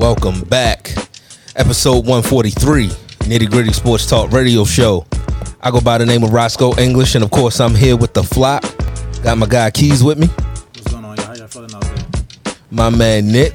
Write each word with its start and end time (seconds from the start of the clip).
Welcome 0.00 0.40
back. 0.44 0.92
Episode 1.56 2.06
143, 2.06 2.86
Nitty 3.28 3.50
Gritty 3.50 3.70
Sports 3.74 4.06
Talk 4.06 4.32
Radio 4.32 4.64
Show. 4.64 5.04
I 5.60 5.70
go 5.70 5.78
by 5.82 5.98
the 5.98 6.06
name 6.06 6.22
of 6.24 6.32
Roscoe 6.32 6.74
English, 6.78 7.14
and 7.16 7.22
of 7.22 7.30
course, 7.30 7.60
I'm 7.60 7.74
here 7.74 7.98
with 7.98 8.14
the 8.14 8.22
flock. 8.22 8.62
Got 9.22 9.36
my 9.36 9.44
guy 9.44 9.70
Keys 9.70 10.02
with 10.02 10.18
me, 10.18 10.28
What's 10.28 10.90
going 10.90 11.04
on, 11.04 11.18
y'all? 11.18 11.26
How 11.26 11.34
y'all 11.34 11.48
feeling 11.48 11.74
out 11.74 11.82
there? 11.82 12.54
my 12.70 12.88
man 12.88 13.30
Nick. 13.30 13.52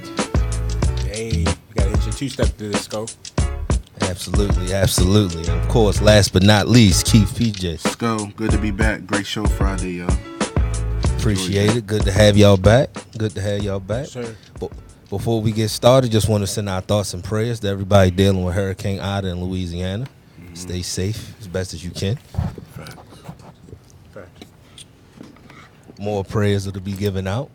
Hey, 0.99 1.29
you 1.37 1.45
gotta 1.73 1.89
hit 1.89 2.03
your 2.05 2.13
two 2.13 2.29
step 2.29 2.47
through 2.49 2.69
this 2.69 2.83
scope. 2.83 3.09
Absolutely, 4.01 4.71
absolutely. 4.71 5.51
And 5.51 5.59
of 5.63 5.67
course, 5.67 5.99
last 5.99 6.31
but 6.31 6.43
not 6.43 6.67
least, 6.67 7.07
Keith 7.07 7.33
PJ. 7.33 7.83
Let's 7.83 7.95
go. 7.95 8.27
Good 8.35 8.51
to 8.51 8.59
be 8.59 8.69
back. 8.69 9.07
Great 9.07 9.25
show 9.25 9.45
Friday, 9.47 9.93
y'all. 9.93 10.15
Appreciate 11.17 11.75
it. 11.75 11.87
Good 11.87 12.03
to 12.03 12.11
have 12.11 12.37
y'all 12.37 12.55
back. 12.55 12.89
Good 13.17 13.33
to 13.33 13.41
have 13.41 13.63
y'all 13.63 13.79
back. 13.79 14.05
Sir. 14.05 14.35
Be- 14.59 14.69
Before 15.09 15.41
we 15.41 15.51
get 15.51 15.69
started, 15.69 16.11
just 16.11 16.27
want 16.27 16.41
to 16.41 16.47
send 16.47 16.67
our 16.67 16.81
thoughts 16.81 17.13
and 17.13 17.23
prayers 17.23 17.59
to 17.61 17.67
everybody 17.67 18.11
dealing 18.11 18.43
with 18.43 18.55
Hurricane 18.55 18.99
Ida 18.99 19.27
in 19.27 19.43
Louisiana. 19.43 20.07
Mm-hmm. 20.39 20.55
Stay 20.55 20.81
safe 20.81 21.39
as 21.39 21.47
best 21.47 21.73
as 21.73 21.83
you 21.83 21.91
can. 21.91 22.17
More 25.99 26.23
prayers 26.25 26.67
are 26.67 26.71
to 26.71 26.81
be 26.81 26.91
given 26.91 27.27
out. 27.27 27.49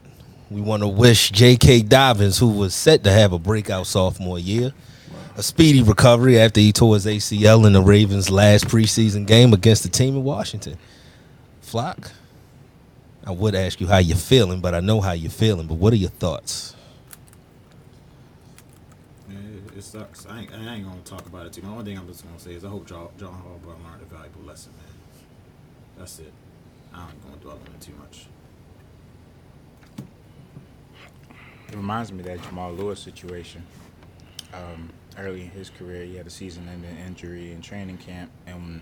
We 0.51 0.61
want 0.61 0.83
to 0.83 0.89
wish 0.89 1.31
J.K. 1.31 1.83
Dobbins, 1.83 2.39
who 2.39 2.49
was 2.49 2.75
set 2.75 3.05
to 3.05 3.13
have 3.13 3.33
a 3.33 3.39
breakout 3.39 3.87
sophomore 3.87 4.39
year, 4.39 4.73
a 5.37 5.43
speedy 5.43 5.83
recovery 5.83 6.41
after 6.41 6.61
he 6.61 6.73
tore 6.73 6.95
his 6.95 7.07
ACL 7.07 7.67
in 7.67 7.73
the 7.73 7.83
Ravens' 7.83 8.31
last 8.31 8.67
preseason 8.67 9.27
game 9.27 9.53
against 9.53 9.83
the 9.83 9.89
team 9.89 10.17
in 10.17 10.25
Washington. 10.25 10.77
Flock, 11.61 12.11
I 13.25 13.31
would 13.31 13.55
ask 13.55 13.81
you 13.81 13.87
how 13.87 13.99
you're 13.99 14.17
feeling, 14.17 14.61
but 14.61 14.75
I 14.75 14.81
know 14.81 15.01
how 15.01 15.13
you're 15.13 15.31
feeling. 15.31 15.67
But 15.67 15.75
what 15.75 15.93
are 15.93 15.97
your 15.97 16.11
thoughts? 16.11 16.75
Yeah, 19.29 19.37
it, 19.37 19.77
it 19.79 19.80
sucks. 19.91 20.25
I 20.27 20.41
ain't, 20.41 20.55
I 20.55 20.75
ain't 20.77 20.87
gonna 20.87 21.01
talk 21.05 21.27
about 21.27 21.47
it 21.47 21.53
too. 21.53 21.63
much. 21.63 21.71
only 21.73 21.85
thing 21.85 21.99
I'm 21.99 22.07
just 22.07 22.25
gonna 22.25 22.39
say 22.39 22.55
is 22.55 22.65
I 22.65 22.69
hope 22.69 22.87
John, 22.87 23.09
John 23.19 23.33
Harbaugh 23.33 23.75
learned 23.85 24.03
a 24.03 24.05
valuable 24.05 24.43
lesson, 24.43 24.73
man. 24.77 24.87
That's 25.99 26.21
it. 26.21 26.33
I 26.95 27.09
ain't 27.09 27.23
gonna 27.25 27.37
dwell 27.39 27.55
on 27.55 27.75
it 27.75 27.81
too 27.81 27.95
much. 27.99 28.27
It 31.69 31.77
reminds 31.77 32.13
me 32.13 32.21
of 32.21 32.27
that 32.27 32.43
Jamal 32.43 32.73
Lewis 32.73 33.01
situation. 33.01 33.65
Um, 34.55 34.91
early 35.19 35.43
in 35.43 35.51
his 35.51 35.71
career, 35.71 36.05
he 36.05 36.17
had 36.17 36.27
a 36.27 36.31
season-ending 36.31 36.97
injury 37.07 37.53
in 37.53 37.61
training 37.61 37.99
camp, 37.99 38.31
and 38.47 38.81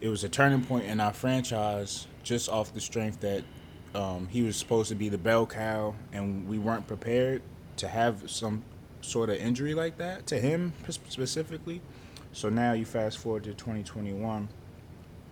it 0.00 0.08
was 0.08 0.22
a 0.24 0.28
turning 0.28 0.64
point 0.64 0.84
in 0.84 1.00
our 1.00 1.12
franchise 1.12 2.06
just 2.22 2.48
off 2.48 2.72
the 2.74 2.80
strength 2.80 3.20
that 3.20 3.44
um, 3.94 4.28
he 4.28 4.42
was 4.42 4.56
supposed 4.56 4.88
to 4.88 4.94
be 4.94 5.08
the 5.08 5.18
bell 5.18 5.46
cow, 5.46 5.94
and 6.12 6.48
we 6.48 6.58
weren't 6.58 6.86
prepared 6.86 7.42
to 7.76 7.88
have 7.88 8.28
some 8.30 8.64
sort 9.00 9.30
of 9.30 9.36
injury 9.36 9.74
like 9.74 9.98
that 9.98 10.26
to 10.28 10.38
him 10.38 10.72
specifically. 10.88 11.80
So 12.32 12.48
now 12.48 12.72
you 12.72 12.84
fast 12.84 13.18
forward 13.18 13.44
to 13.44 13.54
2021. 13.54 14.48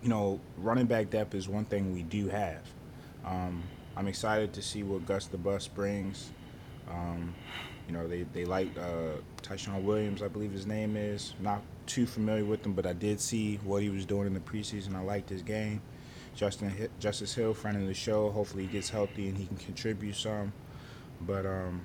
You 0.01 0.09
know, 0.09 0.39
running 0.57 0.85
back 0.85 1.09
depth 1.09 1.35
is 1.35 1.47
one 1.47 1.65
thing 1.65 1.93
we 1.93 2.03
do 2.03 2.27
have. 2.29 2.61
Um, 3.25 3.63
I'm 3.95 4.07
excited 4.07 4.53
to 4.53 4.61
see 4.61 4.83
what 4.83 5.05
Gus 5.05 5.27
the 5.27 5.37
Bus 5.37 5.67
brings. 5.67 6.31
Um, 6.89 7.33
you 7.87 7.93
know, 7.93 8.07
they, 8.07 8.23
they 8.33 8.45
like 8.45 8.69
uh, 8.77 9.19
Ty'Son 9.41 9.83
Williams, 9.83 10.21
I 10.21 10.27
believe 10.27 10.51
his 10.51 10.65
name 10.65 10.97
is. 10.97 11.33
Not 11.39 11.61
too 11.85 12.05
familiar 12.05 12.45
with 12.45 12.65
him, 12.65 12.73
but 12.73 12.85
I 12.85 12.93
did 12.93 13.19
see 13.19 13.57
what 13.63 13.81
he 13.81 13.89
was 13.89 14.05
doing 14.05 14.27
in 14.27 14.33
the 14.33 14.39
preseason. 14.39 14.95
I 14.95 15.01
liked 15.01 15.29
his 15.29 15.41
game. 15.41 15.81
Justin 16.35 16.89
Justice 16.99 17.33
Hill, 17.33 17.53
friend 17.53 17.77
of 17.77 17.87
the 17.87 17.93
show. 17.93 18.29
Hopefully 18.29 18.63
he 18.63 18.69
gets 18.69 18.89
healthy 18.89 19.29
and 19.29 19.37
he 19.37 19.45
can 19.45 19.57
contribute 19.57 20.15
some. 20.15 20.51
But 21.21 21.45
um, 21.45 21.81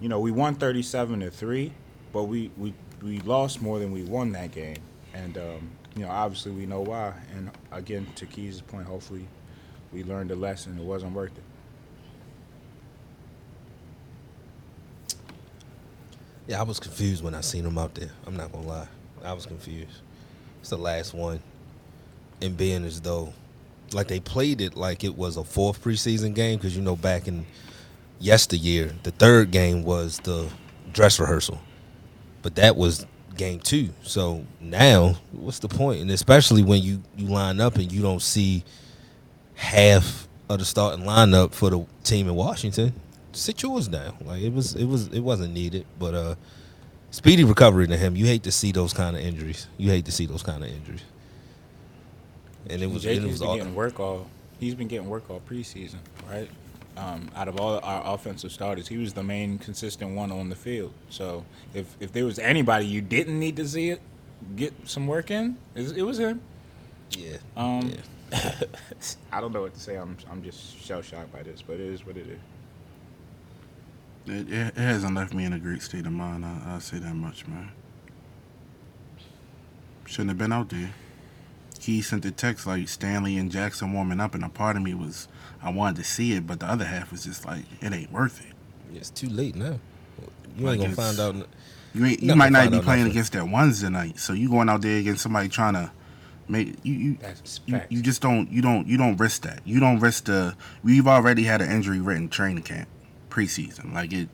you 0.00 0.08
know, 0.08 0.18
we 0.18 0.30
won 0.30 0.54
37 0.54 1.20
to 1.20 1.30
three, 1.30 1.72
but 2.12 2.24
we, 2.24 2.50
we 2.56 2.74
we 3.02 3.20
lost 3.20 3.62
more 3.62 3.78
than 3.78 3.92
we 3.92 4.02
won 4.02 4.32
that 4.32 4.52
game, 4.52 4.76
and 5.14 5.38
um, 5.38 5.70
you 5.96 6.02
know, 6.02 6.10
obviously 6.10 6.52
we 6.52 6.66
know 6.66 6.80
why. 6.80 7.12
And 7.34 7.50
again, 7.72 8.06
to 8.16 8.26
Keys' 8.26 8.60
point, 8.60 8.86
hopefully 8.86 9.26
we 9.92 10.04
learned 10.04 10.30
a 10.30 10.36
lesson. 10.36 10.78
It 10.78 10.84
wasn't 10.84 11.14
worth 11.14 11.32
it. 11.36 11.44
Yeah, 16.46 16.60
I 16.60 16.62
was 16.64 16.80
confused 16.80 17.22
when 17.22 17.34
I 17.34 17.42
seen 17.42 17.64
him 17.64 17.78
out 17.78 17.94
there. 17.94 18.10
I'm 18.26 18.36
not 18.36 18.52
gonna 18.52 18.66
lie, 18.66 18.88
I 19.24 19.32
was 19.32 19.46
confused. 19.46 20.00
It's 20.60 20.70
the 20.70 20.78
last 20.78 21.14
one, 21.14 21.40
and 22.42 22.56
being 22.56 22.84
as 22.84 23.00
though, 23.00 23.32
like 23.92 24.08
they 24.08 24.20
played 24.20 24.60
it 24.60 24.76
like 24.76 25.04
it 25.04 25.16
was 25.16 25.36
a 25.36 25.44
fourth 25.44 25.82
preseason 25.82 26.34
game 26.34 26.58
because 26.58 26.76
you 26.76 26.82
know 26.82 26.96
back 26.96 27.28
in 27.28 27.46
yesteryear, 28.20 28.92
the 29.02 29.10
third 29.10 29.50
game 29.50 29.82
was 29.82 30.18
the 30.20 30.48
dress 30.92 31.18
rehearsal, 31.18 31.60
but 32.42 32.54
that 32.54 32.76
was 32.76 33.06
game 33.36 33.58
two. 33.58 33.90
So 34.02 34.44
now, 34.60 35.16
what's 35.32 35.58
the 35.58 35.68
point? 35.68 36.02
And 36.02 36.10
especially 36.10 36.62
when 36.62 36.82
you 36.82 37.02
you 37.16 37.26
line 37.26 37.60
up 37.60 37.76
and 37.76 37.90
you 37.90 38.02
don't 38.02 38.22
see 38.22 38.64
half 39.54 40.28
of 40.48 40.58
the 40.58 40.64
starting 40.64 41.04
lineup 41.04 41.52
for 41.52 41.70
the 41.70 41.86
team 42.04 42.28
in 42.28 42.34
Washington, 42.34 42.92
sit 43.32 43.62
yours 43.62 43.88
down. 43.88 44.16
Like 44.24 44.42
it 44.42 44.52
was, 44.52 44.74
it 44.74 44.84
was, 44.84 45.08
it 45.08 45.20
wasn't 45.20 45.54
needed. 45.54 45.86
But 45.98 46.14
uh, 46.14 46.34
speedy 47.10 47.44
recovery 47.44 47.86
to 47.86 47.96
him. 47.96 48.16
You 48.16 48.26
hate 48.26 48.42
to 48.44 48.52
see 48.52 48.72
those 48.72 48.92
kind 48.92 49.16
of 49.16 49.22
injuries. 49.22 49.68
You 49.78 49.90
hate 49.90 50.04
to 50.06 50.12
see 50.12 50.26
those 50.26 50.42
kind 50.42 50.62
of 50.62 50.70
injuries. 50.70 51.02
And 52.68 52.82
it 52.82 52.90
was, 52.90 53.02
Jake 53.02 53.22
it 53.22 53.26
was 53.26 53.40
been 53.40 53.48
all, 53.48 53.56
getting 53.56 53.74
work 53.74 54.00
all. 54.00 54.26
He's 54.58 54.74
been 54.74 54.88
getting 54.88 55.08
work 55.08 55.30
all 55.30 55.40
preseason, 55.48 55.98
right? 56.28 56.50
Um, 57.00 57.30
out 57.34 57.48
of 57.48 57.58
all 57.58 57.80
our 57.82 58.14
offensive 58.14 58.52
starters, 58.52 58.86
he 58.88 58.98
was 58.98 59.14
the 59.14 59.22
main 59.22 59.56
consistent 59.56 60.14
one 60.14 60.30
on 60.30 60.50
the 60.50 60.54
field. 60.54 60.92
So 61.08 61.46
if 61.72 61.96
if 61.98 62.12
there 62.12 62.26
was 62.26 62.38
anybody 62.38 62.84
you 62.84 63.00
didn't 63.00 63.38
need 63.38 63.56
to 63.56 63.66
see 63.66 63.88
it, 63.88 64.02
get 64.54 64.74
some 64.84 65.06
work 65.06 65.30
in, 65.30 65.56
it, 65.74 65.96
it 65.96 66.02
was 66.02 66.18
him. 66.18 66.42
yeah. 67.12 67.38
Um, 67.56 67.92
yeah. 68.32 68.52
I 69.32 69.40
don't 69.40 69.52
know 69.52 69.62
what 69.62 69.72
to 69.72 69.80
say. 69.80 69.96
I'm 69.96 70.18
I'm 70.30 70.42
just 70.42 70.78
shell 70.78 71.00
shocked 71.00 71.32
by 71.32 71.42
this, 71.42 71.62
but 71.62 71.74
it 71.74 71.80
is 71.80 72.04
what 72.04 72.18
it 72.18 72.26
is. 72.26 72.40
It, 74.26 74.52
it, 74.52 74.66
it 74.68 74.76
hasn't 74.76 75.14
left 75.14 75.32
me 75.32 75.44
in 75.46 75.54
a 75.54 75.58
great 75.58 75.80
state 75.80 76.04
of 76.04 76.12
mind. 76.12 76.44
I, 76.44 76.60
I'll 76.66 76.80
say 76.80 76.98
that 76.98 77.14
much, 77.14 77.46
man. 77.48 77.70
Shouldn't 80.04 80.30
have 80.30 80.38
been 80.38 80.52
out 80.52 80.68
there. 80.68 80.90
He 81.80 82.02
sent 82.02 82.22
the 82.22 82.30
text 82.30 82.66
like 82.66 82.88
Stanley 82.88 83.38
and 83.38 83.50
Jackson 83.50 83.92
warming 83.92 84.20
up, 84.20 84.34
and 84.34 84.44
a 84.44 84.48
part 84.48 84.76
of 84.76 84.82
me 84.82 84.94
was 84.94 85.28
I 85.62 85.70
wanted 85.70 85.96
to 85.96 86.04
see 86.04 86.32
it, 86.34 86.46
but 86.46 86.60
the 86.60 86.66
other 86.66 86.84
half 86.86 87.10
was 87.12 87.24
just 87.24 87.44
like 87.46 87.64
it 87.80 87.92
ain't 87.92 88.12
worth 88.12 88.40
it. 88.46 88.54
It's 88.94 89.10
too 89.10 89.28
late 89.28 89.56
now. 89.56 89.80
You 90.56 90.66
Like 90.66 90.80
ain't 90.80 90.80
gonna 90.80 90.90
find 90.90 91.20
out. 91.20 91.48
You 91.94 92.06
ain't, 92.06 92.22
you 92.22 92.34
might 92.36 92.52
not 92.52 92.70
be 92.70 92.80
playing 92.80 93.04
nothing. 93.04 93.12
against 93.12 93.32
that 93.32 93.48
ones 93.48 93.80
tonight, 93.80 94.18
so 94.18 94.32
you 94.32 94.50
going 94.50 94.68
out 94.68 94.82
there 94.82 94.98
against 94.98 95.22
somebody 95.22 95.48
trying 95.48 95.74
to 95.74 95.92
make 96.48 96.76
you 96.84 96.94
you, 96.94 97.18
you, 97.66 97.82
you 97.88 98.02
just 98.02 98.22
don't 98.22 98.50
you 98.50 98.62
don't 98.62 98.86
you 98.86 98.96
don't 98.96 99.16
risk 99.16 99.42
that. 99.42 99.60
You 99.64 99.80
don't 99.80 100.00
risk 100.00 100.24
the. 100.26 100.56
We've 100.82 101.06
already 101.06 101.44
had 101.44 101.62
an 101.62 101.70
injury 101.70 102.00
written 102.00 102.28
training 102.28 102.64
camp 102.64 102.88
preseason. 103.30 103.92
Like 103.94 104.12
it, 104.12 104.28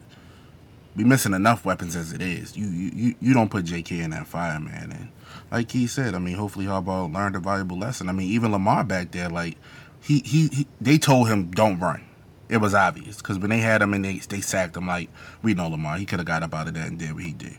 we 0.97 1.05
missing 1.05 1.35
enough 1.35 1.65
weapons 1.65 1.97
as 1.97 2.13
it 2.13 2.23
is. 2.23 2.57
You 2.57 2.67
you 2.67 2.91
you, 2.95 3.15
you 3.21 3.35
don't 3.35 3.51
put 3.51 3.65
J.K. 3.67 4.01
in 4.01 4.11
that 4.11 4.27
fire, 4.27 4.61
man. 4.61 4.93
And 4.93 5.09
like 5.51 5.71
he 5.71 5.87
said, 5.87 6.15
I 6.15 6.19
mean, 6.19 6.35
hopefully 6.35 6.67
Harbaugh 6.67 7.13
learned 7.13 7.37
a 7.37 7.41
valuable 7.41 7.79
lesson. 7.79 8.09
I 8.09 8.13
mean, 8.13 8.31
even 8.31 8.53
Lamar 8.53 8.85
back 8.85 9.11
there, 9.13 9.29
like 9.29 9.57
he 10.03 10.21
he, 10.21 10.49
he 10.49 10.67
they 10.81 10.99
told 10.99 11.29
him 11.29 11.51
don't 11.51 11.79
run. 11.79 12.05
It 12.49 12.59
was 12.59 12.75
obvious 12.75 13.17
because 13.17 13.39
when 13.39 13.51
they 13.51 13.59
had 13.59 13.83
him 13.83 13.93
and 13.93 14.05
they 14.05 14.19
they 14.19 14.41
sacked 14.41 14.77
him, 14.77 14.87
like 14.87 15.11
we 15.43 15.55
know 15.55 15.69
Lamar, 15.69 15.97
he 15.97 16.07
could 16.07 16.19
have 16.19 16.27
got 16.27 16.43
up 16.43 16.55
out 16.55 16.69
of 16.69 16.75
that 16.75 16.89
and 16.89 16.99
did 16.99 17.13
what 17.13 17.25
he 17.25 17.33
did. 17.33 17.59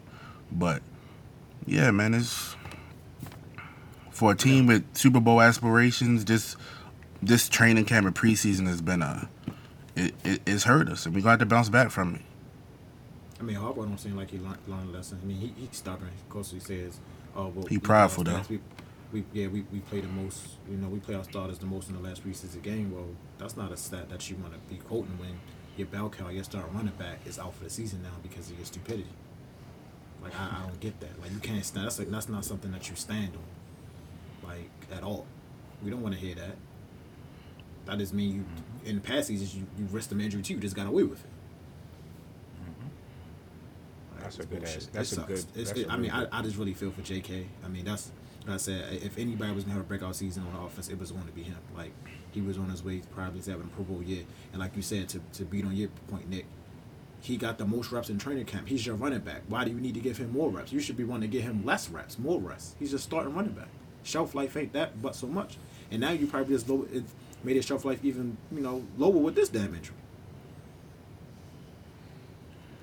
But 0.52 0.82
yeah, 1.66 1.92
man, 1.92 2.14
it's 2.14 2.56
for 4.12 4.32
a 4.32 4.36
team 4.36 4.68
with 4.68 4.86
Super 4.96 5.20
Bowl 5.20 5.42
aspirations. 5.42 6.26
This 6.26 6.56
this 7.22 7.50
training 7.50 7.86
camp 7.86 8.06
and 8.06 8.16
preseason 8.16 8.68
has 8.68 8.82
been 8.82 9.02
a 9.02 9.30
it, 9.96 10.14
it 10.24 10.42
it's 10.46 10.64
hurt 10.64 10.90
us, 10.90 11.06
and 11.06 11.16
we 11.16 11.22
got 11.22 11.40
to 11.40 11.46
bounce 11.46 11.70
back 11.70 11.92
from 11.92 12.16
it. 12.16 12.22
I 13.40 13.44
mean, 13.44 13.58
Harbaugh 13.58 13.88
don't 13.88 14.00
seem 14.00 14.16
like 14.16 14.32
he 14.32 14.40
learned, 14.40 14.58
learned 14.68 14.90
a 14.90 14.98
lesson. 14.98 15.20
I 15.22 15.26
mean, 15.26 15.38
he, 15.38 15.54
he's 15.58 15.78
stubborn. 15.78 16.10
Of 16.10 16.30
course, 16.30 16.52
he 16.52 16.60
says, 16.60 17.00
"Oh, 17.38 17.48
well, 17.56 17.68
He 17.68 17.78
we 17.78 17.82
prideful, 17.82 18.24
though. 18.26 18.34
last- 18.34 18.50
We, 18.50 18.60
we 19.14 19.24
yeah, 19.32 19.48
we, 19.48 19.64
we 19.72 19.80
play 19.80 20.02
the 20.02 20.08
most. 20.10 20.48
You 20.70 20.78
know, 20.78 20.90
we 20.90 21.00
play 21.00 21.16
our 21.16 21.24
starters 21.24 21.60
the 21.60 21.66
most 21.66 21.88
in 21.90 21.96
the 21.96 22.02
last 22.02 22.28
preseason 22.28 22.62
game. 22.62 22.92
Well, 22.94 23.08
that's 23.38 23.56
not 23.56 23.72
a 23.72 23.78
stat 23.78 24.10
that 24.10 24.30
you 24.30 24.36
want 24.38 24.54
to 24.54 24.60
be 24.74 24.76
quoting 24.82 25.18
when 25.18 25.40
your 25.78 25.88
bell 25.88 26.10
cow, 26.10 26.30
your 26.30 26.44
star 26.44 26.66
running 26.74 26.94
back, 26.98 27.20
is 27.26 27.40
out 27.40 27.54
for 27.54 27.64
the 27.64 27.70
season 27.70 28.02
now 28.04 28.12
because 28.24 28.50
of 28.52 28.58
your 28.58 28.66
stupidity. 28.66 29.08
Like 30.22 30.34
I, 30.40 30.58
I 30.60 30.68
don't 30.68 30.80
get 30.80 31.00
that. 31.00 31.22
Like 31.22 31.32
you 31.32 31.40
can't 31.40 31.64
stand. 31.64 31.86
That's 31.86 32.00
like 32.00 32.10
that's 32.10 32.28
not 32.30 32.44
something 32.44 32.72
that 32.72 32.90
you 32.90 32.96
stand 32.96 33.34
on, 33.36 34.50
like 34.50 34.70
at 34.92 35.04
all. 35.04 35.26
We 35.84 35.92
don't 35.92 36.02
want 36.02 36.16
to 36.16 36.20
hear 36.20 36.36
that. 36.36 36.56
That 37.86 38.00
just 38.00 38.14
mean 38.14 38.34
you 38.34 38.42
mm-hmm. 38.42 38.88
in 38.90 38.96
the 38.96 39.02
past 39.02 39.28
seasons 39.28 39.56
you, 39.56 39.66
you 39.78 39.86
risked 39.92 40.12
an 40.12 40.20
injury 40.22 40.42
too. 40.42 40.56
You 40.56 40.60
just 40.60 40.76
got 40.76 40.88
away 40.88 41.04
with 41.04 41.24
it. 41.24 41.30
That's 44.36 44.46
a 44.46 44.50
good 44.50 44.60
bullshit. 44.60 44.78
ass- 44.78 44.90
that's 44.94 45.12
It 45.12 45.16
a 45.18 45.22
sucks. 45.22 45.28
good- 45.46 45.62
It's, 45.62 45.72
it, 45.72 45.88
a 45.88 45.92
I 45.92 45.98
mean, 45.98 46.12
I, 46.12 46.28
I 46.32 46.42
just 46.42 46.58
really 46.58 46.74
feel 46.74 46.92
for 46.92 47.02
J.K. 47.02 47.46
I 47.64 47.68
mean, 47.68 47.86
that's 47.86 48.12
like 48.46 48.56
I 48.56 48.58
said. 48.58 48.94
If 48.94 49.18
anybody 49.18 49.52
was 49.54 49.64
gonna 49.64 49.76
have 49.76 49.84
a 49.84 49.88
breakout 49.88 50.16
season 50.16 50.44
on 50.48 50.54
the 50.54 50.66
offense, 50.68 50.90
it 50.90 51.00
was 51.00 51.12
going 51.12 51.26
to 51.26 51.32
be 51.34 51.44
him. 51.44 51.58
Like 51.76 51.92
he 52.32 52.42
was 52.42 52.58
on 52.58 52.70
his 52.70 52.84
way 52.84 53.02
probably 53.14 53.42
to 53.42 53.52
having 53.52 53.66
a 53.68 53.70
Pro 53.70 53.84
Bowl 53.84 54.02
year, 54.04 54.24
and 54.54 54.60
like 54.62 54.76
you 54.76 54.82
said, 54.82 55.10
to, 55.10 55.20
to 55.34 55.44
beat 55.44 55.66
on 55.66 55.76
your 55.76 55.90
point, 56.08 56.30
Nick, 56.30 56.46
He 57.22 57.36
got 57.38 57.58
the 57.58 57.66
most 57.66 57.92
reps 57.92 58.10
in 58.10 58.18
training 58.20 58.46
camp. 58.46 58.68
He's 58.68 58.86
your 58.86 58.96
running 58.96 59.20
back. 59.22 59.42
Why 59.48 59.64
do 59.66 59.72
you 59.72 59.80
need 59.80 59.96
to 59.96 60.00
give 60.00 60.18
him 60.18 60.32
more 60.32 60.50
reps? 60.50 60.72
You 60.72 60.80
should 60.80 60.98
be 60.98 61.04
wanting 61.04 61.30
to 61.30 61.36
give 61.38 61.44
him 61.44 61.66
less 61.66 61.90
reps, 61.90 62.20
more 62.20 62.40
reps. 62.40 62.76
He's 62.80 62.92
just 62.92 63.04
starting 63.04 63.34
running 63.34 63.54
back. 63.54 63.70
Shelf 64.04 64.36
life 64.36 64.56
ain't 64.56 64.72
that, 64.74 65.02
but 65.02 65.16
so 65.16 65.28
much. 65.28 65.58
And 65.92 66.00
now 66.02 66.12
you 66.12 66.28
probably 66.28 66.54
just 66.56 66.70
low, 66.70 66.86
it 66.94 67.04
made 67.44 67.56
his 67.56 67.66
shelf 67.66 67.84
life 67.86 68.00
even 68.04 68.38
you 68.52 68.62
know 68.62 68.86
lower 68.98 69.18
with 69.18 69.36
this 69.36 69.50
damn 69.50 69.74
injury. 69.76 69.96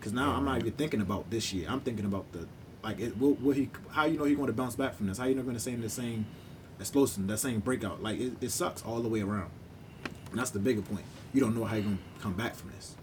Because 0.04 0.12
now 0.12 0.32
I'm 0.32 0.44
not 0.44 0.58
even 0.58 0.72
thinking 0.72 1.00
about 1.00 1.30
this 1.30 1.50
year. 1.54 1.66
I'm 1.66 1.80
thinking 1.80 2.04
about 2.04 2.30
the 2.30 2.46
like 2.82 3.00
it, 3.00 3.18
will, 3.18 3.32
will 3.36 3.54
he? 3.54 3.70
How 3.88 4.04
you 4.04 4.18
know 4.18 4.24
he's 4.24 4.36
going 4.36 4.48
to 4.48 4.52
bounce 4.52 4.76
back 4.76 4.94
from 4.94 5.06
this? 5.06 5.16
How 5.16 5.24
you 5.24 5.34
not 5.34 5.44
going 5.44 5.56
to 5.56 5.62
say 5.62 5.74
the 5.76 5.88
same 5.88 6.26
explosion, 6.78 7.26
that 7.28 7.38
same 7.38 7.60
breakout? 7.60 8.02
Like 8.02 8.20
it, 8.20 8.34
it 8.42 8.50
sucks 8.50 8.82
all 8.82 9.00
the 9.00 9.08
way 9.08 9.22
around. 9.22 9.48
And 10.30 10.38
that's 10.38 10.50
the 10.50 10.58
bigger 10.58 10.82
point. 10.82 11.06
You 11.32 11.40
don't 11.40 11.56
know 11.56 11.64
how 11.64 11.76
you're 11.76 11.84
going 11.84 11.96
to 11.96 12.22
come 12.22 12.34
back 12.34 12.54
from 12.54 12.72
this. 12.72 12.96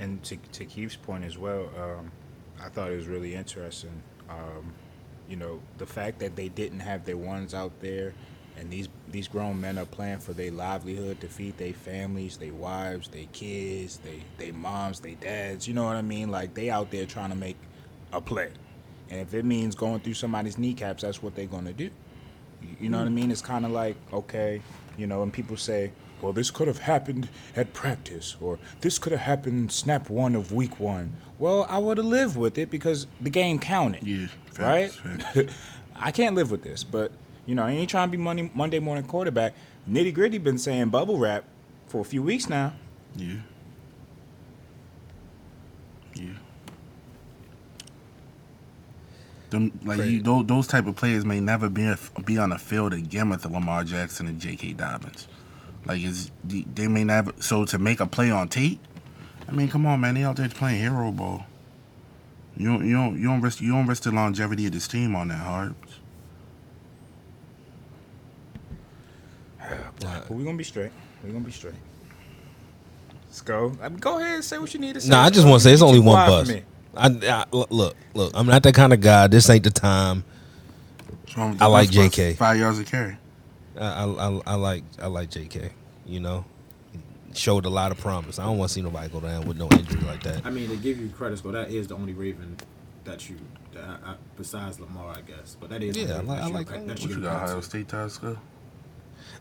And 0.00 0.22
to, 0.24 0.36
to 0.36 0.64
Keith's 0.64 0.96
point 0.96 1.24
as 1.24 1.36
well, 1.36 1.68
um, 1.78 2.12
I 2.58 2.70
thought 2.70 2.90
it 2.90 2.96
was 2.96 3.08
really 3.08 3.34
interesting. 3.34 4.02
Um, 4.30 4.72
you 5.28 5.36
know, 5.36 5.60
the 5.76 5.86
fact 5.86 6.18
that 6.20 6.34
they 6.34 6.48
didn't 6.48 6.80
have 6.80 7.04
their 7.04 7.18
ones 7.18 7.52
out 7.52 7.78
there, 7.80 8.14
and 8.56 8.70
these 8.70 8.88
these 9.14 9.28
grown 9.28 9.60
men 9.60 9.78
are 9.78 9.84
playing 9.84 10.18
for 10.18 10.32
their 10.32 10.50
livelihood 10.50 11.20
to 11.20 11.28
feed 11.28 11.56
their 11.56 11.72
families, 11.72 12.36
their 12.36 12.52
wives, 12.52 13.06
their 13.06 13.26
kids, 13.32 13.98
they 13.98 14.20
they 14.38 14.50
moms, 14.50 14.98
their 14.98 15.14
dads. 15.14 15.68
You 15.68 15.74
know 15.74 15.84
what 15.84 15.94
I 15.94 16.02
mean? 16.02 16.32
Like 16.32 16.52
they 16.54 16.68
out 16.68 16.90
there 16.90 17.06
trying 17.06 17.30
to 17.30 17.36
make 17.36 17.56
a 18.12 18.20
play, 18.20 18.50
and 19.10 19.20
if 19.20 19.32
it 19.32 19.44
means 19.44 19.76
going 19.76 20.00
through 20.00 20.14
somebody's 20.14 20.58
kneecaps, 20.58 21.02
that's 21.02 21.22
what 21.22 21.36
they're 21.36 21.46
gonna 21.46 21.72
do. 21.72 21.90
You- 22.80 22.88
know 22.88 22.98
what 22.98 23.06
I 23.06 23.10
mm. 23.10 23.14
mean? 23.14 23.30
It's 23.30 23.40
kind 23.40 23.64
of 23.64 23.70
like 23.70 23.94
okay, 24.12 24.60
you 24.98 25.06
know, 25.06 25.22
and 25.22 25.32
people 25.32 25.56
say, 25.56 25.92
well, 26.20 26.32
this 26.32 26.50
could 26.50 26.66
have 26.66 26.80
happened 26.80 27.28
at 27.54 27.72
practice, 27.72 28.36
or 28.40 28.58
this 28.80 28.98
could 28.98 29.12
have 29.12 29.20
happened 29.20 29.70
snap 29.70 30.10
one 30.10 30.34
of 30.34 30.50
week 30.50 30.80
one. 30.80 31.12
Well, 31.38 31.66
I 31.70 31.78
would 31.78 31.98
have 31.98 32.06
lived 32.06 32.36
with 32.36 32.58
it 32.58 32.68
because 32.68 33.06
the 33.20 33.30
game 33.30 33.60
counted. 33.60 34.02
Yeah, 34.02 34.26
right. 34.58 34.90
facts, 34.90 35.22
facts. 35.34 35.54
I 35.96 36.10
can't 36.10 36.34
live 36.34 36.50
with 36.50 36.64
this, 36.64 36.82
but 36.82 37.12
you 37.46 37.54
know, 37.54 37.64
I 37.64 37.72
ain't 37.72 37.90
trying 37.90 38.08
to 38.08 38.16
be 38.16 38.22
Monday 38.22 38.50
Monday 38.54 38.78
morning 38.78 39.04
quarterback. 39.04 39.54
Nitty 39.88 40.14
gritty 40.14 40.38
been 40.38 40.58
saying 40.58 40.88
bubble 40.88 41.18
wrap 41.18 41.44
for 41.86 42.00
a 42.00 42.04
few 42.04 42.22
weeks 42.22 42.48
now. 42.48 42.72
Yeah. 43.16 43.36
Yeah. 46.14 46.30
Them 49.50 49.78
like 49.84 50.00
you, 50.00 50.22
those, 50.22 50.46
those 50.46 50.66
type 50.66 50.86
of 50.86 50.96
players 50.96 51.24
may 51.24 51.40
never 51.40 51.68
be 51.68 51.94
be 52.24 52.38
on 52.38 52.50
the 52.50 52.58
field 52.58 52.92
again 52.94 53.28
with 53.28 53.42
the 53.42 53.48
Lamar 53.48 53.84
Jackson 53.84 54.26
and 54.26 54.40
J.K. 54.40 54.72
Dobbins. 54.72 55.28
Like 55.84 56.02
it's 56.02 56.30
they 56.44 56.88
may 56.88 57.04
never. 57.04 57.32
So 57.40 57.64
to 57.66 57.78
make 57.78 58.00
a 58.00 58.06
play 58.06 58.30
on 58.30 58.48
Tate, 58.48 58.80
I 59.46 59.52
mean, 59.52 59.68
come 59.68 59.84
on, 59.86 60.00
man, 60.00 60.14
they 60.14 60.24
out 60.24 60.36
there 60.36 60.48
playing 60.48 60.80
hero 60.80 61.12
ball. 61.12 61.44
You 62.56 62.68
don't 62.68 62.86
you 62.86 62.94
don't 62.94 63.18
you 63.18 63.24
don't 63.24 63.40
risk 63.40 63.60
you 63.60 63.72
don't 63.72 63.86
risk 63.86 64.04
the 64.04 64.12
longevity 64.12 64.66
of 64.66 64.72
this 64.72 64.88
team 64.88 65.14
on 65.14 65.28
that 65.28 65.38
hard. 65.38 65.74
But 70.00 70.30
we're 70.30 70.44
gonna 70.44 70.56
be 70.56 70.64
straight. 70.64 70.92
We're 71.22 71.30
gonna 71.32 71.44
be 71.44 71.52
straight. 71.52 71.74
Let's 73.26 73.40
go. 73.40 73.76
I 73.82 73.88
mean, 73.88 73.98
go 73.98 74.18
ahead 74.18 74.36
and 74.36 74.44
say 74.44 74.58
what 74.58 74.72
you 74.74 74.80
need 74.80 74.94
to 74.94 75.00
say. 75.00 75.08
No, 75.10 75.18
I 75.18 75.30
just 75.30 75.46
want 75.46 75.60
to 75.62 75.68
say 75.68 75.72
it's 75.72 75.82
only 75.82 75.98
one 76.00 76.14
quiet 76.26 76.46
bus. 76.46 76.56
I, 76.96 77.06
I 77.40 77.44
look, 77.50 77.70
look, 77.70 77.96
look. 78.14 78.32
I'm 78.34 78.46
not 78.46 78.62
that 78.62 78.74
kind 78.74 78.92
of 78.92 79.00
guy. 79.00 79.26
This 79.26 79.50
ain't 79.50 79.64
the 79.64 79.70
time. 79.70 80.24
What's 81.22 81.36
wrong 81.36 81.50
with 81.52 81.62
I 81.62 81.66
like 81.66 81.88
bus 81.88 81.96
bus? 81.96 82.08
JK. 82.16 82.36
Five 82.36 82.58
yards 82.58 82.78
of 82.78 82.86
carry. 82.86 83.16
I, 83.76 83.86
I, 83.86 84.04
I, 84.04 84.40
I 84.46 84.54
like, 84.54 84.84
I 85.02 85.06
like 85.08 85.30
J.K. 85.30 85.70
You 86.06 86.20
know, 86.20 86.44
showed 87.32 87.64
a 87.64 87.68
lot 87.70 87.90
of 87.90 87.98
promise. 87.98 88.38
I 88.38 88.44
don't 88.44 88.56
want 88.58 88.68
to 88.68 88.74
see 88.74 88.82
nobody 88.82 89.08
go 89.08 89.18
down 89.18 89.48
with 89.48 89.56
no 89.56 89.68
injury 89.70 90.00
like 90.02 90.22
that. 90.22 90.46
I 90.46 90.50
mean, 90.50 90.68
to 90.68 90.76
give 90.76 90.98
you 91.00 91.08
credit, 91.08 91.40
so 91.40 91.50
that 91.50 91.70
is 91.70 91.88
the 91.88 91.96
only 91.96 92.12
Raven 92.12 92.56
that 93.02 93.28
you, 93.28 93.36
that 93.72 93.82
I, 93.82 94.10
I, 94.12 94.14
besides 94.36 94.78
Lamar, 94.78 95.12
I 95.16 95.22
guess. 95.22 95.56
But 95.58 95.70
that 95.70 95.82
is 95.82 95.96
the 95.96 96.02
Yeah, 96.02 96.18
only 96.18 96.36
I 96.36 96.36
like- 96.36 96.36
that 96.36 96.44
I 96.44 96.46
you- 96.46 96.54
like- 96.54 96.68
that 96.68 96.86
What 96.86 97.02
you 97.02 97.08
give 97.08 97.22
got? 97.24 97.42
Ohio. 97.42 97.60
State 97.62 97.88
ties 97.88 98.18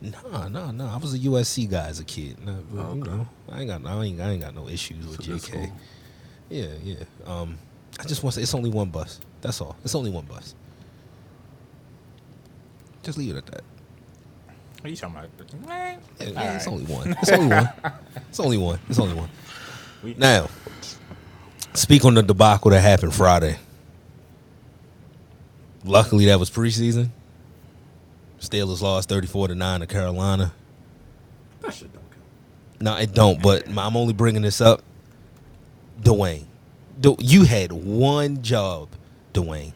go. 0.02 0.10
No, 0.32 0.48
no, 0.48 0.72
no. 0.72 0.86
I 0.88 0.98
was 0.98 1.14
a 1.14 1.20
USC 1.20 1.70
guy 1.70 1.88
as 1.88 2.00
a 2.00 2.04
kid. 2.04 2.44
No, 2.46 2.58
but, 2.72 2.82
Oh, 2.82 2.94
You 2.96 3.02
okay. 3.02 3.12
know, 3.12 3.28
I 3.52 3.60
ain't 3.62 3.70
got, 3.70 3.86
I 3.92 4.04
ain't, 4.04 4.22
I 4.22 4.30
ain't 4.32 4.42
got 4.42 4.56
no 4.56 4.68
issues 4.68 5.06
with 5.06 5.24
So 5.24 5.38
J.K. 5.38 5.52
cool. 5.68 5.78
Yeah, 6.50 6.68
yeah. 6.84 6.96
Um, 7.26 7.58
I 8.00 8.04
just 8.04 8.24
want 8.24 8.34
to 8.34 8.40
say 8.40 8.44
it's 8.44 8.54
only 8.54 8.70
one 8.70 8.90
bus. 8.90 9.20
That's 9.42 9.60
all. 9.62 9.76
It's 9.84 9.96
only 9.96 10.12
one 10.12 10.26
bus. 10.26 10.56
Just 13.04 13.18
leave 13.18 13.36
it 13.36 13.38
at 13.38 13.46
that. 13.48 13.62
What 14.82 14.86
are 14.86 14.90
you 14.90 14.96
talking 14.96 15.16
about? 15.18 15.68
Man, 15.68 16.00
Yeah, 16.20 16.28
all 16.28 16.34
yeah, 16.34 16.56
it's 16.56 16.68
right. 16.68 16.74
only 16.74 16.86
one. 16.86 17.16
It's 17.22 17.32
only 17.32 17.48
one. 17.56 17.70
It's 18.30 18.40
only 18.40 18.58
one. 18.58 18.80
It's 18.90 19.00
only 19.00 19.16
one. 19.16 19.30
We- 20.04 20.14
Now, 20.16 20.50
speak 21.74 22.04
on 22.06 22.14
the 22.16 22.24
debacle 22.24 22.72
that 22.72 22.82
happened 22.82 23.14
Friday. 23.14 23.58
Luckily, 25.86 26.26
that 26.26 26.40
was 26.40 26.50
preseason. 26.50 27.10
Steelers 28.44 28.82
lost 28.82 29.10
thirty-four 29.10 29.48
to 29.48 29.56
nine 29.56 29.80
to 29.80 29.88
Carolina. 29.88 30.54
That 31.62 31.74
shit 31.74 31.92
don't 31.94 32.04
count. 32.12 32.82
No, 32.82 32.98
it 32.98 33.14
don't. 33.14 33.42
But 33.42 33.68
I'm 33.70 33.96
only 33.98 34.14
bringing 34.14 34.42
this 34.42 34.60
up. 34.62 34.84
Dwayne, 36.02 36.46
you 37.20 37.46
had 37.46 37.72
one 37.72 38.42
job, 38.42 38.90
Dwayne, 39.34 39.74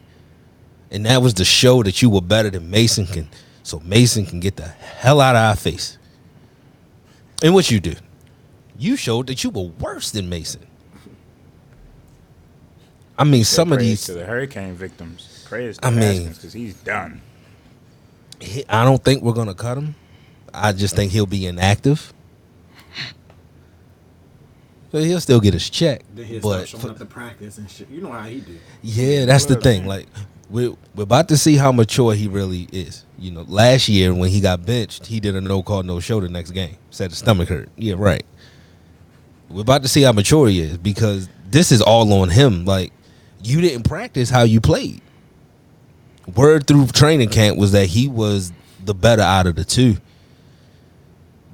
and 0.90 1.06
that 1.06 1.22
was 1.22 1.34
to 1.34 1.44
show 1.44 1.82
that 1.82 2.02
you 2.02 2.10
were 2.10 2.20
better 2.20 2.50
than 2.50 2.70
Mason 2.70 3.06
can, 3.06 3.28
so 3.62 3.80
Mason 3.80 4.26
can 4.26 4.40
get 4.40 4.56
the 4.56 4.66
hell 4.68 5.20
out 5.20 5.34
of 5.36 5.40
our 5.42 5.56
face. 5.56 5.96
And 7.42 7.54
what 7.54 7.70
you 7.70 7.80
did, 7.80 8.00
you 8.78 8.96
showed 8.96 9.28
that 9.28 9.42
you 9.44 9.50
were 9.50 9.70
worse 9.78 10.10
than 10.10 10.28
Mason. 10.28 10.66
I 13.16 13.24
mean, 13.24 13.44
some 13.44 13.72
of 13.72 13.78
these, 13.78 14.04
to 14.06 14.12
the 14.12 14.26
hurricane 14.26 14.74
victims. 14.74 15.44
Prayers 15.48 15.78
to 15.78 15.86
I 15.86 15.90
mean- 15.90 16.28
because 16.28 16.52
he's 16.52 16.74
done. 16.74 17.22
He- 18.40 18.64
I 18.68 18.84
don't 18.84 19.02
think 19.02 19.22
we're 19.22 19.32
gonna 19.32 19.54
cut 19.54 19.76
him. 19.78 19.94
I 20.54 20.72
just 20.72 20.94
think 20.96 21.12
he'll 21.12 21.26
be 21.26 21.46
inactive. 21.46 22.12
But 24.90 25.04
he'll 25.04 25.20
still 25.20 25.40
get 25.40 25.52
his 25.52 25.68
check. 25.68 26.02
But 26.42 26.68
showing 26.68 26.88
up 26.90 26.98
to 26.98 27.04
practice 27.04 27.58
and 27.58 27.70
shit. 27.70 27.90
You 27.90 28.00
know 28.00 28.10
how 28.12 28.22
he 28.22 28.40
do. 28.40 28.56
Yeah, 28.82 29.26
that's 29.26 29.44
the 29.44 29.56
thing. 29.56 29.86
Like 29.86 30.06
we're 30.48 30.72
we're 30.94 31.02
about 31.02 31.28
to 31.28 31.36
see 31.36 31.56
how 31.56 31.72
mature 31.72 32.14
he 32.14 32.26
really 32.26 32.68
is. 32.72 33.04
You 33.18 33.32
know, 33.32 33.44
last 33.48 33.88
year 33.88 34.14
when 34.14 34.30
he 34.30 34.40
got 34.40 34.64
benched, 34.64 35.06
he 35.06 35.20
did 35.20 35.36
a 35.36 35.40
no 35.42 35.62
call, 35.62 35.82
no 35.82 36.00
show 36.00 36.20
the 36.20 36.28
next 36.30 36.52
game. 36.52 36.76
Said 36.90 37.10
his 37.10 37.18
stomach 37.18 37.48
hurt. 37.50 37.68
Yeah, 37.76 37.96
right. 37.98 38.24
We're 39.50 39.60
about 39.62 39.82
to 39.82 39.88
see 39.88 40.02
how 40.02 40.12
mature 40.12 40.48
he 40.48 40.60
is 40.60 40.78
because 40.78 41.28
this 41.50 41.70
is 41.70 41.82
all 41.82 42.10
on 42.14 42.30
him. 42.30 42.64
Like 42.64 42.92
you 43.42 43.60
didn't 43.60 43.82
practice 43.82 44.30
how 44.30 44.42
you 44.44 44.60
played. 44.62 45.02
Word 46.34 46.66
through 46.66 46.86
training 46.88 47.30
camp 47.30 47.58
was 47.58 47.72
that 47.72 47.86
he 47.86 48.08
was 48.08 48.52
the 48.84 48.94
better 48.94 49.22
out 49.22 49.46
of 49.46 49.56
the 49.56 49.64
two. 49.64 49.96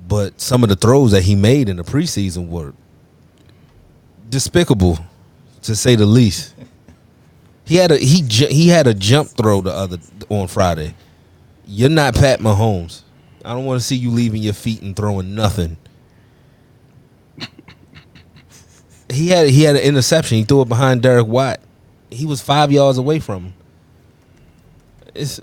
But 0.06 0.40
some 0.40 0.62
of 0.62 0.68
the 0.68 0.76
throws 0.76 1.12
that 1.12 1.22
he 1.22 1.34
made 1.34 1.68
in 1.68 1.76
the 1.76 1.84
preseason 1.84 2.48
were 2.48 2.74
despicable, 4.28 4.98
to 5.62 5.74
say 5.74 5.94
the 5.96 6.06
least. 6.06 6.54
He 7.64 7.76
had 7.76 7.90
a 7.90 7.96
he 7.96 8.22
he 8.22 8.68
had 8.68 8.86
a 8.86 8.92
jump 8.92 9.30
throw 9.30 9.62
the 9.62 9.72
other 9.72 9.98
on 10.28 10.48
Friday. 10.48 10.94
You're 11.66 11.88
not 11.88 12.14
Pat 12.14 12.40
Mahomes. 12.40 13.02
I 13.44 13.54
don't 13.54 13.64
want 13.64 13.80
to 13.80 13.86
see 13.86 13.96
you 13.96 14.10
leaving 14.10 14.42
your 14.42 14.52
feet 14.52 14.82
and 14.82 14.94
throwing 14.94 15.34
nothing. 15.34 15.78
He 19.08 19.28
had 19.28 19.48
he 19.48 19.62
had 19.62 19.76
an 19.76 19.82
interception. 19.82 20.38
He 20.38 20.44
threw 20.44 20.62
it 20.62 20.68
behind 20.68 21.02
Derek 21.02 21.26
Watt. 21.26 21.60
He 22.10 22.26
was 22.26 22.42
five 22.42 22.70
yards 22.70 22.98
away 22.98 23.20
from 23.20 23.44
him. 23.44 23.54
It's 25.14 25.40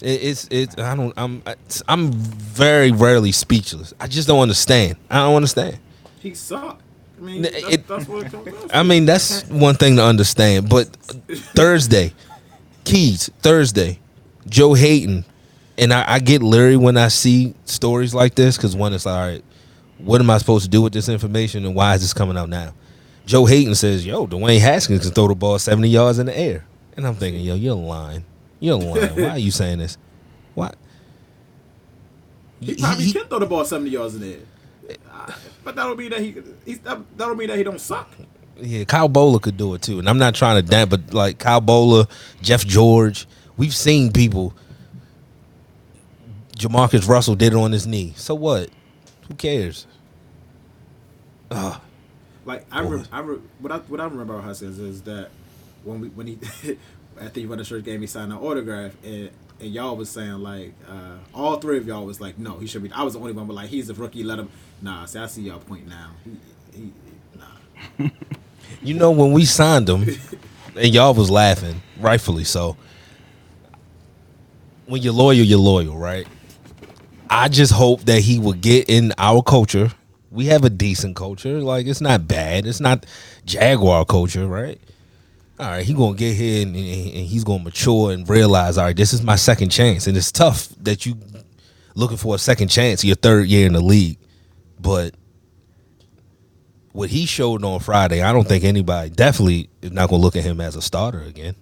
It- 0.00 0.22
it's 0.24 0.48
it's 0.50 0.78
I 0.78 0.96
don't 0.96 1.12
I'm 1.16 1.42
I'm 1.88 2.12
very 2.12 2.90
rarely 2.90 3.30
speechless. 3.32 3.94
I 4.00 4.08
just 4.08 4.26
don't 4.26 4.40
understand. 4.40 4.96
I 5.08 5.18
don't 5.20 5.36
understand. 5.36 5.78
He 6.20 6.34
sucked. 6.34 6.82
I 7.18 7.24
mean, 7.24 7.42
that's, 7.42 7.56
it- 7.56 7.86
that's 7.86 8.08
what 8.08 8.26
it 8.26 8.32
comes 8.32 8.44
down 8.46 8.68
to. 8.68 8.76
I 8.76 8.82
mean, 8.82 9.04
that's 9.06 9.44
one 9.48 9.76
thing 9.76 9.96
to 9.96 10.04
understand. 10.04 10.68
But 10.68 10.88
Thursday, 11.54 12.12
Keys, 12.84 13.30
Thursday, 13.42 14.00
Joe 14.48 14.74
Haden, 14.74 15.24
and 15.78 15.92
I, 15.92 16.04
I 16.14 16.18
get 16.18 16.42
leery 16.42 16.76
when 16.76 16.96
I 16.96 17.06
see 17.08 17.54
stories 17.64 18.12
like 18.12 18.34
this 18.34 18.56
because 18.56 18.74
one 18.74 18.92
is 18.92 19.06
all 19.06 19.16
right, 19.16 19.44
what 19.98 20.20
am 20.20 20.30
I 20.30 20.38
supposed 20.38 20.64
to 20.64 20.70
do 20.70 20.82
with 20.82 20.92
this 20.92 21.08
information 21.08 21.64
and 21.64 21.76
why 21.76 21.94
is 21.94 22.00
this 22.00 22.12
coming 22.12 22.36
out 22.36 22.48
now? 22.48 22.74
Joe 23.24 23.46
Haden 23.46 23.74
says, 23.74 24.04
yo, 24.04 24.26
Dwayne 24.26 24.60
Haskins 24.60 25.02
can 25.02 25.10
throw 25.12 25.28
the 25.28 25.34
ball 25.34 25.58
70 25.58 25.88
yards 25.88 26.18
in 26.18 26.26
the 26.26 26.36
air. 26.36 26.64
And 26.96 27.06
I'm 27.06 27.14
thinking, 27.14 27.42
yo, 27.42 27.54
you're 27.54 27.74
lying. 27.74 28.24
You're 28.60 28.76
lying. 28.76 29.16
Why 29.16 29.28
are 29.30 29.38
you 29.38 29.50
saying 29.50 29.78
this? 29.78 29.96
Why? 30.54 30.72
He 32.60 32.76
probably 32.76 33.10
can 33.10 33.26
throw 33.26 33.40
the 33.40 33.46
ball 33.46 33.64
seventy 33.64 33.90
yards 33.90 34.14
in 34.14 34.20
the 34.20 34.34
air. 34.34 34.96
But 35.64 35.74
that 35.74 35.84
don't 35.84 35.98
mean 35.98 36.10
that 36.10 36.20
he. 36.20 36.36
He's, 36.64 36.78
that, 36.80 36.98
that 37.16 37.26
don't 37.26 37.36
mean 37.36 37.48
that 37.48 37.58
he 37.58 37.64
don't 37.64 37.80
suck. 37.80 38.08
Yeah, 38.56 38.84
Kyle 38.84 39.08
Boller 39.08 39.42
could 39.42 39.56
do 39.56 39.74
it 39.74 39.82
too. 39.82 39.98
And 39.98 40.08
I'm 40.08 40.18
not 40.18 40.34
trying 40.34 40.62
to 40.62 40.68
damp, 40.68 40.90
but 40.90 41.12
like 41.12 41.38
Kyle 41.38 41.60
Boller, 41.60 42.08
Jeff 42.40 42.64
George, 42.64 43.26
we've 43.56 43.74
seen 43.74 44.12
people 44.12 44.54
JaMarcus 46.56 47.08
Russell 47.08 47.34
did 47.34 47.52
it 47.52 47.56
on 47.56 47.72
his 47.72 47.86
knee. 47.86 48.12
So 48.16 48.34
what? 48.34 48.70
Who 49.26 49.34
cares? 49.34 49.86
Like 52.44 52.66
I, 52.72 52.80
re- 52.80 53.04
I 53.12 53.20
re- 53.20 53.38
what 53.60 53.72
I 53.72 53.78
what 53.78 54.00
I 54.00 54.04
remember 54.04 54.34
about 54.34 54.44
Haskins 54.44 54.78
is 54.78 55.02
that 55.02 55.30
when 55.84 56.00
we 56.00 56.08
when 56.08 56.26
he 56.26 56.38
after 57.20 57.40
he 57.40 57.46
won 57.46 57.58
the 57.58 57.64
church 57.64 57.84
game 57.84 58.00
he 58.00 58.06
signed 58.06 58.32
an 58.32 58.38
autograph 58.38 58.92
and 59.04 59.30
and 59.60 59.72
y'all 59.72 59.96
was 59.96 60.10
saying 60.10 60.40
like 60.42 60.72
uh, 60.88 61.16
all 61.32 61.58
three 61.58 61.78
of 61.78 61.86
y'all 61.86 62.04
was 62.04 62.20
like 62.20 62.38
no 62.38 62.58
he 62.58 62.66
should 62.66 62.82
be 62.82 62.90
I 62.92 63.02
was 63.04 63.14
the 63.14 63.20
only 63.20 63.32
one 63.32 63.46
but 63.46 63.54
like 63.54 63.68
he's 63.68 63.88
a 63.90 63.94
rookie 63.94 64.24
let 64.24 64.38
him 64.40 64.48
nah 64.80 65.04
see 65.04 65.18
I 65.20 65.26
see 65.26 65.42
y'all 65.42 65.60
point 65.60 65.86
now 65.86 66.10
he, 66.24 66.36
he 66.80 66.92
nah 67.38 68.10
You 68.82 68.94
know 68.94 69.10
when 69.12 69.32
we 69.32 69.44
signed 69.44 69.88
him, 69.88 70.08
and 70.76 70.94
y'all 70.94 71.14
was 71.14 71.30
laughing, 71.30 71.82
rightfully 72.00 72.44
so. 72.44 72.76
When 74.86 75.02
you're 75.02 75.12
loyal, 75.12 75.34
you're 75.34 75.58
loyal, 75.58 75.96
right? 75.96 76.26
I 77.30 77.48
just 77.48 77.72
hope 77.72 78.02
that 78.02 78.20
he 78.20 78.38
would 78.38 78.60
get 78.60 78.88
in 78.88 79.12
our 79.18 79.42
culture. 79.42 79.92
We 80.32 80.46
have 80.46 80.64
a 80.64 80.70
decent 80.70 81.14
culture. 81.14 81.60
Like 81.60 81.86
it's 81.86 82.00
not 82.00 82.26
bad. 82.26 82.66
It's 82.66 82.80
not 82.80 83.04
Jaguar 83.44 84.04
culture, 84.06 84.46
right? 84.46 84.80
All 85.60 85.66
right, 85.66 85.84
he 85.84 85.94
gonna 85.94 86.16
get 86.16 86.34
here 86.34 86.62
and, 86.62 86.74
and 86.74 87.26
he's 87.26 87.44
gonna 87.44 87.62
mature 87.62 88.10
and 88.12 88.28
realize, 88.28 88.78
all 88.78 88.86
right, 88.86 88.96
this 88.96 89.12
is 89.12 89.22
my 89.22 89.36
second 89.36 89.68
chance, 89.68 90.06
and 90.06 90.16
it's 90.16 90.32
tough 90.32 90.68
that 90.80 91.06
you 91.06 91.16
looking 91.94 92.16
for 92.16 92.34
a 92.34 92.38
second 92.38 92.68
chance 92.68 93.04
your 93.04 93.14
third 93.16 93.46
year 93.46 93.66
in 93.66 93.74
the 93.74 93.80
league, 93.80 94.18
but 94.80 95.14
what 96.92 97.10
he 97.10 97.26
showed 97.26 97.64
on 97.64 97.80
Friday, 97.80 98.22
I 98.22 98.32
don't 98.32 98.48
think 98.48 98.64
anybody 98.64 99.10
definitely 99.10 99.70
is 99.82 99.92
not 99.92 100.10
gonna 100.10 100.22
look 100.22 100.36
at 100.36 100.42
him 100.42 100.60
as 100.60 100.74
a 100.74 100.82
starter 100.82 101.22
again. 101.22 101.54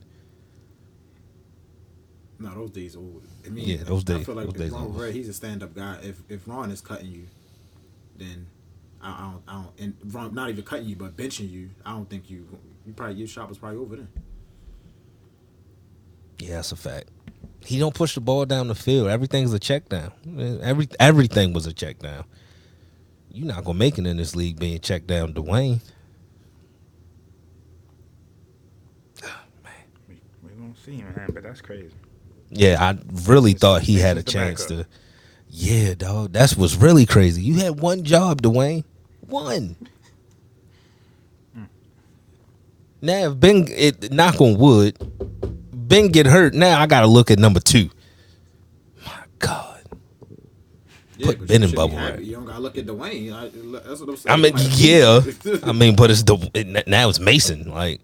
no 2.38 2.54
those 2.54 2.70
days 2.70 2.96
old 2.96 3.22
I 3.44 3.50
mean 3.50 3.68
Yeah, 3.68 3.84
those 3.84 4.04
days. 4.04 4.18
I 4.20 4.24
feel 4.24 4.34
like 4.34 4.48
if 4.48 4.72
Ron. 4.72 4.92
Rivera, 4.92 5.12
he's 5.12 5.28
a 5.28 5.32
stand 5.34 5.62
up 5.62 5.74
guy 5.74 5.98
if 6.02 6.22
if 6.28 6.48
Ron 6.48 6.70
is 6.70 6.80
cutting 6.80 7.10
you 7.10 7.26
then 8.16 8.46
I, 9.02 9.10
I 9.10 9.30
don't 9.32 9.42
I 9.48 9.52
don't 9.54 9.80
and 9.80 10.14
Ron 10.14 10.34
not 10.34 10.50
even 10.50 10.64
cutting 10.64 10.86
you 10.86 10.96
but 10.96 11.16
benching 11.16 11.50
you 11.50 11.70
I 11.84 11.92
don't 11.92 12.08
think 12.10 12.30
you 12.30 12.46
you 12.86 12.92
probably 12.94 13.16
your 13.16 13.28
shot 13.28 13.48
was 13.48 13.58
probably 13.58 13.78
over 13.78 13.96
then 13.96 14.08
Yeah, 16.38 16.56
that's 16.56 16.72
a 16.72 16.76
fact. 16.76 17.10
He 17.64 17.78
don't 17.78 17.94
push 17.94 18.14
the 18.14 18.20
ball 18.20 18.46
down 18.46 18.68
the 18.68 18.74
field. 18.74 19.08
Everything's 19.08 19.52
a 19.54 19.58
check 19.58 19.88
down. 19.88 20.12
Every 20.62 20.88
everything 21.00 21.52
was 21.52 21.66
a 21.66 21.72
check 21.72 22.00
down. 22.00 22.24
You're 23.30 23.46
not 23.48 23.64
gonna 23.64 23.78
make 23.78 23.98
it 23.98 24.06
in 24.06 24.16
this 24.18 24.36
league 24.36 24.58
being 24.58 24.80
checked 24.80 25.06
down, 25.08 25.34
Dwayne. 25.34 25.80
We, 30.08 30.22
we 30.42 30.50
gonna 30.54 30.74
see, 30.76 31.02
man. 31.02 31.30
But 31.34 31.44
that's 31.44 31.62
crazy. 31.62 31.94
Yeah, 32.50 32.78
I 32.80 32.98
really 33.28 33.52
This 33.52 33.60
thought 33.60 33.82
he 33.82 33.98
had 33.98 34.18
a 34.18 34.22
chance 34.22 34.66
backup. 34.66 34.68
to. 34.68 34.86
Yeah, 35.48 35.94
dog. 35.94 36.32
That's 36.32 36.56
what's 36.56 36.76
really 36.76 37.06
crazy. 37.06 37.42
You 37.42 37.56
had 37.60 37.80
one 37.80 38.04
job, 38.04 38.42
Dwayne. 38.42 38.84
One. 39.30 39.76
Now, 43.02 43.30
if 43.30 43.40
Ben, 43.40 43.66
it, 43.70 44.12
knock 44.12 44.40
on 44.40 44.58
wood, 44.58 44.96
Ben 45.72 46.08
get 46.08 46.26
hurt. 46.26 46.54
Now 46.54 46.80
I 46.80 46.86
got 46.86 47.00
to 47.00 47.06
look 47.06 47.30
at 47.30 47.38
number 47.38 47.60
two. 47.60 47.88
My 49.06 49.22
God. 49.38 49.82
Put 51.22 51.38
but 51.38 51.48
Ben 51.48 51.62
in 51.62 51.70
bubble 51.72 51.96
wrap. 51.96 52.20
You 52.20 52.36
don't 52.36 52.44
gotta 52.46 52.60
look 52.60 52.76
at 52.78 52.86
Dwayne. 52.86 53.32
I, 53.32 53.48
that's 53.86 54.00
what 54.00 54.08
I'm 54.10 54.16
saying. 54.16 54.32
I 54.32 54.36
mean, 54.36 54.52
Like, 54.54 54.62
yeah. 54.76 55.20
I 55.68 55.72
mean, 55.72 55.96
but 55.96 56.10
it's 56.10 56.22
the 56.22 56.50
it, 56.54 56.86
now 56.86 57.08
it's 57.08 57.20
Mason. 57.20 57.70
Like, 57.70 58.00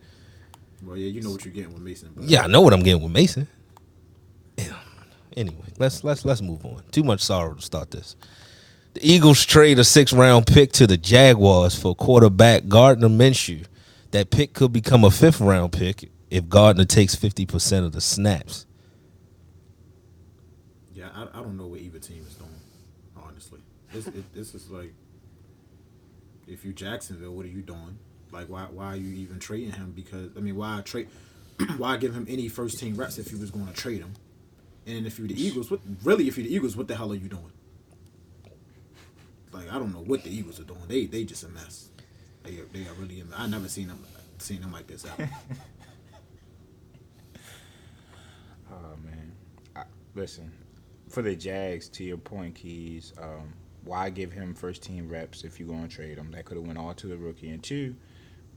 well, 0.83 0.97
yeah, 0.97 1.09
you 1.09 1.23
know 1.23 1.30
what 1.30 1.45
you're 1.45 1.54
getting 1.54 1.73
with 1.73 1.83
Mason. 1.83 2.11
But 2.14 2.25
yeah, 2.25 2.42
I 2.45 2.47
know 2.47 2.61
what 2.61 2.73
I'm 2.73 2.83
getting 2.83 3.02
with 3.02 3.12
Mason. 3.12 3.49
Yeah. 4.56 4.78
Anyway, 5.37 5.66
let's 5.78 6.04
let's 6.04 6.25
let's 6.25 6.42
move 6.42 6.64
on. 6.64 6.83
Too 6.90 7.04
much 7.04 7.21
sorrow 7.21 7.54
to 7.54 7.62
start 7.62 7.90
this. 7.90 8.16
The 8.96 9.12
Eagles 9.12 9.44
trade 9.44 9.78
a 9.78 9.84
six 9.84 10.10
round 10.14 10.46
pick 10.46 10.72
to 10.72 10.86
the 10.86 10.96
Jaguars 10.96 11.78
for 11.78 11.94
quarterback 11.94 12.66
Gardner 12.66 13.10
Minshew. 13.10 13.66
That 14.12 14.30
pick 14.30 14.54
could 14.54 14.72
become 14.72 15.04
a 15.04 15.10
fifth 15.10 15.38
round 15.38 15.72
pick 15.72 16.10
if 16.30 16.48
Gardner 16.48 16.86
takes 16.86 17.14
fifty 17.14 17.44
percent 17.44 17.84
of 17.84 17.92
the 17.92 18.00
snaps. 18.00 18.64
yeah, 20.94 21.10
I, 21.14 21.24
I 21.24 21.42
don't 21.42 21.58
know 21.58 21.66
what 21.66 21.80
either 21.80 21.98
team 21.98 22.24
is 22.26 22.36
doing. 22.36 22.48
Honestly, 23.22 23.60
this 23.92 24.06
it, 24.06 24.34
this 24.34 24.54
is 24.54 24.70
like, 24.70 24.94
if 26.48 26.64
you're 26.64 26.72
Jacksonville, 26.72 27.32
what 27.32 27.44
are 27.44 27.50
you 27.50 27.60
doing? 27.60 27.98
Like, 28.32 28.48
why 28.48 28.62
why 28.62 28.86
are 28.86 28.96
you 28.96 29.12
even 29.14 29.38
trading 29.38 29.72
him? 29.72 29.92
Because 29.94 30.30
I 30.38 30.40
mean, 30.40 30.56
why 30.56 30.80
trade? 30.86 31.08
why 31.76 31.98
give 31.98 32.14
him 32.14 32.24
any 32.30 32.48
first 32.48 32.78
team 32.78 32.96
reps 32.96 33.18
if 33.18 33.30
you 33.30 33.36
was 33.36 33.50
going 33.50 33.66
to 33.66 33.74
trade 33.74 33.98
him? 33.98 34.14
And 34.86 35.06
if 35.06 35.18
you're 35.18 35.28
the 35.28 35.38
Eagles, 35.38 35.70
what 35.70 35.80
really? 36.02 36.28
If 36.28 36.38
you're 36.38 36.46
the 36.46 36.54
Eagles, 36.54 36.78
what 36.78 36.88
the 36.88 36.96
hell 36.96 37.12
are 37.12 37.16
you 37.16 37.28
doing? 37.28 37.52
Like, 39.56 39.72
I 39.72 39.78
don't 39.78 39.92
know 39.92 40.02
what 40.02 40.22
the 40.22 40.30
Eagles 40.30 40.60
are 40.60 40.64
doing. 40.64 40.82
They 40.88 41.06
they 41.06 41.25
just 41.25 41.44
a 41.44 41.48
mess. 41.48 41.88
They 42.42 42.58
are, 42.58 42.66
they 42.72 42.82
are 42.82 42.94
really. 42.98 43.22
I 43.36 43.46
never 43.46 43.68
seen 43.68 43.88
them 43.88 44.04
seen 44.38 44.60
them 44.60 44.72
like 44.72 44.86
this 44.86 45.04
ever. 45.04 45.28
Oh 48.68 48.96
man, 49.04 49.32
I, 49.75 49.82
listen. 50.14 50.52
For 51.08 51.22
the 51.22 51.36
Jags, 51.36 51.88
to 51.90 52.04
your 52.04 52.16
point, 52.16 52.56
Keys. 52.56 53.12
Um, 53.20 53.54
why 53.84 54.10
give 54.10 54.32
him 54.32 54.54
first 54.54 54.82
team 54.82 55.08
reps 55.08 55.44
if 55.44 55.60
you're 55.60 55.68
going 55.68 55.86
to 55.86 55.94
trade 55.94 56.18
him? 56.18 56.32
That 56.32 56.44
could 56.44 56.56
have 56.56 56.66
went 56.66 56.78
all 56.78 56.92
to 56.94 57.06
the 57.06 57.16
rookie. 57.16 57.50
And 57.50 57.62
two, 57.62 57.94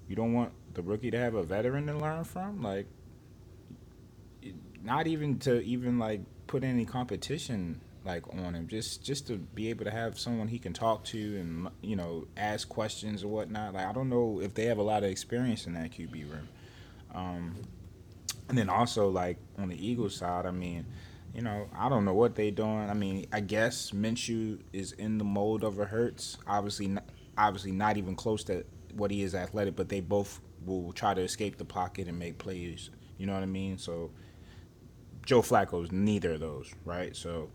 you 0.07 0.15
don't 0.15 0.33
want 0.33 0.51
the 0.73 0.81
rookie 0.81 1.11
to 1.11 1.19
have 1.19 1.35
a 1.35 1.43
veteran 1.43 1.85
to 1.85 1.95
learn 1.95 2.23
from. 2.23 2.63
Like, 2.63 2.87
not 4.83 5.05
even 5.05 5.37
to 5.39 5.61
even 5.61 5.99
like 5.99 6.21
put 6.47 6.63
any 6.63 6.85
competition 6.85 7.79
like 8.05 8.27
on 8.33 8.55
him. 8.55 8.67
Just 8.67 9.03
just 9.03 9.27
to 9.27 9.37
be 9.37 9.69
able 9.69 9.85
to 9.85 9.91
have 9.91 10.19
someone 10.19 10.47
he 10.47 10.59
can 10.59 10.73
talk 10.73 11.03
to 11.05 11.37
and 11.37 11.69
you 11.81 11.95
know 11.95 12.27
ask 12.37 12.67
questions 12.69 13.23
or 13.23 13.27
whatnot. 13.27 13.73
Like 13.73 13.85
I 13.85 13.93
don't 13.93 14.09
know 14.09 14.39
if 14.41 14.53
they 14.53 14.65
have 14.65 14.77
a 14.77 14.83
lot 14.83 15.03
of 15.03 15.09
experience 15.09 15.67
in 15.67 15.73
that 15.73 15.91
QB 15.91 16.31
room. 16.31 16.49
Um, 17.13 17.55
and 18.47 18.57
then 18.57 18.69
also 18.69 19.09
like 19.09 19.37
on 19.57 19.69
the 19.69 19.87
Eagles 19.87 20.15
side, 20.15 20.45
I 20.45 20.51
mean, 20.51 20.85
you 21.33 21.41
know, 21.41 21.69
I 21.77 21.89
don't 21.89 22.05
know 22.05 22.13
what 22.13 22.35
they're 22.35 22.51
doing. 22.51 22.89
I 22.89 22.93
mean, 22.93 23.27
I 23.31 23.39
guess 23.39 23.91
Minshew 23.91 24.59
is 24.73 24.91
in 24.93 25.17
the 25.17 25.23
mold 25.23 25.63
of 25.63 25.79
a 25.79 25.85
Hurts 25.85 26.37
Obviously, 26.47 26.87
not, 26.87 27.03
obviously 27.37 27.71
not 27.71 27.97
even 27.97 28.15
close 28.15 28.43
to 28.45 28.65
what 28.93 29.11
he 29.11 29.21
is 29.21 29.35
athletic, 29.35 29.75
but 29.75 29.89
they 29.89 30.01
both 30.01 30.41
will 30.65 30.91
try 30.93 31.13
to 31.13 31.21
escape 31.21 31.57
the 31.57 31.65
pocket 31.65 32.07
and 32.07 32.17
make 32.17 32.37
plays. 32.37 32.89
You 33.17 33.27
know 33.27 33.33
what 33.33 33.43
I 33.43 33.47
mean? 33.47 33.77
So 33.77 34.11
Joe 35.25 35.41
Flacco's 35.41 35.91
neither 35.91 36.33
of 36.33 36.39
those, 36.39 36.73
right? 36.85 37.15
So 37.15 37.51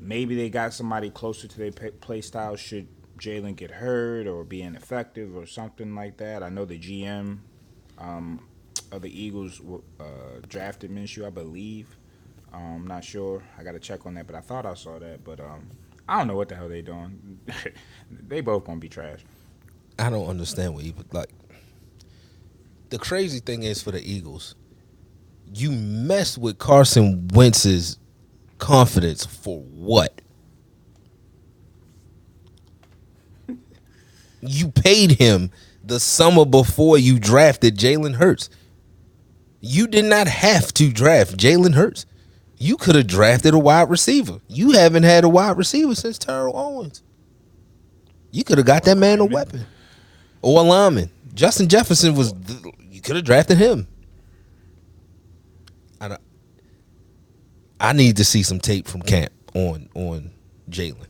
maybe 0.00 0.34
they 0.34 0.48
got 0.48 0.72
somebody 0.72 1.10
closer 1.10 1.46
to 1.46 1.58
their 1.58 1.70
play 1.72 2.20
style 2.20 2.56
should 2.56 2.88
Jalen 3.18 3.54
get 3.54 3.70
hurt 3.70 4.26
or 4.26 4.44
be 4.44 4.62
ineffective 4.62 5.36
or 5.36 5.46
something 5.46 5.94
like 5.94 6.16
that. 6.16 6.42
I 6.42 6.48
know 6.48 6.64
the 6.64 6.78
GM 6.78 7.38
um, 7.98 8.48
of 8.90 9.02
the 9.02 9.22
Eagles 9.22 9.60
uh, 10.00 10.04
drafted 10.48 10.90
Minshew, 10.90 11.26
I 11.26 11.30
believe. 11.30 11.96
Um, 12.52 12.62
I'm 12.62 12.86
not 12.86 13.04
sure. 13.04 13.42
I 13.58 13.62
got 13.62 13.72
to 13.72 13.78
check 13.78 14.06
on 14.06 14.14
that, 14.14 14.26
but 14.26 14.34
I 14.34 14.40
thought 14.40 14.66
I 14.66 14.74
saw 14.74 14.98
that. 14.98 15.22
But 15.22 15.38
um, 15.38 15.68
I 16.08 16.18
don't 16.18 16.26
know 16.26 16.36
what 16.36 16.48
the 16.48 16.56
hell 16.56 16.68
they 16.68 16.82
doing. 16.82 17.38
they 18.10 18.40
both 18.40 18.64
gonna 18.64 18.80
be 18.80 18.88
trash. 18.88 19.20
I 19.98 20.10
don't 20.10 20.26
understand 20.28 20.74
what 20.74 20.84
even 20.84 21.04
like. 21.12 21.30
The 22.88 22.98
crazy 22.98 23.38
thing 23.38 23.62
is 23.62 23.80
for 23.80 23.92
the 23.92 24.02
Eagles, 24.02 24.56
you 25.54 25.70
mess 25.70 26.36
with 26.36 26.58
Carson 26.58 27.28
Wentz's 27.34 27.99
confidence 28.60 29.26
for 29.26 29.60
what? 29.60 30.20
You 34.40 34.68
paid 34.70 35.12
him 35.12 35.50
the 35.84 35.98
summer 35.98 36.44
before 36.44 36.96
you 36.96 37.18
drafted 37.18 37.76
Jalen 37.76 38.14
Hurts. 38.14 38.48
You 39.60 39.86
did 39.86 40.04
not 40.04 40.28
have 40.28 40.72
to 40.74 40.92
draft 40.92 41.36
Jalen 41.36 41.74
Hurts. 41.74 42.06
You 42.56 42.76
could 42.76 42.94
have 42.94 43.06
drafted 43.06 43.54
a 43.54 43.58
wide 43.58 43.90
receiver. 43.90 44.40
You 44.46 44.72
haven't 44.72 45.02
had 45.02 45.24
a 45.24 45.28
wide 45.28 45.56
receiver 45.56 45.94
since 45.94 46.18
Terrell 46.18 46.56
Owens. 46.56 47.02
You 48.30 48.44
could 48.44 48.58
have 48.58 48.66
got 48.66 48.84
that 48.84 48.96
man 48.96 49.20
a 49.20 49.24
weapon 49.24 49.66
or 50.42 50.60
a 50.60 50.62
lineman. 50.62 51.10
Justin 51.34 51.68
Jefferson 51.68 52.14
was. 52.14 52.34
You 52.90 53.00
could 53.00 53.16
have 53.16 53.24
drafted 53.24 53.58
him. 53.58 53.88
I 56.00 56.08
don't, 56.08 56.20
I 57.80 57.94
need 57.94 58.18
to 58.18 58.24
see 58.24 58.42
some 58.42 58.60
tape 58.60 58.86
from 58.86 59.02
camp 59.02 59.32
on 59.54 59.88
on 59.94 60.30
Jalen. 60.68 61.06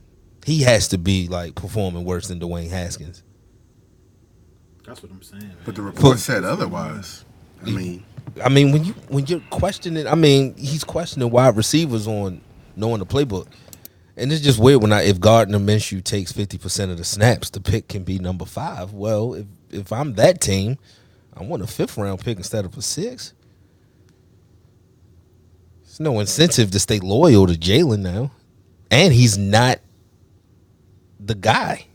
He 0.46 0.62
has 0.62 0.88
to 0.88 0.98
be 0.98 1.28
like 1.28 1.56
performing 1.56 2.04
worse 2.04 2.28
than 2.28 2.40
Dwayne 2.40 2.70
Haskins. 2.70 3.22
That's 4.86 5.02
what 5.02 5.12
I'm 5.12 5.22
saying. 5.22 5.42
Man. 5.42 5.56
But 5.64 5.74
the 5.74 5.82
report 5.82 6.18
said 6.18 6.44
otherwise. 6.44 7.24
I 7.66 7.70
mean, 7.70 8.04
I 8.42 8.48
mean, 8.48 8.72
when 8.72 8.84
you 8.84 8.92
when 9.08 9.26
you're 9.26 9.42
questioning, 9.50 10.06
I 10.06 10.14
mean, 10.14 10.56
he's 10.56 10.84
questioning 10.84 11.30
wide 11.30 11.56
receivers 11.56 12.06
on 12.06 12.40
knowing 12.76 13.00
the 13.00 13.06
playbook, 13.06 13.48
and 14.16 14.32
it's 14.32 14.40
just 14.40 14.58
weird 14.58 14.80
when 14.80 14.92
I 14.92 15.02
if 15.02 15.20
Gardner 15.20 15.58
Minshew 15.58 16.02
takes 16.02 16.32
fifty 16.32 16.56
percent 16.56 16.90
of 16.90 16.98
the 16.98 17.04
snaps, 17.04 17.50
the 17.50 17.60
pick 17.60 17.88
can 17.88 18.04
be 18.04 18.18
number 18.18 18.44
five. 18.44 18.92
Well, 18.92 19.34
if 19.34 19.46
if 19.70 19.92
I'm 19.92 20.14
that 20.14 20.40
team, 20.40 20.78
I 21.34 21.42
want 21.42 21.62
a 21.62 21.66
fifth 21.66 21.98
round 21.98 22.20
pick 22.20 22.38
instead 22.38 22.64
of 22.64 22.76
a 22.76 22.82
six. 22.82 23.34
There's 25.90 25.98
no 25.98 26.20
incentive 26.20 26.70
to 26.70 26.78
stay 26.78 27.00
loyal 27.00 27.48
to 27.48 27.54
Jalen 27.54 27.98
now. 27.98 28.30
and 28.92 29.12
he's 29.12 29.36
not 29.36 29.80
the 31.18 31.34
guy. 31.34 31.86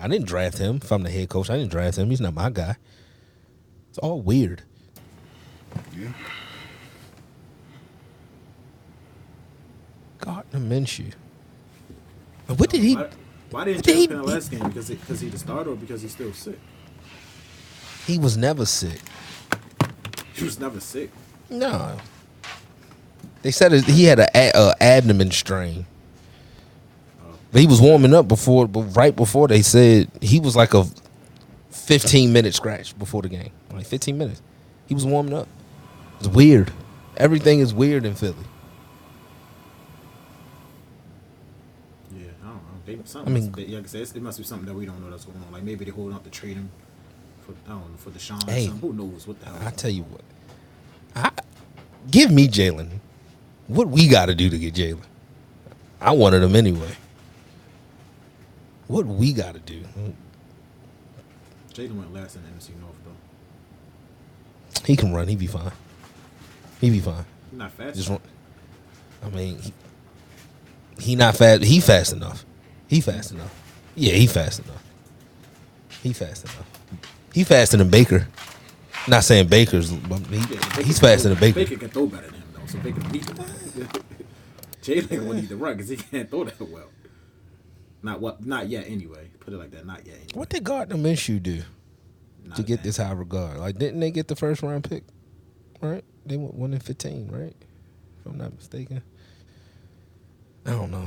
I 0.00 0.06
didn't 0.06 0.28
draft 0.28 0.58
him. 0.58 0.76
If 0.80 0.92
I'm 0.92 1.02
the 1.02 1.10
head 1.10 1.28
coach, 1.28 1.50
I 1.50 1.56
didn't 1.56 1.72
draft 1.72 1.98
him. 1.98 2.08
He's 2.08 2.20
not 2.20 2.34
my 2.34 2.50
guy. 2.50 2.76
It's 3.88 3.98
all 3.98 4.20
weird. 4.20 4.62
Yeah. 5.98 6.12
Gardner 10.18 10.60
Minshew. 10.60 11.12
What 12.46 12.70
did 12.70 12.80
he? 12.82 12.94
Why, 12.94 13.10
why 13.50 13.64
didn't 13.64 13.84
did 13.84 13.96
he- 13.96 14.06
play 14.06 14.16
in 14.18 14.22
the 14.22 14.28
last 14.28 14.50
game? 14.52 14.62
Because 14.68 14.88
because 14.88 15.20
he 15.20 15.28
the 15.30 15.38
starter 15.38 15.70
or 15.70 15.76
because 15.76 16.00
he's 16.02 16.12
still 16.12 16.32
sick? 16.32 16.60
He 18.06 18.18
was 18.18 18.36
never 18.36 18.66
sick. 18.66 19.00
He 20.34 20.44
was 20.44 20.60
never 20.60 20.78
sick. 20.78 21.10
No. 21.50 21.96
They 23.46 23.52
said 23.52 23.70
he 23.84 24.02
had 24.06 24.18
an 24.18 24.26
a, 24.34 24.74
abdomen 24.80 25.30
strain. 25.30 25.86
But 27.52 27.60
he 27.60 27.68
was 27.68 27.80
warming 27.80 28.12
up 28.12 28.26
before, 28.26 28.66
but 28.66 28.80
right 28.96 29.14
before 29.14 29.46
they 29.46 29.62
said 29.62 30.10
he 30.20 30.40
was 30.40 30.56
like 30.56 30.74
a 30.74 30.84
15 31.70 32.32
minute 32.32 32.56
scratch 32.56 32.98
before 32.98 33.22
the 33.22 33.28
game. 33.28 33.52
Like 33.72 33.86
15 33.86 34.18
minutes. 34.18 34.42
He 34.88 34.94
was 34.94 35.06
warming 35.06 35.32
up. 35.32 35.46
It's 36.18 36.26
weird. 36.26 36.72
Everything 37.18 37.60
is 37.60 37.72
weird 37.72 38.04
in 38.04 38.16
Philly. 38.16 38.34
Yeah, 42.16 42.26
I 42.42 42.46
don't 42.46 42.54
know. 42.56 42.60
They, 42.84 43.20
I 43.20 43.28
mean- 43.32 43.52
must, 43.52 43.94
yeah, 43.94 44.00
it 44.16 44.22
must 44.22 44.38
be 44.38 44.44
something 44.44 44.66
that 44.66 44.74
we 44.74 44.86
don't 44.86 45.00
know 45.00 45.08
that's 45.08 45.24
going 45.24 45.40
on. 45.46 45.52
Like 45.52 45.62
maybe 45.62 45.84
they're 45.84 45.94
holding 45.94 46.16
out 46.16 46.24
to 46.24 46.30
trade 46.30 46.56
him 46.56 46.68
for 47.46 47.52
I 47.66 47.68
don't 47.68 47.92
know 47.92 47.96
for 47.96 48.10
Deshaun. 48.10 48.42
Hey. 48.50 48.64
or 48.64 48.70
something. 48.70 48.90
Who 48.90 48.96
knows 48.96 49.24
what 49.24 49.38
the 49.38 49.46
hell? 49.46 49.58
I 49.60 49.70
tell 49.70 49.92
you 49.92 50.02
what. 50.02 50.22
I, 51.14 51.30
give 52.10 52.32
me 52.32 52.48
Jalen. 52.48 52.98
What 53.68 53.88
we 53.88 54.08
got 54.08 54.26
to 54.26 54.34
do 54.34 54.48
to 54.50 54.58
get 54.58 54.74
Jalen? 54.74 55.02
I 56.00 56.12
wanted 56.12 56.42
him 56.42 56.54
anyway. 56.54 56.90
What 58.86 59.06
we 59.06 59.32
got 59.32 59.54
to 59.54 59.60
do? 59.60 59.82
Jalen 61.74 61.96
went 61.96 62.12
last 62.14 62.36
in 62.36 62.42
the 62.42 62.48
NFC 62.50 62.70
North 62.80 62.94
though. 63.04 63.10
He 64.86 64.96
can 64.96 65.12
run. 65.12 65.26
He 65.28 65.36
be 65.36 65.46
fine. 65.46 65.72
He 66.80 66.90
be 66.90 67.00
fine. 67.00 67.24
He's 67.50 67.58
not 67.58 67.72
fast. 67.72 67.96
Just 67.96 68.08
run. 68.08 68.20
I 69.24 69.28
mean, 69.30 69.58
he, 69.58 69.72
he 71.00 71.16
not 71.16 71.36
fast. 71.36 71.64
He 71.64 71.80
fast 71.80 72.12
enough. 72.12 72.44
He 72.86 73.00
fast 73.00 73.32
enough. 73.32 73.52
Yeah, 73.96 74.12
he 74.12 74.26
fast 74.26 74.60
enough. 74.64 74.82
He 76.02 76.12
fast 76.12 76.44
enough. 76.44 76.66
He 77.32 77.42
faster 77.44 77.76
than 77.78 77.90
Baker. 77.90 78.28
Not 79.08 79.24
saying 79.24 79.48
Baker's. 79.48 79.92
but 79.92 80.20
he- 80.26 80.36
Yeah, 80.36 80.46
Baker 80.46 80.82
he's 80.82 80.98
faster 81.00 81.28
throw- 81.28 81.34
than 81.34 81.40
Baker. 81.40 81.60
Baker 81.60 81.76
can 81.76 81.88
throw 81.90 82.06
better 82.06 82.30
than 82.82 82.92
him 82.92 83.00
though, 83.00 83.00
so 83.00 83.00
Baker 83.00 83.12
beat 83.12 83.28
him. 83.28 83.88
Jalen 84.82 85.26
will 85.26 85.34
need 85.34 85.48
to 85.48 85.56
run 85.56 85.74
because 85.76 85.88
he 85.88 85.96
can't 85.96 86.30
throw 86.30 86.44
that 86.44 86.60
well. 86.60 86.88
Not 88.02 88.20
what? 88.20 88.44
Not 88.46 88.68
yet. 88.68 88.84
Anyway, 88.88 89.30
put 89.40 89.52
it 89.52 89.56
like 89.56 89.72
that. 89.72 89.84
Not 89.86 90.06
yet. 90.06 90.14
Anyway. 90.14 90.30
What 90.34 90.48
did 90.48 90.62
Gardner 90.64 90.96
Minshew 90.96 91.42
do 91.42 91.62
Not 92.44 92.56
to 92.56 92.62
get 92.62 92.76
that. 92.78 92.84
this 92.84 92.96
high 92.98 93.12
regard? 93.12 93.58
Like, 93.58 93.78
didn't 93.78 93.98
they 94.00 94.10
get 94.12 94.28
the 94.28 94.36
first 94.36 94.62
round 94.62 94.88
pick? 94.88 95.02
Right? 95.80 96.04
They 96.24 96.36
went 96.36 96.54
one 96.54 96.72
in 96.72 96.80
fifteen, 96.80 97.28
right? 97.30 97.54
If 98.20 98.26
I'm 98.26 98.38
not 98.38 98.54
mistaken. 98.54 99.02
I 100.64 100.70
don't 100.70 100.90
know. 100.90 101.06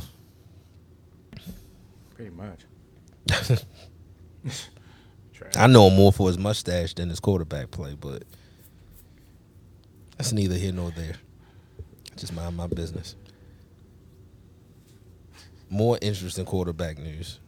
Pretty 2.15 2.31
much. 2.31 2.65
I 5.55 5.67
know 5.67 5.88
him 5.88 5.95
more 5.95 6.11
for 6.11 6.27
his 6.27 6.38
mustache 6.38 6.93
than 6.95 7.09
his 7.09 7.19
quarterback 7.19 7.71
play, 7.71 7.95
but 7.99 8.23
that's 10.17 10.33
neither 10.33 10.55
here 10.55 10.73
nor 10.73 10.91
there. 10.91 11.15
Just 12.19 12.34
mind 12.34 12.58
my 12.58 12.67
business. 12.67 13.15
More 15.69 15.97
interesting 16.01 16.45
quarterback 16.45 16.97
news. 16.97 17.39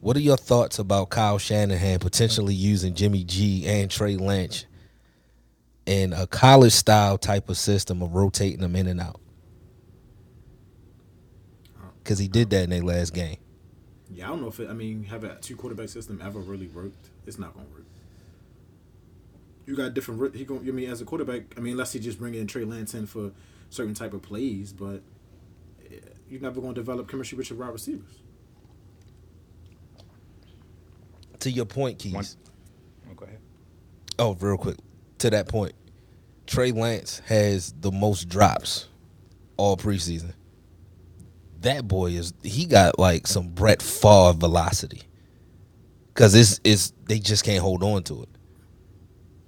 What 0.00 0.16
are 0.16 0.20
your 0.20 0.36
thoughts 0.36 0.78
about 0.78 1.08
Kyle 1.08 1.38
Shanahan 1.38 1.98
potentially 1.98 2.54
using 2.54 2.94
Jimmy 2.94 3.24
G 3.24 3.66
and 3.66 3.90
Trey 3.90 4.16
Lance 4.16 4.66
in 5.86 6.12
a 6.12 6.26
college 6.26 6.74
style 6.74 7.16
type 7.16 7.48
of 7.48 7.56
system 7.56 8.02
of 8.02 8.14
rotating 8.14 8.60
them 8.60 8.76
in 8.76 8.86
and 8.86 9.00
out? 9.00 9.20
Because 12.02 12.18
he 12.18 12.28
did 12.28 12.50
that 12.50 12.64
in 12.64 12.70
their 12.70 12.82
last 12.82 13.14
game. 13.14 13.38
Yeah, 14.12 14.26
I 14.26 14.28
don't 14.28 14.42
know 14.42 14.48
if 14.48 14.60
it. 14.60 14.68
I 14.68 14.74
mean, 14.74 15.04
have 15.04 15.24
a 15.24 15.36
two 15.36 15.56
quarterback 15.56 15.88
system 15.88 16.20
ever 16.22 16.40
really 16.40 16.66
worked? 16.68 17.08
It's 17.26 17.38
not 17.38 17.54
gonna 17.54 17.66
work. 17.68 17.84
You 19.66 19.76
got 19.76 19.94
different. 19.94 20.34
He 20.34 20.44
going. 20.44 20.60
I 20.68 20.72
mean, 20.72 20.90
as 20.90 21.00
a 21.00 21.04
quarterback, 21.04 21.42
I 21.56 21.60
mean, 21.60 21.72
unless 21.72 21.92
he 21.92 22.00
just 22.00 22.18
bring 22.18 22.34
in 22.34 22.46
Trey 22.46 22.64
Lance 22.64 22.94
in 22.94 23.06
for 23.06 23.32
certain 23.70 23.94
type 23.94 24.12
of 24.14 24.22
plays, 24.22 24.72
but 24.72 25.02
eh, 25.90 25.96
you're 26.28 26.40
never 26.40 26.60
gonna 26.60 26.74
develop 26.74 27.08
chemistry 27.08 27.36
with 27.38 27.50
your 27.50 27.58
wide 27.58 27.72
receivers. 27.72 28.20
To 31.40 31.50
your 31.50 31.66
point, 31.66 31.98
Keys. 31.98 32.14
One- 32.14 32.24
Oh, 33.10 33.14
go 33.14 33.24
ahead. 33.24 33.38
Oh, 34.18 34.34
real 34.34 34.58
quick. 34.58 34.76
To 35.18 35.30
that 35.30 35.48
point, 35.48 35.72
Trey 36.46 36.72
Lance 36.72 37.20
has 37.26 37.72
the 37.80 37.90
most 37.90 38.28
drops 38.28 38.86
all 39.56 39.76
preseason. 39.76 40.32
That 41.60 41.88
boy 41.88 42.10
is 42.12 42.34
he 42.42 42.66
got 42.66 42.98
like 42.98 43.26
some 43.26 43.48
Brett 43.48 43.80
Favre 43.82 44.34
velocity. 44.34 45.02
Cause 46.14 46.34
it's 46.34 46.60
it's 46.64 46.92
they 47.06 47.18
just 47.18 47.44
can't 47.44 47.62
hold 47.62 47.82
on 47.82 48.02
to 48.04 48.22
it. 48.24 48.28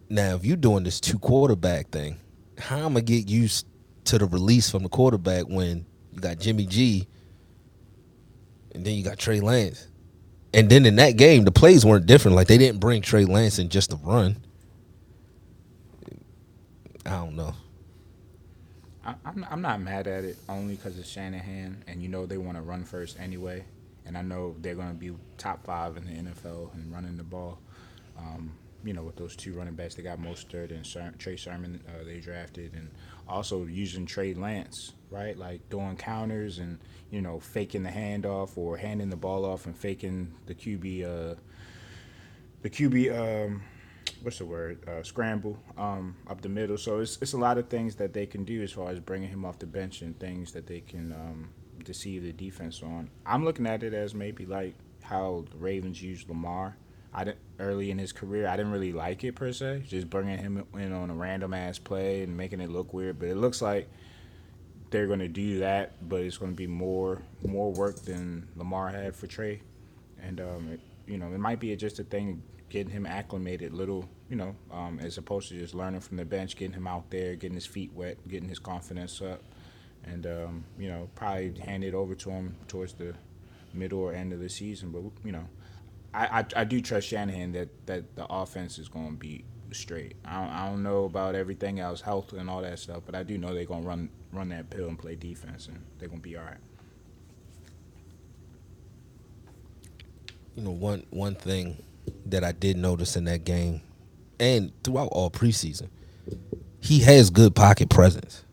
Now, 0.09 0.37
if 0.37 0.45
you're 0.45 0.57
doing 0.57 0.85
this 0.85 1.01
two 1.01 1.19
quarterback 1.19 1.91
thing, 1.91 2.17
how 2.59 2.79
am 2.79 2.97
I 2.97 3.01
gonna 3.01 3.03
get 3.03 3.29
used 3.29 3.67
to 4.11 4.19
the 4.19 4.27
release 4.27 4.71
from 4.71 4.83
the 4.83 4.89
quarterback 4.89 5.45
when 5.45 5.87
you 6.13 6.21
got 6.21 6.39
Jimmy 6.39 6.67
G 6.67 7.07
and 8.75 8.85
then 8.85 8.95
you 8.95 9.05
got 9.05 9.19
Trey 9.19 9.41
Lance? 9.41 9.87
And 10.53 10.69
then 10.69 10.85
in 10.85 10.97
that 10.97 11.17
game, 11.17 11.45
the 11.45 11.53
plays 11.53 11.87
weren't 11.87 12.07
different. 12.07 12.37
Like 12.37 12.49
they 12.49 12.59
didn't 12.59 12.81
bring 12.81 13.03
Trey 13.03 13.25
Lance 13.25 13.59
in 13.59 13.69
just 13.69 13.91
to 13.91 13.97
run. 13.97 14.37
I 17.07 17.11
don't 17.11 17.37
know. 17.37 17.55
I'm 19.05 19.47
I'm 19.51 19.63
not 19.63 19.81
mad 19.81 20.07
at 20.07 20.25
it 20.25 20.37
only 20.49 20.75
because 20.75 20.99
it's 20.99 21.09
Shanahan, 21.09 21.85
and 21.87 22.03
you 22.03 22.09
know 22.09 22.27
they 22.27 22.37
want 22.37 22.59
to 22.59 22.63
run 22.63 22.85
first 22.85 23.19
anyway, 23.19 23.65
and 24.05 24.17
I 24.17 24.23
know 24.23 24.55
they're 24.61 24.75
going 24.75 24.91
to 24.91 24.95
be 24.95 25.13
top 25.39 25.65
five 25.65 25.97
in 25.97 26.05
the 26.05 26.31
NFL 26.31 26.75
and 26.75 26.93
running 26.93 27.17
the 27.17 27.25
ball. 27.25 27.59
Um, 28.19 28.53
you 28.85 28.93
know, 28.93 29.03
with 29.03 29.17
those 29.17 29.37
two 29.37 29.55
running 29.55 29.75
backs, 29.75 29.95
they 29.95 30.03
got 30.03 30.19
Mostert 30.19 30.71
and 30.71 31.19
Trey 31.19 31.37
Sermon 31.37 31.81
uh, 31.89 32.05
they 32.05 32.19
drafted, 32.19 32.75
and 32.75 32.91
also 33.31 33.67
using 33.67 34.07
Trey 34.07 34.35
Lance, 34.35 34.93
right? 35.11 35.37
Like 35.37 35.69
doing 35.71 35.97
counters 35.97 36.59
and 36.59 36.79
you 37.11 37.23
know 37.23 37.41
faking 37.41 37.83
the 37.83 37.91
handoff 37.91 38.59
or 38.59 38.77
handing 38.77 39.11
the 39.11 39.17
ball 39.17 39.45
off 39.45 39.67
and 39.67 39.77
faking 39.77 40.35
the 40.47 40.55
QB. 40.55 41.05
Uh, 41.05 41.35
the 42.63 42.69
QB, 42.69 43.47
um, 43.47 43.63
what's 44.23 44.39
the 44.39 44.45
word? 44.45 44.87
Uh, 44.87 45.03
scramble 45.03 45.59
um, 45.79 46.15
up 46.29 46.43
the 46.43 46.49
middle. 46.49 46.77
So 46.77 47.01
it's 47.01 47.19
it's 47.23 47.33
a 47.33 47.39
lot 47.39 47.57
of 47.57 47.69
things 47.69 47.95
that 47.97 48.13
they 48.13 48.27
can 48.27 48.45
do 48.45 48.63
as 48.63 48.73
far 48.73 48.91
as 48.91 49.01
bringing 49.01 49.31
him 49.31 49.45
off 49.45 49.59
the 49.59 49.67
bench 49.67 50.03
and 50.03 50.19
things 50.19 50.53
that 50.53 50.67
they 50.67 50.81
can 50.81 51.13
um, 51.13 51.51
deceive 51.85 52.23
the 52.23 52.33
defense 52.33 52.83
on. 52.83 53.11
I'm 53.25 53.45
looking 53.45 53.67
at 53.67 53.83
it 53.83 53.95
as 53.95 54.15
maybe 54.15 54.45
like 54.45 54.75
how 55.03 55.45
the 55.51 55.57
Ravens 55.57 56.03
used 56.03 56.29
Lamar. 56.29 56.77
I 57.13 57.25
didn't 57.25 57.39
early 57.59 57.91
in 57.91 57.99
his 57.99 58.13
career. 58.13 58.47
I 58.47 58.57
didn't 58.57 58.73
really 58.73 58.93
like 58.93 59.25
it 59.25 59.35
per 59.35 59.53
se. 59.53 59.85
Just 59.89 60.09
bringing 60.09 60.39
him 60.39 60.65
in 60.75 60.93
on 60.93 61.11
a 61.11 61.15
random 61.15 61.55
ass 61.55 61.79
play 61.79 62.23
and 62.23 62.37
making 62.37 62.61
it 62.61 62.71
look 62.71 62.95
weird. 62.95 63.19
But 63.19 63.29
it 63.29 63.37
looks 63.37 63.61
like 63.61 63.89
they're 64.91 65.07
going 65.07 65.21
to 65.21 65.29
do 65.29 65.59
that, 65.61 66.09
but 66.09 66.21
it's 66.21 66.39
going 66.39 66.53
to 66.53 66.57
be 66.57 66.67
more 66.67 67.23
more 67.47 67.73
work 67.73 67.97
than 68.03 68.49
Lamar 68.57 68.89
had 68.89 69.15
for 69.15 69.27
Trey, 69.27 69.63
and 70.21 70.41
um, 70.41 70.69
it, 70.73 70.81
you 71.07 71.19
know 71.19 71.33
it 71.33 71.39
might 71.39 71.61
be 71.61 71.75
just 71.77 71.99
a 71.99 72.05
thing 72.05 72.43
getting 72.69 72.93
him 72.93 73.07
acclimated, 73.07 73.73
little 73.73 74.09
you 74.29 74.37
know, 74.37 74.55
um, 74.73 75.01
as 75.01 75.19
opposed 75.19 75.49
to 75.49 75.59
just 75.59 75.75
learning 75.75 76.01
from 76.01 76.17
the 76.17 76.25
bench, 76.25 76.57
getting 76.57 76.75
him 76.75 76.87
out 76.87 77.11
there, 77.11 77.35
getting 77.35 77.57
his 77.57 77.67
feet 77.67 77.93
wet, 77.93 78.17
getting 78.29 78.49
his 78.49 78.59
confidence 78.59 79.21
up, 79.21 79.43
and 80.05 80.27
um, 80.27 80.65
you 80.79 80.89
know 80.89 81.09
probably 81.15 81.59
hand 81.61 81.85
it 81.85 81.95
over 81.95 82.15
to 82.15 82.31
him 82.31 82.55
towards 82.69 82.95
the 82.95 83.15
middle 83.75 84.01
or 84.01 84.13
end 84.13 84.33
of 84.33 84.41
the 84.41 84.49
season. 84.49 84.91
But 84.91 85.03
you 85.25 85.33
know, 85.33 85.49
I, 86.13 86.41
I, 86.41 86.45
I 86.57 86.65
do 86.65 86.81
trust 86.81 87.09
Shanahan 87.09 87.53
that, 87.53 87.69
that 87.87 88.17
the 88.17 88.27
offense 88.29 88.79
is 88.79 88.89
going 88.89 89.13
to 89.13 89.17
be 89.17 89.45
straight. 89.73 90.17
I 90.25 90.41
don't, 90.41 90.53
I 90.53 90.69
don't 90.69 90.83
know 90.83 91.05
about 91.05 91.35
everything 91.35 91.79
else, 91.81 92.01
health 92.01 92.33
and 92.33 92.51
all 92.51 92.63
that 92.63 92.79
stuff, 92.79 93.03
but 93.07 93.15
I 93.15 93.23
do 93.23 93.39
know 93.39 93.55
they're 93.55 93.65
going 93.65 93.83
to 93.83 93.89
run 93.89 94.11
run 94.33 94.49
that 94.51 94.71
pill 94.71 94.89
and 94.89 94.99
play 94.99 95.17
defense, 95.17 95.67
and 95.67 95.83
they're 95.99 96.09
going 96.09 96.21
to 96.21 96.29
be 96.29 96.37
all 96.37 96.45
right. 96.45 96.57
You 100.57 100.63
know, 100.63 100.71
one 100.71 101.07
one 101.11 101.35
thing 101.35 101.83
that 102.27 102.45
I 102.45 102.53
did 102.53 102.77
notice 102.77 103.17
in 103.17 103.25
that 103.25 103.45
game 103.45 103.83
and 104.41 104.73
throughout 104.83 105.09
all 105.13 105.31
preseason, 105.31 105.89
he 106.81 107.01
has 107.01 107.31
good 107.31 107.55
pocket 107.55 107.91
presence. 107.91 108.45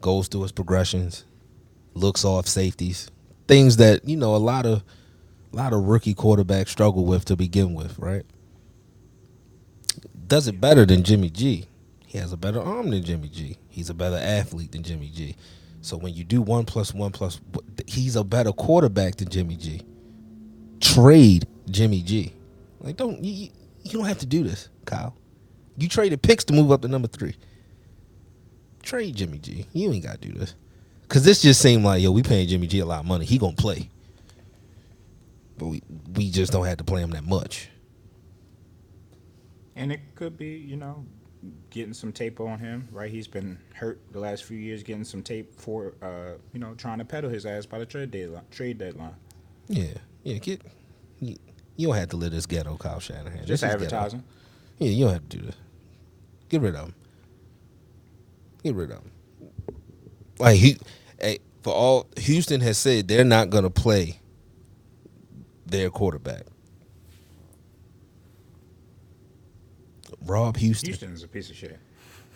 Goes 0.00 0.28
through 0.28 0.42
his 0.42 0.52
progressions, 0.52 1.26
looks 1.92 2.24
off 2.24 2.46
safeties, 2.46 3.10
things 3.46 3.76
that, 3.76 4.08
you 4.08 4.16
know, 4.16 4.34
a 4.34 4.38
lot 4.38 4.64
of 4.64 4.82
a 5.52 5.56
lot 5.56 5.72
of 5.72 5.84
rookie 5.84 6.14
quarterbacks 6.14 6.68
struggle 6.68 7.04
with 7.04 7.24
to 7.26 7.36
begin 7.36 7.74
with, 7.74 7.98
right? 7.98 8.24
Does 10.26 10.46
it 10.46 10.60
better 10.60 10.86
than 10.86 11.02
Jimmy 11.02 11.30
G. 11.30 11.66
He 12.06 12.18
has 12.18 12.32
a 12.32 12.36
better 12.36 12.60
arm 12.60 12.90
than 12.90 13.04
Jimmy 13.04 13.28
G. 13.28 13.56
He's 13.68 13.90
a 13.90 13.94
better 13.94 14.16
athlete 14.16 14.72
than 14.72 14.82
Jimmy 14.82 15.10
G. 15.14 15.36
So 15.82 15.96
when 15.96 16.14
you 16.14 16.24
do 16.24 16.42
one 16.42 16.64
plus 16.64 16.92
one 16.92 17.12
plus, 17.12 17.40
he's 17.86 18.16
a 18.16 18.24
better 18.24 18.52
quarterback 18.52 19.16
than 19.16 19.28
Jimmy 19.28 19.56
G. 19.56 19.82
Trade 20.80 21.46
Jimmy 21.70 22.02
G. 22.02 22.32
Like 22.80 22.96
don't 22.96 23.22
you, 23.22 23.50
you 23.82 23.92
don't 23.92 24.06
have 24.06 24.18
to 24.18 24.26
do 24.26 24.42
this, 24.42 24.68
Kyle. 24.84 25.16
You 25.76 25.88
traded 25.88 26.22
picks 26.22 26.44
to 26.44 26.52
move 26.52 26.70
up 26.70 26.82
to 26.82 26.88
number 26.88 27.08
three. 27.08 27.34
Trade 28.82 29.16
Jimmy 29.16 29.38
G. 29.38 29.66
You 29.72 29.92
ain't 29.92 30.04
got 30.04 30.20
to 30.20 30.28
do 30.28 30.38
this. 30.38 30.54
Cause 31.08 31.24
this 31.24 31.42
just 31.42 31.60
seemed 31.60 31.84
like 31.84 32.02
yo, 32.02 32.12
we 32.12 32.22
paying 32.22 32.46
Jimmy 32.48 32.68
G 32.68 32.78
a 32.80 32.86
lot 32.86 33.00
of 33.00 33.06
money. 33.06 33.24
He 33.24 33.38
gonna 33.38 33.56
play, 33.56 33.90
but 35.60 35.66
we 35.66 35.82
we 36.16 36.30
just 36.30 36.52
don't 36.52 36.64
have 36.64 36.78
to 36.78 36.84
play 36.84 37.02
him 37.02 37.10
that 37.10 37.24
much. 37.24 37.68
And 39.76 39.92
it 39.92 40.00
could 40.14 40.38
be, 40.38 40.56
you 40.56 40.76
know, 40.76 41.04
getting 41.68 41.92
some 41.92 42.12
tape 42.12 42.40
on 42.40 42.58
him, 42.58 42.88
right? 42.90 43.10
He's 43.10 43.28
been 43.28 43.58
hurt 43.74 44.00
the 44.10 44.20
last 44.20 44.44
few 44.44 44.56
years, 44.56 44.82
getting 44.82 45.04
some 45.04 45.22
tape 45.22 45.60
for, 45.60 45.94
uh, 46.02 46.38
you 46.54 46.60
know, 46.60 46.74
trying 46.74 46.98
to 46.98 47.04
peddle 47.04 47.28
his 47.28 47.44
ass 47.44 47.66
by 47.66 47.78
the 47.78 47.84
trade 47.84 48.10
deadline. 48.10 48.42
Trade 48.50 48.78
deadline. 48.78 49.14
Yeah, 49.68 49.92
yeah. 50.22 50.38
Get 50.38 50.62
you, 51.20 51.36
you 51.76 51.88
don't 51.88 51.96
have 51.96 52.08
to 52.08 52.16
live 52.16 52.32
this 52.32 52.46
ghetto, 52.46 52.76
Kyle 52.78 52.98
Shanahan. 52.98 53.40
This 53.40 53.60
Just 53.60 53.64
is 53.64 53.70
advertising. 53.70 54.24
Yeah, 54.78 54.88
you 54.88 55.04
don't 55.04 55.12
have 55.12 55.28
to 55.28 55.36
do 55.36 55.44
this. 55.44 55.56
Get 56.48 56.62
rid 56.62 56.74
of 56.74 56.86
him. 56.86 56.94
Get 58.64 58.74
rid 58.74 58.90
of 58.92 58.98
him. 59.02 59.10
Like 60.38 60.56
he, 60.56 60.78
hey, 61.20 61.40
for 61.62 61.74
all 61.74 62.06
Houston 62.16 62.62
has 62.62 62.78
said 62.78 63.08
they're 63.08 63.24
not 63.24 63.50
gonna 63.50 63.68
play 63.68 64.19
their 65.70 65.90
quarterback. 65.90 66.44
Rob 70.26 70.56
Houston. 70.56 70.88
Houston 70.88 71.12
is 71.12 71.22
a 71.22 71.28
piece 71.28 71.50
of 71.50 71.56
shit. 71.56 71.78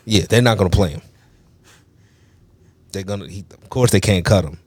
Yeah, 0.04 0.24
they're 0.28 0.42
not 0.42 0.58
gonna 0.58 0.70
play 0.70 0.90
him. 0.90 1.02
They're 2.92 3.02
gonna. 3.02 3.28
He, 3.28 3.44
of 3.50 3.70
course, 3.70 3.90
they 3.90 4.00
can't 4.00 4.24
cut 4.24 4.44
him. 4.44 4.58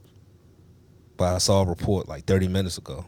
But 1.16 1.36
I 1.36 1.38
saw 1.40 1.62
a 1.62 1.66
report 1.66 2.08
like 2.08 2.26
30 2.26 2.48
minutes 2.48 2.78
ago. 2.78 3.06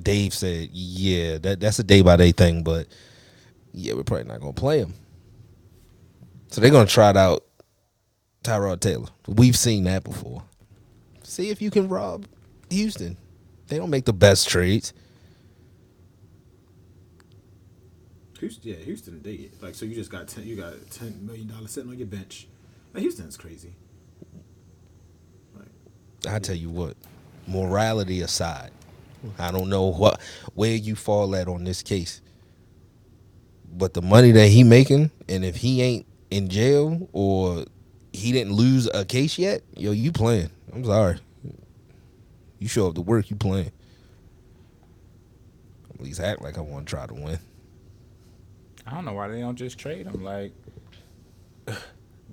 Dave 0.00 0.34
said, 0.34 0.70
"Yeah, 0.72 1.38
that 1.38 1.60
that's 1.60 1.78
a 1.78 1.84
day 1.84 2.02
by 2.02 2.16
day 2.16 2.32
thing, 2.32 2.62
but 2.64 2.88
yeah, 3.72 3.94
we're 3.94 4.02
probably 4.02 4.24
not 4.24 4.40
gonna 4.40 4.52
play 4.52 4.78
him." 4.80 4.94
So 6.50 6.60
they're 6.60 6.70
gonna 6.70 6.86
try 6.86 7.10
it 7.10 7.16
out. 7.16 7.44
Tyrod 8.42 8.80
Taylor. 8.80 9.08
We've 9.26 9.56
seen 9.56 9.84
that 9.84 10.04
before. 10.04 10.42
See 11.22 11.50
if 11.50 11.62
you 11.62 11.70
can 11.70 11.88
rob 11.88 12.26
Houston. 12.70 13.16
They 13.68 13.78
don't 13.78 13.90
make 13.90 14.04
the 14.04 14.12
best 14.12 14.48
trades. 14.48 14.92
Houston, 18.40 18.70
yeah, 18.72 18.76
Houston, 18.76 19.20
did. 19.22 19.52
like 19.62 19.74
so 19.74 19.86
you 19.86 19.94
just 19.94 20.10
got 20.10 20.28
ten, 20.28 20.46
you 20.46 20.56
got 20.56 20.74
ten 20.90 21.24
million 21.24 21.48
dollars 21.48 21.70
sitting 21.70 21.90
on 21.90 21.98
your 21.98 22.06
bench. 22.06 22.46
Like, 22.92 23.02
Houston's 23.02 23.36
crazy. 23.36 23.74
Like, 25.56 25.68
I 26.28 26.38
tell 26.40 26.56
you 26.56 26.70
what, 26.70 26.96
morality 27.46 28.20
aside, 28.20 28.70
I 29.38 29.50
don't 29.50 29.70
know 29.70 29.84
what 29.86 30.20
where 30.54 30.74
you 30.74 30.94
fall 30.96 31.34
at 31.36 31.48
on 31.48 31.64
this 31.64 31.82
case. 31.82 32.20
But 33.72 33.94
the 33.94 34.02
money 34.02 34.30
that 34.32 34.48
he 34.48 34.62
making, 34.62 35.10
and 35.28 35.44
if 35.44 35.56
he 35.56 35.82
ain't 35.82 36.06
in 36.30 36.48
jail 36.48 37.08
or 37.12 37.64
he 38.12 38.32
didn't 38.32 38.52
lose 38.52 38.88
a 38.94 39.04
case 39.04 39.38
yet, 39.38 39.62
yo, 39.76 39.92
you 39.92 40.12
playing. 40.12 40.50
I'm 40.72 40.84
sorry. 40.84 41.18
You 42.64 42.68
show 42.70 42.88
up 42.88 42.94
to 42.94 43.02
work, 43.02 43.28
you 43.28 43.36
playing. 43.36 43.72
At 45.92 46.00
least 46.00 46.18
act 46.18 46.40
like 46.40 46.56
I 46.56 46.62
want 46.62 46.86
to 46.86 46.90
try 46.90 47.06
to 47.06 47.12
win. 47.12 47.38
I 48.86 48.92
don't 48.92 49.04
know 49.04 49.12
why 49.12 49.28
they 49.28 49.40
don't 49.40 49.54
just 49.54 49.78
trade 49.78 50.06
him. 50.06 50.24
Like 50.24 50.54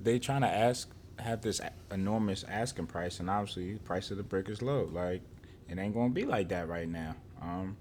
they 0.01 0.19
trying 0.19 0.43
to 0.43 0.47
ask, 0.47 0.89
have 1.19 1.41
this 1.41 1.59
enormous 1.91 2.45
asking 2.47 2.87
price, 2.87 3.19
and 3.19 3.29
obviously 3.29 3.73
the 3.73 3.79
price 3.81 4.09
of 4.09 4.15
the 4.15 4.23
brick 4.23 4.47
is 4.47 4.61
low. 4.61 4.89
Like 4.89 5.21
it 5.67 5.77
ain't 5.77 5.93
gonna 5.93 6.13
be 6.13 6.23
like 6.23 6.47
that 6.47 6.69
right 6.69 6.87
now. 6.87 7.17
Um, 7.41 7.75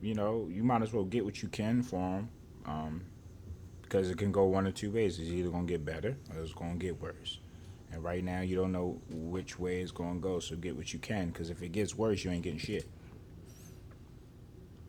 you 0.00 0.14
know, 0.14 0.46
you 0.48 0.62
might 0.62 0.82
as 0.82 0.92
well 0.92 1.02
get 1.02 1.24
what 1.24 1.42
you 1.42 1.48
can 1.48 1.82
for 1.82 1.98
him, 1.98 2.28
um, 2.64 3.02
because 3.82 4.08
it 4.08 4.18
can 4.18 4.30
go 4.30 4.44
one 4.44 4.68
or 4.68 4.72
two 4.72 4.92
ways. 4.92 5.18
It's 5.18 5.30
either 5.30 5.50
gonna 5.50 5.64
get 5.64 5.84
better 5.84 6.16
or 6.32 6.42
it's 6.44 6.54
gonna 6.54 6.76
get 6.76 7.02
worse. 7.02 7.40
And 7.92 8.02
right 8.02 8.24
now, 8.24 8.40
you 8.40 8.56
don't 8.56 8.72
know 8.72 9.00
which 9.10 9.58
way 9.58 9.82
it's 9.82 9.92
gonna 9.92 10.18
go. 10.18 10.40
So 10.40 10.56
get 10.56 10.76
what 10.76 10.92
you 10.92 10.98
can, 10.98 11.28
because 11.28 11.50
if 11.50 11.62
it 11.62 11.72
gets 11.72 11.94
worse, 11.94 12.24
you 12.24 12.30
ain't 12.30 12.42
getting 12.42 12.58
shit. 12.58 12.88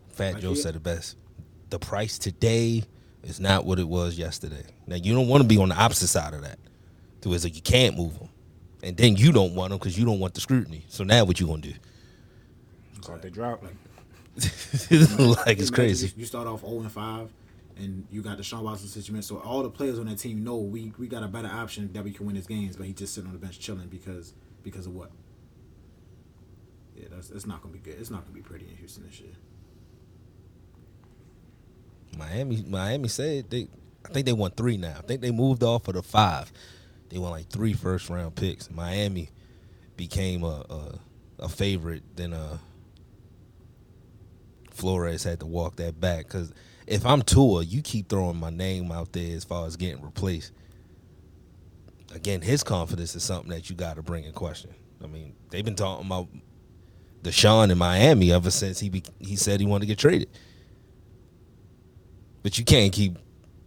Fat 0.09 0.39
Joe 0.39 0.53
said 0.53 0.75
it 0.75 0.83
best. 0.83 1.17
The 1.69 1.79
price 1.79 2.17
today 2.17 2.83
is 3.23 3.39
not 3.39 3.65
what 3.65 3.79
it 3.79 3.87
was 3.87 4.17
yesterday. 4.17 4.63
Now 4.87 4.95
you 4.95 5.13
don't 5.13 5.27
want 5.27 5.41
to 5.41 5.47
be 5.47 5.57
on 5.57 5.69
the 5.69 5.75
opposite 5.75 6.07
side 6.07 6.33
of 6.33 6.41
that. 6.43 6.59
To 7.21 7.29
where 7.29 7.35
it's 7.35 7.43
like 7.45 7.55
you 7.55 7.61
can't 7.61 7.97
move 7.97 8.19
them, 8.19 8.29
and 8.83 8.97
then 8.97 9.15
you 9.15 9.31
don't 9.31 9.55
want 9.55 9.69
them 9.71 9.79
because 9.79 9.97
you 9.97 10.05
don't 10.05 10.19
want 10.19 10.33
the 10.33 10.41
scrutiny. 10.41 10.85
So 10.89 11.03
now 11.03 11.23
what 11.23 11.39
you 11.39 11.47
gonna 11.47 11.61
do? 11.61 11.73
So 13.01 13.15
if 13.15 13.21
they 13.21 13.29
drop, 13.29 13.63
like 13.63 15.59
it's 15.59 15.69
crazy. 15.69 16.07
You, 16.07 16.13
you 16.17 16.25
start 16.25 16.47
off 16.47 16.61
zero 16.61 16.81
and 16.81 16.91
five, 16.91 17.29
and 17.77 18.05
you 18.11 18.21
got 18.21 18.37
the 18.37 18.43
Sean 18.43 18.63
Watson 18.63 18.87
situation. 18.87 19.21
So 19.23 19.37
all 19.39 19.63
the 19.63 19.69
players 19.69 19.99
on 19.99 20.05
that 20.07 20.17
team 20.17 20.43
know 20.43 20.57
we 20.57 20.93
we 20.97 21.07
got 21.07 21.23
a 21.23 21.27
better 21.27 21.47
option 21.47 21.91
that 21.93 22.03
we 22.03 22.11
can 22.11 22.25
win 22.25 22.35
his 22.35 22.47
games, 22.47 22.75
but 22.75 22.85
he 22.85 22.93
just 22.93 23.13
sitting 23.13 23.27
on 23.27 23.33
the 23.33 23.39
bench 23.39 23.59
chilling 23.59 23.87
because 23.87 24.33
because 24.63 24.85
of 24.85 24.95
what? 24.95 25.11
Yeah, 26.95 27.07
that's 27.11 27.29
it's 27.31 27.45
not 27.45 27.61
gonna 27.61 27.73
be 27.73 27.79
good. 27.79 27.95
It's 27.99 28.09
not 28.09 28.23
gonna 28.23 28.35
be 28.35 28.41
pretty 28.41 28.67
in 28.69 28.77
Houston 28.77 29.05
this 29.05 29.19
year. 29.19 29.33
Miami, 32.17 32.63
Miami 32.67 33.07
said 33.07 33.49
they. 33.49 33.67
I 34.05 34.09
think 34.09 34.25
they 34.25 34.33
won 34.33 34.51
three 34.51 34.77
now. 34.77 34.95
I 34.97 35.01
think 35.01 35.21
they 35.21 35.31
moved 35.31 35.63
off 35.63 35.87
of 35.87 35.95
the 35.95 36.03
five. 36.03 36.51
They 37.09 37.17
won 37.17 37.31
like 37.31 37.49
three 37.49 37.73
first 37.73 38.09
round 38.09 38.35
picks. 38.35 38.69
Miami 38.69 39.29
became 39.95 40.43
a 40.43 40.65
a, 40.69 40.99
a 41.39 41.49
favorite. 41.49 42.03
Then 42.15 42.33
uh, 42.33 42.57
Flores 44.71 45.23
had 45.23 45.39
to 45.39 45.45
walk 45.45 45.77
that 45.77 45.99
back 45.99 46.25
because 46.25 46.51
if 46.87 47.05
I'm 47.05 47.21
Tua, 47.21 47.63
you 47.63 47.81
keep 47.81 48.09
throwing 48.09 48.37
my 48.37 48.49
name 48.49 48.91
out 48.91 49.13
there 49.13 49.35
as 49.35 49.43
far 49.43 49.65
as 49.65 49.75
getting 49.75 50.03
replaced. 50.03 50.51
Again, 52.13 52.41
his 52.41 52.63
confidence 52.63 53.15
is 53.15 53.23
something 53.23 53.49
that 53.49 53.69
you 53.69 53.75
got 53.75 53.95
to 53.95 54.03
bring 54.03 54.23
in 54.23 54.33
question. 54.33 54.73
I 55.03 55.07
mean, 55.07 55.35
they've 55.49 55.65
been 55.65 55.75
talking 55.75 56.05
about 56.05 56.27
Deshaun 57.23 57.71
in 57.71 57.77
Miami 57.77 58.31
ever 58.31 58.51
since 58.51 58.79
he 58.79 58.89
be, 58.89 59.03
he 59.19 59.35
said 59.35 59.59
he 59.59 59.65
wanted 59.65 59.81
to 59.81 59.87
get 59.87 59.97
traded. 59.97 60.29
But 62.43 62.57
you 62.59 62.65
can't 62.65 62.91
keep, 62.91 63.17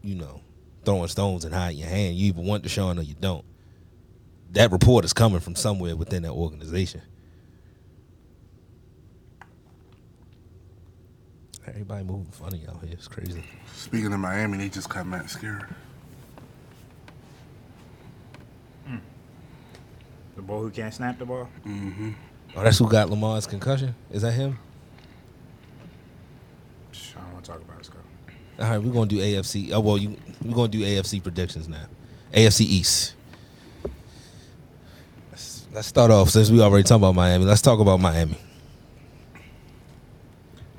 you 0.02 0.14
know, 0.14 0.42
throwing 0.84 1.08
stones 1.08 1.44
and 1.44 1.54
hiding 1.54 1.78
your 1.78 1.88
hand. 1.88 2.16
You 2.16 2.28
either 2.28 2.42
want 2.42 2.64
Deshaun 2.64 2.98
or 2.98 3.02
you 3.02 3.14
don't. 3.18 3.44
That 4.52 4.70
report 4.70 5.04
is 5.04 5.12
coming 5.12 5.40
from 5.40 5.56
somewhere 5.56 5.96
within 5.96 6.22
that 6.22 6.32
organization. 6.32 7.02
Everybody 11.66 12.04
moving 12.04 12.26
funny 12.26 12.62
out 12.68 12.80
here. 12.82 12.92
It's 12.92 13.08
crazy. 13.08 13.42
Speaking 13.74 14.12
of 14.12 14.20
Miami, 14.20 14.58
they 14.58 14.68
just 14.68 14.88
cut 14.88 15.06
Matt 15.06 15.26
Skura. 15.26 15.66
Hmm. 18.86 18.96
the 20.36 20.42
boy 20.42 20.60
who 20.60 20.70
can't 20.70 20.94
snap 20.94 21.18
the 21.18 21.24
ball. 21.26 21.48
Mm-hmm. 21.66 22.12
Oh, 22.56 22.62
that's 22.62 22.78
who 22.78 22.88
got 22.88 23.10
Lamar's 23.10 23.46
concussion? 23.46 23.94
Is 24.10 24.22
that 24.22 24.32
him? 24.32 24.58
I 27.16 27.20
don't 27.20 27.32
want 27.32 27.44
to 27.44 27.50
talk 27.50 27.60
about 27.60 27.80
it, 27.80 27.84
Scott. 27.86 28.00
All 28.58 28.70
right, 28.70 28.78
we're 28.78 28.92
gonna 28.92 29.06
do 29.06 29.18
AFC. 29.18 29.72
Oh 29.72 29.80
well, 29.80 29.98
you 29.98 30.16
we're 30.42 30.54
gonna 30.54 30.68
do 30.68 30.80
AFC 30.80 31.22
predictions 31.22 31.68
now. 31.68 31.84
AFC 32.32 32.62
East. 32.62 33.14
Let's, 35.30 35.66
let's 35.72 35.86
start 35.88 36.10
off 36.10 36.30
since 36.30 36.50
we 36.50 36.60
already 36.60 36.82
talked 36.84 37.00
about 37.00 37.14
Miami. 37.14 37.44
Let's 37.44 37.60
talk 37.60 37.80
about 37.80 38.00
Miami. 38.00 38.38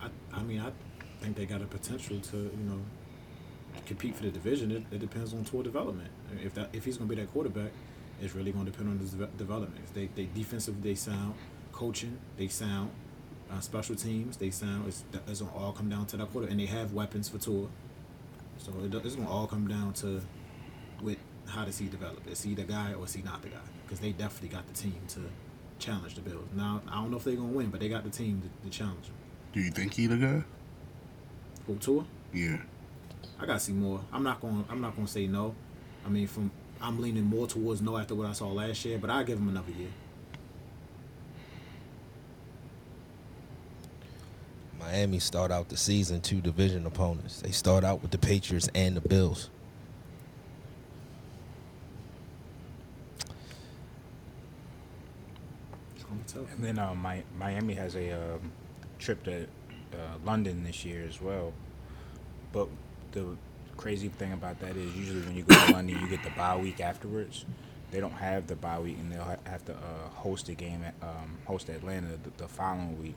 I, 0.02 0.08
I 0.34 0.42
mean, 0.42 0.60
I 0.62 0.72
think 1.22 1.36
they 1.36 1.37
got 1.48 1.62
a 1.62 1.66
potential 1.66 2.20
to, 2.20 2.38
you 2.38 2.64
know, 2.70 2.80
compete 3.86 4.16
for 4.16 4.24
the 4.24 4.32
division. 4.32 4.72
It, 4.72 4.84
it 4.92 5.00
depends 5.00 5.34
on 5.34 5.44
Tua 5.44 5.64
development. 5.64 6.10
If 6.44 6.54
that 6.56 6.70
if 6.74 6.86
he's 6.86 6.98
going 6.98 7.10
to 7.10 7.16
be 7.16 7.22
that 7.22 7.32
quarterback, 7.32 7.72
it's 8.22 8.34
really 8.36 8.52
going 8.52 8.66
to 8.66 8.72
depend 8.72 8.90
on 8.90 9.00
his 9.00 9.12
deve- 9.12 9.38
development. 9.38 9.82
If 9.84 9.94
they 9.94 10.10
they 10.16 10.30
defensive 10.34 10.82
they 10.82 10.96
sound, 10.96 11.34
coaching 11.72 12.18
they 12.38 12.48
sound, 12.48 12.92
uh, 13.52 13.60
special 13.60 13.96
teams 13.96 14.38
they 14.38 14.52
sound. 14.52 14.88
It's, 14.88 15.04
it's 15.28 15.42
going 15.42 15.52
to 15.52 15.58
all 15.58 15.72
come 15.72 15.90
down 15.90 16.06
to 16.08 16.18
that 16.18 16.32
quarter, 16.32 16.48
and 16.48 16.60
they 16.60 16.66
have 16.66 16.94
weapons 16.94 17.30
for 17.30 17.38
Tua. 17.38 17.68
So 18.58 18.74
it, 18.84 18.94
it's 18.94 19.16
going 19.16 19.28
to 19.28 19.34
all 19.34 19.48
come 19.48 19.68
down 19.68 19.94
to 19.94 20.22
with 21.02 21.18
how 21.48 21.64
does 21.66 21.78
he 21.78 21.88
develop? 21.88 22.28
Is 22.28 22.44
he 22.44 22.56
the 22.56 22.64
guy 22.64 22.94
or 22.94 23.06
is 23.06 23.14
he 23.14 23.22
not 23.22 23.42
the 23.42 23.50
guy? 23.50 23.58
Because 23.86 24.00
they 24.00 24.12
definitely 24.12 24.50
got 24.50 24.68
the 24.68 24.74
team 24.74 25.00
to 25.10 25.22
challenge 25.80 26.16
the 26.16 26.22
Bills. 26.22 26.48
Now 26.56 26.82
I 26.90 26.96
don't 26.96 27.12
know 27.12 27.18
if 27.18 27.24
they're 27.24 27.36
going 27.36 27.52
to 27.52 27.58
win, 27.58 27.70
but 27.70 27.80
they 27.80 27.90
got 27.90 28.04
the 28.04 28.10
team 28.10 28.42
to, 28.42 28.70
to 28.70 28.76
challenge 28.76 29.06
them. 29.06 29.16
Do 29.54 29.62
you 29.62 29.72
think 29.72 29.94
he 29.94 30.08
the 30.08 30.18
guy? 30.18 30.44
Go 31.68 31.76
Tua. 31.76 32.06
Yeah. 32.34 32.58
I 33.40 33.46
gotta 33.46 33.60
see 33.60 33.74
more. 33.74 34.02
I'm 34.12 34.24
not 34.24 34.42
going. 34.42 34.64
I'm 34.70 34.82
not 34.82 34.96
going 34.96 35.06
to 35.06 35.12
say 35.12 35.28
no. 35.28 35.54
I 36.06 36.10
mean, 36.10 36.28
from 36.28 36.50
I'm 36.82 37.00
leaning 37.00 37.26
more 37.26 37.48
towards 37.48 37.82
no 37.82 37.98
after 37.98 38.16
what 38.16 38.28
I 38.28 38.34
saw 38.34 38.48
last 38.48 38.84
year, 38.86 38.98
but 38.98 39.10
I 39.10 39.24
give 39.24 39.38
him 39.38 39.50
another 39.50 39.72
year. 39.72 39.90
Miami 44.80 45.20
start 45.20 45.52
out 45.52 45.70
the 45.70 45.78
season 45.78 46.22
two 46.22 46.40
division 46.40 46.86
opponents. 46.86 47.42
They 47.42 47.52
start 47.52 47.84
out 47.84 48.02
with 48.02 48.12
the 48.12 48.18
Patriots 48.18 48.70
and 48.74 48.96
the 48.96 49.02
Bills. 49.02 49.50
And 56.36 56.64
then 56.64 56.80
uh, 56.80 56.94
Mi- 56.96 57.24
Miami 57.38 57.74
has 57.74 57.96
a 57.96 58.12
um, 58.12 58.52
trip 59.00 59.24
to 59.24 59.48
uh, 59.94 60.18
London 60.26 60.64
this 60.64 60.86
year 60.86 61.06
as 61.08 61.22
well. 61.22 61.54
But 62.52 62.68
the 63.12 63.38
crazy 63.76 64.10
thing 64.10 64.34
about 64.34 64.60
that 64.60 64.76
is 64.76 64.96
usually 64.96 65.22
when 65.22 65.36
you 65.36 65.44
go 65.44 65.56
to 65.66 65.72
London, 65.74 66.00
you 66.00 66.08
get 66.08 66.24
the 66.24 66.32
bye 66.32 66.58
week 66.58 66.82
afterwards. 66.82 67.46
They 67.92 68.00
don't 68.00 68.12
have 68.12 68.48
the 68.48 68.56
bye 68.56 68.80
week, 68.80 68.98
and 69.00 69.12
they'll 69.12 69.38
have 69.46 69.66
to 69.66 69.74
uh, 69.74 70.10
host 70.14 70.50
a 70.50 70.54
game, 70.54 70.84
at, 70.84 70.94
um, 71.02 71.38
host 71.46 71.70
Atlanta 71.70 72.18
the, 72.24 72.32
the 72.38 72.48
following 72.48 73.02
week. 73.02 73.16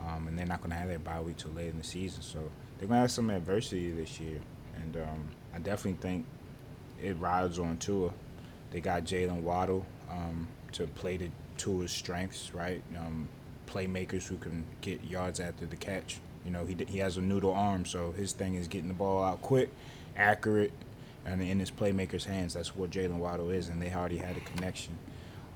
Um, 0.00 0.28
and 0.28 0.38
they're 0.38 0.46
not 0.46 0.60
going 0.60 0.70
to 0.70 0.76
have 0.76 0.88
their 0.88 0.98
bye 0.98 1.20
week 1.20 1.36
till 1.36 1.50
late 1.50 1.68
in 1.68 1.78
the 1.78 1.84
season. 1.84 2.22
So 2.22 2.38
they're 2.78 2.88
going 2.88 2.98
to 2.98 3.02
have 3.02 3.10
some 3.10 3.30
adversity 3.30 3.90
this 3.90 4.18
year. 4.20 4.38
And 4.76 4.96
um, 4.96 5.28
I 5.54 5.58
definitely 5.58 6.00
think 6.00 6.24
it 7.02 7.18
rides 7.18 7.58
on 7.58 7.76
Tua. 7.78 8.10
They 8.70 8.80
got 8.80 9.04
Jaylen 9.04 9.42
Waddle 9.42 9.84
um, 10.10 10.48
to 10.72 10.86
play 10.86 11.16
to 11.18 11.28
Tua's 11.56 11.90
strengths, 11.90 12.54
right? 12.54 12.82
Um, 12.96 13.28
playmakers 13.68 14.26
who 14.26 14.36
can 14.36 14.64
get 14.80 15.04
yards 15.04 15.40
after 15.40 15.66
the 15.66 15.76
catch. 15.76 16.18
You 16.44 16.50
know, 16.50 16.64
he 16.64 16.76
he 16.88 16.98
has 16.98 17.16
a 17.16 17.20
noodle 17.20 17.52
arm, 17.52 17.84
so 17.84 18.12
his 18.12 18.32
thing 18.32 18.54
is 18.54 18.68
getting 18.68 18.88
the 18.88 18.94
ball 18.94 19.22
out 19.22 19.42
quick, 19.42 19.70
accurate, 20.16 20.72
and 21.26 21.42
in 21.42 21.58
his 21.58 21.70
playmakers' 21.70 22.24
hands. 22.24 22.54
That's 22.54 22.74
what 22.74 22.90
Jaylen 22.90 23.18
Waddle 23.18 23.50
is, 23.50 23.68
and 23.68 23.80
they 23.82 23.92
already 23.92 24.18
had 24.18 24.36
a 24.36 24.40
connection. 24.40 24.96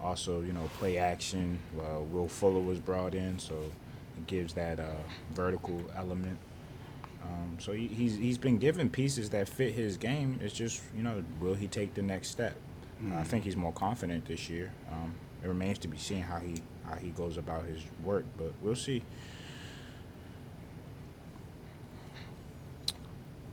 Also, 0.03 0.41
you 0.43 0.53
know, 0.53 0.69
play 0.79 0.99
action. 0.99 1.59
Uh, 1.79 2.01
Will 2.01 2.29
Fuller 2.29 2.61
was 2.61 2.79
brought 2.79 3.15
in, 3.15 3.39
so 3.39 3.55
it 4.17 4.27
gives 4.27 4.55
that 4.55 4.81
uh, 4.81 4.87
vertical 5.33 5.81
element. 5.97 6.39
Um, 7.23 7.57
so 7.61 7.73
he, 7.73 7.87
he's 7.87 8.17
he's 8.17 8.39
been 8.39 8.59
given 8.59 8.91
pieces 8.91 9.31
that 9.31 9.49
fit 9.49 9.73
his 9.73 9.97
game. 9.97 10.41
It's 10.43 10.55
just 10.55 10.83
you 10.97 11.03
know, 11.03 11.25
will 11.41 11.55
he 11.55 11.69
take 11.69 11.95
the 11.95 12.03
next 12.03 12.29
step? 12.29 12.57
I 13.17 13.25
think 13.25 13.43
he's 13.43 13.57
more 13.57 13.73
confident 13.73 14.27
this 14.27 14.49
year. 14.49 14.73
Um, 14.91 15.15
it 15.43 15.49
remains 15.49 15.79
to 15.79 15.89
be 15.89 15.99
seen 15.99 16.23
how 16.23 16.39
he 16.39 16.63
how 16.85 16.95
he 16.97 17.11
goes 17.11 17.37
about 17.37 17.65
his 17.65 17.83
work, 18.03 18.25
but 18.37 18.53
we'll 18.61 18.75
see. 18.75 19.03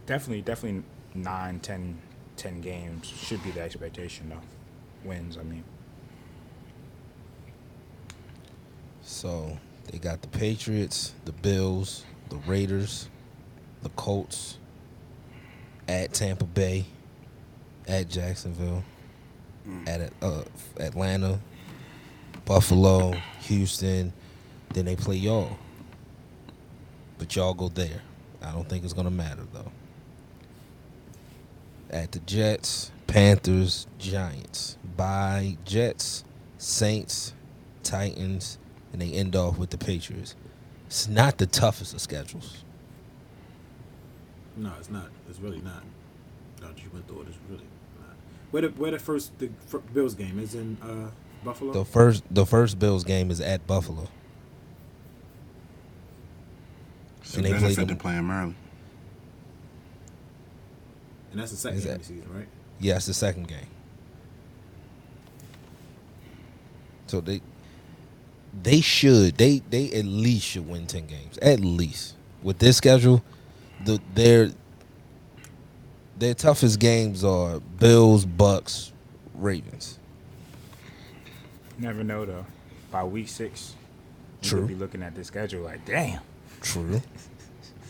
Definitely, 0.06 0.42
definitely 0.42 0.84
nine, 1.14 1.60
10, 1.60 1.98
10 2.36 2.62
games 2.62 3.08
should 3.08 3.44
be 3.44 3.52
the 3.52 3.62
expectation 3.62 4.30
though. 4.30 5.08
Wins, 5.08 5.38
I 5.38 5.44
mean. 5.44 5.64
So 9.02 9.58
they 9.92 9.98
got 10.00 10.22
the 10.22 10.28
Patriots, 10.28 11.14
the 11.26 11.32
Bills, 11.32 12.06
the 12.30 12.38
Raiders, 12.38 13.10
the 13.82 13.90
Colts, 13.90 14.58
at 15.88 16.14
Tampa 16.14 16.46
Bay, 16.46 16.86
at 17.88 18.10
Jacksonville, 18.10 18.84
at 19.88 20.12
uh, 20.22 20.44
Atlanta, 20.80 21.40
Buffalo, 22.50 23.14
Houston. 23.42 24.12
Then 24.74 24.86
they 24.86 24.96
play 24.96 25.18
y'all. 25.18 25.56
But 27.20 27.36
y'all 27.36 27.54
go 27.54 27.70
there. 27.70 28.02
I 28.42 28.52
don't 28.52 28.68
think 28.68 28.84
it's 28.84 28.94
gonna 28.94 29.12
matter 29.12 29.44
though. 29.54 29.72
At 31.92 32.12
the 32.12 32.18
Jets, 32.22 32.92
Panthers, 33.06 33.86
Giants. 34.00 34.78
By 34.98 35.58
Jets, 35.64 36.24
Saints, 36.58 37.36
Titans, 37.84 38.58
and 38.94 39.02
they 39.04 39.12
end 39.12 39.36
off 39.36 39.60
with 39.60 39.70
the 39.70 39.78
Patriots. 39.78 40.36
It's 40.88 41.08
not 41.08 41.38
the 41.38 41.46
toughest 41.46 41.94
of 41.94 42.02
schedules. 42.02 42.64
No, 44.58 44.74
it's 44.80 44.90
not. 44.90 45.10
It's 45.30 45.40
really 45.40 45.62
not. 45.62 45.84
No, 46.64 46.70
you 46.70 46.90
went 46.92 47.08
through 47.08 47.22
it. 47.22 47.28
It's 47.28 47.38
really 47.48 47.68
not. 48.00 48.16
Where 48.50 48.64
the 48.64 48.70
where 48.70 48.90
the 48.90 48.98
first 48.98 49.38
the 49.38 49.50
Bills 49.94 50.16
game 50.16 50.40
is 50.40 50.56
in 50.56 50.78
uh, 50.82 51.12
Buffalo. 51.44 51.72
The 51.74 51.86
first 51.86 52.24
the 52.32 52.46
first 52.46 52.80
Bills 52.80 53.04
game 53.04 53.32
is 53.32 53.40
at 53.42 53.66
Buffalo. 53.68 54.08
So 57.24 57.38
And 57.38 57.46
they 57.46 57.52
they 57.54 57.60
played 57.60 57.70
said 57.76 57.82
them- 57.82 57.88
they're 57.88 57.96
playing 57.96 58.28
Maryland. 58.28 58.56
and 61.32 61.40
that's 61.40 61.52
the 61.52 61.58
second 61.58 61.78
Is 61.80 61.86
game 61.86 61.94
of 61.94 62.00
the 62.00 62.06
season, 62.06 62.34
right? 62.34 62.48
Yeah, 62.80 62.96
it's 62.96 63.06
the 63.06 63.14
second 63.14 63.48
game. 63.48 63.68
So 67.08 67.22
they 67.22 67.42
they 68.64 68.82
should 68.82 69.38
they 69.38 69.60
they 69.70 69.92
at 69.92 70.06
least 70.06 70.46
should 70.46 70.68
win 70.68 70.88
ten 70.88 71.06
games 71.08 71.38
at 71.40 71.60
least 71.60 72.16
with 72.42 72.60
this 72.60 72.78
schedule. 72.78 73.24
The 73.86 74.00
their 74.16 74.52
their 76.18 76.34
toughest 76.34 76.80
games 76.80 77.24
are 77.24 77.60
Bills, 77.60 78.26
Bucks, 78.26 78.92
Ravens. 79.36 79.99
Never 81.80 82.04
know 82.04 82.26
though. 82.26 82.46
By 82.92 83.04
week 83.04 83.28
six, 83.30 83.76
you 84.42 84.50
True. 84.50 84.60
could 84.60 84.68
be 84.68 84.76
looking 84.76 85.04
at 85.04 85.16
the 85.16 85.24
schedule 85.24 85.64
like, 85.64 85.86
damn. 85.86 86.22
True, 86.62 87.02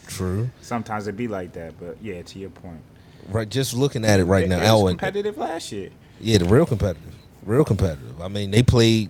true. 0.07 0.49
Sometimes 0.61 1.07
it 1.07 1.17
be 1.17 1.27
like 1.27 1.53
that, 1.53 1.79
but 1.79 1.97
yeah, 2.01 2.21
to 2.21 2.39
your 2.39 2.49
point. 2.51 2.81
Right, 3.29 3.49
just 3.49 3.73
looking 3.73 4.05
at 4.05 4.19
it 4.19 4.25
right 4.25 4.43
It- 4.43 4.49
now, 4.49 4.57
it 4.57 4.61
was 4.61 4.67
Elwin. 4.69 4.97
competitive 4.97 5.37
last 5.37 5.71
year. 5.71 5.89
Yeah, 6.19 6.37
the 6.39 6.45
real 6.45 6.65
competitive, 6.65 7.15
real 7.43 7.63
competitive. 7.65 8.21
I 8.21 8.27
mean, 8.27 8.51
they 8.51 8.61
played. 8.63 9.09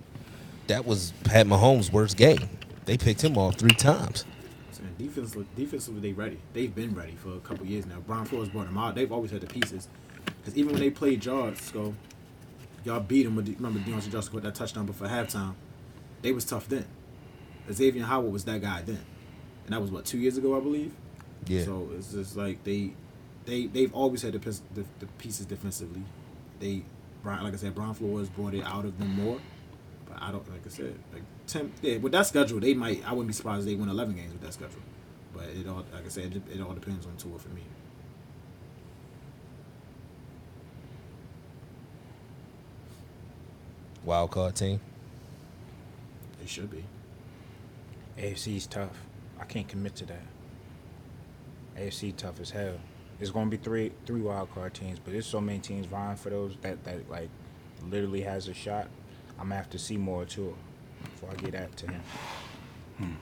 That 0.68 0.86
was 0.86 1.12
Pat 1.24 1.46
Mahomes' 1.46 1.92
worst 1.92 2.16
game. 2.16 2.48
They 2.84 2.96
picked 2.96 3.22
him 3.22 3.36
off 3.36 3.56
three 3.56 3.74
times. 3.74 4.24
So 4.72 4.82
and 4.84 4.96
defense, 4.96 5.36
defensively, 5.56 6.00
they 6.00 6.12
ready. 6.12 6.38
They've 6.54 6.72
been 6.74 6.94
ready 6.94 7.16
for 7.16 7.34
a 7.34 7.40
couple 7.40 7.66
years 7.66 7.86
now. 7.86 7.96
Brian 8.06 8.24
Flores 8.24 8.48
brought 8.48 8.66
them 8.66 8.78
out. 8.78 8.94
They've 8.94 9.10
always 9.10 9.32
had 9.32 9.40
the 9.40 9.46
pieces. 9.48 9.88
Because 10.24 10.56
even 10.56 10.72
when 10.72 10.80
they 10.80 10.90
played 10.90 11.24
yards, 11.24 11.70
go, 11.72 11.94
y'all 12.84 13.00
beat 13.00 13.30
with. 13.30 13.46
The, 13.46 13.54
remember, 13.54 13.78
Diontae 13.80 14.10
Johnson 14.10 14.32
got 14.32 14.42
that 14.42 14.54
touchdown 14.54 14.86
before 14.86 15.08
halftime. 15.08 15.54
They 16.22 16.32
was 16.32 16.44
tough 16.44 16.68
then. 16.68 16.84
Xavier 17.70 18.04
Howard 18.04 18.32
was 18.32 18.44
that 18.44 18.60
guy 18.60 18.82
then, 18.82 19.04
and 19.64 19.74
that 19.74 19.80
was 19.80 19.90
what 19.90 20.04
two 20.04 20.18
years 20.18 20.36
ago, 20.36 20.56
I 20.56 20.60
believe. 20.60 20.92
Yeah. 21.46 21.64
So 21.64 21.88
it's 21.96 22.12
just 22.12 22.36
like 22.36 22.62
they, 22.64 22.92
they 23.46 23.66
they've 23.66 23.94
always 23.94 24.22
had 24.22 24.32
the, 24.34 24.38
the, 24.38 24.84
the 24.98 25.06
pieces 25.18 25.46
defensively. 25.46 26.02
They, 26.58 26.82
Brian, 27.22 27.44
like 27.44 27.54
I 27.54 27.56
said, 27.56 27.74
Brian 27.74 27.94
Flores 27.94 28.28
brought 28.28 28.54
it 28.54 28.64
out 28.64 28.84
of 28.84 28.98
them 28.98 29.10
more. 29.14 29.40
But 30.06 30.22
I 30.22 30.32
don't, 30.32 30.48
like 30.50 30.66
I 30.66 30.68
said, 30.68 30.94
like 31.12 31.22
Tim, 31.46 31.72
yeah, 31.82 31.98
with 31.98 32.12
that 32.12 32.26
schedule, 32.26 32.60
they 32.60 32.74
might. 32.74 33.06
I 33.06 33.12
wouldn't 33.12 33.28
be 33.28 33.32
surprised 33.34 33.60
if 33.60 33.66
they 33.66 33.74
win 33.74 33.88
11 33.88 34.14
games 34.14 34.32
with 34.32 34.42
that 34.42 34.52
schedule. 34.52 34.82
But 35.32 35.44
it 35.44 35.68
all, 35.68 35.84
like 35.92 36.04
I 36.04 36.08
said, 36.08 36.36
it, 36.36 36.58
it 36.58 36.60
all 36.60 36.72
depends 36.72 37.06
on 37.06 37.16
Tua 37.16 37.38
for 37.38 37.50
me. 37.50 37.62
Wild 44.04 44.30
card 44.30 44.56
team. 44.56 44.80
They 46.40 46.46
should 46.46 46.70
be. 46.70 46.84
AFC's 48.18 48.66
tough. 48.66 48.96
I 49.38 49.44
can't 49.44 49.68
commit 49.68 49.94
to 49.96 50.06
that. 50.06 50.22
AFC 51.76 52.16
tough 52.16 52.40
as 52.40 52.50
hell. 52.50 52.74
It's 53.20 53.30
gonna 53.30 53.50
be 53.50 53.56
three 53.58 53.92
three 54.06 54.20
wild 54.20 54.52
card 54.54 54.74
teams, 54.74 54.98
but 54.98 55.12
there's 55.12 55.26
so 55.26 55.40
many 55.40 55.58
teams 55.58 55.86
vying 55.86 56.16
for 56.16 56.30
those 56.30 56.56
that 56.62 56.82
that 56.84 57.10
like 57.10 57.28
literally 57.90 58.22
has 58.22 58.48
a 58.48 58.54
shot. 58.54 58.88
I'm 59.38 59.46
gonna 59.46 59.56
have 59.56 59.70
to 59.70 59.78
see 59.78 59.96
more 59.96 60.24
to 60.24 60.48
it 60.48 60.54
before 61.04 61.30
I 61.30 61.34
get 61.34 61.52
that 61.52 61.76
to 61.78 61.86
him. 61.90 62.02
Hmm. 62.98 63.12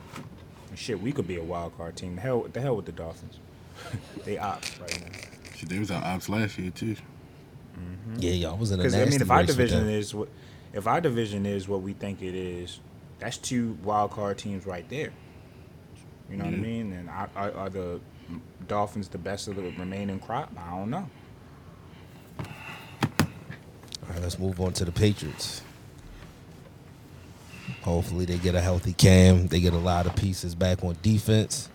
And 0.70 0.78
Shit, 0.78 1.00
we 1.00 1.12
could 1.12 1.26
be 1.26 1.36
a 1.36 1.42
wild 1.42 1.76
card 1.76 1.96
team. 1.96 2.14
The 2.16 2.20
hell, 2.20 2.46
the 2.52 2.60
hell 2.60 2.76
with 2.76 2.86
the 2.86 2.92
Dolphins. 2.92 3.38
they 4.24 4.38
ops 4.38 4.78
right 4.80 5.00
now. 5.00 5.18
Shit, 5.56 5.68
they 5.68 5.78
was 5.78 5.90
our 5.90 6.02
ops 6.04 6.28
last 6.28 6.58
year 6.58 6.70
too. 6.70 6.96
Yeah, 8.18 8.32
y'all 8.32 8.56
was 8.56 8.72
in 8.72 8.80
a 8.80 8.82
Because 8.82 8.94
nasty 8.94 9.08
I 9.08 9.10
mean, 9.10 9.22
if 9.22 9.30
our 9.30 9.42
division 9.44 9.88
is 9.88 10.14
what, 10.14 10.28
if 10.72 10.86
our 10.86 11.00
division 11.00 11.46
is 11.46 11.68
what 11.68 11.82
we 11.82 11.92
think 11.92 12.22
it 12.22 12.34
is, 12.34 12.80
that's 13.18 13.36
two 13.36 13.76
wild 13.82 14.10
card 14.10 14.38
teams 14.38 14.66
right 14.66 14.88
there. 14.88 15.12
You 16.30 16.36
know 16.36 16.44
what 16.44 16.50
I 16.50 16.56
mm-hmm. 16.56 16.62
mean? 16.62 16.92
And 16.92 17.08
are, 17.08 17.30
are, 17.34 17.52
are 17.52 17.70
the 17.70 18.00
Dolphins 18.66 19.08
the 19.08 19.18
best 19.18 19.48
of 19.48 19.56
the 19.56 19.62
remaining 19.62 20.20
crop? 20.20 20.52
I 20.58 20.70
don't 20.76 20.90
know. 20.90 21.08
All 22.38 22.46
right, 24.10 24.22
let's 24.22 24.38
move 24.38 24.60
on 24.60 24.72
to 24.74 24.84
the 24.84 24.92
Patriots. 24.92 25.62
Hopefully, 27.82 28.24
they 28.24 28.38
get 28.38 28.54
a 28.54 28.60
healthy 28.60 28.92
Cam. 28.92 29.46
They 29.46 29.60
get 29.60 29.72
a 29.72 29.78
lot 29.78 30.06
of 30.06 30.14
pieces 30.16 30.54
back 30.54 30.84
on 30.84 30.96
defense. 31.02 31.68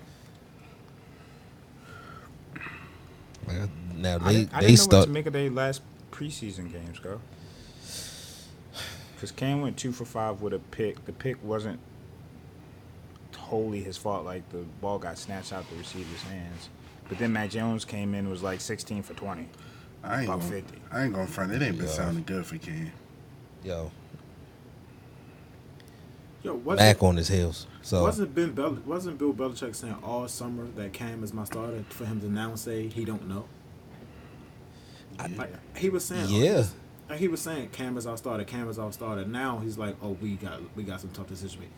Now 3.96 4.16
I 4.16 4.18
they 4.18 4.34
didn't, 4.34 4.54
I 4.54 4.62
they 4.62 4.68
didn't 4.68 4.80
know 4.80 4.84
what 4.84 4.92
start. 4.92 5.06
to 5.06 5.12
make 5.12 5.26
of 5.26 5.34
their 5.34 5.50
last 5.50 5.82
preseason 6.12 6.72
games, 6.72 7.00
go. 7.00 7.20
Because 9.24 9.32
Cam 9.32 9.62
went 9.62 9.78
two 9.78 9.94
for 9.94 10.04
five 10.04 10.42
with 10.42 10.52
a 10.54 10.60
pick. 10.60 11.06
The 11.06 11.14
pick 11.14 11.42
wasn't 11.46 11.80
wholly 13.38 13.82
his 13.82 13.96
fault. 13.96 14.26
Like 14.26 14.50
the 14.50 14.66
ball 14.82 15.00
got 15.00 15.18
snatched 15.18 15.54
out 15.54 15.64
the 15.70 15.78
receiver's 15.78 16.22
hands. 16.24 16.68
But 17.08 17.20
then 17.20 17.32
Mac 17.32 17.50
Jones 17.52 17.86
came 17.86 18.14
in 18.16 18.20
and 18.26 18.30
was 18.30 18.44
like 18.44 18.60
16 18.60 19.02
for 19.02 19.14
20. 19.14 19.48
I 20.04 20.16
ain't 20.16 20.26
About 20.26 20.40
gonna, 20.42 20.52
50. 20.52 20.78
I 20.92 21.04
ain't 21.06 21.14
gonna 21.14 21.28
front. 21.28 21.54
It 21.54 21.62
ain't 21.62 21.78
been 21.78 21.86
Yeah. 21.88 21.94
sounding 21.94 22.26
good 22.26 22.46
for 22.46 22.58
Cam. 22.58 22.92
Yo, 23.64 23.92
Yo, 26.44 26.56
wasn't, 26.56 26.86
Mac 26.86 27.02
on 27.02 27.16
his 27.16 27.30
heels. 27.30 27.66
So 27.82 28.02
wasn't 28.02 28.36
Ben 28.36 28.52
Bel- 28.52 28.80
wasn't 28.86 29.18
Bill 29.20 29.34
Belichick 29.34 29.74
saying 29.74 29.96
all 30.04 30.28
summer 30.28 30.68
that 30.76 30.92
Cam 30.92 31.24
is 31.24 31.34
my 31.34 31.46
starter 31.46 31.86
for 31.88 32.04
him 32.04 32.20
to 32.20 32.30
now 32.30 32.56
say 32.56 32.90
he 32.90 33.06
don't 33.06 33.30
know? 33.30 33.46
I- 35.18 35.28
Like 35.28 35.78
he 35.78 35.88
was 35.90 36.04
saying, 36.04 36.28
Yeah. 36.30 36.42
he 36.42 36.50
was- 36.56 36.74
like 37.14 37.20
he 37.20 37.28
was 37.28 37.42
saying, 37.42 37.70
Cam 37.70 37.96
is 37.96 38.08
our 38.08 38.18
starter. 38.18 38.44
Cam 38.44 38.68
is 38.68 38.80
our 38.80 38.92
starter. 38.92 39.24
Now 39.24 39.60
he's 39.60 39.78
like, 39.78 39.96
oh, 40.02 40.18
we 40.20 40.32
got 40.34 40.60
we 40.76 40.82
got 40.82 41.00
some 41.00 41.12
tough 41.12 41.28
decisions. 41.28 41.54
to 41.54 41.60
make. 41.60 41.70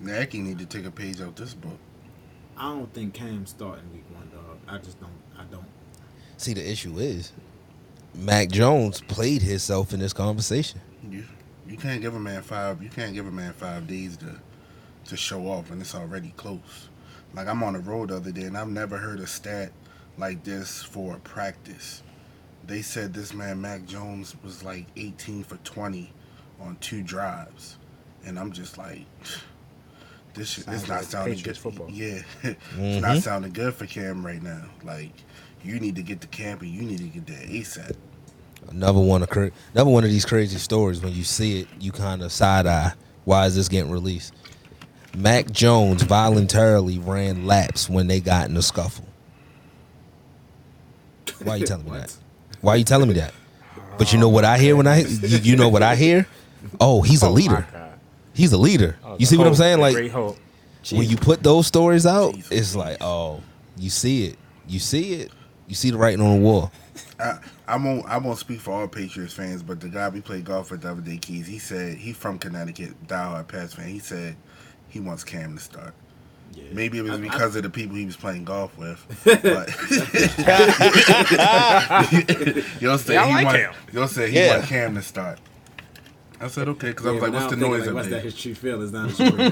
Nagy 0.00 0.40
need 0.40 0.60
to 0.60 0.66
take 0.66 0.86
a 0.86 0.90
page 0.90 1.20
out 1.20 1.34
this 1.34 1.52
book. 1.52 1.78
I 2.56 2.68
don't 2.68 2.94
think 2.94 3.12
Cam's 3.12 3.50
starting 3.50 3.92
week 3.92 4.04
one, 4.14 4.30
dog. 4.30 4.58
I 4.68 4.78
just 4.78 5.00
don't. 5.00 5.10
I 5.36 5.42
don't. 5.50 5.66
See, 6.36 6.54
the 6.54 6.70
issue 6.70 6.96
is 6.98 7.32
Mac 8.14 8.50
Jones 8.50 9.00
played 9.00 9.42
himself 9.42 9.92
in 9.92 9.98
this 9.98 10.12
conversation. 10.12 10.80
You 11.10 11.24
you 11.66 11.76
can't 11.76 12.00
give 12.00 12.14
a 12.14 12.20
man 12.20 12.42
five. 12.42 12.80
You 12.80 12.88
can't 12.88 13.14
give 13.14 13.26
a 13.26 13.32
man 13.32 13.54
five 13.54 13.88
days 13.88 14.16
to 14.18 14.38
to 15.06 15.16
show 15.16 15.48
off, 15.48 15.72
and 15.72 15.82
it's 15.82 15.96
already 15.96 16.34
close. 16.36 16.88
Like 17.34 17.48
I'm 17.48 17.64
on 17.64 17.72
the 17.72 17.80
road 17.80 18.10
the 18.10 18.16
other 18.16 18.30
day, 18.30 18.42
and 18.42 18.56
I've 18.56 18.68
never 18.68 18.96
heard 18.96 19.18
a 19.18 19.26
stat 19.26 19.72
like 20.18 20.44
this 20.44 20.84
for 20.84 21.16
a 21.16 21.18
practice. 21.18 22.04
They 22.66 22.82
said 22.82 23.12
this 23.12 23.34
man 23.34 23.60
Mac 23.60 23.84
Jones 23.86 24.36
was 24.42 24.62
like 24.62 24.86
18 24.96 25.44
for 25.44 25.56
20 25.58 26.12
on 26.60 26.76
two 26.76 27.02
drives, 27.02 27.78
and 28.24 28.38
I'm 28.38 28.52
just 28.52 28.78
like, 28.78 29.04
this 30.34 30.50
shit, 30.50 30.64
Sounds 30.64 30.80
it's 30.80 30.88
not 30.88 30.96
like 30.98 31.04
sounding 31.04 31.34
Patriots 31.34 31.60
good. 31.60 31.72
football. 31.72 31.90
Yeah, 31.90 32.22
it's 32.42 32.56
not 32.76 33.12
mm-hmm. 33.12 33.18
sounding 33.18 33.52
good 33.52 33.74
for 33.74 33.86
Cam 33.86 34.24
right 34.24 34.42
now. 34.42 34.64
Like 34.84 35.12
you 35.64 35.80
need 35.80 35.96
to 35.96 36.02
get 36.02 36.20
the 36.20 36.26
camp, 36.28 36.62
and 36.62 36.70
you 36.70 36.82
need 36.82 36.98
to 36.98 37.04
get 37.04 37.26
that 37.26 37.48
ASAP. 37.48 37.96
Another 38.68 39.00
one 39.00 39.22
of 39.22 39.28
cra- 39.28 39.50
another 39.74 39.90
one 39.90 40.04
of 40.04 40.10
these 40.10 40.24
crazy 40.24 40.58
stories. 40.58 41.00
When 41.00 41.12
you 41.12 41.24
see 41.24 41.60
it, 41.60 41.68
you 41.80 41.92
kind 41.92 42.22
of 42.22 42.32
side 42.32 42.66
eye. 42.66 42.92
Why 43.24 43.46
is 43.46 43.56
this 43.56 43.68
getting 43.68 43.90
released? 43.90 44.34
Mac 45.16 45.50
Jones 45.50 46.02
voluntarily 46.02 46.98
ran 46.98 47.46
laps 47.46 47.88
when 47.88 48.06
they 48.06 48.20
got 48.20 48.48
in 48.48 48.56
a 48.56 48.62
scuffle. 48.62 49.06
Why 51.42 51.54
are 51.54 51.58
you 51.58 51.66
telling 51.66 51.84
me 51.84 51.90
that? 51.98 52.16
Why 52.62 52.74
are 52.74 52.76
you 52.78 52.84
telling 52.84 53.08
me 53.08 53.14
that? 53.14 53.34
But 53.98 54.12
you 54.12 54.18
know 54.18 54.28
what 54.28 54.44
I 54.44 54.56
hear 54.56 54.74
when 54.74 54.86
I 54.86 55.00
you, 55.00 55.38
you 55.38 55.56
know 55.56 55.68
what 55.68 55.82
I 55.82 55.94
hear? 55.96 56.26
Oh, 56.80 57.02
he's 57.02 57.22
a 57.22 57.26
Oh, 57.26 57.32
leader. 57.32 57.66
He's 58.32 58.52
a 58.52 58.58
leader. 58.58 58.96
Oh, 59.04 59.16
You 59.18 59.26
see 59.26 59.36
what 59.36 59.46
I'm 59.46 59.54
saying? 59.54 59.78
Like 59.80 59.94
when 60.90 61.08
you 61.08 61.16
put 61.16 61.42
those 61.42 61.66
stories 61.66 62.06
out, 62.06 62.34
it's 62.50 62.74
like, 62.74 62.98
oh, 63.00 63.42
you 63.76 63.90
see 63.90 64.26
it. 64.26 64.38
You 64.66 64.78
see 64.78 65.14
it. 65.14 65.32
You 65.68 65.74
see 65.74 65.90
the 65.90 65.98
writing 65.98 66.20
on 66.24 66.38
the 66.38 66.44
wall. 66.44 66.72
I, 67.18 67.38
I 67.66 67.76
won't 67.76 68.06
I 68.06 68.18
won't 68.18 68.38
speak 68.38 68.60
for 68.60 68.72
all 68.72 68.88
Patriots 68.88 69.34
fans, 69.34 69.62
but 69.62 69.80
the 69.80 69.88
guy 69.88 70.08
we 70.08 70.20
played 70.20 70.44
golf 70.44 70.70
with 70.70 70.82
the 70.82 70.90
other 70.90 71.00
day, 71.00 71.18
Keys, 71.18 71.46
he 71.46 71.58
said 71.58 71.96
he's 71.96 72.16
from 72.16 72.38
Connecticut, 72.38 72.94
diehard 73.06 73.48
Pats 73.48 73.74
fan. 73.74 73.88
He 73.88 73.98
said 73.98 74.36
he 74.88 75.00
wants 75.00 75.24
Cam 75.24 75.56
to 75.56 75.62
start. 75.62 75.94
Yeah. 76.54 76.64
Maybe 76.72 76.98
it 76.98 77.02
was 77.02 77.12
I- 77.12 77.16
I- 77.16 77.18
because 77.20 77.56
of 77.56 77.62
the 77.62 77.70
people 77.70 77.96
he 77.96 78.04
was 78.06 78.16
playing 78.16 78.44
golf 78.44 78.76
with. 78.76 78.98
But 79.24 79.68
you'll 82.80 82.98
say 82.98 83.14
Yeah, 83.14 83.22
I 83.22 83.26
he 83.28 83.34
like 83.34 83.44
want, 83.46 83.56
him. 83.58 83.72
you'll 83.92 84.08
say 84.08 84.30
he 84.30 84.36
Yeah. 84.38 84.56
want 84.58 84.68
Cam 84.68 84.94
to 84.94 85.02
start. 85.02 85.38
I 86.40 86.48
said 86.48 86.68
okay 86.70 86.88
because 86.88 87.06
I 87.06 87.10
was 87.12 87.22
like, 87.22 87.32
what's 87.32 87.46
the 87.50 87.56
now 87.56 87.66
I'm 87.66 87.70
noise 87.72 87.84
thinking, 87.84 87.98
up 87.98 88.04
like, 88.04 88.10
What's 88.10 88.10
that 88.10 88.22
his 88.24 88.34
true 88.40 88.54
feelings? 88.54 88.92
Now 88.92 89.06
that 89.06 89.18
you 89.18 89.30
bring 89.30 89.50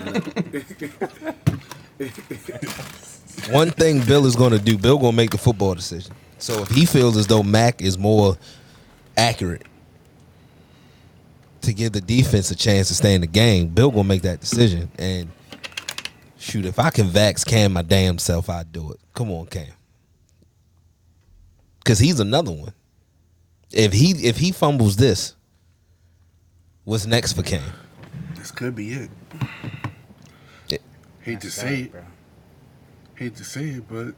that 1.99 2.65
up. 3.47 3.53
One 3.53 3.71
thing 3.71 4.01
Bill 4.05 4.27
is 4.27 4.37
going 4.37 4.53
to 4.53 4.59
do, 4.59 4.77
Bill 4.77 4.99
going 4.99 5.13
to 5.13 5.17
make 5.17 5.31
the 5.31 5.39
football 5.39 5.75
decision. 5.75 6.13
So 6.39 6.63
if 6.63 6.69
he 6.71 6.85
feels 6.87 7.17
as 7.17 7.27
though 7.27 7.43
Mac 7.43 7.81
is 7.81 7.97
more 7.99 8.37
accurate 9.17 9.63
to 11.63 11.73
give 11.73 11.93
the 11.93 12.01
defense 12.01 12.51
a 12.51 12.57
chance 12.57 12.89
to 12.89 12.95
stay 12.95 13.15
in 13.15 13.21
the 13.21 13.27
game, 13.27 13.69
Bill 13.69 13.91
going 13.91 14.05
to 14.05 14.09
make 14.09 14.23
that 14.23 14.41
decision. 14.41 14.91
And 14.99 15.29
shoot, 16.41 16.65
if 16.65 16.79
I 16.79 16.91
can 16.91 17.07
vax 17.09 17.47
Cam 17.47 17.75
my 17.75 17.83
damn 17.83 18.19
self, 18.19 18.49
I'd 18.51 18.73
do 18.73 18.91
it. 18.93 18.99
Come 19.15 19.31
on, 19.31 19.47
Cam. 19.47 19.67
Because 21.79 21.99
he's 21.99 22.21
another 22.21 22.53
one. 22.53 22.73
If 23.73 23.93
he 23.93 24.11
if 24.27 24.39
he 24.39 24.51
fumbles 24.51 24.97
this, 24.97 25.37
what's 26.85 27.07
next 27.07 27.35
for 27.35 27.43
Cam? 27.43 27.63
This 28.35 28.51
could 28.51 28.75
be 28.75 28.91
it. 28.93 29.11
Yeah. 30.69 30.79
Hate 31.21 31.41
to 31.43 31.51
say 31.51 31.83
it, 31.83 31.93
bro. 31.93 32.03
hate 33.15 33.37
to 33.37 33.45
say 33.45 33.65
it, 33.65 33.85
but 33.89 34.15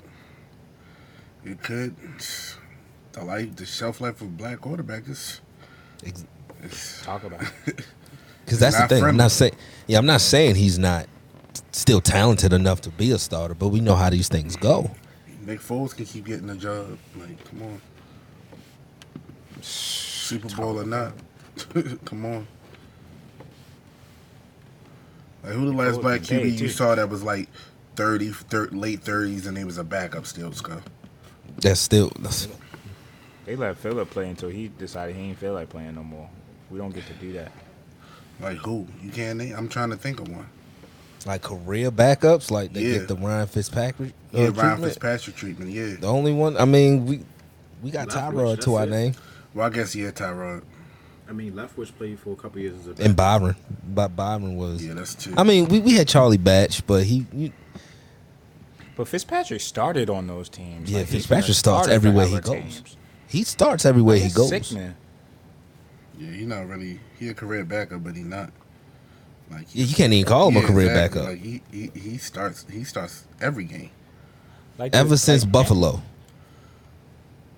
it 1.44 1.62
could. 1.62 1.94
The 3.12 3.24
life, 3.24 3.54
the 3.56 3.66
shelf 3.66 4.00
life 4.00 4.22
of 4.22 4.36
black 4.38 4.60
quarterback 4.62 5.06
is. 5.08 5.40
Ex- 6.04 6.24
Talk 7.02 7.24
about 7.24 7.42
it. 7.66 7.84
Because 8.44 8.58
that's 8.58 8.74
the 8.74 8.80
not 8.82 8.88
thing. 8.88 9.04
I'm 9.04 9.16
not 9.16 9.30
saying, 9.30 9.54
yeah, 9.86 9.98
I'm 9.98 10.06
not 10.06 10.20
saying 10.20 10.56
he's 10.56 10.76
not 10.76 11.06
still 11.72 12.00
talented 12.00 12.52
enough 12.52 12.80
to 12.82 12.90
be 12.90 13.10
a 13.12 13.18
starter, 13.18 13.54
but 13.54 13.68
we 13.68 13.80
know 13.80 13.94
how 13.94 14.10
these 14.10 14.28
things 14.28 14.56
go. 14.56 14.90
Nick 15.44 15.60
Foles 15.60 15.94
can 15.94 16.04
keep 16.04 16.24
getting 16.24 16.46
the 16.46 16.54
job. 16.54 16.98
Like, 17.16 17.44
come 17.44 17.62
on. 17.62 17.80
Super 19.60 20.48
Bowl 20.54 20.80
or 20.80 20.84
not. 20.84 21.12
come 22.04 22.24
on. 22.24 22.46
Like, 25.42 25.52
who 25.54 25.66
the 25.66 25.72
last 25.72 26.00
black 26.00 26.20
been 26.20 26.40
paid, 26.40 26.46
QB 26.46 26.52
you 26.52 26.58
too. 26.58 26.68
saw 26.68 26.94
that 26.94 27.08
was 27.08 27.22
like 27.22 27.48
30, 27.96 28.30
thir- 28.30 28.68
late 28.70 29.02
30s 29.02 29.46
and 29.46 29.58
he 29.58 29.64
was 29.64 29.78
a 29.78 29.84
backup 29.84 30.26
still, 30.26 30.52
Scott? 30.52 30.82
That's 31.58 31.80
still 31.80 32.12
that's, 32.20 32.48
They 33.44 33.56
let 33.56 33.76
Phillip 33.76 34.10
play 34.10 34.28
until 34.28 34.48
he 34.48 34.68
decided 34.68 35.16
he 35.16 35.22
ain't 35.22 35.38
feel 35.38 35.54
like 35.54 35.68
playing 35.68 35.96
no 35.96 36.04
more. 36.04 36.30
We 36.70 36.78
don't 36.78 36.94
get 36.94 37.06
to 37.06 37.12
do 37.14 37.32
that. 37.32 37.52
Like, 38.40 38.56
who? 38.58 38.86
You 39.02 39.10
can't 39.10 39.38
name? 39.38 39.54
I'm 39.56 39.68
trying 39.68 39.90
to 39.90 39.96
think 39.96 40.20
of 40.20 40.28
one. 40.28 40.48
Like 41.26 41.42
career 41.42 41.90
backups. 41.90 42.50
Like 42.50 42.72
they 42.72 42.82
Yeah. 42.82 42.98
get 42.98 43.08
the 43.08 43.16
Ryan 43.16 43.46
Fitzpatrick. 43.46 44.10
uh, 44.34 44.38
Yeah, 44.38 44.44
Ryan 44.44 44.52
treatment. 44.54 44.82
Fitzpatrick 44.84 45.36
treatment, 45.36 45.70
yeah. 45.70 45.94
The 46.00 46.06
only 46.08 46.32
one. 46.32 46.56
I 46.56 46.64
mean, 46.64 47.06
we 47.06 47.20
we 47.82 47.90
got 47.90 48.08
Leftwich, 48.08 48.32
Tyrod 48.32 48.60
to 48.62 48.74
our 48.76 48.84
it. 48.84 48.90
name 48.90 49.14
Well, 49.54 49.66
I 49.66 49.70
guess, 49.70 49.94
yeah, 49.94 50.10
Tyrod. 50.10 50.62
I 51.28 51.32
mean, 51.32 51.52
Leftwich 51.52 51.96
played 51.96 52.18
for 52.18 52.32
a 52.32 52.36
couple 52.36 52.60
years 52.60 52.74
as 52.86 52.98
a 52.98 53.02
and 53.04 53.16
Byron. 53.16 53.56
But 53.94 54.14
Byron 54.16 54.56
was. 54.56 54.84
Yeah, 54.84 54.94
that's 54.94 55.14
two. 55.14 55.32
I 55.36 55.44
mean, 55.44 55.66
we, 55.68 55.78
we 55.80 55.94
had 55.94 56.06
Charlie 56.08 56.36
Batch, 56.36 56.86
but 56.86 57.04
he. 57.04 57.26
You, 57.32 57.52
But 58.96 59.08
Fitzpatrick 59.08 59.60
started 59.62 60.10
on 60.10 60.26
those 60.26 60.48
teams. 60.50 60.90
yeah, 60.90 60.98
Like, 60.98 61.08
Fitzpatrick 61.08 61.56
starts 61.56 61.88
everywhere 61.88 62.26
he 62.26 62.38
goes. 62.40 62.48
teams. 62.54 62.96
He 63.28 63.44
starts 63.44 63.86
everywhere 63.86 64.18
he 64.18 64.28
goes. 64.30 64.50
Sick, 64.50 64.70
man. 64.72 64.94
yeah, 66.18 66.30
he's 66.32 66.46
not 66.46 66.66
really, 66.68 67.00
he 67.18 67.28
a 67.28 67.34
career 67.34 67.64
backup, 67.64 68.04
but 68.04 68.14
he 68.14 68.22
not. 68.22 68.50
Like, 69.52 69.66
Yeah, 69.74 69.84
you 69.84 69.94
can't 69.94 70.12
even 70.12 70.28
call 70.28 70.48
him 70.50 70.56
a 70.56 70.66
career 70.66 70.88
exactly. 70.88 71.20
backup. 71.20 71.32
Like, 71.34 71.42
he, 71.42 71.62
he, 71.70 72.00
he 72.10 72.18
starts, 72.18 72.66
he 72.70 72.84
starts 72.84 73.24
every 73.40 73.64
game. 73.64 73.90
Like 74.78 74.94
Ever 74.94 75.10
the- 75.10 75.18
since 75.18 75.42
like 75.42 75.52
Cam- 75.52 75.62
Buffalo. 75.62 76.02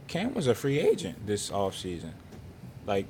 Cam 0.08 0.34
was 0.34 0.46
a 0.46 0.54
free 0.54 0.78
agent 0.80 1.26
this 1.26 1.50
offseason. 1.50 2.12
Like 2.86 3.06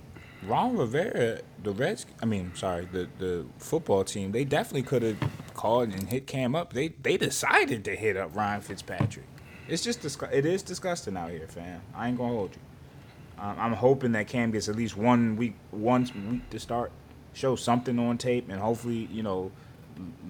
Ron 0.46 0.76
Rivera, 0.76 1.40
the 1.62 1.72
Reds, 1.72 2.06
I 2.22 2.26
mean, 2.26 2.52
sorry, 2.54 2.86
the 2.90 3.08
the 3.18 3.46
football 3.58 4.04
team, 4.04 4.32
they 4.32 4.44
definitely 4.44 4.82
could 4.82 5.02
have 5.02 5.16
called 5.54 5.88
and 5.90 6.08
hit 6.08 6.26
Cam 6.26 6.54
up. 6.54 6.72
They 6.72 6.88
they 7.02 7.16
decided 7.16 7.84
to 7.86 7.96
hit 7.96 8.16
up 8.16 8.34
Ryan 8.36 8.60
Fitzpatrick. 8.60 9.26
It's 9.66 9.82
just 9.82 10.02
disgu- 10.02 10.32
it 10.32 10.44
is 10.46 10.62
disgusting 10.62 11.16
out 11.16 11.30
here, 11.30 11.46
fam. 11.48 11.80
I 11.94 12.08
ain't 12.08 12.18
gonna 12.18 12.32
hold 12.34 12.50
you. 12.54 13.42
Um, 13.42 13.56
I'm 13.58 13.72
hoping 13.72 14.12
that 14.12 14.28
Cam 14.28 14.50
gets 14.52 14.68
at 14.68 14.76
least 14.76 14.96
one 14.96 15.36
week, 15.36 15.54
one 15.72 16.08
week 16.30 16.48
to 16.50 16.60
start, 16.60 16.92
show 17.34 17.56
something 17.56 17.98
on 17.98 18.16
tape, 18.16 18.48
and 18.48 18.60
hopefully, 18.60 19.08
you 19.12 19.22
know, 19.22 19.52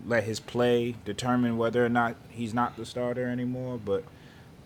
let 0.07 0.25
his 0.25 0.41
play 0.41 0.97
determine 1.05 1.57
whether 1.57 1.85
or 1.85 1.89
not 1.89 2.17
he's 2.29 2.53
not 2.53 2.77
the 2.77 2.85
starter 2.85 3.29
anymore. 3.29 3.79
But 3.83 4.05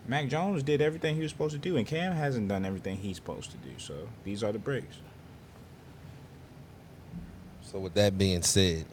Mac 0.07 0.27
Jones 0.27 0.63
did 0.63 0.81
everything 0.81 1.15
he 1.15 1.21
was 1.21 1.31
supposed 1.31 1.53
to 1.53 1.59
do, 1.59 1.77
and 1.77 1.85
Cam 1.85 2.13
hasn't 2.13 2.47
done 2.47 2.65
everything 2.65 2.97
he's 2.97 3.17
supposed 3.17 3.51
to 3.51 3.57
do. 3.57 3.71
So 3.77 3.93
these 4.23 4.43
are 4.43 4.51
the 4.51 4.59
breaks. 4.59 4.97
So 7.61 7.77
with 7.77 7.93
that 7.93 8.17
being 8.17 8.41
said, 8.41 8.85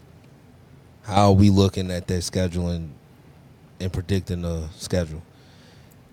how 1.04 1.28
are 1.28 1.32
we 1.32 1.48
looking 1.48 1.90
at 1.90 2.06
that 2.08 2.22
scheduling 2.22 2.90
and 3.80 3.92
predicting 3.92 4.42
the 4.42 4.68
schedule? 4.76 5.22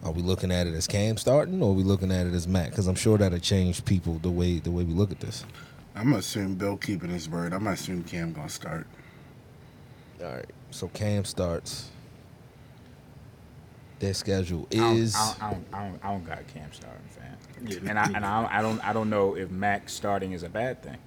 Are 0.03 0.11
we 0.11 0.21
looking 0.21 0.51
at 0.51 0.67
it 0.67 0.73
as 0.73 0.87
Cam 0.87 1.17
starting, 1.17 1.61
or 1.61 1.71
are 1.71 1.73
we 1.73 1.83
looking 1.83 2.11
at 2.11 2.27
it 2.27 2.33
as 2.33 2.47
Mac? 2.47 2.69
Because 2.69 2.87
I'm 2.87 2.95
sure 2.95 3.17
that'll 3.17 3.39
change 3.39 3.83
people 3.85 4.19
the 4.21 4.29
way 4.29 4.59
the 4.59 4.71
way 4.71 4.83
we 4.83 4.93
look 4.93 5.11
at 5.11 5.19
this. 5.19 5.45
I'm 5.95 6.05
gonna 6.05 6.17
assume 6.17 6.55
Bill 6.55 6.77
keeping 6.77 7.09
his 7.09 7.29
word. 7.29 7.53
I'm 7.53 7.59
gonna 7.59 7.71
assume 7.73 8.03
Cam 8.03 8.33
gonna 8.33 8.49
start. 8.49 8.87
All 10.21 10.27
right. 10.31 10.49
So 10.71 10.87
Cam 10.89 11.25
starts. 11.25 11.89
Their 13.99 14.13
schedule 14.13 14.67
is 14.71 15.15
I 15.15 15.25
don't, 15.25 15.43
I 15.43 15.51
don't, 15.51 15.65
I 15.73 15.87
don't, 15.89 16.05
I 16.05 16.11
don't 16.11 16.25
got 16.25 16.47
Cam 16.53 16.73
starting, 16.73 17.01
fam. 17.09 17.37
Yeah, 17.65 17.89
And 17.89 17.99
I 17.99 18.05
and 18.15 18.25
I, 18.25 18.47
I 18.59 18.61
don't 18.61 18.85
I 18.85 18.93
don't 18.93 19.09
know 19.09 19.35
if 19.35 19.49
Mac 19.51 19.89
starting 19.89 20.33
is 20.33 20.43
a 20.43 20.49
bad 20.49 20.83
thing, 20.83 20.97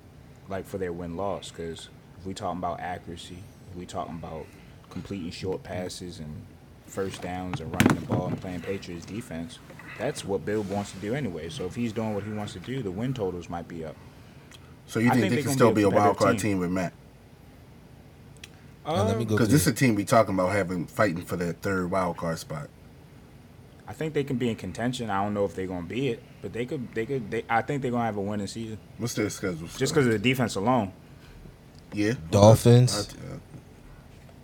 like 0.49 0.66
for 0.66 0.78
their 0.78 0.93
win 0.93 1.16
loss. 1.16 1.51
Because 1.51 1.89
if 2.18 2.26
we 2.26 2.34
talking 2.34 2.59
about 2.59 2.80
accuracy, 2.80 3.39
if 3.70 3.76
we 3.76 3.87
talking 3.87 4.14
about 4.14 4.47
completing 4.91 5.30
short 5.30 5.62
passes 5.62 6.20
and 6.20 6.34
first 6.87 7.20
downs 7.22 7.61
and 7.61 7.72
running 7.74 7.97
the 8.01 8.07
ball 8.07 8.28
and 8.28 8.41
playing 8.41 8.61
Patriots 8.61 9.05
defense, 9.05 9.59
that's 9.99 10.24
what 10.24 10.45
Bill 10.45 10.62
wants 10.62 10.93
to 10.93 10.99
do 10.99 11.14
anyway. 11.14 11.49
So 11.51 11.66
if 11.66 11.74
he's 11.74 11.93
doing 11.93 12.14
what 12.14 12.24
he 12.24 12.30
wants 12.32 12.53
to 12.55 12.61
do, 12.61 12.82
the 12.82 12.91
win 12.93 13.12
totals 13.14 13.51
might 13.51 13.68
be 13.68 13.84
up. 13.84 13.97
So 14.87 15.01
you 15.01 15.09
think, 15.11 15.20
think 15.22 15.30
they 15.30 15.37
they 15.37 15.43
can 15.43 15.53
still 15.53 15.70
be 15.70 15.76
be 15.80 15.82
a 15.82 15.87
a 15.89 15.91
wild 15.91 16.16
card 16.16 16.39
team. 16.39 16.53
team 16.53 16.59
with 16.61 16.70
Matt? 16.70 16.93
Now, 18.87 19.03
let 19.03 19.18
me 19.18 19.24
go 19.24 19.34
Because 19.34 19.49
through 19.49 19.53
this 19.59 19.62
is 19.62 19.68
a 19.68 19.72
team 19.72 19.95
we 19.97 20.05
talking 20.05 20.34
about 20.34 20.53
having 20.53 20.87
fighting 20.87 21.24
for 21.24 21.37
that 21.37 21.61
third 21.61 21.91
wild 21.91 22.16
card 22.16 22.39
spot. 22.39 22.68
I 23.89 23.93
think 23.93 24.14
they 24.14 24.22
can 24.24 24.37
be 24.37 24.49
in 24.49 24.57
contention. 24.57 25.11
I 25.11 25.22
don't 25.22 25.34
know 25.34 25.45
if 25.45 25.55
they're 25.55 25.66
gonna 25.66 25.87
be 25.87 26.09
it, 26.09 26.22
but 26.43 26.53
they 26.53 26.66
could. 26.66 26.93
They 26.95 27.07
could. 27.07 27.30
They, 27.30 27.45
I 27.49 27.62
think 27.62 27.82
they're 27.82 27.91
gonna 27.91 28.05
have 28.05 28.16
a 28.16 28.20
winning 28.20 28.47
season 28.49 28.78
What's 28.99 29.14
their 29.14 29.30
schedule? 29.30 29.68
just 29.76 29.93
because 29.93 30.07
of 30.07 30.12
the 30.12 30.18
defense 30.18 30.55
alone. 30.57 30.93
yeah, 31.93 32.14
Dolphins. 32.30 32.97
I- 32.97 33.01
I- 33.01 33.39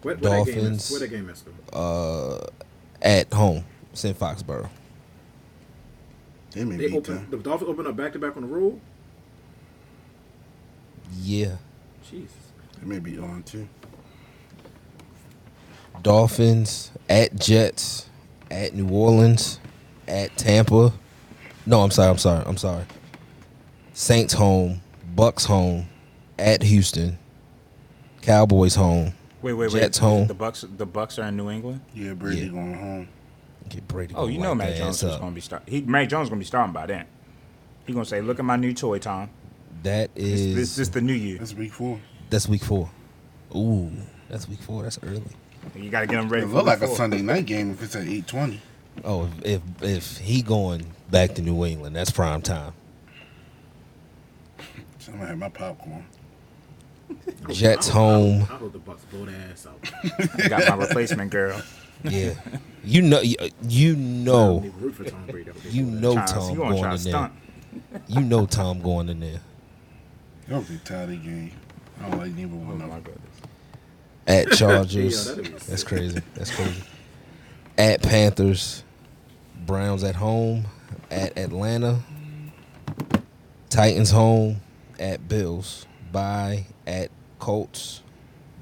Where, 0.03 0.14
where 0.14 0.14
That 0.16 0.22
Dolphins. 0.22 0.90
where 0.90 1.01
that 1.01 1.09
game 1.09 1.28
is? 1.28 1.43
though? 1.72 1.78
Uh, 1.78 2.47
at 3.01 3.32
home, 3.32 3.64
it's 3.93 4.05
in 4.05 4.14
Foxborough. 4.14 4.68
they 6.53 6.64
may 6.64 6.76
They 6.76 6.86
beat 6.88 6.97
open 6.97 7.14
them. 7.14 7.26
the 7.30 7.36
Dolphins 7.38 7.70
open 7.70 7.86
up 7.86 7.97
back 7.97 8.12
to 8.14 8.18
back 8.20 8.36
on 8.36 8.43
the 8.43 8.49
road. 8.49 8.80
Yeah, 11.21 11.57
Jesus. 12.11 12.35
It 12.81 12.87
may 12.87 12.99
be 12.99 13.19
on 13.19 13.43
too. 13.43 13.69
Dolphins 16.03 16.91
at 17.09 17.35
Jets, 17.39 18.09
at 18.51 18.75
New 18.75 18.89
Orleans, 18.89 19.61
at 20.09 20.37
Tampa. 20.37 20.93
No, 21.67 21.81
I'm 21.81 21.91
sorry. 21.91 22.11
I'm 22.11 22.19
sorry. 22.19 22.45
I'm 22.47 22.57
sorry. 22.57 22.85
Saints 23.93 24.33
home, 24.33 24.81
Bucks 25.15 25.45
home, 25.45 25.87
at 26.39 26.63
Houston, 26.63 27.19
Cowboys 28.23 28.75
home. 28.75 29.13
Wait, 29.43 29.53
wait, 29.53 29.73
wait. 29.73 29.81
Jets 29.81 29.99
home. 29.99 30.27
The 30.27 30.35
Bucks. 30.35 30.65
The 30.77 30.87
Bucks 30.87 31.19
are 31.19 31.29
in 31.29 31.37
New 31.37 31.51
England. 31.51 31.81
Yeah, 31.95 32.15
Brady 32.15 32.43
Yeah. 32.43 32.49
going 32.53 32.75
home. 32.75 33.09
Get 33.69 33.87
Brady. 33.87 34.15
Oh, 34.17 34.27
you 34.27 34.39
know 34.39 34.55
Mac 34.55 34.75
Jones 34.75 35.03
ass 35.05 35.13
is 35.13 35.19
gonna 35.19 35.31
be 35.33 35.41
start. 35.41 35.63
He 35.67 35.83
Mac 35.83 36.09
Jones 36.09 36.29
gonna 36.29 36.39
be 36.39 36.45
starting 36.45 36.73
by 36.73 36.87
then. 36.87 37.05
He 37.87 37.93
gonna 37.93 38.05
say, 38.05 38.21
"Look 38.21 38.39
at 38.39 38.45
my 38.45 38.57
new 38.57 38.73
toy, 38.73 38.99
Tom. 38.99 39.29
That 39.83 40.14
This, 40.14 40.24
is 40.24 40.55
this, 40.55 40.76
this 40.76 40.89
the 40.89 41.01
new 41.01 41.12
year. 41.12 41.39
That's 41.39 41.55
week 41.55 41.72
four. 41.72 42.01
that's 42.30 42.49
week 42.49 42.62
four. 42.62 42.91
Ooh, 43.55 43.91
that's 44.28 44.49
week 44.49 44.61
four. 44.61 44.83
That's 44.85 44.99
early. 45.03 45.22
You 45.74 45.91
gotta 45.91 46.07
get 46.07 46.16
them 46.16 46.28
ready 46.28 46.45
It 46.45 46.49
look 46.49 46.66
like 46.66 46.80
week 46.80 46.91
a. 46.91 46.95
Sunday 46.95 47.22
night 47.22 47.47
game 47.47 47.70
if 47.70 47.83
it's 47.83 47.97
at 47.97 48.07
eight 48.07 48.26
twenty. 48.26 48.61
Oh, 49.05 49.24
if 49.24 49.45
if, 49.45 49.83
if 49.83 50.18
he 50.18 50.43
going 50.43 50.87
back 51.11 51.35
to 51.35 51.43
New 51.43 51.64
England, 51.64 51.97
that's 51.97 52.11
prime 52.11 52.43
time. 52.43 52.72
So 54.99 55.12
I'm 55.12 55.18
gonna 55.18 55.28
have 55.30 55.39
my 55.39 55.49
popcorn. 55.49 56.05
Jets 57.51 57.89
home. 57.89 58.43
I 58.43 58.45
hope 58.45 58.72
the 58.72 58.78
Bucks 58.78 59.05
blow 59.07 59.24
their 59.26 59.37
ass 59.51 59.66
out. 59.66 59.93
I 60.45 60.49
got 60.49 60.68
my 60.68 60.85
replacement 60.87 61.30
girl. 61.30 61.61
Yeah, 62.05 62.35
you 62.85 63.03
know, 63.03 63.18
uh, 63.18 63.22
you, 63.22 63.37
you 63.68 63.93
I 63.93 63.95
don't 63.95 64.24
know, 64.24 64.59
even 64.59 64.80
root 64.80 64.95
for 64.95 65.05
Tom 65.05 65.26
Brady. 65.26 65.51
I 65.51 65.53
hope 65.53 65.62
they 65.62 65.70
you 65.70 65.85
know 65.85 66.14
Tom 66.14 66.57
gonna 66.57 66.78
try 66.78 66.89
going 66.89 66.99
to 66.99 67.09
in 67.09 67.12
there. 67.12 67.30
You 68.09 68.20
know 68.22 68.47
Tom 68.47 68.80
going 68.80 69.09
in 69.09 69.20
there. 69.20 69.41
Y'all 70.49 70.61
be 70.62 70.78
tired 70.84 71.11
of 71.11 71.22
game. 71.22 71.53
I 72.01 72.09
don't 72.09 72.18
like 72.18 72.32
neither 72.32 72.55
Oh 72.55 72.57
one 72.57 72.78
my 72.78 72.97
of 72.97 73.05
them. 73.05 73.20
At 74.26 74.51
Chargers, 74.53 75.34
that's 75.66 75.84
crazy. 75.84 76.20
That's 76.34 76.51
crazy. 76.51 76.82
At 77.78 78.03
Panthers, 78.03 78.84
Browns 79.66 80.05
at 80.05 80.16
home. 80.16 80.66
At 81.11 81.36
Atlanta, 81.38 82.01
Titans 83.68 84.11
home. 84.11 84.61
At 84.99 85.28
Bills, 85.28 85.86
bye. 86.11 86.66
At 86.86 87.11
Colts, 87.38 88.03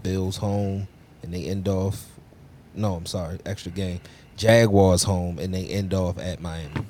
Bills 0.02 0.36
home, 0.38 0.88
and 1.22 1.32
they 1.32 1.44
end 1.44 1.68
off. 1.68 2.06
No, 2.74 2.94
I'm 2.94 3.06
sorry, 3.06 3.38
extra 3.46 3.72
game. 3.72 4.00
Jaguars 4.36 5.02
home, 5.02 5.38
and 5.38 5.52
they 5.54 5.66
end 5.66 5.92
off 5.92 6.18
at 6.18 6.40
Miami. 6.40 6.84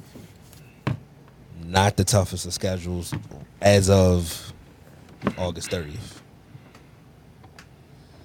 Not 1.64 1.96
the 1.96 2.04
toughest 2.04 2.46
of 2.46 2.52
schedules 2.52 3.12
as 3.60 3.90
of 3.90 4.52
August 5.38 5.70
30th. 5.70 6.20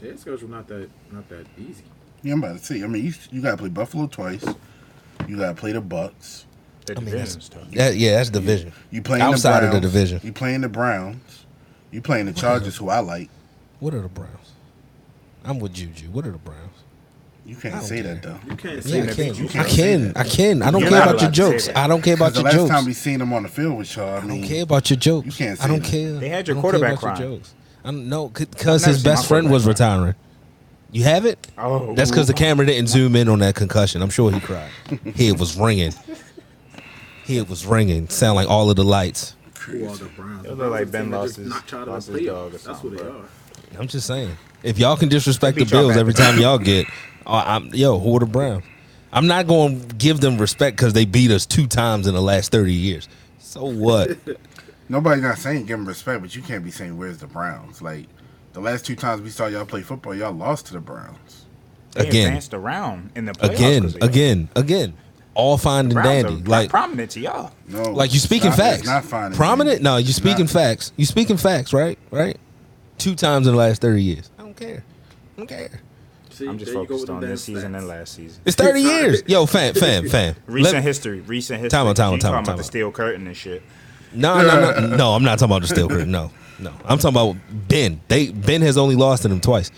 Their 0.02 0.18
schedule 0.18 0.50
not 0.50 0.68
that 0.68 0.90
not 1.12 1.28
that 1.30 1.46
easy. 1.58 1.84
Yeah, 2.22 2.34
I'm 2.34 2.44
about 2.44 2.58
to 2.60 2.66
see. 2.66 2.84
I 2.84 2.88
mean, 2.88 3.06
you, 3.06 3.14
you 3.32 3.42
gotta 3.42 3.58
play 3.58 3.70
Buffalo 3.70 4.08
twice. 4.08 4.44
You 5.28 5.38
gotta 5.38 5.56
play 5.56 5.72
the 5.72 5.82
Bucks. 5.82 6.46
The 6.86 6.94
I 6.94 7.00
mean, 7.00 7.06
division's 7.06 7.50
that's, 7.50 7.64
tough. 7.64 7.72
that, 7.72 7.96
yeah, 7.96 8.14
that's 8.18 8.30
division. 8.30 8.72
You 8.92 9.02
playing 9.02 9.24
Outside 9.24 9.62
the 9.62 9.68
of 9.68 9.74
the 9.74 9.80
Browns. 9.80 9.94
division. 9.94 10.22
You 10.24 10.34
playing 10.34 10.62
the 10.62 10.70
Browns. 10.70 11.46
You 11.92 12.02
playing 12.02 12.26
the 12.28 12.34
Chargers, 12.34 12.76
who 12.78 12.90
I 12.90 13.00
like. 13.00 13.30
What 13.80 13.94
are 13.94 14.02
the 14.02 14.10
Browns? 14.10 14.52
I'm 15.44 15.60
with 15.60 15.74
Juju. 15.74 16.10
What 16.10 16.26
are 16.28 16.32
the 16.32 16.38
Browns? 16.38 16.84
You 17.46 17.56
can't 17.56 17.84
say 17.84 18.02
care. 18.02 18.16
that 18.16 18.24
though. 18.24 18.40
You 18.50 18.56
can't 18.58 18.76
Yeah, 18.78 18.82
say 18.82 19.02
I 19.02 19.06
that. 19.06 19.16
can. 19.16 19.36
you 19.36 19.46
I 19.46 19.48
can't 19.48 19.68
can. 19.68 20.14
say 20.14 20.14
I 20.16 20.24
can. 20.24 20.62
I 20.64 20.72
don't 20.72 20.82
You're 20.82 20.90
care 20.90 21.02
about 21.04 21.22
your 21.22 21.30
allowed 21.30 21.34
to 21.34 21.60
say 21.60 21.68
jokes. 21.68 21.70
I 21.76 21.88
don't 21.88 22.02
care 22.02 22.14
about 22.16 22.34
the 22.34 22.40
your 22.40 22.44
last 22.46 22.54
jokes. 22.56 22.70
time 22.72 22.86
we 22.86 22.94
seen 22.94 23.20
them 23.20 23.34
on 23.34 23.44
the 23.44 23.50
field 23.50 23.78
with 23.78 23.96
y'all, 23.96 24.16
I 24.16 24.18
I 24.18 24.22
mean, 24.26 24.42
don't 24.42 24.50
care 24.50 24.64
about 24.64 24.90
your 24.90 24.98
jokes. 24.98 25.26
You 25.28 25.32
can't 25.32 25.64
I 25.64 25.68
don't 25.68 25.86
say 25.86 25.92
care. 25.92 26.14
They 26.20 26.30
had 26.30 26.48
your 26.48 26.56
I 26.58 26.62
don't 26.62 26.62
quarterback 26.62 27.00
about 27.04 27.20
your 27.20 27.30
jokes. 27.38 27.54
I 27.84 27.92
don't 27.92 28.10
know 28.10 28.30
because 28.30 28.84
his 28.86 29.04
best 29.04 29.28
friend 29.28 29.52
was 29.52 29.68
retiring. 29.68 30.16
You 30.92 31.04
have 31.04 31.26
it? 31.26 31.46
Oh, 31.58 31.94
That's 31.94 32.10
because 32.10 32.28
the 32.28 32.34
camera 32.34 32.66
didn't 32.66 32.88
zoom 32.88 33.16
in 33.16 33.28
on 33.30 33.40
that 33.40 33.54
concussion. 33.54 34.02
I'm 34.02 34.10
sure 34.10 34.32
he 34.32 34.40
cried. 34.40 34.70
Head 35.16 35.38
was 35.40 35.58
ringing. 35.58 35.92
Head 37.28 37.50
was 37.50 37.66
ringing. 37.66 38.08
Sound 38.10 38.36
like 38.36 38.48
all 38.50 38.70
of 38.70 38.76
the 38.76 38.84
lights. 38.84 39.36
Who 39.62 39.88
are 39.88 39.96
the 39.96 40.06
Browns? 40.06 40.46
It 40.46 40.50
The 40.50 40.56
look 40.56 40.72
like 40.72 40.92
Ben 40.92 41.10
lost 41.12 41.38
his- 41.38 41.48
knocked 41.50 41.72
y'all 41.72 41.82
out 41.82 41.88
of 41.90 41.94
lost 41.96 42.08
his 42.10 42.26
dog 42.26 42.54
or 42.54 42.58
playoffs. 42.58 42.64
That's 42.64 42.84
what 42.84 42.98
they 42.98 43.04
are. 43.04 43.80
I'm 43.80 43.88
just 43.88 44.08
saying. 44.08 44.32
If 44.64 44.78
y'all 44.80 44.96
can 44.96 45.10
disrespect 45.10 45.58
the 45.58 45.66
Bills 45.66 45.98
every 45.98 46.14
time 46.14 46.40
y'all 46.40 46.58
get, 46.58 46.88
uh, 47.28 47.44
I'm, 47.46 47.68
yo, 47.74 48.00
who 48.00 48.16
are 48.18 48.20
the 48.20 48.26
Browns? 48.26 48.64
I'm 49.12 49.28
not 49.28 49.48
going 49.48 49.88
to 49.88 49.96
give 49.96 50.20
them 50.20 50.38
respect 50.38 50.76
because 50.78 50.94
they 50.94 51.06
beat 51.06 51.32
us 51.32 51.46
two 51.46 51.68
times 51.68 52.06
in 52.08 52.14
the 52.14 52.22
last 52.22 52.52
30 52.52 52.74
years. 52.74 53.08
So 53.40 53.64
what? 53.66 54.18
nobody's 54.90 55.24
not 55.24 55.38
saying 55.38 55.66
give 55.66 55.78
them 55.78 55.88
respect, 55.88 56.22
but 56.22 56.36
you 56.36 56.42
can't 56.42 56.64
be 56.64 56.72
saying 56.72 56.98
where's 56.98 57.18
the 57.20 57.28
Browns. 57.28 57.82
Like 57.82 58.08
the 58.54 58.60
last 58.60 58.86
two 58.86 58.96
times 58.96 59.22
we 59.22 59.30
saw 59.30 59.46
y'all 59.48 59.66
play 59.66 59.82
football, 59.82 60.14
y'all 60.16 60.34
lost 60.34 60.68
to 60.68 60.74
the 60.74 60.80
Browns. 60.82 61.46
They 61.94 62.10
Again. 62.10 62.28
advanced 62.28 62.54
around 62.54 63.12
in 63.16 63.24
the 63.26 63.32
playoffs 63.32 63.56
again, 63.56 63.82
'cause 63.84 63.96
of 63.96 64.00
y'all. 64.02 64.10
again, 64.10 64.50
again. 64.56 64.94
All 65.34 65.58
fine 65.58 65.86
and 65.86 65.96
dandy. 65.96 66.34
are 66.34 66.38
Like, 66.46 66.70
prominent 66.70 67.12
to 67.12 67.20
y'all. 67.22 67.52
No, 67.68 67.84
like 67.92 68.12
you 68.12 68.16
it's 68.18 68.24
speaking 68.26 68.50
not- 68.50 68.58
facts. 68.58 68.86
Not 68.86 69.04
fine. 69.06 69.34
Prominent? 69.34 69.78
dandy. 69.78 69.84
No, 69.84 69.98
you 69.98 70.08
It's 70.10 70.16
speaking 70.16 70.46
not. 70.46 70.52
facts. 70.52 70.92
You 70.98 71.06
speaking 71.06 71.36
facts, 71.38 71.72
right? 71.74 71.98
Right? 72.12 72.38
Two 72.98 73.16
times 73.16 73.46
in 73.48 73.54
the 73.54 73.60
last 73.60 73.82
30 73.82 74.02
years. 74.04 74.30
I 74.40 74.44
don't 74.44 74.56
care. 74.58 74.84
I 75.36 75.40
don't 75.40 75.48
care. 75.48 75.82
See, 76.36 76.48
I'm 76.48 76.58
just 76.58 76.72
there 76.74 76.82
you 76.82 76.88
go 76.88 76.96
focused 76.96 77.10
on 77.10 77.22
this 77.22 77.44
season 77.46 77.72
stats. 77.72 77.78
and 77.78 77.88
last 77.88 78.14
season. 78.14 78.42
It's 78.46 78.56
30 78.58 78.82
years. 78.82 79.24
Yo, 79.26 79.46
fam, 79.46 79.74
fam, 79.76 80.10
fam. 80.10 80.36
Recent 80.48 80.76
Let- 80.76 80.84
history. 80.84 81.22
Recent 81.22 81.62
history. 81.62 81.70
Time 81.78 81.88
out, 81.88 81.96
time 81.96 82.14
out, 82.14 82.20
time 82.22 82.34
out, 82.34 82.34
talking 82.34 82.46
time 82.46 82.54
about 82.54 82.58
the 82.58 82.64
steel 82.66 82.92
curtain 82.92 83.26
and 83.28 83.38
shit. 83.38 83.64
No, 84.14 84.42
no, 84.42 84.80
no, 84.80 84.96
no. 84.96 85.12
I'm 85.14 85.24
not 85.24 85.40
talking 85.40 85.52
about 85.56 85.62
the 85.62 85.68
steel 85.70 85.88
curtain. 85.88 86.12
No, 86.12 86.32
no. 86.60 86.72
I'm 86.86 86.98
talking 87.00 87.10
about 87.18 87.36
Ben. 87.70 88.02
They 88.08 88.32
Ben 88.32 88.62
has 88.64 88.78
only 88.78 88.96
lost 88.96 89.22
to 89.24 89.28
them 89.30 89.40
twice, 89.42 89.72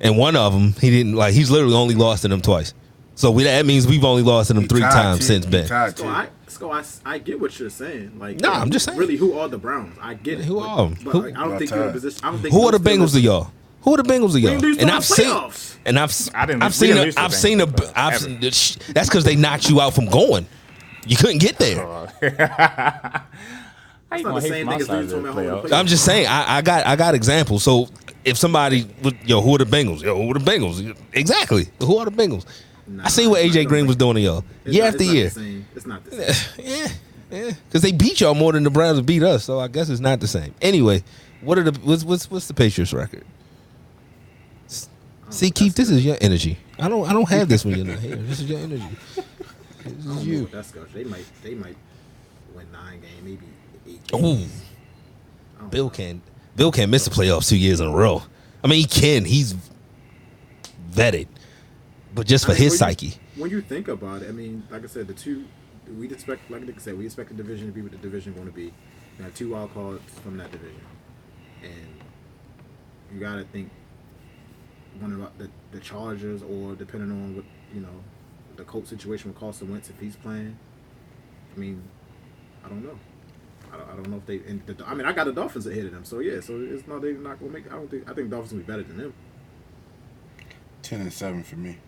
and 0.00 0.16
one 0.16 0.36
of 0.36 0.52
them 0.52 0.72
he 0.80 0.90
didn't 0.90 1.14
like. 1.14 1.34
He's 1.34 1.50
literally 1.50 1.74
only 1.74 1.94
lost 1.94 2.22
to 2.22 2.28
them 2.28 2.40
twice. 2.40 2.74
So 3.14 3.30
we, 3.30 3.42
that 3.44 3.66
means 3.66 3.86
we've 3.86 4.04
only 4.04 4.22
lost 4.22 4.48
to 4.48 4.54
them 4.54 4.68
three 4.68 4.80
times 4.80 5.18
two. 5.20 5.24
since 5.24 5.46
Ben. 5.46 5.66
So. 5.66 6.06
I, 6.06 6.28
so 6.46 6.70
I, 6.72 6.84
I 7.04 7.18
get 7.18 7.40
what 7.40 7.58
you're 7.58 7.68
saying. 7.68 8.18
Like, 8.18 8.40
Nah, 8.40 8.52
I'm 8.60 8.70
just 8.70 8.84
saying. 8.84 8.96
Really, 8.96 9.16
who 9.16 9.38
are 9.38 9.48
the 9.48 9.58
Browns? 9.58 9.98
I 10.00 10.14
get 10.14 10.38
it. 10.40 10.44
Who 10.44 10.60
but, 10.60 10.68
are 10.68 10.86
'em? 10.86 10.96
But 11.04 11.10
Who- 11.10 11.22
like, 11.22 11.34
I 11.36 11.40
don't 11.40 11.48
Well, 11.50 11.58
think 11.58 11.70
you're 11.72 11.82
in 11.82 11.88
a 11.88 11.92
position. 11.92 12.20
I 12.24 12.30
don't 12.30 12.40
think 12.40 12.54
Who 12.54 12.66
are 12.68 12.72
the 12.72 12.78
Bengals 12.78 13.12
to 13.14 13.20
y'all? 13.20 13.50
Who 13.82 13.94
are 13.94 13.96
the 13.96 14.02
Bengals 14.02 14.32
to 14.32 14.40
y'all? 14.40 14.58
We 14.60 14.78
And 14.78 14.90
I've 14.90 15.04
seen, 15.04 15.32
and 15.86 15.98
I've, 15.98 16.10
s- 16.10 16.30
I 16.34 16.46
didn't 16.46 16.62
I've 16.62 16.74
seen, 16.74 16.88
didn't 16.88 17.02
a, 17.02 17.04
lose 17.06 17.14
to 17.14 17.20
the 17.20 17.24
I've 17.24 17.34
seen 17.34 17.60
I've 17.94 18.18
seen 18.18 18.40
the 18.40 18.50
sh- 18.50 18.76
that's 18.92 19.08
because 19.08 19.24
they 19.24 19.36
knocked 19.36 19.68
you 19.70 19.80
out 19.80 19.94
from 19.94 20.06
going. 20.06 20.46
You 21.06 21.16
couldn't 21.16 21.38
get 21.38 21.58
there. 21.58 21.76
How 24.10 24.16
not 24.20 24.34
the 24.36 24.40
same 24.40 24.68
thing 24.68 24.80
as 24.80 24.88
losing 24.88 25.22
to 25.22 25.32
home 25.32 25.38
in 25.38 25.46
the 25.46 25.52
playoffs? 25.62 25.72
I'm 25.72 25.86
just 25.86 26.04
saying, 26.04 26.26
I, 26.26 26.56
I 26.58 26.62
got 26.62 26.86
I 26.86 26.96
got 26.96 27.14
examples. 27.14 27.62
So 27.62 27.88
if 28.24 28.36
somebody, 28.38 28.86
would, 29.02 29.16
yo, 29.24 29.40
who 29.42 29.54
are 29.54 29.58
the 29.58 29.64
Bengals? 29.64 30.02
Yo, 30.02 30.16
who 30.16 30.30
are 30.30 30.38
the 30.38 30.44
Bengals? 30.50 30.96
Exactly. 31.12 31.68
Who 31.80 31.98
are 31.98 32.04
the 32.06 32.10
Bengals? 32.10 32.46
Nah, 32.86 33.04
I 33.04 33.08
see 33.08 33.26
what 33.26 33.42
AJ 33.42 33.66
Green 33.68 33.86
was 33.86 33.96
doing 33.96 34.14
to 34.14 34.20
y'all 34.20 34.44
It's 34.64 34.74
year 34.74 34.84
not- 34.84 34.92
after 34.94 35.04
year. 35.04 35.26
It's 35.76 35.86
not 35.86 36.04
the 36.04 36.10
same. 36.34 36.64
yeah, 36.66 36.88
yeah, 37.30 37.50
because 37.66 37.82
they 37.82 37.92
beat 37.92 38.20
y'all 38.20 38.34
more 38.34 38.52
than 38.52 38.62
the 38.64 38.70
Browns 38.70 39.00
beat 39.02 39.22
us. 39.22 39.44
So 39.44 39.60
I 39.60 39.68
guess 39.68 39.90
it's 39.90 40.00
not 40.00 40.20
the 40.20 40.26
same. 40.26 40.54
Anyway, 40.62 41.04
what 41.42 41.58
are 41.58 41.64
the 41.70 41.78
what's 41.80 42.02
what's, 42.02 42.30
what's 42.30 42.48
the 42.48 42.54
Patriots 42.54 42.92
record? 42.94 43.24
S- 45.28 45.36
See, 45.36 45.50
Keith, 45.50 45.74
this 45.74 45.90
is 45.90 46.04
your 46.04 46.16
energy. 46.20 46.58
I 46.78 46.88
don't 46.88 47.08
I 47.08 47.12
don't 47.12 47.28
have 47.28 47.48
this 47.48 47.64
when 47.64 47.76
you're 47.76 47.86
not 47.86 47.98
here. 47.98 48.16
This 48.16 48.40
is 48.40 48.48
your 48.50 48.60
energy. 48.60 48.88
This 49.84 50.06
is 50.06 50.26
you. 50.26 50.46
that's 50.46 50.70
going. 50.70 50.86
They 50.92 51.04
might. 51.04 51.24
They 51.42 51.54
might 51.54 51.76
win 52.54 52.70
nine 52.72 53.00
games, 53.00 53.22
maybe 53.22 53.46
eight. 53.86 54.00
Ooh, 54.14 54.36
Games. 54.36 54.62
I 55.56 55.60
don't 55.60 55.70
Bill 55.70 55.90
can 55.90 56.22
Bill 56.56 56.72
can't 56.72 56.90
miss 56.90 57.04
the 57.04 57.10
playoffs 57.10 57.48
two 57.48 57.56
years 57.56 57.80
in 57.80 57.86
a 57.86 57.92
row. 57.92 58.22
I 58.62 58.66
mean, 58.66 58.80
he 58.80 58.86
can. 58.86 59.24
He's 59.24 59.54
vetted, 60.90 61.28
but 62.14 62.26
just 62.26 62.44
for 62.44 62.52
I 62.52 62.54
mean, 62.54 62.62
his 62.64 62.72
when 62.72 62.78
psyche. 62.78 63.06
You, 63.06 63.42
when 63.42 63.50
you 63.50 63.60
think 63.60 63.88
about 63.88 64.22
it, 64.22 64.28
I 64.28 64.32
mean, 64.32 64.64
like 64.70 64.82
I 64.82 64.88
said, 64.88 65.06
the 65.06 65.14
two 65.14 65.44
we 65.96 66.10
expect, 66.10 66.50
like 66.50 66.62
I 66.62 66.78
said, 66.78 66.98
we 66.98 67.06
expect 67.06 67.30
the 67.30 67.36
division 67.36 67.66
to 67.66 67.72
be 67.72 67.80
what 67.80 67.92
the 67.92 67.98
division 67.98 68.34
going 68.34 68.46
to 68.46 68.52
be. 68.52 68.72
You 69.18 69.24
have 69.24 69.34
two 69.34 69.50
wild 69.50 69.72
cards 69.74 70.02
from 70.22 70.36
that 70.38 70.50
division, 70.52 70.80
and 71.62 72.02
you 73.12 73.20
got 73.20 73.36
to 73.36 73.44
think 73.44 73.70
one 75.00 75.12
about 75.14 75.36
the 75.38 75.48
the 75.72 75.80
Chargers, 75.80 76.42
or 76.42 76.74
depending 76.74 77.10
on 77.10 77.36
what 77.36 77.44
you 77.74 77.80
know, 77.80 78.02
the 78.56 78.64
coach 78.64 78.86
situation 78.86 79.30
with 79.30 79.38
Carson 79.38 79.70
Wentz 79.70 79.90
if 79.90 79.98
he's 80.00 80.16
playing. 80.16 80.58
I 81.54 81.58
mean, 81.58 81.82
I 82.64 82.68
don't 82.68 82.82
know. 82.84 82.98
I 83.72 83.76
don't, 83.76 83.88
I 83.90 83.94
don't 83.96 84.08
know 84.10 84.16
if 84.16 84.26
they. 84.26 84.36
And 84.48 84.64
the, 84.66 84.86
I 84.86 84.94
mean, 84.94 85.06
I 85.06 85.12
got 85.12 85.24
the 85.24 85.32
Dolphins 85.32 85.66
ahead 85.66 85.84
of 85.86 85.92
them, 85.92 86.04
so 86.04 86.20
yeah. 86.20 86.40
So 86.40 86.58
it's 86.60 86.86
not 86.86 87.02
they're 87.02 87.12
not 87.14 87.38
gonna 87.38 87.52
make. 87.52 87.66
I 87.70 87.76
don't 87.76 87.90
think. 87.90 88.08
I 88.10 88.14
think 88.14 88.30
Dolphins 88.30 88.52
will 88.52 88.60
be 88.60 88.64
better 88.64 88.82
than 88.82 88.96
them. 88.96 89.14
Ten 90.82 91.00
and 91.00 91.12
seven 91.12 91.42
for 91.42 91.56
me. 91.56 91.78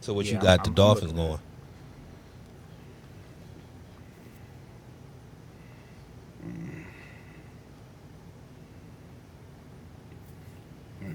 So 0.00 0.12
what 0.14 0.26
Yeah, 0.26 0.32
you 0.32 0.36
I'm- 0.38 0.44
got 0.44 0.64
the 0.64 0.70
I'm 0.70 0.74
Dolphins 0.74 1.12
going? 1.12 1.38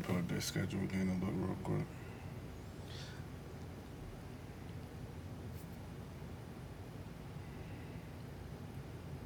Let 0.02 0.08
pull 0.08 0.18
up 0.18 0.28
their 0.28 0.42
schedule 0.42 0.80
again 0.82 1.02
and 1.02 1.22
look 1.22 1.32
real 1.36 1.58
quick. 1.64 1.86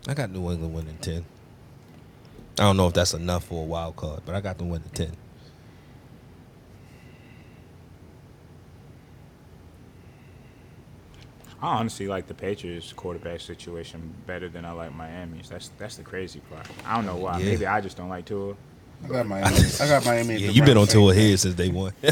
I 0.07 0.13
got 0.13 0.32
New 0.32 0.51
England 0.51 0.73
winning 0.73 0.97
ten. 0.97 1.26
I 2.59 2.63
don't 2.63 2.78
know 2.78 2.88
if 2.88 2.93
that's 2.93 3.13
enough 3.13 3.45
for 3.45 3.63
a 3.63 3.65
wild 3.65 3.95
card, 3.95 4.21
but 4.26 4.36
I 4.36 4.41
got 4.41 4.57
them 4.57 4.69
winning 4.69 4.89
ten. 4.89 5.15
I 11.61 11.67
honestly 11.78 12.07
like 12.07 12.28
the 12.28 12.34
Patriots 12.34 12.91
quarterback 12.91 13.39
situation 13.39 14.13
better 14.28 14.49
than 14.49 14.65
I 14.65 14.71
like 14.71 14.93
Miami's. 14.93 15.49
That's 15.49 15.69
that's 15.78 15.95
the 15.95 16.03
crazy 16.03 16.41
part. 16.41 16.67
I 16.86 16.97
don't 16.97 17.05
know 17.05 17.15
why. 17.15 17.39
Yeah. 17.39 17.45
Maybe 17.45 17.65
I 17.65 17.80
just 17.80 17.95
don't 17.95 18.09
like 18.09 18.26
Tua. 18.26 18.55
I 19.03 19.07
got 19.07 19.27
Miami. 19.27 19.57
I 19.79 19.87
got 19.87 20.05
Miami. 20.05 20.35
Yeah, 20.37 20.49
you've 20.49 20.65
been 20.65 20.77
on 20.77 20.81
round 20.83 20.89
tour 20.89 21.13
same. 21.13 21.21
here 21.21 21.37
since 21.37 21.55
day 21.55 21.69
one. 21.69 21.93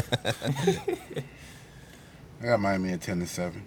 I 2.40 2.46
got 2.46 2.60
Miami 2.60 2.92
at 2.92 3.00
ten 3.02 3.20
to 3.20 3.26
seven. 3.26 3.64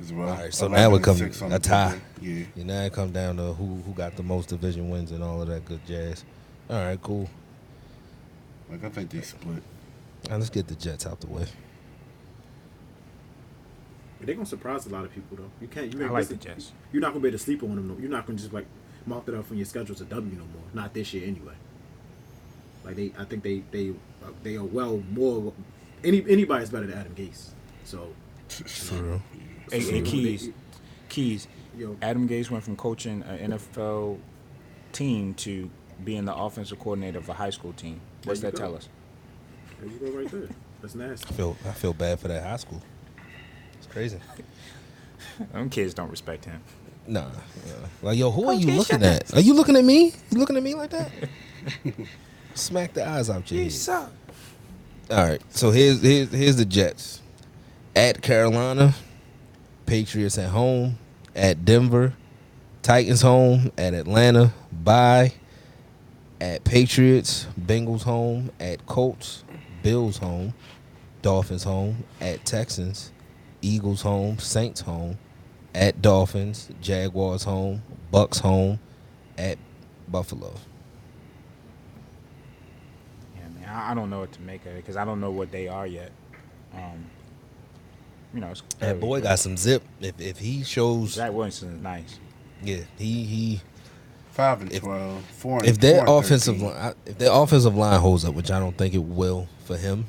As 0.00 0.12
well. 0.12 0.28
All 0.28 0.34
right, 0.36 0.54
so 0.54 0.68
now 0.68 0.90
it 0.90 0.96
and 0.96 1.04
comes 1.04 1.20
a 1.20 1.58
tie. 1.58 1.92
day. 1.92 2.00
Yeah. 2.20 2.44
You 2.56 2.64
know, 2.64 2.82
it 2.82 2.92
come 2.92 3.12
down 3.12 3.36
to 3.36 3.52
who 3.54 3.82
who 3.82 3.92
got 3.92 4.16
the 4.16 4.22
most 4.22 4.48
division 4.48 4.90
wins 4.90 5.12
and 5.12 5.22
all 5.22 5.42
of 5.42 5.48
that 5.48 5.64
good 5.64 5.84
jazz. 5.86 6.24
All 6.70 6.76
right, 6.84 7.00
cool. 7.02 7.28
Like 8.70 8.84
I 8.84 8.88
think 8.88 9.10
they 9.10 9.20
split. 9.20 9.62
Now 10.28 10.36
let's 10.36 10.50
get 10.50 10.66
the 10.68 10.74
Jets 10.74 11.06
out 11.06 11.20
the 11.20 11.26
way. 11.26 11.46
They're 14.20 14.34
gonna 14.34 14.46
surprise 14.46 14.86
a 14.86 14.90
lot 14.90 15.04
of 15.04 15.12
people 15.12 15.36
though. 15.36 15.50
You 15.60 15.68
can't. 15.68 15.92
You 15.92 16.06
I 16.06 16.08
like 16.08 16.28
the 16.28 16.36
Jets. 16.36 16.72
You're 16.92 17.02
not 17.02 17.08
gonna 17.08 17.20
be 17.20 17.28
able 17.28 17.38
to 17.38 17.44
sleep 17.44 17.62
on 17.62 17.74
them. 17.74 17.88
No. 17.88 17.96
You're 17.98 18.10
not 18.10 18.24
gonna 18.26 18.38
just 18.38 18.52
like 18.52 18.66
mark 19.04 19.26
it 19.28 19.34
up 19.34 19.46
from 19.46 19.56
your 19.56 19.66
schedule 19.66 19.94
to 19.96 20.04
W 20.04 20.36
no 20.36 20.44
more. 20.44 20.62
Not 20.72 20.94
this 20.94 21.12
year 21.12 21.26
anyway. 21.26 21.54
Like 22.84 22.96
they, 22.96 23.12
I 23.18 23.24
think 23.24 23.42
they 23.42 23.62
they 23.70 23.90
uh, 24.22 24.30
they 24.42 24.56
are 24.56 24.64
well 24.64 25.02
more. 25.10 25.52
Any 26.04 26.24
anybody's 26.28 26.70
better 26.70 26.86
than 26.86 26.98
Adam 26.98 27.14
Gase. 27.14 27.50
So 27.84 28.12
For 28.48 28.94
real. 28.94 29.22
Hey, 29.70 29.80
so 29.80 29.90
hey, 29.92 30.00
they- 30.00 30.10
Keys. 30.10 30.50
Keys. 31.08 31.48
Yo, 31.76 31.96
Adam 32.02 32.28
Gase 32.28 32.50
went 32.50 32.64
from 32.64 32.76
coaching 32.76 33.22
an 33.22 33.52
NFL 33.52 34.18
team 34.92 35.32
to 35.34 35.70
being 36.04 36.24
the 36.26 36.34
offensive 36.34 36.78
coordinator 36.78 37.18
of 37.18 37.28
a 37.28 37.32
high 37.32 37.50
school 37.50 37.72
team. 37.72 38.00
What's 38.24 38.40
that 38.40 38.54
go. 38.54 38.58
tell 38.58 38.76
us? 38.76 38.88
there 39.80 39.88
you 39.90 39.98
go 39.98 40.18
right 40.18 40.30
there. 40.30 40.48
That's 40.82 40.94
nasty. 40.94 41.28
I 41.28 41.32
feel 41.32 41.56
I 41.66 41.70
feel 41.72 41.92
bad 41.94 42.20
for 42.20 42.28
that 42.28 42.42
high 42.42 42.56
school. 42.56 42.82
It's 43.78 43.86
crazy. 43.86 44.18
Them 45.52 45.70
kids 45.70 45.94
don't 45.94 46.10
respect 46.10 46.44
him. 46.44 46.60
Nah, 47.06 47.22
nah. 47.22 47.28
Like 48.02 48.18
yo, 48.18 48.30
who 48.30 48.48
are 48.48 48.54
you 48.54 48.72
looking 48.72 49.02
at? 49.02 49.32
Are 49.34 49.40
you 49.40 49.54
looking 49.54 49.76
at 49.76 49.84
me? 49.84 50.12
You 50.30 50.38
looking 50.38 50.56
at 50.56 50.62
me 50.62 50.74
like 50.74 50.90
that? 50.90 51.10
Smack 52.54 52.94
the 52.94 53.06
eyes 53.06 53.30
out 53.30 53.50
your 53.50 53.62
head. 53.62 53.72
suck. 53.72 54.10
All 55.10 55.24
right, 55.24 55.42
so 55.50 55.70
here's 55.70 56.00
here's 56.02 56.30
here's 56.30 56.56
the 56.56 56.64
Jets 56.64 57.20
at 57.94 58.22
Carolina, 58.22 58.94
Patriots 59.86 60.38
at 60.38 60.50
home, 60.50 60.98
at 61.34 61.64
Denver, 61.64 62.14
Titans 62.82 63.22
home, 63.22 63.72
at 63.76 63.94
Atlanta, 63.94 64.52
bye, 64.72 65.32
at 66.40 66.64
Patriots, 66.64 67.46
Bengals 67.60 68.02
home, 68.02 68.50
at 68.58 68.86
Colts, 68.86 69.44
Bills 69.82 70.18
home, 70.18 70.54
Dolphins 71.20 71.64
home, 71.64 72.04
at 72.20 72.44
Texans, 72.44 73.12
Eagles 73.60 74.02
home, 74.02 74.38
Saints 74.38 74.80
home, 74.80 75.18
at 75.74 76.02
Dolphins, 76.02 76.70
Jaguars 76.80 77.44
home, 77.44 77.82
Bucks 78.10 78.38
home, 78.38 78.78
at 79.38 79.58
Buffalo. 80.08 80.54
Yeah, 83.36 83.48
man. 83.54 83.61
I, 83.72 83.92
I 83.92 83.94
don't 83.94 84.10
know 84.10 84.20
what 84.20 84.32
to 84.32 84.40
make 84.42 84.62
of 84.66 84.72
it 84.72 84.76
because 84.76 84.96
I 84.96 85.04
don't 85.04 85.20
know 85.20 85.30
what 85.30 85.50
they 85.50 85.68
are 85.68 85.86
yet. 85.86 86.12
Um, 86.74 87.06
you 88.34 88.40
know, 88.40 88.48
it's 88.50 88.62
That 88.78 88.98
boy 89.00 89.20
but 89.20 89.28
got 89.28 89.38
some 89.38 89.56
zip. 89.56 89.82
If 90.00 90.20
if 90.20 90.38
he 90.38 90.62
shows, 90.64 91.12
Zach 91.14 91.32
Wilson 91.32 91.76
is 91.76 91.82
nice. 91.82 92.18
yeah, 92.62 92.78
he 92.98 93.24
he. 93.24 93.60
Five 94.30 94.62
and 94.62 94.72
If- 94.72 94.82
twelve. 94.82 95.22
Four 95.26 95.58
and 95.58 95.68
If 95.68 95.78
their 95.78 96.04
offensive 96.06 96.56
13. 96.58 96.74
line, 96.74 96.94
if 97.04 97.18
their 97.18 97.30
offensive 97.32 97.76
line 97.76 98.00
holds 98.00 98.24
up, 98.24 98.34
which 98.34 98.50
I 98.50 98.58
don't 98.58 98.76
think 98.78 98.94
it 98.94 99.02
will 99.04 99.46
for 99.66 99.76
him, 99.76 100.06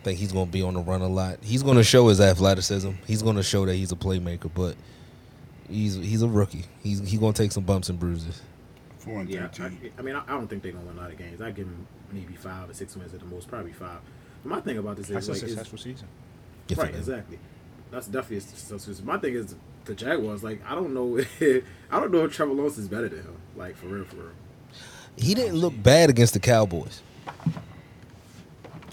I 0.00 0.04
think 0.04 0.18
he's 0.18 0.32
going 0.32 0.46
to 0.46 0.52
be 0.52 0.62
on 0.62 0.74
the 0.74 0.80
run 0.80 1.02
a 1.02 1.08
lot. 1.08 1.38
He's 1.42 1.62
going 1.62 1.76
to 1.76 1.84
show 1.84 2.08
his 2.08 2.20
athleticism. 2.20 2.90
He's 3.06 3.22
going 3.22 3.36
to 3.36 3.44
show 3.44 3.64
that 3.66 3.74
he's 3.76 3.92
a 3.92 3.96
playmaker, 3.96 4.50
but 4.52 4.74
he's 5.68 5.94
he's 5.94 6.22
a 6.22 6.28
rookie. 6.28 6.64
He's 6.82 6.98
he's 7.08 7.20
going 7.20 7.32
to 7.32 7.40
take 7.42 7.52
some 7.52 7.62
bumps 7.62 7.88
and 7.88 8.00
bruises. 8.00 8.42
Four 9.10 9.20
and 9.22 9.30
Yeah, 9.30 9.48
thirteen. 9.48 9.90
I, 9.96 10.00
I 10.00 10.02
mean, 10.02 10.14
I, 10.14 10.22
I 10.24 10.28
don't 10.30 10.46
think 10.48 10.62
they're 10.62 10.72
gonna 10.72 10.84
win 10.86 10.96
a 10.96 11.00
lot 11.00 11.10
of 11.10 11.18
games. 11.18 11.40
I 11.40 11.50
give 11.50 11.66
them 11.66 11.86
maybe 12.12 12.34
five 12.34 12.70
or 12.70 12.74
six 12.74 12.96
wins 12.96 13.12
at 13.14 13.20
the 13.20 13.26
most, 13.26 13.48
probably 13.48 13.72
five. 13.72 13.98
But 14.44 14.48
my 14.50 14.60
thing 14.60 14.78
about 14.78 14.96
this 14.96 15.08
That's 15.08 15.24
is 15.24 15.28
a 15.28 15.32
like, 15.32 15.42
is, 15.42 15.48
successful 15.50 15.78
season. 15.78 16.08
Right, 16.76 16.90
it- 16.90 16.96
exactly. 16.96 17.38
That's 17.90 18.06
definitely 18.06 18.36
a 18.36 18.40
successful. 18.42 18.78
season. 18.78 19.04
My 19.06 19.18
thing 19.18 19.34
is 19.34 19.54
the 19.84 19.94
Jaguars. 19.94 20.44
Like, 20.44 20.60
I 20.64 20.74
don't 20.76 20.94
know, 20.94 21.18
I 21.90 21.98
don't 22.00 22.12
know 22.12 22.24
if 22.24 22.32
Trevor 22.32 22.52
Lawrence 22.52 22.78
is 22.78 22.88
better 22.88 23.08
than 23.08 23.18
him. 23.22 23.36
Like 23.56 23.76
for 23.76 23.86
real, 23.86 24.04
for 24.04 24.16
real. 24.16 24.30
He 25.16 25.34
didn't 25.34 25.56
look 25.56 25.74
bad 25.82 26.08
against 26.08 26.32
the 26.34 26.40
Cowboys. 26.40 27.02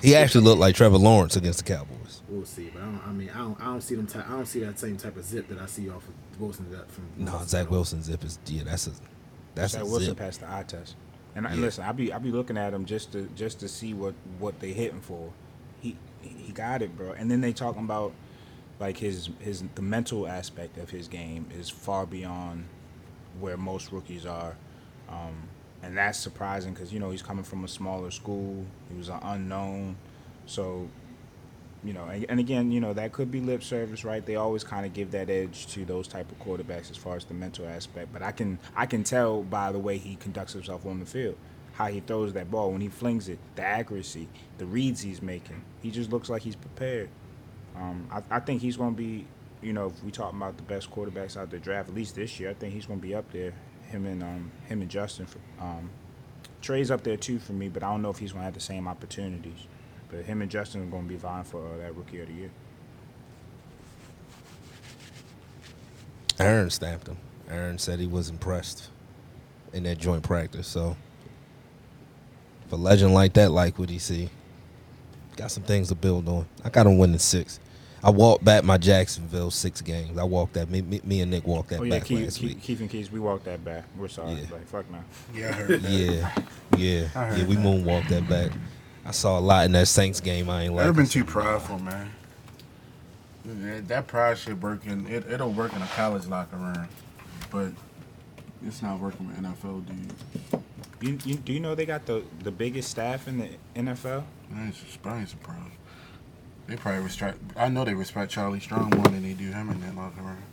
He 0.03 0.15
actually 0.15 0.43
looked 0.43 0.59
like 0.59 0.75
Trevor 0.75 0.97
Lawrence 0.97 1.35
against 1.35 1.59
the 1.65 1.73
Cowboys. 1.73 2.21
We'll 2.27 2.45
see, 2.45 2.69
but 2.73 2.81
I, 2.81 2.85
don't, 2.85 3.01
I 3.07 3.11
mean, 3.11 3.29
I 3.33 3.37
don't, 3.37 3.61
I 3.61 3.65
don't 3.65 3.81
see 3.81 3.95
them. 3.95 4.05
Ty- 4.07 4.25
I 4.27 4.31
don't 4.31 4.45
see 4.45 4.59
that 4.61 4.77
same 4.77 4.97
type 4.97 5.15
of 5.15 5.23
zip 5.23 5.47
that 5.47 5.59
I 5.59 5.65
see 5.65 5.89
off 5.89 6.03
of 6.07 6.41
Wilson. 6.41 6.69
That 6.71 6.91
from 6.91 7.05
No, 7.17 7.39
Zach 7.45 7.71
Wilson 7.71 8.03
zip 8.03 8.23
is 8.23 8.37
yeah, 8.47 8.63
that's 8.63 8.87
a 8.87 8.91
that's 9.57 9.75
Wilson 9.75 10.01
zip. 10.09 10.17
passed 10.17 10.39
the 10.41 10.49
eye 10.51 10.63
test. 10.67 10.95
And 11.35 11.47
I 11.47 11.53
Yeah. 11.53 11.61
listen, 11.61 11.83
I 11.83 11.91
be 11.91 12.11
I 12.13 12.17
be 12.17 12.31
looking 12.31 12.57
at 12.57 12.73
him 12.73 12.85
just 12.85 13.11
to 13.11 13.27
just 13.35 13.59
to 13.59 13.67
see 13.67 13.93
what 13.93 14.15
what 14.39 14.59
they 14.59 14.73
hitting 14.73 15.01
for. 15.01 15.31
He 15.81 15.97
he 16.21 16.51
got 16.51 16.81
it, 16.81 16.97
bro. 16.97 17.11
And 17.11 17.29
then 17.29 17.41
they 17.41 17.53
talking 17.53 17.83
about 17.83 18.13
like 18.79 18.97
his 18.97 19.29
his 19.39 19.63
the 19.75 19.81
mental 19.81 20.27
aspect 20.27 20.77
of 20.77 20.89
his 20.89 21.07
game 21.07 21.47
is 21.57 21.69
far 21.69 22.05
beyond 22.05 22.65
where 23.39 23.57
most 23.57 23.91
rookies 23.91 24.25
are. 24.25 24.55
Um, 25.09 25.49
and 25.83 25.95
that's 25.95 26.17
surprising 26.17 26.73
because 26.73 26.91
you 26.91 26.99
know 26.99 27.11
he's 27.11 27.21
coming 27.21 27.43
from 27.43 27.63
a 27.63 27.67
smaller 27.67 28.11
school. 28.11 28.65
He 28.89 28.97
was 28.97 29.09
an 29.09 29.19
unknown, 29.21 29.95
so 30.45 30.89
you 31.83 31.93
know. 31.93 32.05
And, 32.05 32.39
again, 32.39 32.71
you 32.71 32.79
know 32.79 32.93
that 32.93 33.11
could 33.11 33.31
be 33.31 33.41
lip 33.41 33.63
service, 33.63 34.03
right? 34.03 34.25
They 34.25 34.35
always 34.35 34.63
kind 34.63 34.85
of 34.85 34.93
give 34.93 35.11
that 35.11 35.29
edge 35.29 35.67
to 35.67 35.85
those 35.85 36.07
type 36.07 36.31
of 36.31 36.39
quarterbacks 36.39 36.89
as 36.91 36.97
far 36.97 37.15
as 37.15 37.25
the 37.25 37.33
mental 37.33 37.67
aspect. 37.67 38.11
But 38.13 38.21
I 38.21 38.31
can 38.31 38.59
I 38.75 38.85
can 38.85 39.03
tell 39.03 39.43
by 39.43 39.71
the 39.71 39.79
way 39.79 39.97
he 39.97 40.15
conducts 40.15 40.53
himself 40.53 40.85
on 40.85 40.99
the 40.99 41.05
field, 41.05 41.37
how 41.73 41.87
he 41.87 41.99
throws 41.99 42.33
that 42.33 42.49
ball 42.49 42.71
when 42.71 42.81
he 42.81 42.89
flings 42.89 43.29
it, 43.29 43.39
the 43.55 43.63
accuracy, 43.63 44.27
the 44.57 44.65
reads 44.65 45.01
he's 45.01 45.21
making. 45.21 45.61
He 45.81 45.91
just 45.91 46.11
looks 46.11 46.29
like 46.29 46.41
he's 46.41 46.55
prepared. 46.55 47.09
Um, 47.75 48.07
I, 48.11 48.37
I 48.37 48.39
think 48.39 48.61
he's 48.61 48.77
going 48.77 48.95
to 48.95 48.97
be, 48.97 49.27
you 49.61 49.73
know, 49.73 49.87
if 49.87 50.03
we 50.03 50.11
talk 50.11 50.33
about 50.33 50.57
the 50.57 50.63
best 50.63 50.89
quarterbacks 50.89 51.37
out 51.37 51.51
the 51.51 51.59
draft, 51.59 51.89
at 51.89 51.95
least 51.95 52.15
this 52.15 52.39
year, 52.39 52.49
I 52.49 52.53
think 52.53 52.73
he's 52.73 52.87
going 52.87 52.99
to 52.99 53.05
be 53.05 53.13
up 53.13 53.31
there. 53.31 53.53
Him 53.89 54.05
and 54.05 54.23
um, 54.23 54.51
him 54.67 54.81
and 54.81 54.89
Justin. 54.89 55.27
For, 55.27 55.39
um, 55.61 55.89
Trey's 56.61 56.89
up 56.89 57.03
there 57.03 57.17
too 57.17 57.39
for 57.39 57.53
me, 57.53 57.69
but 57.69 57.83
I 57.83 57.91
don't 57.91 58.01
know 58.01 58.09
if 58.09 58.17
he's 58.17 58.31
going 58.31 58.41
to 58.41 58.45
have 58.45 58.53
the 58.55 58.59
same 58.59 58.87
opportunities. 58.87 59.67
But 60.09 60.25
him 60.25 60.41
and 60.41 60.49
Justin 60.49 60.81
are 60.83 60.85
going 60.85 61.03
to 61.03 61.09
be 61.09 61.15
vying 61.17 61.43
for 61.43 61.65
uh, 61.65 61.77
that 61.77 61.95
rookie 61.95 62.21
of 62.21 62.27
the 62.27 62.33
year. 62.33 62.51
Aaron 66.39 66.69
stamped 66.69 67.07
him. 67.07 67.17
Aaron 67.49 67.77
said 67.77 67.99
he 67.99 68.07
was 68.07 68.29
impressed 68.29 68.89
in 69.73 69.83
that 69.83 69.97
joint 69.97 70.23
practice. 70.23 70.67
So, 70.67 70.95
if 72.65 72.71
a 72.71 72.75
legend 72.75 73.13
like 73.13 73.33
that 73.33 73.51
like 73.51 73.79
what 73.79 73.89
he 73.89 73.99
see, 73.99 74.29
got 75.35 75.51
some 75.51 75.63
things 75.63 75.87
to 75.89 75.95
build 75.95 76.27
on. 76.29 76.45
I 76.63 76.69
got 76.69 76.85
him 76.85 76.97
winning 76.97 77.17
six. 77.19 77.59
I 78.03 78.11
walked 78.11 78.43
back 78.45 78.63
my 78.63 78.77
Jacksonville 78.77 79.49
six 79.49 79.81
games. 79.81 80.17
I 80.17 80.23
walked 80.23 80.53
that. 80.53 80.69
Me, 80.69 80.81
me, 80.81 81.01
me 81.03 81.21
and 81.21 81.31
Nick 81.31 81.47
walked 81.47 81.69
that 81.69 81.79
oh 81.79 81.83
yeah, 81.83 81.97
back 81.97 82.05
Keith, 82.05 82.23
last 82.23 82.37
Keith, 82.39 82.49
week. 82.55 82.61
Keith 82.61 82.79
and 82.79 82.89
Keith, 82.89 83.11
we 83.11 83.19
walked 83.19 83.45
that 83.45 83.65
back. 83.65 83.85
We're 83.97 84.07
sorry, 84.07 84.33
Yeah. 84.33 84.45
like 84.51 84.67
fuck 84.67 84.89
no. 84.91 84.99
Yeah, 85.33 85.49
I 85.49 85.51
heard 85.53 85.81
that. 85.81 85.91
Yeah, 85.91 86.31
yeah, 86.77 87.07
I 87.15 87.25
heard 87.25 87.37
yeah. 87.39 87.45
We 87.47 87.55
that. 87.55 87.65
moonwalked 87.65 88.09
that 88.09 88.29
back. 88.29 88.51
I 89.07 89.11
saw 89.11 89.39
a 89.39 89.41
lot 89.41 89.65
in 89.65 89.71
that 89.71 89.87
Saints 89.87 90.19
game. 90.19 90.49
I 90.49 90.63
ain't 90.63 90.73
like. 90.73 90.85
Urban 90.85 91.05
too 91.05 91.23
prideful, 91.23 91.79
man. 91.79 92.11
That, 93.45 93.87
that 93.87 94.07
pride 94.07 94.37
shit 94.37 94.59
working. 94.59 95.07
It 95.07 95.25
it'll 95.31 95.53
work 95.53 95.73
in 95.73 95.81
a 95.81 95.87
college 95.87 96.27
locker 96.27 96.57
room, 96.57 96.89
but 97.49 97.71
it's 98.65 98.81
not 98.81 98.99
working 98.99 99.27
with 99.27 99.37
NFL 99.37 99.85
dudes. 99.85 100.23
You, 100.99 101.17
you, 101.23 101.35
do 101.37 101.53
you 101.53 101.61
know 101.61 101.73
they 101.73 101.85
got 101.85 102.05
the, 102.05 102.23
the 102.43 102.51
biggest 102.51 102.89
staff 102.89 103.27
in 103.27 103.37
the 103.37 103.49
NFL? 103.75 104.23
I 104.53 104.65
ain't, 104.65 104.75
sus- 104.75 104.97
I 105.05 105.23
surprised. 105.23 105.71
They 106.65 106.75
probably 106.75 107.01
respect. 107.01 107.37
I 107.55 107.69
know 107.69 107.85
they 107.85 107.93
respect 107.93 108.29
Charlie 108.31 108.59
Strong 108.59 108.89
more 108.95 109.05
than 109.05 109.23
they 109.23 109.33
do 109.33 109.51
him 109.51 109.69
in 109.69 109.79
that 109.81 109.95
locker 109.95 110.21
room. 110.21 110.43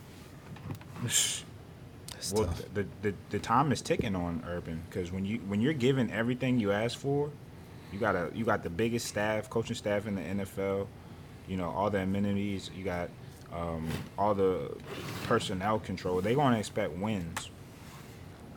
Well, 2.32 2.44
tough. 2.44 2.62
the, 2.72 2.86
the 3.02 3.14
the 3.30 3.38
time 3.40 3.72
is 3.72 3.82
ticking 3.82 4.14
on 4.14 4.44
Urban 4.46 4.82
because 4.88 5.10
when 5.10 5.26
you 5.26 5.38
when 5.38 5.60
you're 5.60 5.72
given 5.72 6.10
everything 6.10 6.60
you 6.60 6.70
ask 6.70 6.96
for, 6.96 7.30
you 7.94 8.00
got 8.00 8.16
a 8.16 8.30
you 8.34 8.44
got 8.44 8.64
the 8.64 8.70
biggest 8.70 9.06
staff, 9.06 9.48
coaching 9.48 9.76
staff 9.76 10.08
in 10.08 10.16
the 10.16 10.44
NFL. 10.44 10.88
you 11.46 11.56
know, 11.56 11.70
all 11.70 11.90
the 11.90 11.98
amenities. 11.98 12.70
You 12.76 12.84
got 12.84 13.08
um, 13.52 13.88
all 14.18 14.34
the 14.34 14.76
personnel 15.24 15.78
control. 15.78 16.20
They're 16.20 16.34
going 16.34 16.54
to 16.54 16.58
expect 16.58 16.92
wins. 16.94 17.50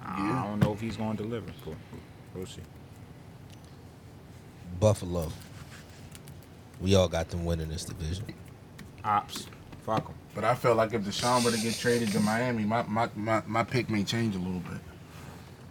I 0.03 0.43
don't 0.47 0.59
know 0.59 0.73
if 0.73 0.81
he's 0.81 0.97
going 0.97 1.17
to 1.17 1.23
deliver. 1.23 1.51
But 1.65 1.75
we'll 2.33 2.45
see. 2.47 2.61
Buffalo. 4.79 5.31
We 6.81 6.95
all 6.95 7.07
got 7.07 7.29
them 7.29 7.45
winning 7.45 7.69
this 7.69 7.85
division. 7.85 8.25
Ops, 9.03 9.47
fuck 9.83 10.05
them. 10.07 10.15
But 10.33 10.45
I 10.45 10.55
felt 10.55 10.77
like 10.77 10.93
if 10.93 11.01
Deshaun 11.03 11.43
were 11.43 11.51
to 11.51 11.57
get 11.57 11.75
traded 11.75 12.11
to 12.13 12.19
Miami, 12.19 12.63
my, 12.63 12.83
my, 12.83 13.09
my, 13.15 13.41
my 13.45 13.63
pick 13.63 13.89
may 13.89 14.03
change 14.03 14.35
a 14.35 14.39
little 14.39 14.61
bit. 14.61 14.79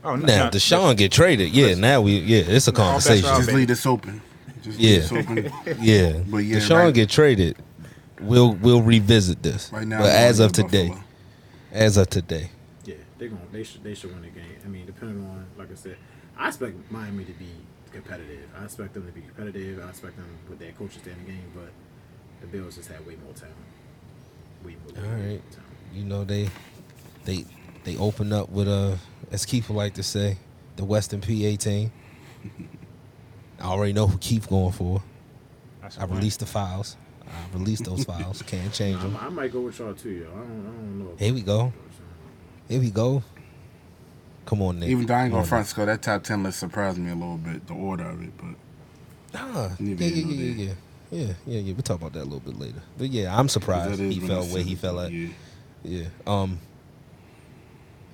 Oh, 0.06 0.14
no, 0.16 0.24
Now, 0.26 0.44
no, 0.44 0.50
Deshaun 0.50 0.96
get 0.96 1.10
traded. 1.12 1.50
Yeah, 1.52 1.74
now 1.74 2.00
we 2.00 2.18
yeah, 2.18 2.44
it's 2.46 2.68
a 2.68 2.72
No, 2.72 2.76
conversation. 2.76 3.28
right. 3.28 3.36
Just 3.38 3.46
baby. 3.48 3.58
leave 3.58 3.68
this 3.68 3.86
open. 3.86 4.22
Just 4.62 4.78
Yeah. 4.78 4.90
leave 4.90 5.08
this 5.08 5.12
open. 5.12 5.52
Yeah, 5.84 6.12
But 6.28 6.38
yeah, 6.38 6.58
Deshaun 6.58 6.84
right- 6.84 6.94
get 6.94 7.10
traded. 7.10 7.56
We'll 8.20 8.54
we'll 8.54 8.82
revisit 8.82 9.42
this. 9.42 9.70
Right 9.72 9.86
now, 9.86 9.98
but 9.98 10.10
as 10.14 10.38
of 10.40 10.52
today, 10.52 10.88
Buffalo. 10.88 11.04
as 11.72 11.96
of 11.98 12.08
today, 12.08 12.50
Yeah, 12.84 12.94
they're 13.18 13.28
going. 13.28 13.40
They 13.52 13.62
should. 13.64 13.82
They 13.84 13.94
should 13.94 14.10
win 14.12 14.22
the 14.22 14.28
game. 14.28 14.44
I 14.64 14.68
mean, 14.68 14.86
depending 14.86 15.22
on, 15.26 15.44
like 15.58 15.70
I 15.70 15.74
said, 15.74 15.96
I 16.38 16.48
expect 16.48 16.76
Miami 16.90 17.24
to 17.24 17.32
be 17.32 17.48
competitive. 17.92 18.48
I 18.58 18.64
expect 18.64 18.94
them 18.94 19.04
to 19.06 19.12
be 19.12 19.20
competitive. 19.22 19.84
I 19.84 19.88
expect 19.90 20.16
them 20.16 20.26
with 20.48 20.58
their 20.60 20.72
coaches 20.72 21.00
stay 21.02 21.10
in 21.10 21.18
the 21.18 21.32
game. 21.32 21.44
But 21.54 21.70
the 22.40 22.46
Bills 22.46 22.76
just 22.76 22.88
had 22.90 23.04
way 23.06 23.16
more 23.24 23.34
talent. 23.34 23.56
Way 24.64 24.76
more. 24.86 24.96
all 24.96 25.10
way 25.10 25.16
more 25.18 25.28
right. 25.32 25.50
talent. 25.50 25.76
You 25.94 26.04
know 26.04 26.24
they 26.24 26.48
they 27.26 27.44
they 27.84 27.96
open 27.98 28.32
up 28.32 28.48
with 28.48 28.66
a 28.68 28.98
as 29.30 29.44
Keith 29.44 29.68
would 29.68 29.76
like 29.76 29.94
to 29.94 30.02
say 30.02 30.36
the 30.76 30.84
Western 30.84 31.20
PA 31.20 31.26
team. 31.58 31.92
I 33.60 33.64
already 33.64 33.92
know 33.92 34.06
who 34.06 34.18
Keith 34.18 34.48
going 34.48 34.72
for. 34.72 35.02
That's 35.82 35.98
I 35.98 36.04
a 36.04 36.06
win. 36.06 36.16
released 36.18 36.40
the 36.40 36.46
files. 36.46 36.96
I 37.26 37.56
released 37.56 37.84
those 37.84 38.04
files. 38.10 38.42
Can't 38.42 38.72
change 38.72 39.00
them. 39.00 39.16
I, 39.20 39.26
I 39.26 39.28
might 39.30 39.52
go 39.52 39.62
with 39.62 39.78
y'all 39.78 39.94
too, 39.94 40.10
yo. 40.10 40.26
I 40.26 40.34
don't. 40.34 40.42
I 40.42 40.44
don't 40.44 40.98
know. 40.98 41.16
Here 41.18 41.34
we 41.34 41.42
go. 41.42 41.72
Here 42.68 42.80
we 42.80 42.90
go. 42.90 43.22
Come 44.44 44.62
on, 44.62 44.78
Nick. 44.78 44.90
Even 44.90 45.06
though 45.06 45.14
I 45.14 45.22
ain't 45.24 45.30
gonna 45.32 45.42
on, 45.42 45.48
front 45.48 45.66
score, 45.66 45.86
that 45.86 46.02
top 46.02 46.22
10 46.22 46.42
list 46.44 46.60
surprised 46.60 46.98
me 46.98 47.10
a 47.10 47.14
little 47.14 47.36
bit, 47.36 47.66
the 47.66 47.74
order 47.74 48.08
of 48.08 48.22
it. 48.22 48.30
But 48.36 48.46
Nah, 49.34 49.70
yeah, 49.80 49.94
yeah, 49.94 50.06
yeah, 50.06 50.06
yeah, 50.06 50.34
yeah, 50.52 50.72
yeah, 51.10 51.32
yeah, 51.46 51.58
yeah. 51.60 51.72
We'll 51.72 51.82
talk 51.82 52.00
about 52.00 52.12
that 52.12 52.22
a 52.22 52.24
little 52.24 52.40
bit 52.40 52.58
later. 52.58 52.80
But 52.96 53.08
yeah, 53.08 53.36
I'm 53.36 53.48
surprised 53.48 54.00
he 54.00 54.16
gonna 54.20 54.28
fell 54.28 54.44
where 54.44 54.62
he 54.62 54.70
send- 54.70 54.80
fell 54.80 55.00
at. 55.00 55.10
Yeah. 55.12 55.28
Yeah. 55.82 56.04
Um. 56.26 56.60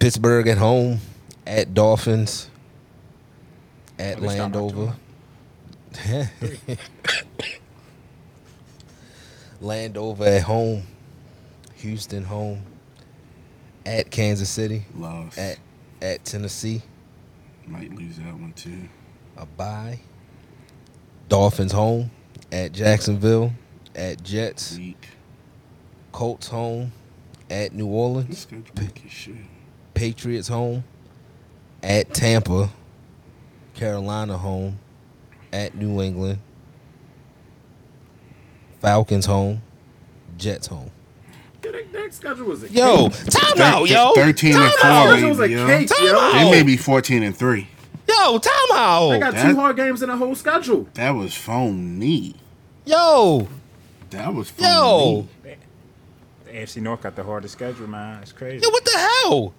Pittsburgh 0.03 0.48
at 0.48 0.59
home, 0.59 0.98
at 1.46 1.74
Dolphins, 1.74 2.50
at 4.00 4.16
start 4.16 4.36
Landover. 4.36 4.96
Landover 9.61 10.24
at 10.24 10.42
home, 10.42 10.82
Houston 11.76 12.24
home, 12.24 12.64
at 13.86 14.11
Kansas 14.11 14.50
City, 14.50 14.86
Lost. 14.96 15.38
at 15.38 15.59
at 16.00 16.24
Tennessee, 16.24 16.82
Might 17.68 17.94
lose 17.94 18.16
that 18.16 18.34
one 18.34 18.55
too. 18.55 18.88
a 19.36 19.46
bye. 19.46 20.00
Dolphins 21.28 21.70
home, 21.70 22.11
at 22.50 22.72
Jacksonville, 22.72 23.53
at 23.94 24.24
Jets, 24.24 24.76
Weak. 24.76 25.11
Colts 26.11 26.48
home, 26.48 26.90
at 27.48 27.72
New 27.72 27.86
Orleans, 27.86 28.48
shit. 29.09 29.36
Patriots 30.07 30.48
home, 30.48 30.82
at 31.80 32.12
Tampa, 32.12 32.70
Carolina 33.74 34.36
home, 34.36 34.80
at 35.53 35.76
New 35.76 36.03
England, 36.03 36.40
Falcons 38.80 39.26
home, 39.26 39.62
Jets 40.36 40.66
home. 40.66 40.90
Yeah, 41.64 41.70
that, 41.70 41.92
that 41.92 42.14
schedule 42.14 42.46
was 42.46 42.64
a 42.64 42.68
Yo, 42.72 43.11
cake. 43.11 43.26
time 43.30 43.61
out, 43.61 43.88
yo. 43.88 44.12
13 44.16 44.57
and 44.57 44.61
Time 44.61 44.72
4, 44.80 44.90
out. 44.90 45.07
Schedule 45.11 45.28
was 45.28 45.38
a 45.38 45.40
maybe, 45.42 45.55
yo. 45.55 45.66
cake, 45.68 45.88
Time 45.88 46.05
yo. 46.05 46.18
out. 46.18 46.32
They 46.32 46.50
may 46.50 46.62
be 46.64 46.76
14 46.76 47.22
and 47.22 47.36
3. 47.36 47.68
Yo, 48.09 48.38
time 48.38 48.53
They 49.12 49.18
got 49.20 49.34
That- 49.34 49.50
two 49.50 49.55
hard 49.55 49.76
games 49.76 50.03
in 50.03 50.09
the 50.09 50.16
whole 50.16 50.34
schedule. 50.34 50.88
That 50.94 51.12
was 51.12 51.32
phony. 51.32 52.34
Yo, 52.84 53.46
That 54.11 54.34
was 54.34 54.50
phony. 54.50 54.68
yo, 54.68 55.28
The 56.44 56.50
AFC 56.59 56.80
North 56.82 57.03
got 57.03 57.14
the 57.14 57.22
hardest 57.22 57.53
schedule, 57.55 57.86
man. 57.86 58.20
It's 58.20 58.32
crazy. 58.32 58.64
yo, 58.64 58.70
what 58.70 58.84
the 58.84 58.98
hell? 58.98 59.55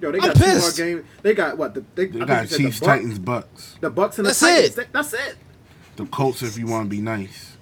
Yo, 0.00 0.10
they 0.12 0.18
I'm 0.18 0.24
got 0.28 0.36
two 0.36 0.42
hard 0.44 0.54
pissed. 0.54 0.76
games. 0.76 1.04
They 1.22 1.34
got 1.34 1.58
what? 1.58 1.74
The, 1.74 1.84
they, 1.94 2.06
They 2.06 2.18
got 2.24 2.48
Chiefs, 2.48 2.56
the 2.58 2.64
Bucks, 2.64 2.80
Titans, 2.80 3.18
Bucks. 3.18 3.76
The 3.80 3.90
Bucks 3.90 4.18
and 4.18 4.26
the 4.26 4.30
That's 4.30 4.40
Titans. 4.40 4.78
it. 4.78 4.88
That's 4.92 5.12
it. 5.12 5.36
The 5.96 6.06
Colts, 6.06 6.42
if 6.42 6.56
you 6.56 6.66
want 6.66 6.86
to 6.86 6.90
be 6.90 7.02
nice. 7.02 7.56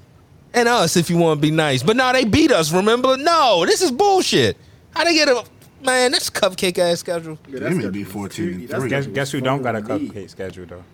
And 0.54 0.68
us, 0.68 0.96
if 0.96 1.10
you 1.10 1.16
want 1.18 1.38
to 1.40 1.42
be 1.42 1.50
nice. 1.50 1.82
But 1.82 1.96
now 1.96 2.12
they 2.12 2.24
beat 2.24 2.50
us. 2.52 2.72
Remember? 2.72 3.16
No, 3.16 3.64
this 3.66 3.82
is 3.82 3.90
bullshit. 3.90 4.56
How 4.92 5.04
they 5.04 5.14
get 5.14 5.28
a 5.28 5.44
man? 5.84 6.12
That's 6.12 6.30
cupcake 6.30 6.78
ass 6.78 7.00
schedule. 7.00 7.38
Yeah, 7.48 7.58
They 7.60 7.68
may 7.70 7.74
schedule 7.74 7.90
be 7.90 8.04
14 8.04 8.48
and 8.48 8.54
three. 8.54 8.88
Guess, 8.88 9.04
schedule 9.04 9.12
guess 9.14 9.30
who 9.32 9.40
don't 9.40 9.62
got 9.62 9.76
a 9.76 9.82
phony. 9.82 10.08
cupcake 10.08 10.30
schedule 10.30 10.66
though? 10.66 10.84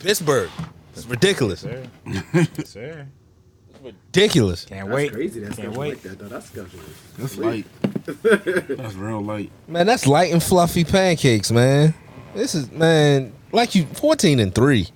Pittsburgh. 0.00 0.50
It's 0.94 1.06
ridiculous. 1.06 1.60
Sir. 1.60 1.86
Sir. 2.64 3.06
Ridiculous. 3.82 4.64
Can't 4.64 4.86
That's 4.88 4.94
wait. 4.96 5.12
crazy. 5.12 5.40
That 5.40 5.56
Can't 5.56 5.76
wait. 5.76 5.88
like 5.94 6.02
that 6.02 6.18
though. 6.18 6.28
That 6.28 6.42
schedule 6.44 6.80
That's 7.18 7.32
sweet. 7.34 7.44
light. 7.44 7.66
That's 8.78 8.94
real 8.94 9.20
light. 9.20 9.50
Man, 9.68 9.86
that's 9.86 10.06
light 10.06 10.32
and 10.32 10.42
fluffy 10.42 10.84
pancakes, 10.84 11.50
man. 11.50 11.94
This 12.34 12.54
is 12.54 12.70
man, 12.70 13.32
like 13.52 13.74
you 13.74 13.84
fourteen 13.86 14.40
and 14.40 14.54
three. 14.54 14.88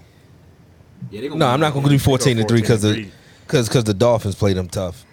Yeah, 1.10 1.28
No, 1.34 1.46
I'm 1.46 1.60
not 1.60 1.72
gonna 1.72 1.84
do 1.86 1.90
game. 1.90 1.98
fourteen 1.98 2.38
and 2.38 2.48
three 2.48 2.60
because 2.60 2.82
the 2.82 3.08
because 3.46 3.68
because 3.68 3.84
the 3.84 3.94
Dolphins 3.94 4.34
played 4.34 4.56
them 4.56 4.68
tough. 4.68 5.04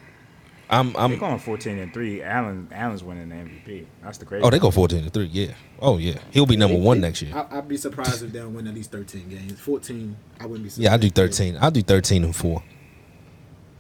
I'm 0.70 0.94
They're 0.94 1.02
I'm 1.04 1.20
going 1.20 1.38
14 1.38 1.78
and 1.78 1.94
three. 1.94 2.24
Allen 2.24 2.68
Allen's 2.72 3.04
winning 3.04 3.30
the 3.30 3.36
MVP. 3.36 3.86
That's 4.02 4.18
the 4.18 4.26
crazy. 4.26 4.44
oh 4.44 4.50
they 4.50 4.58
go 4.58 4.72
fourteen 4.72 5.04
and 5.04 5.14
three. 5.14 5.26
Yeah. 5.26 5.52
Oh 5.80 5.98
yeah. 5.98 6.18
He'll 6.32 6.46
be 6.48 6.56
number 6.58 6.76
They- 6.78 6.82
one 6.82 7.00
they- 7.02 7.08
next 7.10 7.22
year. 7.22 7.36
I, 7.36 7.58
I'd 7.60 7.68
be 7.68 7.78
surprised 7.78 8.24
if 8.24 8.32
they 8.32 8.40
don't 8.40 8.56
win 8.56 8.66
at 8.68 8.74
least 8.74 8.92
13 8.92 9.30
games. 9.30 9.60
14, 9.60 10.16
I 10.40 10.46
wouldn't 10.46 10.64
be 10.64 10.70
surprised. 10.70 10.84
Yeah, 10.84 10.92
I'll 10.94 10.98
do 10.98 11.10
thirteen. 11.10 11.58
I'll 11.62 11.70
do 11.70 11.84
thirteen 11.84 12.24
and 12.24 12.36
four. 12.36 12.64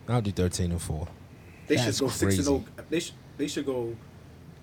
I'll 0.08 0.22
do 0.22 0.32
thirteen 0.32 0.72
and 0.72 0.82
four. 0.82 1.08
They 1.68 1.76
That's 1.76 1.98
should 1.98 2.04
go 2.06 2.10
six 2.10 2.36
and 2.36 2.44
zero. 2.46 2.66
They 2.90 3.00
should 3.00 3.14
they 3.38 3.48
should 3.48 3.66
go. 3.66 3.96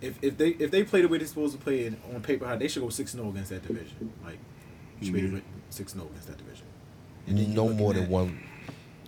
If, 0.01 0.19
if 0.23 0.37
they 0.39 0.49
if 0.51 0.71
they 0.71 0.83
play 0.85 1.03
the 1.03 1.09
way 1.09 1.19
they're 1.19 1.27
supposed 1.27 1.55
to 1.57 1.63
play 1.63 1.87
in, 1.87 1.97
on 2.15 2.23
paper, 2.23 2.47
how 2.47 2.57
they 2.57 2.69
should 2.69 2.83
go 2.83 2.89
six 2.89 3.13
and 3.15 3.21
zero 3.23 3.31
against 3.33 3.51
that 3.51 3.67
division. 3.67 4.13
Like, 4.25 4.39
should 5.03 5.13
be 5.13 5.23
Mhm. 5.23 5.43
six 5.71 5.93
and 5.93 6.01
zero 6.03 6.11
against 6.11 6.29
that 6.29 6.39
division. 6.39 6.67
And 7.27 7.39
then 7.39 7.55
No 7.55 7.69
more 7.69 7.93
than 7.95 8.05
at 8.05 8.09
one 8.11 8.39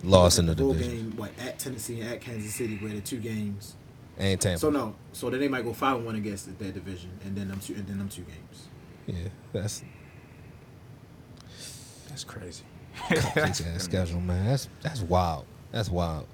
loss 0.03 0.37
in 0.37 0.45
the 0.45 0.55
road 0.55 0.73
division. 0.77 1.09
game. 1.09 1.17
What 1.17 1.31
at 1.39 1.57
Tennessee 1.59 2.01
and 2.01 2.09
at 2.13 2.21
Kansas 2.21 2.53
City, 2.53 2.77
where 2.77 2.93
the 2.93 3.01
two 3.01 3.19
games. 3.19 3.75
And 4.17 4.39
Tampa. 4.39 4.59
So 4.59 4.69
no, 4.69 4.95
so 5.13 5.29
then 5.31 5.39
they 5.39 5.47
might 5.47 5.63
go 5.63 5.73
five 5.73 5.95
and 5.97 6.05
one 6.05 6.15
against 6.15 6.45
that 6.59 6.73
division, 6.73 7.09
and 7.25 7.35
then 7.35 7.47
them 7.47 7.59
two 7.59 7.73
and 7.73 7.87
then 7.87 7.97
them 7.97 8.09
two 8.09 8.21
games. 8.23 8.67
yeah, 9.07 9.29
that's 9.51 9.83
That's 12.09 12.23
crazy. 12.23 12.63
cupcake 12.95 13.75
ass 13.75 13.83
schedule, 13.83 14.21
man. 14.21 14.45
That's 14.45 14.69
that's 14.81 15.01
wild. 15.01 15.45
That's 15.73 15.89
wild. 15.89 16.27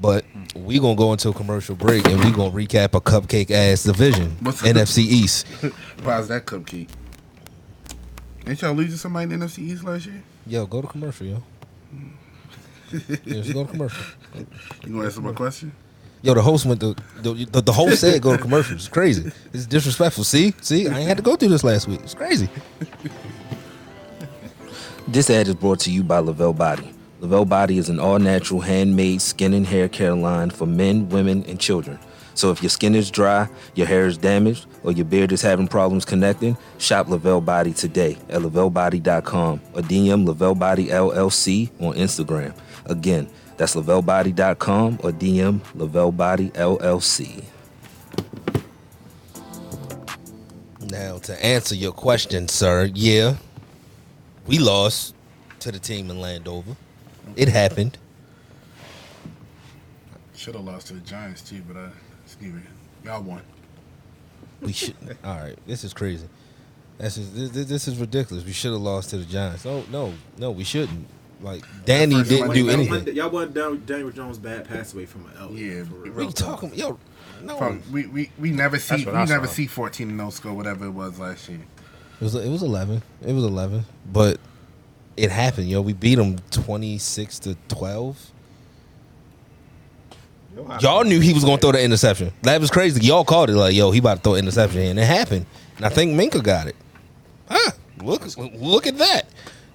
But 0.00 0.24
we 0.54 0.78
gonna 0.78 0.94
go 0.94 1.12
into 1.12 1.30
a 1.30 1.32
commercial 1.32 1.74
break 1.74 2.06
and 2.06 2.22
we 2.22 2.30
gonna 2.30 2.50
recap 2.50 2.94
a 2.94 3.00
cupcake 3.00 3.50
ass 3.50 3.82
division, 3.84 4.36
What's- 4.40 4.62
NFC 4.62 4.98
East. 4.98 5.46
How's 6.04 6.28
that 6.28 6.44
cupcake? 6.44 6.88
Ain't 8.46 8.60
y'all 8.60 8.74
losing 8.74 8.98
somebody 8.98 9.32
in 9.32 9.40
the 9.40 9.46
NFC 9.46 9.60
East 9.60 9.82
last 9.82 10.04
year? 10.06 10.22
Yo, 10.46 10.66
go 10.66 10.82
to 10.82 10.86
commercial, 10.86 11.26
yo. 11.26 11.42
Yeah, 12.92 13.00
just 13.24 13.54
go 13.54 13.64
to 13.64 13.70
commercial. 13.70 14.04
You 14.84 14.92
gonna 14.92 15.04
answer 15.06 15.20
my 15.22 15.32
question? 15.32 15.72
Yo, 16.20 16.34
the 16.34 16.42
host 16.42 16.66
went 16.66 16.80
to 16.80 16.94
the, 17.22 17.32
the, 17.50 17.60
the 17.62 17.72
host 17.72 18.00
said 18.00 18.20
go 18.20 18.36
to 18.36 18.42
commercial. 18.42 18.76
It's 18.76 18.88
crazy. 18.88 19.30
It's 19.52 19.66
disrespectful. 19.66 20.24
See, 20.24 20.52
see, 20.60 20.88
I 20.88 20.98
ain't 20.98 21.08
had 21.08 21.16
to 21.16 21.22
go 21.22 21.36
through 21.36 21.48
this 21.50 21.64
last 21.64 21.86
week. 21.88 22.00
It's 22.02 22.14
crazy. 22.14 22.48
This 25.08 25.28
ad 25.30 25.48
is 25.48 25.54
brought 25.54 25.80
to 25.80 25.90
you 25.90 26.02
by 26.02 26.18
Lavelle 26.18 26.52
Body. 26.52 26.93
Lavelle 27.24 27.46
Body 27.46 27.78
is 27.78 27.88
an 27.88 27.98
all-natural, 27.98 28.60
handmade 28.60 29.22
skin 29.22 29.54
and 29.54 29.66
hair 29.66 29.88
care 29.88 30.14
line 30.14 30.50
for 30.50 30.66
men, 30.66 31.08
women, 31.08 31.42
and 31.48 31.58
children. 31.58 31.98
So 32.34 32.50
if 32.50 32.62
your 32.62 32.68
skin 32.68 32.94
is 32.94 33.10
dry, 33.10 33.48
your 33.74 33.86
hair 33.86 34.04
is 34.04 34.18
damaged, 34.18 34.66
or 34.82 34.92
your 34.92 35.06
beard 35.06 35.32
is 35.32 35.40
having 35.40 35.66
problems 35.66 36.04
connecting, 36.04 36.54
shop 36.76 37.08
Lavelle 37.08 37.40
Body 37.40 37.72
today 37.72 38.18
at 38.28 38.42
lavellebody.com 38.42 39.62
or 39.72 39.80
DM 39.80 40.26
Lavelle 40.26 40.54
Body 40.54 40.88
LLC 40.88 41.70
on 41.80 41.94
Instagram. 41.94 42.54
Again, 42.84 43.30
that's 43.56 43.74
lavellebody.com 43.74 44.98
or 45.02 45.10
DM 45.10 45.62
Lavelle 45.74 46.12
Body 46.12 46.50
LLC. 46.50 47.42
Now, 50.90 51.16
to 51.20 51.42
answer 51.42 51.74
your 51.74 51.92
question, 51.92 52.48
sir, 52.48 52.90
yeah, 52.92 53.36
we 54.46 54.58
lost 54.58 55.14
to 55.60 55.72
the 55.72 55.78
team 55.78 56.10
in 56.10 56.20
Landover. 56.20 56.76
It 57.36 57.48
happened. 57.48 57.98
Should 60.36 60.54
have 60.54 60.64
lost 60.64 60.88
to 60.88 60.94
the 60.94 61.00
Giants 61.00 61.42
too, 61.42 61.62
but 61.66 61.76
uh, 61.76 61.88
it's 62.24 62.36
neither. 62.40 62.62
Y'all 63.04 63.22
won. 63.22 63.42
We 64.60 64.72
should. 64.72 64.94
all 65.24 65.36
right, 65.36 65.56
this 65.66 65.84
is 65.84 65.92
crazy. 65.94 66.26
This 66.98 67.16
is 67.16 67.52
this, 67.52 67.66
this 67.66 67.88
is 67.88 67.98
ridiculous. 67.98 68.44
We 68.44 68.52
should 68.52 68.72
have 68.72 68.80
lost 68.80 69.10
to 69.10 69.18
the 69.18 69.24
Giants. 69.24 69.64
Oh 69.66 69.84
no, 69.90 70.12
no, 70.38 70.50
we 70.50 70.64
shouldn't. 70.64 71.06
Like 71.40 71.64
Danny 71.84 72.14
first 72.16 72.30
didn't 72.30 72.46
Monday 72.46 72.60
do. 72.62 72.66
Y'all 72.66 72.72
anything. 72.74 72.90
wasn't- 72.90 73.14
Y'all 73.16 73.30
wasn't 73.30 73.54
down 73.54 73.84
Daniel 73.84 74.10
Jones' 74.10 74.38
bad 74.38 74.66
pass 74.68 74.94
away 74.94 75.04
from 75.06 75.26
an 75.26 75.32
L. 75.38 75.52
Yeah, 75.52 75.82
we 75.82 76.08
real. 76.10 76.26
What 76.26 76.36
talking? 76.36 76.72
Yo, 76.74 76.98
no. 77.42 77.58
From, 77.58 77.82
we, 77.92 78.06
we 78.06 78.30
we 78.38 78.50
never 78.50 78.78
see 78.78 79.04
we 79.04 79.12
I 79.12 79.24
never 79.26 79.46
saw. 79.46 79.52
see 79.52 79.66
fourteen 79.66 80.08
and 80.10 80.16
no 80.16 80.30
score 80.30 80.54
whatever 80.54 80.86
it 80.86 80.90
was 80.90 81.18
last 81.18 81.48
year. 81.48 81.58
It 82.20 82.24
was 82.24 82.34
it 82.34 82.48
was 82.48 82.62
eleven. 82.62 83.02
It 83.22 83.32
was 83.32 83.44
eleven, 83.44 83.84
but 84.10 84.38
it 85.16 85.30
happened. 85.30 85.68
Yo, 85.68 85.80
we 85.80 85.92
beat 85.92 86.16
them 86.16 86.38
twenty 86.50 86.98
six 86.98 87.38
to 87.40 87.56
twelve. 87.68 88.30
Y'all 90.80 91.04
knew 91.04 91.20
he 91.20 91.32
was 91.32 91.44
gonna 91.44 91.58
throw 91.58 91.72
the 91.72 91.82
interception. 91.82 92.32
That 92.42 92.60
was 92.60 92.70
crazy. 92.70 93.04
Y'all 93.04 93.24
called 93.24 93.50
it 93.50 93.56
like, 93.56 93.74
yo, 93.74 93.90
he 93.90 93.98
about 93.98 94.18
to 94.18 94.20
throw 94.22 94.34
an 94.34 94.40
interception, 94.40 94.80
and 94.82 94.98
it 94.98 95.04
happened. 95.04 95.46
And 95.76 95.84
I 95.84 95.88
think 95.88 96.12
Minkah 96.12 96.42
got 96.42 96.68
it. 96.68 96.76
Huh? 97.48 97.72
Look, 98.02 98.22
look 98.36 98.86
at 98.86 98.98
that. 98.98 99.26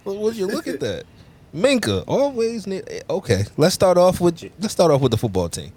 What 0.04 0.18
Would 0.18 0.36
you 0.36 0.48
look 0.48 0.68
at 0.68 0.80
that? 0.80 1.04
Minkah 1.56 2.04
always 2.08 2.68
need. 2.68 2.84
Okay, 3.10 3.44
let's 3.58 3.74
start 3.74 3.98
off 3.98 4.22
with 4.22 4.44
let's 4.60 4.74
start 4.74 4.92
off 4.92 5.02
with 5.02 5.12
the 5.12 5.18
football 5.18 5.50
team, 5.50 5.72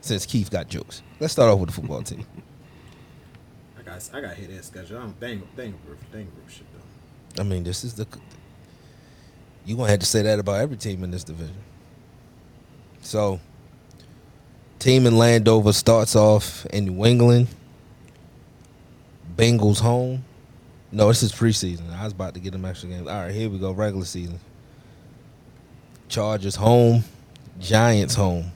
since 0.00 0.26
Keith 0.26 0.50
got 0.50 0.68
jokes. 0.68 1.02
Let's 1.20 1.32
start 1.32 1.50
off 1.50 1.60
with 1.60 1.70
the 1.70 1.74
football 1.74 2.02
team. 2.02 2.26
I 3.78 3.82
got 3.82 4.10
I 4.12 4.20
got 4.20 4.34
hit 4.34 4.54
that 4.54 4.64
schedule. 4.64 4.98
I 4.98 5.02
don't 5.02 5.20
they 5.20 5.32
ain't 5.32 5.56
they 5.56 5.64
ain't 5.64 5.76
roof 5.86 5.98
they 6.10 6.20
ain't 6.20 6.30
roof 6.36 6.52
shit 6.52 6.66
though. 6.72 7.42
I 7.42 7.44
mean, 7.44 7.62
this 7.64 7.84
is 7.84 7.94
the. 7.94 8.06
You 9.64 9.76
gonna 9.76 9.90
have 9.90 10.00
to 10.00 10.06
say 10.06 10.22
that 10.22 10.38
about 10.38 10.60
every 10.60 10.76
team 10.76 11.04
in 11.04 11.10
this 11.10 11.24
division. 11.24 11.56
So, 13.00 13.40
team 14.78 15.06
in 15.06 15.16
Landover 15.16 15.72
starts 15.72 16.16
off 16.16 16.66
in 16.66 16.86
New 16.86 17.04
England. 17.04 17.48
Bengals 19.36 19.80
home. 19.80 20.24
No, 20.90 21.08
this 21.08 21.22
is 21.22 21.32
preseason. 21.32 21.94
I 21.96 22.04
was 22.04 22.12
about 22.12 22.34
to 22.34 22.40
get 22.40 22.52
them 22.52 22.64
extra 22.64 22.88
games. 22.88 23.08
All 23.08 23.14
right, 23.14 23.32
here 23.32 23.48
we 23.48 23.58
go. 23.58 23.72
Regular 23.72 24.04
season. 24.04 24.38
Chargers 26.08 26.56
home. 26.56 27.04
Giants 27.58 28.14
home. 28.14 28.52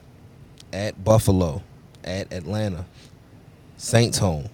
At 0.72 1.02
Buffalo. 1.02 1.62
At 2.04 2.32
Atlanta. 2.32 2.84
Saints 3.78 4.18
home. 4.18 4.48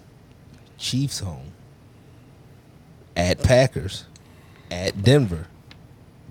Chiefs 0.79 1.19
home. 1.19 1.53
At 3.17 3.43
Packers. 3.43 4.05
At 4.71 5.03
Denver. 5.03 5.49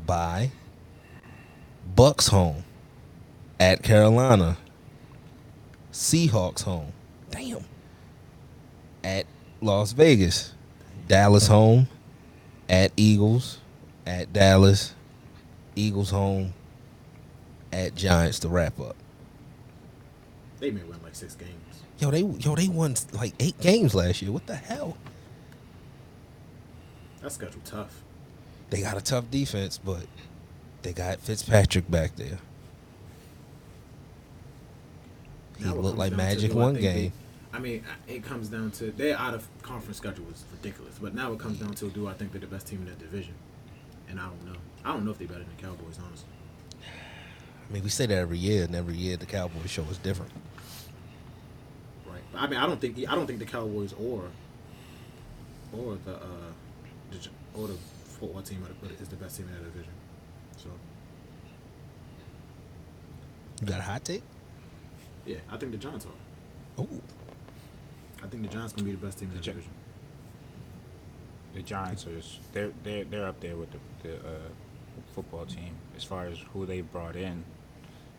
By 0.06 0.52
Bucks 1.95 2.28
home. 2.28 2.64
At 3.60 3.84
Carolina. 3.84 4.58
Seahawks 5.91 6.64
home. 6.64 6.93
Damn. 7.30 7.64
At 9.04 9.26
Las 9.62 9.91
Vegas. 9.91 10.54
Dallas 11.08 11.47
home. 11.47 11.88
At 12.70 12.91
Eagles. 12.97 13.60
At 14.06 14.34
Dallas. 14.34 14.95
Eagles 15.76 16.10
home. 16.10 16.54
At 17.72 17.95
Giants 17.95 18.39
to 18.39 18.49
wrap 18.49 18.80
up. 18.80 18.95
They 20.60 20.72
may 20.72 20.84
win 20.84 20.99
like 21.04 21.16
six 21.16 21.36
games. 21.36 21.52
Yo, 21.99 22.10
they 22.12 22.22
yo 22.22 22.56
they 22.56 22.68
won 22.68 22.95
like 23.14 23.34
eight 23.39 23.60
games 23.60 23.93
last 23.93 24.22
year. 24.22 24.32
What 24.32 24.47
the 24.47 24.56
hell? 24.56 24.97
That 27.22 27.32
schedule 27.32 27.62
tough. 27.64 28.02
They 28.72 28.82
got 28.82 28.97
a 28.97 29.01
tough 29.01 29.30
defense, 29.30 29.78
but 29.78 30.05
they 30.82 30.93
got 30.93 31.19
Fitzpatrick 31.19 31.91
back 31.91 32.15
there. 32.15 32.39
He 35.59 35.65
looked 35.65 35.97
like 35.97 36.13
magic 36.13 36.53
one 36.53 36.76
game. 36.76 37.13
I 37.53 37.59
mean, 37.59 37.84
it 38.07 38.24
comes 38.24 38.47
down 38.47 38.72
to 38.72 38.91
their 38.91 39.17
out 39.17 39.34
of 39.34 39.45
conference 39.61 39.97
schedule 39.97 40.24
was 40.24 40.45
ridiculous, 40.53 40.97
but 40.99 41.13
now 41.13 41.34
it 41.34 41.39
comes 41.39 41.59
down 41.59 41.74
to 41.74 41.89
do 41.89 42.07
I 42.07 42.13
think 42.13 42.32
they're 42.32 42.39
the 42.39 42.47
best 42.47 42.67
team 42.67 42.80
in 42.80 42.86
that 42.86 42.97
division, 42.97 43.34
and 44.09 44.19
I 44.22 44.24
don't 44.24 44.45
know. 44.45 44.59
I 44.86 44.93
don't 44.93 45.03
know 45.03 45.11
if 45.11 45.17
they're 45.17 45.28
better 45.28 45.41
than 45.41 45.49
the 45.57 45.61
Cowboys, 45.61 45.99
honestly. 46.03 46.30
I 47.69 47.74
mean, 47.74 47.84
we 47.84 47.89
say 47.89 48.05
that 48.05 48.17
every 48.17 48.38
year, 48.38 48.63
and 48.63 48.74
every 48.74 48.95
year 48.95 49.17
the 49.17 49.26
Cowboys 49.26 49.69
show 49.69 49.84
is 49.91 49.97
different. 49.97 50.32
Right. 52.07 52.22
But 52.32 52.39
I 52.39 52.47
mean, 52.47 52.57
I 52.57 52.65
don't 52.65 52.80
think 52.80 52.97
I 52.99 53.15
don't 53.15 53.28
think 53.28 53.39
the 53.39 53.45
Cowboys 53.45 53.93
or 53.99 54.30
or 55.78 55.97
the 56.05 56.15
uh 56.15 56.51
or 57.53 57.67
the 57.67 57.76
football 58.22 58.41
team 58.41 58.63
I'd 58.65 58.80
put 58.82 58.91
it, 58.91 59.01
is 59.01 59.09
the 59.09 59.15
best 59.17 59.36
team 59.38 59.47
in 59.47 59.53
that 59.55 59.63
division. 59.74 59.91
So 60.57 60.69
You 63.61 63.67
got 63.67 63.80
a 63.80 63.84
hot 63.84 64.03
take? 64.05 64.24
yeah, 65.26 65.38
I 65.51 65.57
think 65.57 65.72
the 65.72 65.78
Giants 65.78 66.05
are. 66.05 66.82
Oh, 66.82 66.88
I 68.24 68.28
think 68.28 68.43
the 68.43 68.49
Giants 68.49 68.74
gonna 68.74 68.86
be 68.86 68.91
the 68.91 69.05
best 69.05 69.19
team 69.19 69.30
in 69.30 69.36
that 69.36 69.39
The 69.41 69.45
Gi- 69.45 69.51
division. 69.51 69.74
The 71.53 71.61
Giants 71.63 72.07
are 72.07 72.15
just, 72.15 72.39
they're 72.53 72.72
they're 72.84 73.03
they're 73.03 73.26
up 73.28 73.39
there 73.41 73.55
with 73.57 73.69
the 73.72 73.80
the 74.03 74.15
uh, 74.17 74.49
football 75.13 75.45
team 75.45 75.74
as 75.97 76.03
far 76.03 76.26
as 76.26 76.38
who 76.53 76.65
they 76.65 76.82
brought 76.82 77.15
in, 77.15 77.43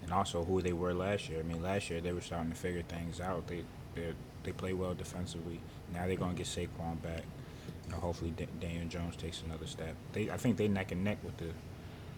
and 0.02 0.12
also 0.12 0.44
who 0.44 0.60
they 0.60 0.72
were 0.74 0.92
last 0.94 1.28
year. 1.28 1.40
I 1.40 1.42
mean, 1.42 1.62
last 1.62 1.88
year 1.90 2.00
they 2.00 2.12
were 2.12 2.20
starting 2.20 2.50
to 2.50 2.56
figure 2.56 2.82
things 2.82 3.20
out. 3.20 3.46
They 3.46 3.64
they 3.94 4.12
they 4.44 4.52
play 4.52 4.72
well 4.74 4.94
defensively. 4.94 5.60
Now 5.94 6.06
they're 6.06 6.16
gonna 6.16 6.34
get 6.34 6.46
Saquon 6.46 7.00
back. 7.02 7.22
Know, 7.92 7.98
hopefully 7.98 8.32
Da- 8.36 8.46
Daniel 8.60 8.86
Jones 8.88 9.16
takes 9.16 9.42
another 9.42 9.66
step. 9.66 9.94
They 10.12 10.30
I 10.30 10.36
think 10.36 10.56
they 10.56 10.68
neck 10.68 10.92
and 10.92 11.04
neck 11.04 11.18
with 11.22 11.36
the 11.36 11.50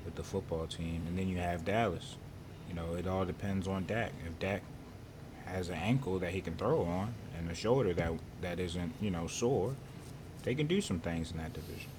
with 0.05 0.15
the 0.15 0.23
football 0.23 0.67
team, 0.67 1.03
and 1.07 1.19
then 1.19 1.29
you 1.29 1.39
have 1.39 1.65
Dallas. 1.65 2.17
You 2.69 2.75
know, 2.75 2.95
it 2.95 3.07
all 3.07 3.25
depends 3.25 3.67
on 3.69 3.85
Dak. 3.87 4.13
If 4.27 4.39
Dak 4.39 4.63
has 5.47 5.69
an 5.69 5.75
ankle 5.75 6.19
that 6.21 6.31
he 6.31 6.41
can 6.41 6.55
throw 6.55 6.83
on 6.83 7.15
and 7.39 7.51
a 7.51 7.55
shoulder 7.55 7.93
that 7.95 8.13
that 8.41 8.59
isn't 8.61 8.93
you 9.01 9.11
know 9.11 9.27
sore, 9.27 9.75
they 10.43 10.55
can 10.55 10.67
do 10.67 10.81
some 10.81 11.01
things 11.01 11.31
in 11.31 11.39
that 11.39 11.53
division. 11.53 11.91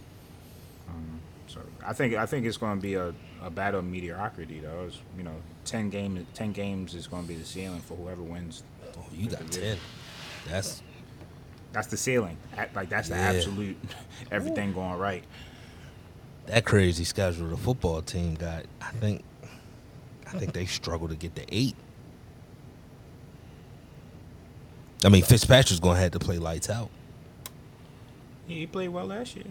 Um, 0.89 1.19
so 1.47 1.59
I 1.85 1.93
think 1.93 2.15
I 2.15 2.25
think 2.25 2.45
it's 2.45 2.57
going 2.57 2.77
to 2.77 2.81
be 2.81 2.95
a, 2.95 3.13
a 3.43 3.49
battle 3.49 3.79
of 3.79 3.85
mediocrity 3.85 4.59
though. 4.59 4.85
It's, 4.87 4.99
you 5.17 5.23
know, 5.23 5.35
ten 5.65 5.89
game 5.89 6.25
ten 6.33 6.51
games 6.51 6.95
is 6.95 7.07
going 7.07 7.23
to 7.23 7.27
be 7.27 7.35
the 7.35 7.45
ceiling 7.45 7.81
for 7.81 7.95
whoever 7.95 8.21
wins. 8.21 8.63
oh 8.97 9.05
you 9.13 9.29
got 9.29 9.39
division. 9.39 9.61
ten. 9.61 9.77
That's 10.51 10.81
That's 11.75 11.87
the 11.87 11.97
ceiling. 11.97 12.37
Like 12.73 12.87
that's 12.87 13.09
the 13.09 13.15
Yeah. 13.15 13.31
absolute 13.33 13.75
everything 14.31 14.71
going 14.71 14.97
right. 14.97 15.25
that 16.45 16.63
crazy 16.63 17.03
schedule. 17.03 17.49
The 17.49 17.57
football 17.57 18.01
team 18.01 18.35
got. 18.35 18.63
I 18.81 18.91
think. 18.91 19.23
I 20.25 20.37
think 20.39 20.53
they 20.53 20.65
struggle 20.65 21.09
to 21.09 21.15
get 21.15 21.35
to 21.35 21.43
eight. 21.49 21.75
I 25.03 25.09
mean, 25.09 25.21
Fitzpatrick's 25.23 25.79
gonna 25.81 25.99
have 25.99 26.11
to 26.11 26.19
play 26.19 26.37
lights 26.37 26.69
out. 26.69 26.89
Yeah, 28.47 28.55
he 28.55 28.67
played 28.67 28.87
well 28.89 29.05
last 29.07 29.35
year. 29.35 29.45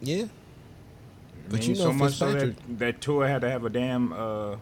Yeah, 0.00 0.24
But 1.48 1.66
you 1.66 1.74
know 1.74 1.80
so 1.84 1.92
much 1.92 2.12
so 2.14 2.30
that, 2.32 2.54
that 2.78 3.00
Tua 3.00 3.26
had 3.26 3.40
to 3.40 3.50
have 3.50 3.64
a 3.64 3.70
damn 3.70 4.12
uh, 4.12 4.56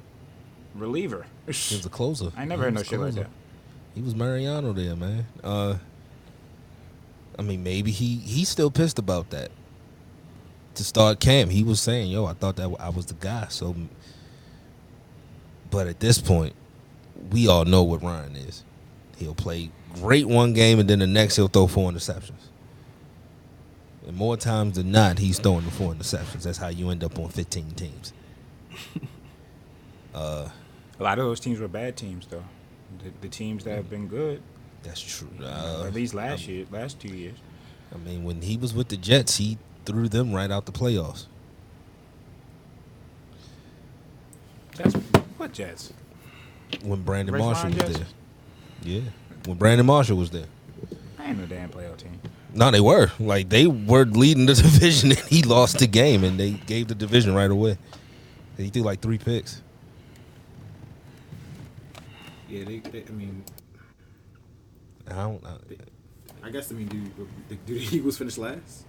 reliever. 0.74 1.26
he 1.46 1.48
was 1.76 1.84
a 1.84 1.90
closer. 1.90 2.30
I 2.36 2.44
never 2.44 2.62
He 2.62 2.64
heard 2.66 2.74
no 2.74 2.78
was 2.80 2.86
shit 2.88 2.98
like 3.00 3.12
closer. 3.12 3.24
that. 3.24 3.30
He 3.94 4.00
was 4.02 4.14
Mariano 4.14 4.72
there, 4.72 4.94
man. 4.96 5.26
Uh, 5.44 5.76
I 7.38 7.42
mean, 7.42 7.62
maybe 7.62 7.90
he 7.90 8.16
he's 8.16 8.48
still 8.48 8.70
pissed 8.70 8.98
about 8.98 9.30
that. 9.30 9.50
To 10.74 10.84
start 10.84 11.20
camp, 11.20 11.50
he 11.50 11.62
was 11.62 11.80
saying, 11.80 12.10
"Yo, 12.10 12.26
I 12.26 12.32
thought 12.34 12.56
that 12.56 12.74
I 12.78 12.88
was 12.90 13.06
the 13.06 13.14
guy." 13.14 13.46
So, 13.48 13.74
but 15.70 15.86
at 15.86 16.00
this 16.00 16.20
point, 16.20 16.54
we 17.30 17.48
all 17.48 17.64
know 17.64 17.82
what 17.82 18.02
Ryan 18.02 18.36
is. 18.36 18.62
He'll 19.18 19.34
play 19.34 19.70
great 19.94 20.26
one 20.28 20.52
game, 20.52 20.78
and 20.78 20.88
then 20.88 20.98
the 20.98 21.06
next 21.06 21.36
he'll 21.36 21.48
throw 21.48 21.66
four 21.66 21.90
interceptions. 21.90 22.50
And 24.06 24.16
more 24.16 24.36
times 24.36 24.76
than 24.76 24.92
not, 24.92 25.18
he's 25.18 25.38
throwing 25.38 25.64
the 25.64 25.70
four 25.70 25.92
interceptions. 25.92 26.42
That's 26.42 26.58
how 26.58 26.68
you 26.68 26.90
end 26.90 27.02
up 27.02 27.18
on 27.18 27.28
15 27.28 27.70
teams. 27.72 28.12
uh, 30.14 30.48
A 30.98 31.02
lot 31.02 31.18
of 31.18 31.24
those 31.24 31.40
teams 31.40 31.58
were 31.58 31.68
bad 31.68 31.96
teams 31.96 32.26
though. 32.26 32.44
The, 33.02 33.10
the 33.22 33.28
teams 33.28 33.64
that 33.64 33.74
have 33.74 33.90
been 33.90 34.06
good, 34.06 34.42
that's 34.86 35.00
true. 35.00 35.28
Uh, 35.42 35.84
at 35.86 35.94
least 35.94 36.14
last 36.14 36.46
year, 36.48 36.66
last 36.70 37.00
two 37.00 37.08
years. 37.08 37.36
I 37.94 37.98
mean, 37.98 38.24
when 38.24 38.42
he 38.42 38.56
was 38.56 38.74
with 38.74 38.88
the 38.88 38.96
Jets, 38.96 39.36
he 39.36 39.58
threw 39.84 40.08
them 40.08 40.32
right 40.32 40.50
out 40.50 40.66
the 40.66 40.72
playoffs. 40.72 41.26
Jets, 44.76 44.94
what 45.36 45.52
Jets? 45.52 45.92
When 46.82 47.02
Brandon 47.02 47.34
Red 47.34 47.40
Marshall 47.40 47.70
was 47.70 47.78
Jets? 47.78 47.98
there. 47.98 48.06
Yeah. 48.82 49.00
When 49.46 49.56
Brandon 49.56 49.86
Marshall 49.86 50.16
was 50.16 50.30
there. 50.30 50.46
I 51.18 51.30
ain't 51.30 51.38
no 51.38 51.46
damn 51.46 51.70
playoff 51.70 51.96
team. 51.98 52.20
No, 52.52 52.70
they 52.70 52.80
were. 52.80 53.10
Like 53.18 53.48
they 53.48 53.66
were 53.66 54.04
leading 54.04 54.46
the 54.46 54.54
division 54.54 55.10
and 55.10 55.20
he 55.20 55.42
lost 55.42 55.78
the 55.78 55.86
game 55.86 56.24
and 56.24 56.38
they 56.38 56.52
gave 56.52 56.88
the 56.88 56.94
division 56.94 57.34
right 57.34 57.50
away. 57.50 57.78
He 58.56 58.70
threw 58.70 58.82
like 58.82 59.00
three 59.00 59.18
picks. 59.18 59.62
Yeah, 62.48 62.64
they, 62.64 62.78
they. 62.78 63.04
I 63.06 63.10
mean, 63.12 63.44
I 65.08 65.14
don't 65.14 65.44
I, 65.44 66.46
I 66.46 66.50
guess 66.50 66.70
I 66.70 66.74
mean, 66.74 66.88
do 66.88 67.26
do 67.66 67.74
the 67.78 67.96
Eagles 67.96 68.18
finish 68.18 68.38
last? 68.38 68.84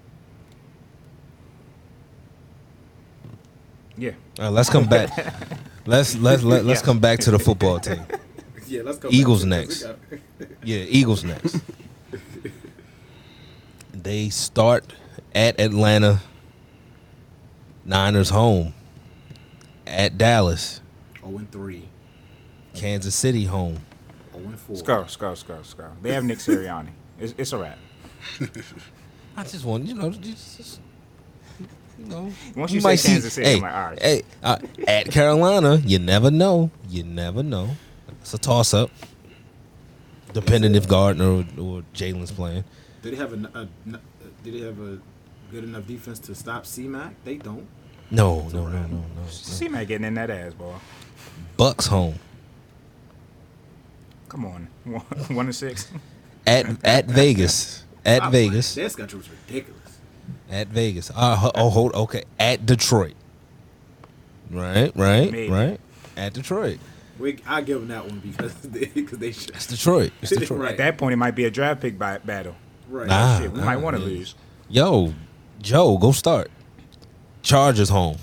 Yeah. 3.97 4.11
all 4.39 4.45
right, 4.45 4.49
let's 4.53 4.69
come 4.69 4.85
back. 4.85 5.09
let's 5.85 6.15
let's 6.17 6.43
let, 6.43 6.63
let's 6.65 6.81
Yeah. 6.81 6.85
come 6.85 6.99
back 6.99 7.19
to 7.21 7.31
the 7.31 7.39
football 7.39 7.79
team. 7.79 8.05
Yeah, 8.69 8.81
let's 8.83 8.97
go. 8.97 9.07
Eagles 9.09 9.43
back. 9.45 9.49
next. 9.69 9.85
Yeah, 10.63 10.79
Eagles 10.79 11.23
next. 11.23 11.61
they 13.93 14.27
start 14.29 14.91
at 15.33 15.57
Atlanta. 15.57 16.19
Niners 17.85 18.29
home. 18.29 18.73
At 19.87 20.17
Dallas. 20.17 20.81
0 21.23 21.37
and 21.37 21.49
3. 21.49 21.87
Kansas 22.73 23.15
City 23.15 23.45
home. 23.45 23.77
0 24.67 24.75
and 24.75 24.75
4. 24.75 24.75
Let's 24.75 24.81
go, 24.81 24.99
let's 24.99 25.15
go, 25.15 25.29
let's 25.29 25.43
go, 25.43 25.53
let's 25.55 25.73
go. 25.73 25.91
They 26.01 26.13
have 26.13 26.23
Nick 26.23 26.39
Sirianni. 26.39 26.89
It's, 27.19 27.33
it's 27.37 27.53
a 27.53 27.57
wrap. 27.57 27.77
I 29.37 29.43
just 29.43 29.65
want 29.65 29.85
you 29.85 29.93
know 29.93 30.09
just, 30.09 30.57
just 30.57 30.79
you 31.99 32.05
know. 32.05 32.31
Once 32.55 32.71
we 32.71 32.75
you 32.75 32.81
say 32.81 32.87
might 32.87 32.95
see- 32.95 33.19
City, 33.19 33.47
hey, 33.47 33.55
I'm 33.55 33.61
like, 33.61 33.73
all 33.73 33.83
right. 33.89 34.01
Hey, 34.01 34.21
uh, 34.43 34.57
at 34.87 35.11
Carolina, 35.11 35.75
you 35.77 35.99
never 35.99 36.31
know. 36.31 36.71
You 36.89 37.03
never 37.03 37.43
know. 37.43 37.69
It's 38.21 38.33
a 38.33 38.37
toss 38.37 38.73
up. 38.73 38.89
Depending 40.33 40.75
if 40.75 40.87
Gardner 40.87 41.25
or, 41.25 41.39
or 41.59 41.83
Jalen's 41.93 42.31
playing. 42.31 42.63
Did 43.01 43.13
they 43.13 43.17
have 43.17 43.33
a, 43.33 43.47
a, 43.57 43.61
a 43.61 43.99
did 44.43 44.53
they 44.53 44.59
have 44.59 44.79
a 44.79 44.99
good 45.51 45.63
enough 45.63 45.87
defense 45.87 46.19
to 46.19 46.35
stop 46.35 46.65
C-Mac? 46.65 47.13
They 47.23 47.37
don't. 47.37 47.65
No, 48.11 48.41
no, 48.49 48.67
no, 48.67 48.69
no, 48.69 48.87
no. 48.87 48.97
no. 48.97 49.27
See 49.29 49.67
man 49.67 49.85
getting 49.85 50.07
in 50.07 50.13
that 50.15 50.29
ass, 50.29 50.53
boy. 50.53 50.73
Bucks 51.57 51.87
home. 51.87 52.15
Come 54.29 54.45
on, 54.45 54.67
one, 54.83 55.01
one 55.35 55.45
and 55.45 55.55
six. 55.55 55.89
At 56.45 56.83
at 56.85 57.05
Vegas. 57.05 57.83
At 58.05 58.17
Stop 58.17 58.31
Vegas. 58.31 58.73
playing. 58.73 58.83
Their 58.83 58.89
schedule 58.89 59.17
was 59.19 59.29
ridiculous. 59.29 59.99
At 60.49 60.67
Vegas. 60.69 61.11
Uh, 61.13 61.51
oh, 61.55 61.69
hold. 61.69 61.93
Okay. 61.93 62.23
At 62.39 62.65
Detroit. 62.65 63.15
Right. 64.49 64.91
Right. 64.95 65.31
Maybe. 65.31 65.49
Right. 65.49 65.79
At 66.15 66.33
Detroit. 66.33 66.79
We, 67.19 67.39
I 67.45 67.61
give 67.61 67.79
them 67.79 67.89
that 67.89 68.05
one 68.05 68.19
because 68.19 68.53
they, 68.61 68.85
because 68.85 69.17
they 69.17 69.31
should. 69.31 69.49
It's 69.55 69.67
Detroit. 69.67 70.11
It's 70.21 70.31
Detroit. 70.37 70.59
Right. 70.59 70.71
At 70.71 70.77
that 70.77 70.97
point, 70.97 71.13
it 71.13 71.17
might 71.17 71.35
be 71.35 71.45
a 71.45 71.51
draft 71.51 71.81
pick 71.81 71.97
bi- 71.99 72.19
battle. 72.19 72.55
Right. 72.89 73.07
Nah. 73.07 73.39
Shit, 73.39 73.51
we 73.51 73.61
might 73.61 73.77
want 73.77 73.97
to 73.97 74.01
lose. 74.01 74.35
Yo, 74.69 75.13
Joe, 75.61 75.97
go 75.97 76.11
start. 76.11 76.49
Chargers 77.41 77.89
home. 77.89 78.17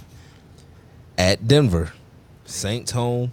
At 1.18 1.46
Denver. 1.46 1.92
Saints 2.44 2.92
home. 2.92 3.32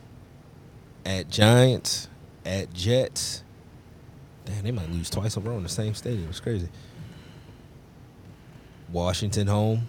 At 1.05 1.29
Giants. 1.29 2.07
At 2.45 2.73
Jets. 2.73 3.43
Damn, 4.45 4.63
they 4.63 4.71
might 4.71 4.89
lose 4.91 5.09
twice 5.09 5.37
in 5.37 5.45
a 5.45 5.49
row 5.49 5.57
in 5.57 5.63
the 5.63 5.69
same 5.69 5.93
stadium. 5.93 6.27
It's 6.29 6.39
crazy. 6.39 6.69
Washington 8.91 9.47
home. 9.47 9.87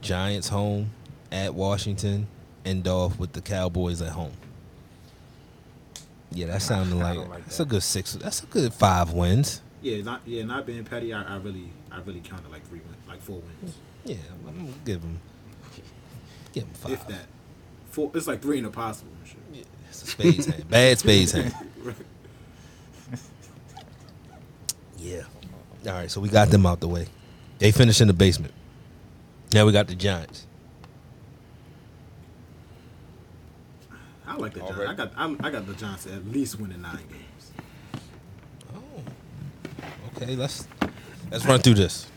Giants 0.00 0.48
home. 0.48 0.90
At 1.30 1.54
Washington. 1.54 2.26
End 2.64 2.86
off 2.88 3.18
with 3.18 3.32
the 3.32 3.40
Cowboys 3.40 4.02
at 4.02 4.10
home. 4.10 4.32
Yeah, 6.32 6.46
that 6.46 6.60
sounded 6.62 6.96
like, 6.96 7.16
like 7.28 7.44
that's 7.44 7.58
that. 7.58 7.62
a 7.62 7.66
good 7.66 7.82
six. 7.82 8.14
That's 8.14 8.42
a 8.42 8.46
good 8.46 8.74
five 8.74 9.12
wins. 9.12 9.62
Yeah, 9.80 10.02
not 10.02 10.22
yeah, 10.26 10.42
not 10.42 10.66
being 10.66 10.84
petty. 10.84 11.12
I, 11.14 11.22
I 11.22 11.36
really, 11.36 11.70
I 11.92 12.00
really 12.00 12.20
counted 12.20 12.50
like 12.50 12.66
three 12.66 12.80
wins, 12.80 12.96
like 13.08 13.22
four 13.22 13.40
wins, 13.62 13.76
Yeah, 14.04 14.16
I'm 14.48 14.56
gonna 14.58 14.72
give 14.84 15.00
them, 15.02 15.20
give 16.52 16.64
them 16.64 16.74
five. 16.74 16.92
if 16.92 17.06
that. 17.06 17.26
Four. 17.90 18.10
It's 18.14 18.26
like 18.26 18.42
three 18.42 18.58
in 18.58 18.64
a 18.64 18.70
possible. 18.70 19.12
Yeah, 19.52 19.62
it's 19.88 20.02
a 20.02 20.06
spades 20.08 20.46
hand. 20.46 20.68
Bad 20.68 20.98
spades 20.98 21.32
hand. 21.32 21.54
Yeah. 25.06 25.22
All 25.86 25.92
right, 25.92 26.10
so 26.10 26.20
we 26.20 26.28
got 26.28 26.48
them 26.50 26.66
out 26.66 26.80
the 26.80 26.88
way. 26.88 27.06
They 27.58 27.70
finished 27.70 28.00
in 28.00 28.08
the 28.08 28.12
basement. 28.12 28.52
Now 29.52 29.64
we 29.64 29.70
got 29.72 29.86
the 29.86 29.94
Giants. 29.94 30.46
I 34.26 34.36
like 34.36 34.52
the 34.52 34.60
Giants. 34.60 34.76
Already. 34.76 34.90
I 34.90 34.94
got, 34.94 35.12
I, 35.16 35.36
I 35.46 35.50
got 35.50 35.66
the 35.66 35.74
Giants 35.74 36.06
at 36.06 36.26
least 36.26 36.58
winning 36.58 36.82
nine 36.82 37.04
games. 37.08 37.52
Oh. 38.74 38.80
Okay, 40.16 40.34
let's 40.34 40.66
let's 41.30 41.46
run 41.46 41.60
through 41.60 41.74
this. 41.74 42.08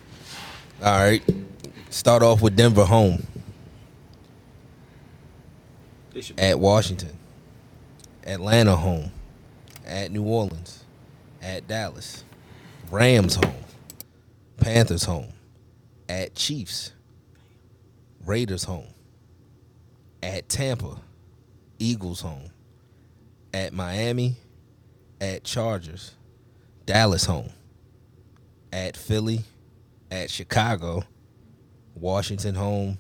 All 0.84 0.98
right. 0.98 1.22
Start 1.92 2.24
off 2.24 2.42
with 2.42 2.56
Denver 2.56 2.86
home 2.86 3.26
They 6.14 6.24
at 6.38 6.60
Washington. 6.60 7.18
Atlanta 8.26 8.76
home. 8.76 9.12
At 9.86 10.12
New 10.12 10.24
Orleans. 10.24 10.84
At 11.42 11.68
Dallas. 11.68 12.24
Rams 12.92 13.36
home. 13.36 13.54
Panthers 14.58 15.04
home. 15.04 15.32
At 16.08 16.34
Chiefs. 16.36 16.92
Raiders 18.26 18.64
home. 18.64 18.88
At 20.24 20.50
Tampa. 20.50 20.98
Eagles 21.78 22.22
home. 22.22 22.50
At 23.54 23.74
Miami. 23.74 24.36
At 25.22 25.44
Chargers. 25.44 26.16
Dallas 26.86 27.26
home. 27.26 27.52
At 28.74 28.98
Philly. 28.98 29.42
At 30.10 30.32
Chicago. 30.32 31.04
Washington 31.94 32.56
home 32.56 32.98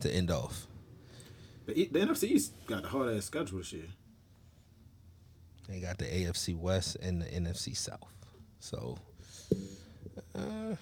to 0.00 0.10
end 0.12 0.30
off. 0.30 0.66
the, 1.66 1.88
the 1.90 1.98
NFC 1.98 2.24
East 2.24 2.52
got 2.66 2.82
the 2.82 2.88
hard 2.88 3.16
ass 3.16 3.24
schedule 3.24 3.58
this 3.58 3.72
year. 3.72 3.86
They 5.68 5.80
got 5.80 5.98
the 5.98 6.04
AFC 6.04 6.56
West 6.56 6.96
and 7.02 7.20
the 7.22 7.26
NFC 7.26 7.76
South. 7.76 8.12
So, 8.60 8.98
uh, 10.34 10.76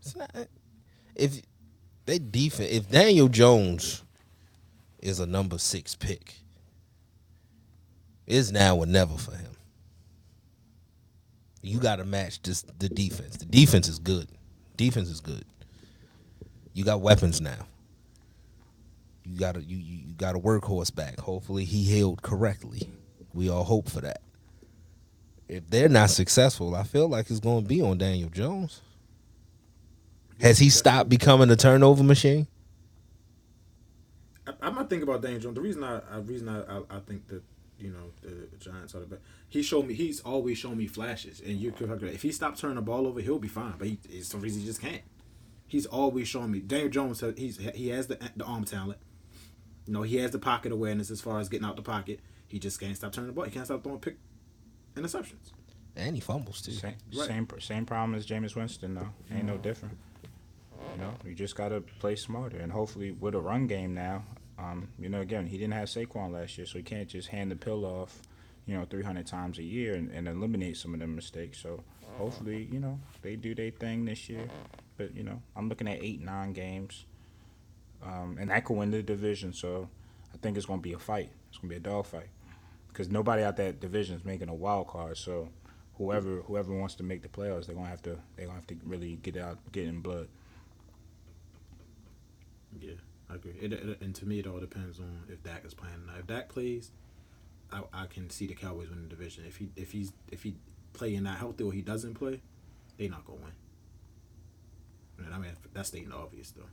it's 0.00 0.16
not 0.16 0.30
if 1.14 1.42
they 2.06 2.18
defense. 2.18 2.70
If 2.70 2.90
Daniel 2.90 3.28
Jones 3.28 4.02
is 4.98 5.20
a 5.20 5.26
number 5.26 5.58
six 5.58 5.94
pick, 5.94 6.34
it's 8.26 8.50
now 8.50 8.76
or 8.76 8.86
never 8.86 9.16
for 9.16 9.32
him. 9.32 9.52
You 11.62 11.78
got 11.78 11.96
to 11.96 12.04
match 12.04 12.42
this 12.42 12.62
the 12.78 12.88
defense. 12.88 13.36
The 13.36 13.44
defense 13.44 13.88
is 13.88 13.98
good. 13.98 14.28
Defense 14.76 15.10
is 15.10 15.20
good. 15.20 15.44
You 16.72 16.84
got 16.84 17.00
weapons 17.00 17.40
now. 17.40 17.66
You 19.24 19.38
got 19.38 19.56
you, 19.62 19.76
you 19.76 19.98
you 20.08 20.14
got 20.14 20.34
a 20.36 20.38
workhorse 20.38 20.94
back. 20.94 21.20
Hopefully 21.20 21.64
he 21.64 21.82
healed 21.84 22.22
correctly. 22.22 22.88
We 23.34 23.50
all 23.50 23.64
hope 23.64 23.90
for 23.90 24.00
that. 24.00 24.22
If 25.50 25.68
they're 25.68 25.88
not 25.88 26.10
successful, 26.10 26.76
I 26.76 26.84
feel 26.84 27.08
like 27.08 27.28
it's 27.28 27.40
going 27.40 27.64
to 27.64 27.68
be 27.68 27.82
on 27.82 27.98
Daniel 27.98 28.28
Jones. 28.30 28.82
Has 30.40 30.60
he 30.60 30.70
stopped 30.70 31.10
becoming 31.10 31.50
a 31.50 31.56
turnover 31.56 32.04
machine? 32.04 32.46
I, 34.46 34.52
I'm 34.62 34.76
not 34.76 34.88
thinking 34.88 35.08
about 35.08 35.22
Daniel 35.22 35.40
Jones. 35.40 35.56
The 35.56 35.60
reason 35.60 35.82
I, 35.82 36.02
I 36.08 36.18
reason 36.18 36.48
I, 36.48 36.60
I, 36.60 36.82
I 36.88 37.00
think 37.00 37.26
that 37.26 37.42
you 37.80 37.90
know 37.90 38.12
the 38.22 38.46
Giants 38.58 38.94
are 38.94 39.00
the 39.00 39.06
best. 39.06 39.22
He 39.48 39.62
showed 39.62 39.88
me. 39.88 39.94
He's 39.94 40.20
always 40.20 40.56
shown 40.56 40.76
me 40.76 40.86
flashes, 40.86 41.40
and 41.40 41.58
you 41.58 41.72
could 41.72 42.00
if 42.04 42.22
he 42.22 42.30
stops 42.30 42.60
turning 42.60 42.76
the 42.76 42.82
ball 42.82 43.08
over, 43.08 43.20
he'll 43.20 43.40
be 43.40 43.48
fine. 43.48 43.74
But 43.76 43.88
he, 43.88 43.98
it's 44.08 44.28
some 44.28 44.42
reason 44.42 44.60
he 44.60 44.66
just 44.66 44.80
can't. 44.80 45.02
He's 45.66 45.86
always 45.86 46.28
shown 46.28 46.52
me. 46.52 46.60
Daniel 46.60 46.90
Jones, 46.90 47.24
he's 47.36 47.58
he 47.74 47.88
has 47.88 48.06
the 48.06 48.20
the 48.36 48.44
arm 48.44 48.64
talent. 48.64 49.00
You 49.84 49.94
know, 49.94 50.02
he 50.02 50.18
has 50.18 50.30
the 50.30 50.38
pocket 50.38 50.70
awareness 50.70 51.10
as 51.10 51.20
far 51.20 51.40
as 51.40 51.48
getting 51.48 51.66
out 51.66 51.74
the 51.74 51.82
pocket. 51.82 52.20
He 52.46 52.60
just 52.60 52.78
can't 52.78 52.96
stop 52.96 53.10
turning 53.10 53.26
the 53.26 53.32
ball. 53.32 53.46
He 53.46 53.50
can't 53.50 53.66
stop 53.66 53.82
throwing 53.82 53.98
pick 53.98 54.16
interceptions. 54.94 55.52
And 55.96 56.14
he 56.14 56.20
fumbles 56.20 56.62
too. 56.62 56.72
Same, 56.72 56.94
Right. 57.14 57.26
same, 57.26 57.48
same 57.58 57.86
problem 57.86 58.14
as 58.14 58.26
Jameis 58.26 58.54
Winston, 58.54 58.94
though. 58.94 59.08
Ain't 59.30 59.44
no 59.46 59.58
different. 59.58 59.98
You 60.94 61.00
know, 61.02 61.14
you 61.24 61.34
just 61.34 61.56
gotta 61.56 61.80
play 61.80 62.16
smarter, 62.16 62.58
and 62.58 62.72
hopefully 62.72 63.10
with 63.12 63.34
a 63.34 63.40
run 63.40 63.66
game 63.66 63.94
now. 63.94 64.24
Um, 64.58 64.88
you 64.98 65.08
know, 65.08 65.20
again, 65.20 65.46
he 65.46 65.56
didn't 65.58 65.72
have 65.74 65.88
Saquon 65.88 66.32
last 66.32 66.58
year, 66.58 66.66
so 66.66 66.78
he 66.78 66.82
can't 66.84 67.08
just 67.08 67.28
hand 67.28 67.50
the 67.50 67.56
pill 67.56 67.84
off, 67.86 68.20
you 68.66 68.76
know, 68.76 68.84
300 68.84 69.26
times 69.26 69.58
a 69.58 69.62
year 69.62 69.94
and, 69.94 70.10
and 70.10 70.28
eliminate 70.28 70.76
some 70.76 70.92
of 70.94 71.00
them 71.00 71.14
mistakes. 71.14 71.58
So 71.62 71.82
hopefully, 72.18 72.68
you 72.70 72.78
know, 72.78 72.98
they 73.22 73.36
do 73.36 73.54
their 73.54 73.70
thing 73.70 74.04
this 74.04 74.28
year. 74.28 74.48
But 74.96 75.14
you 75.16 75.22
know, 75.22 75.40
I'm 75.56 75.68
looking 75.68 75.88
at 75.88 76.02
eight, 76.02 76.20
nine 76.20 76.52
games, 76.52 77.06
um, 78.02 78.36
and 78.38 78.50
that 78.50 78.64
could 78.64 78.76
win 78.76 78.90
the 78.90 79.02
division. 79.02 79.52
So 79.52 79.88
I 80.34 80.36
think 80.38 80.56
it's 80.56 80.66
gonna 80.66 80.82
be 80.82 80.92
a 80.92 80.98
fight. 80.98 81.30
It's 81.48 81.58
gonna 81.58 81.70
be 81.70 81.76
a 81.76 81.80
dog 81.80 82.06
fight 82.06 82.28
because 82.92 83.08
nobody 83.08 83.42
out 83.42 83.56
that 83.56 83.80
division 83.80 84.16
is 84.16 84.24
making 84.24 84.48
a 84.48 84.54
wild 84.54 84.88
card. 84.88 85.16
So 85.16 85.48
whoever 85.94 86.42
whoever 86.42 86.74
wants 86.74 86.94
to 86.96 87.02
make 87.02 87.22
the 87.22 87.28
playoffs, 87.28 87.66
they're 87.66 87.74
gonna 87.74 87.88
have 87.88 88.02
to 88.02 88.18
they're 88.36 88.46
gonna 88.46 88.58
have 88.58 88.66
to 88.68 88.76
really 88.84 89.16
get 89.16 89.36
out 89.36 89.58
get 89.72 89.86
in 89.86 90.00
blood. 90.00 90.28
Yeah, 92.80 92.94
I 93.28 93.34
agree. 93.34 93.54
It, 93.60 93.72
it, 93.72 94.00
and 94.00 94.14
to 94.14 94.26
me, 94.26 94.38
it 94.38 94.46
all 94.46 94.60
depends 94.60 94.98
on 94.98 95.22
if 95.28 95.42
Dak 95.42 95.64
is 95.64 95.74
playing. 95.74 96.06
Now, 96.06 96.14
if 96.18 96.26
Dak 96.26 96.48
plays, 96.48 96.92
I, 97.72 97.82
I 97.92 98.06
can 98.06 98.30
see 98.30 98.46
the 98.46 98.54
Cowboys 98.54 98.88
winning 98.88 99.08
the 99.08 99.10
division. 99.10 99.44
If 99.46 99.56
he 99.56 99.70
if 99.76 99.92
he's 99.92 100.12
if 100.30 100.42
he 100.42 100.54
playing 100.92 101.22
not 101.24 101.38
healthy 101.38 101.64
or 101.64 101.72
he 101.72 101.82
doesn't 101.82 102.14
play, 102.14 102.40
they 102.96 103.08
not 103.08 103.24
gonna 103.24 103.40
win. 103.40 105.26
And 105.26 105.34
I 105.34 105.38
mean 105.38 105.52
that's 105.72 105.88
stating 105.88 106.12
obvious 106.12 106.50
though. 106.50 106.68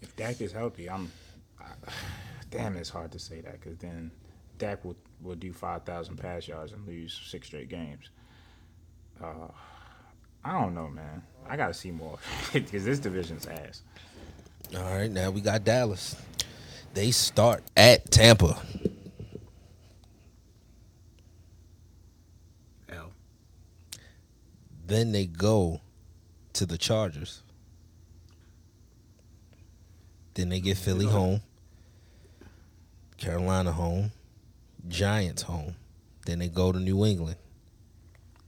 If 0.00 0.14
Dak 0.16 0.40
is 0.40 0.52
healthy, 0.52 0.88
I'm. 0.88 1.10
I, 1.60 1.64
damn, 2.50 2.76
it's 2.76 2.90
hard 2.90 3.12
to 3.12 3.18
say 3.18 3.40
that 3.40 3.60
because 3.60 3.78
then 3.78 4.10
Dak 4.58 4.84
will 4.84 4.96
will 5.22 5.34
do 5.34 5.52
five 5.52 5.84
thousand 5.84 6.16
pass 6.16 6.46
yards 6.48 6.72
and 6.72 6.86
lose 6.86 7.18
six 7.26 7.46
straight 7.48 7.68
games. 7.68 8.10
Uh, 9.22 9.48
I 10.44 10.52
don't 10.60 10.74
know, 10.74 10.88
man. 10.88 11.22
I 11.48 11.56
gotta 11.56 11.74
see 11.74 11.90
more 11.90 12.18
because 12.52 12.84
this 12.84 12.98
division's 12.98 13.46
ass. 13.46 13.82
All 14.76 14.82
right, 14.82 15.10
now 15.10 15.30
we 15.30 15.40
got 15.40 15.64
Dallas. 15.64 16.16
They 16.94 17.10
start 17.10 17.62
at 17.76 18.10
Tampa. 18.10 18.60
L. 22.88 23.12
Then 24.86 25.12
they 25.12 25.26
go 25.26 25.80
to 26.54 26.66
the 26.66 26.78
Chargers. 26.78 27.42
Then 30.34 30.48
they 30.48 30.60
get 30.60 30.76
Philly 30.76 31.06
home, 31.06 31.40
Carolina 33.16 33.72
home, 33.72 34.12
Giants 34.88 35.42
home. 35.42 35.74
Then 36.26 36.38
they 36.38 36.48
go 36.48 36.72
to 36.72 36.78
New 36.78 37.04
England. 37.04 37.36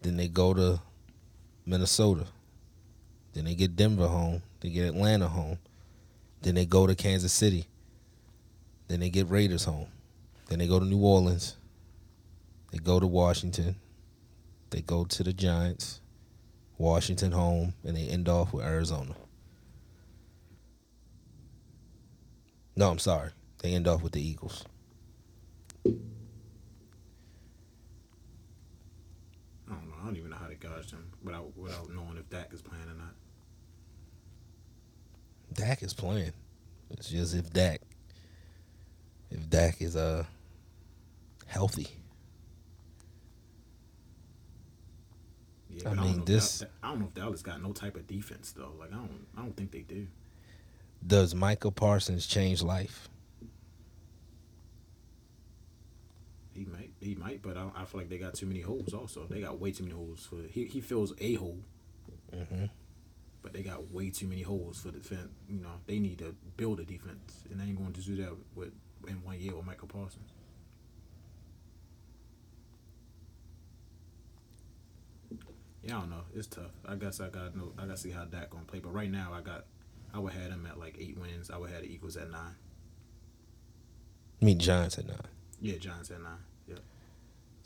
Then 0.03 0.17
they 0.17 0.29
go 0.29 0.55
to 0.55 0.81
Minnesota. 1.65 2.27
Then 3.33 3.45
they 3.45 3.55
get 3.55 3.77
Denver 3.77 4.09
home. 4.09 4.43
They 4.61 4.71
get 4.71 4.89
Atlanta 4.89 5.29
home. 5.29 5.59
Then 6.43 6.55
they 6.55 6.67
go 6.67 6.87
to 6.87 6.95
Kansas 6.95 7.33
City. 7.33 7.67
Then 8.89 9.01
they 9.01 9.11
get 9.11 9.29
Raiders 9.29 9.65
home. 9.65 9.89
Then 10.49 10.59
they 10.59 10.67
go 10.67 10.79
to 10.79 10.85
New 10.85 11.05
Orleans. 11.05 11.57
They 12.73 12.79
go 12.79 12.99
to 12.99 13.07
Washington. 13.07 13.77
They 14.71 14.83
go 14.83 15.05
to 15.05 15.23
the 15.23 15.33
Giants, 15.33 16.01
Washington 16.77 17.33
home, 17.33 17.75
and 17.85 17.97
they 17.97 18.07
end 18.09 18.29
off 18.29 18.53
with 18.53 18.65
Arizona. 18.65 19.15
No, 22.77 22.91
I'm 22.91 22.99
sorry. 22.99 23.31
They 23.61 23.75
end 23.75 23.89
off 23.89 24.03
with 24.03 24.13
the 24.13 24.21
Eagles. 24.27 24.65
I 25.85 25.91
don't 29.75 29.89
know. 29.89 29.95
I 30.01 30.05
don't 30.07 30.17
even 30.17 30.31
know 30.31 30.37
how 30.37 30.47
to 30.47 30.55
gauge 30.55 30.91
them 30.91 31.11
without 31.23 31.57
without 31.57 31.91
knowing 31.93 32.17
if 32.19 32.29
Dak 32.31 32.53
is 32.53 32.63
playing 32.63 32.85
or 32.85 32.95
not. 32.95 33.15
Dak 35.55 35.83
is 35.83 35.93
playing. 35.95 36.33
It's 36.91 37.11
just 37.11 37.35
if 37.35 37.53
Dak, 37.53 37.83
if 39.31 39.49
Dak 39.51 39.83
is 39.83 39.97
uh 39.97 40.25
healthy. 41.47 41.89
Yeah, 45.71 45.91
I 45.91 45.95
mean, 45.95 45.97
don't 45.97 46.07
know 46.17 46.21
if 46.21 46.25
this- 46.27 46.63
I 46.83 46.89
don't 46.91 47.01
know 47.01 47.07
if 47.07 47.15
Dallas 47.15 47.43
got 47.43 47.63
no 47.63 47.73
type 47.73 47.97
of 47.97 48.07
defense 48.07 48.53
though. 48.53 48.73
Like 48.79 48.91
I 48.93 48.97
don't, 48.97 49.27
I 49.37 49.43
don't 49.43 49.57
think 49.57 49.71
they 49.73 49.81
do. 49.83 50.07
Does 51.07 51.35
Micah 51.35 51.71
Parsons 51.71 52.27
change 52.27 52.63
life? 52.63 53.09
He 56.59 56.65
might, 56.65 56.91
he 57.01 57.15
might, 57.15 57.41
but 57.41 57.57
I, 57.57 57.71
I 57.77 57.85
feel 57.85 58.01
like 58.01 58.09
they 58.09 58.19
got 58.19 58.35
too 58.35 58.47
many 58.47 58.61
holes. 58.63 58.93
Also, 58.93 59.27
they 59.31 59.41
got 59.41 59.61
way 59.61 59.71
too 59.71 59.85
many 59.85 59.95
holes 59.95 60.27
for. 60.29 60.37
He 60.51 60.65
he 60.65 60.81
fills 60.81 61.13
a 61.21 61.35
hole, 61.35 61.61
Mm-hmm. 62.35 62.65
but 63.43 63.53
they 63.53 63.63
got 63.63 63.93
way 63.93 64.11
too 64.11 64.27
many 64.27 64.43
holes 64.43 64.81
for 64.81 64.91
defense. 64.91 65.29
You 65.49 65.61
know, 65.61 65.75
they 65.87 65.99
need 66.01 66.19
to 66.19 66.35
build 66.57 66.81
a 66.81 66.85
defense, 66.85 67.45
and 67.49 67.61
they 67.61 67.65
ain't 67.65 67.79
going 67.79 67.93
to 67.93 68.01
do 68.01 68.17
that 68.17 68.33
with 68.57 68.73
in 69.07 69.23
one 69.23 69.39
year 69.41 69.55
with 69.55 69.65
Micah 69.67 69.87
Parsons. 69.87 70.33
Yeah, 75.83 75.97
I 75.97 76.01
don't 76.01 76.11
know. 76.11 76.23
It's 76.35 76.49
tough. 76.49 76.73
I 76.87 76.97
guess 76.97 77.21
I 77.21 77.29
got 77.29 77.55
no. 77.57 77.73
I 77.79 77.83
got 77.87 77.97
to 77.97 78.03
see 78.03 78.11
how 78.11 78.25
Dak 78.25 78.51
gonna 78.51 78.65
play. 78.65 78.81
But 78.81 78.93
right 78.93 79.11
now, 79.11 79.33
I 79.33 79.41
got. 79.41 79.65
I 80.13 80.19
would 80.19 80.33
have 80.33 80.51
him 80.51 80.67
at 80.67 80.79
like 80.79 80.97
eight 80.99 81.19
wins. 81.19 81.51
I 81.51 81.59
would 81.59 81.71
have 81.71 81.83
the 81.83 81.89
Eagles 81.93 82.17
at 82.17 82.31
nine. 82.31 82.57
I 84.41 84.45
mean 84.45 84.59
Giants 84.59 84.99
at 84.99 85.07
nine. 85.07 85.19
Yeah, 85.61 85.77
Giants 85.77 86.11
at 86.11 86.21
nine. 86.23 86.39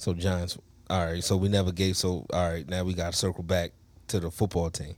So 0.02 0.12
Giants. 0.14 0.58
All 0.90 1.06
right. 1.06 1.22
So 1.22 1.36
we 1.36 1.48
never 1.48 1.70
gave. 1.70 1.96
So 1.96 2.26
all 2.32 2.50
right. 2.50 2.68
Now 2.68 2.82
we 2.82 2.92
got 2.92 3.12
to 3.12 3.16
circle 3.16 3.44
back 3.44 3.70
to 4.08 4.18
the 4.18 4.32
football 4.32 4.68
team. 4.68 4.96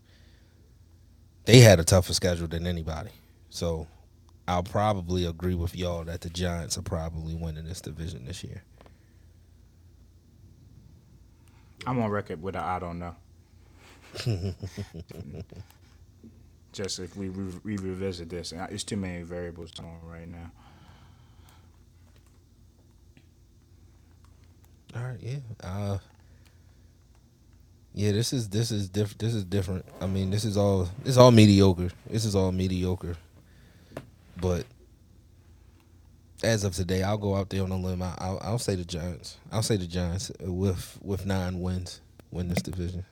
They 1.44 1.60
had 1.60 1.78
a 1.78 1.84
tougher 1.84 2.14
schedule 2.14 2.48
than 2.48 2.66
anybody. 2.66 3.10
So 3.50 3.86
I'll 4.48 4.62
probably 4.62 5.26
agree 5.26 5.56
with 5.56 5.76
y'all 5.76 6.04
that 6.04 6.22
the 6.22 6.30
Giants 6.30 6.78
are 6.78 6.82
probably 6.82 7.34
winning 7.34 7.66
this 7.66 7.82
division 7.82 8.24
this 8.24 8.42
year. 8.42 8.62
I'm 11.86 12.00
on 12.00 12.10
record 12.10 12.40
with 12.40 12.56
a 12.56 12.62
I 12.64 12.78
don't 12.78 12.98
know. 12.98 13.14
Just 16.72 16.98
if 16.98 17.14
we 17.14 17.28
re- 17.28 17.60
we 17.62 17.76
revisit 17.76 18.30
this, 18.30 18.52
and 18.52 18.72
it's 18.72 18.84
too 18.84 18.96
many 18.96 19.22
variables 19.22 19.70
on 19.78 19.98
right 20.02 20.26
now. 20.26 20.50
All 24.94 25.02
right, 25.02 25.18
yeah. 25.20 25.36
Uh 25.62 25.98
Yeah, 27.94 28.12
this 28.12 28.32
is 28.32 28.48
this 28.48 28.70
is 28.70 28.88
different 28.88 29.18
this 29.20 29.34
is 29.34 29.44
different. 29.44 29.84
I 30.00 30.06
mean, 30.06 30.30
this 30.30 30.44
is 30.44 30.56
all 30.56 30.88
it's 31.04 31.16
all 31.16 31.30
mediocre. 31.30 31.90
This 32.08 32.24
is 32.24 32.34
all 32.34 32.52
mediocre. 32.52 33.16
But 34.40 34.66
as 36.42 36.64
of 36.64 36.74
today, 36.74 37.02
I'll 37.02 37.18
go 37.18 37.34
out 37.36 37.50
there 37.50 37.62
on 37.62 37.70
a 37.70 37.76
limb. 37.76 38.02
I- 38.02 38.14
I'll, 38.18 38.38
I'll 38.42 38.58
say 38.58 38.74
the 38.74 38.84
Giants. 38.84 39.38
I'll 39.52 39.62
say 39.62 39.76
the 39.76 39.86
Giants 39.86 40.30
with 40.40 40.98
with 41.02 41.26
nine 41.26 41.60
wins 41.60 42.00
win 42.30 42.48
this 42.48 42.62
division. 42.62 43.04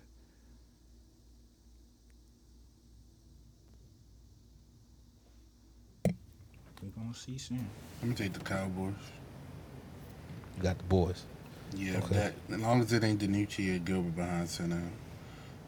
We're 6.83 6.91
gonna 6.97 7.15
see 7.15 7.39
soon. 7.39 7.67
I'm 8.03 8.09
gonna 8.13 8.15
take 8.19 8.33
the 8.33 8.41
Cowboys. 8.41 8.95
You 10.57 10.63
got 10.63 10.79
the 10.79 10.85
boys. 10.85 11.25
Yeah, 11.75 11.99
Okay. 11.99 12.15
that 12.15 12.35
as 12.51 12.61
long 12.61 12.81
as 12.83 12.93
it 12.93 13.03
ain't 13.03 13.21
DiNucci 13.21 13.77
or 13.77 13.79
Gilbert 13.79 14.17
behind 14.17 14.49
center, 14.49 14.83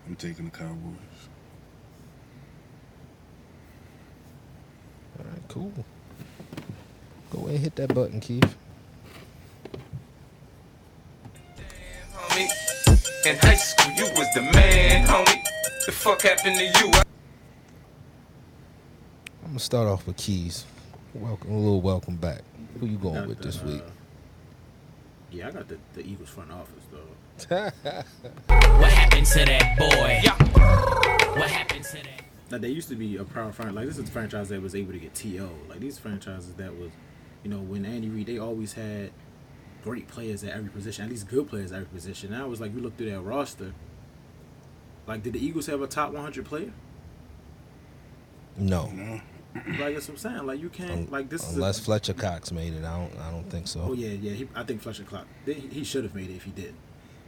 I'm 0.07 0.17
taking 0.17 0.47
the 0.47 0.51
Cowboys. 0.51 1.29
All 5.19 5.25
right, 5.25 5.43
cool. 5.49 5.73
Go 7.31 7.39
ahead 7.41 7.51
and 7.51 7.59
hit 7.61 7.77
that 7.77 7.95
button, 7.95 8.21
Keith. 8.21 8.57
homie. 12.15 13.27
In 13.27 13.37
high 13.39 13.55
school, 13.55 13.93
you 13.93 14.05
was 14.17 14.27
the 14.35 14.43
man, 14.43 15.07
homie. 15.07 15.43
The 15.87 15.93
fuck 15.93 16.23
happened 16.23 16.57
to 16.59 16.65
you? 16.65 16.91
I'm 19.43 19.49
gonna 19.51 19.59
start 19.59 19.87
off 19.89 20.07
with 20.07 20.17
Keys. 20.17 20.65
Welcome, 21.15 21.51
a 21.53 21.57
little 21.57 21.81
welcome 21.81 22.17
back. 22.17 22.43
Who 22.81 22.87
you 22.87 22.99
going 22.99 23.15
Got 23.15 23.29
with 23.29 23.39
this 23.41 23.61
uh, 23.63 23.67
week? 23.67 23.83
Yeah, 25.35 25.49
I 25.49 25.51
got 25.51 25.69
the, 25.69 25.79
the 25.95 26.07
Eagles 26.07 26.31
front 26.31 26.51
office 26.51 26.85
though. 26.91 27.01
What 28.47 28.93
happened 28.93 29.27
to 29.27 29.45
that 29.45 29.77
boy? 29.79 30.21
What 31.39 31.51
happened 31.51 31.85
to 31.85 31.93
that? 31.97 32.25
Like 32.51 32.61
they 32.61 32.69
used 32.69 32.89
to 32.91 32.97
be 32.97 33.17
a 33.17 33.25
proud 33.25 33.55
franchise. 33.55 33.75
Like 33.75 33.87
this 33.87 33.99
is 33.99 34.09
a 34.09 34.13
franchise 34.13 34.49
that 34.51 34.63
was 34.63 34.75
able 34.75 34.93
to 34.93 34.99
get 34.99 35.15
TO. 35.15 35.49
Like 35.69 35.81
these 35.81 35.99
franchises 35.99 36.55
that 36.55 36.77
was, 36.79 36.91
you 37.43 37.51
know, 37.51 37.59
when 37.59 37.85
Andy 37.85 38.09
Reid, 38.09 38.27
they 38.27 38.39
always 38.39 38.75
had 38.75 39.11
great 39.83 40.07
players 40.09 40.45
at 40.45 40.51
every 40.55 40.71
position, 40.71 41.05
at 41.05 41.11
least 41.11 41.29
good 41.29 41.49
players 41.49 41.73
at 41.73 41.77
every 41.77 41.89
position. 41.89 42.31
Now 42.31 42.51
it's 42.51 42.61
like 42.61 42.73
you 42.75 42.81
look 42.81 42.97
through 42.97 43.11
that 43.11 43.21
roster. 43.21 43.73
Like, 45.07 45.23
did 45.23 45.35
the 45.35 45.45
Eagles 45.45 45.67
have 45.67 45.83
a 45.83 45.87
top 45.87 46.13
100 46.13 46.45
player? 46.47 46.73
No, 48.57 48.87
No, 48.91 49.21
Like 49.55 49.95
that's 49.95 50.09
what 50.09 50.15
I'm 50.15 50.17
saying. 50.17 50.47
Like 50.47 50.61
you 50.61 50.69
can't. 50.69 51.11
Like 51.11 51.29
this 51.29 51.53
unless 51.53 51.77
is. 51.77 51.83
A, 51.83 51.85
Fletcher 51.85 52.15
Cox 52.15 52.51
made 52.51 52.75
it. 52.75 52.85
I 52.85 52.99
don't. 52.99 53.19
I 53.21 53.31
don't 53.31 53.49
think 53.49 53.69
so. 53.69 53.87
oh 53.89 53.93
yeah, 53.93 54.09
yeah. 54.09 54.33
He, 54.33 54.49
I 54.55 54.65
think 54.65 54.83
Fletcher 54.83 55.05
Cox. 55.05 55.27
He, 55.47 55.53
he 55.53 55.85
should 55.85 56.05
have 56.05 56.15
made 56.15 56.31
it 56.31 56.35
if 56.37 56.45
he 56.45 56.51
did. 56.51 56.75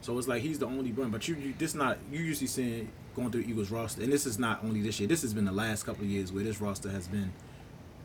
So 0.01 0.19
it's 0.19 0.29
like 0.29 0.43
he's 0.43 0.59
the 0.59 0.67
only 0.67 0.93
one. 0.93 1.11
But 1.11 1.29
you, 1.29 1.37
you 1.37 1.55
this 1.57 1.75
not 1.75 1.99
you 2.11 2.21
usually 2.21 2.49
seeing 2.49 2.91
going 3.15 3.31
through 3.31 3.43
Eagles 3.43 3.71
roster, 3.71 4.03
and 4.03 4.13
this 4.13 4.27
is 4.27 4.39
not 4.39 4.63
only 4.65 4.83
this 4.83 4.99
year. 4.99 5.09
This 5.09 5.23
has 5.23 5.35
been 5.35 5.45
the 5.45 5.53
last 5.53 5.85
couple 5.85 6.05
of 6.05 6.11
years 6.11 6.33
where 6.33 6.45
this 6.45 6.61
roster 6.61 6.91
has 6.91 7.09
been. 7.09 7.33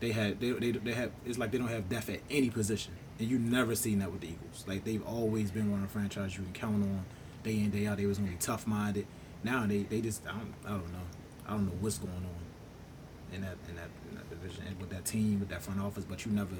They 0.00 0.12
had 0.12 0.40
they 0.40 0.50
they, 0.52 0.70
they 0.70 0.92
have 0.92 1.10
it's 1.26 1.38
like 1.38 1.50
they 1.50 1.58
don't 1.58 1.68
have 1.68 1.88
depth 1.88 2.08
at 2.08 2.20
any 2.30 2.50
position, 2.50 2.94
and 3.18 3.28
you 3.28 3.38
never 3.38 3.74
seen 3.74 3.98
that 4.00 4.10
with 4.10 4.20
the 4.20 4.28
Eagles. 4.28 4.64
Like 4.66 4.84
they've 4.84 5.04
always 5.06 5.50
been 5.50 5.70
one 5.70 5.82
of 5.82 5.88
the 5.88 5.92
franchise 5.92 6.36
you 6.36 6.44
can 6.44 6.52
count 6.52 6.82
on 6.82 7.04
day 7.42 7.58
in 7.58 7.70
day 7.70 7.86
out. 7.86 7.98
They 7.98 8.06
was 8.06 8.18
gonna 8.18 8.30
be 8.30 8.36
tough 8.36 8.66
minded. 8.66 9.06
Now 9.44 9.66
they 9.66 9.82
they 9.82 10.00
just 10.00 10.26
I 10.26 10.30
don't 10.32 10.54
I 10.64 10.70
don't 10.70 10.92
know 10.92 11.06
I 11.46 11.50
don't 11.50 11.66
know 11.66 11.76
what's 11.80 11.98
going 11.98 12.12
on 12.14 13.34
in 13.34 13.42
that 13.42 13.56
in 13.68 13.76
that 13.76 13.88
division 14.42 14.64
and 14.66 14.78
with 14.80 14.90
that 14.90 15.04
team 15.04 15.40
with 15.40 15.48
that 15.48 15.62
front 15.62 15.80
office. 15.80 16.04
But 16.04 16.24
you 16.26 16.32
never 16.32 16.54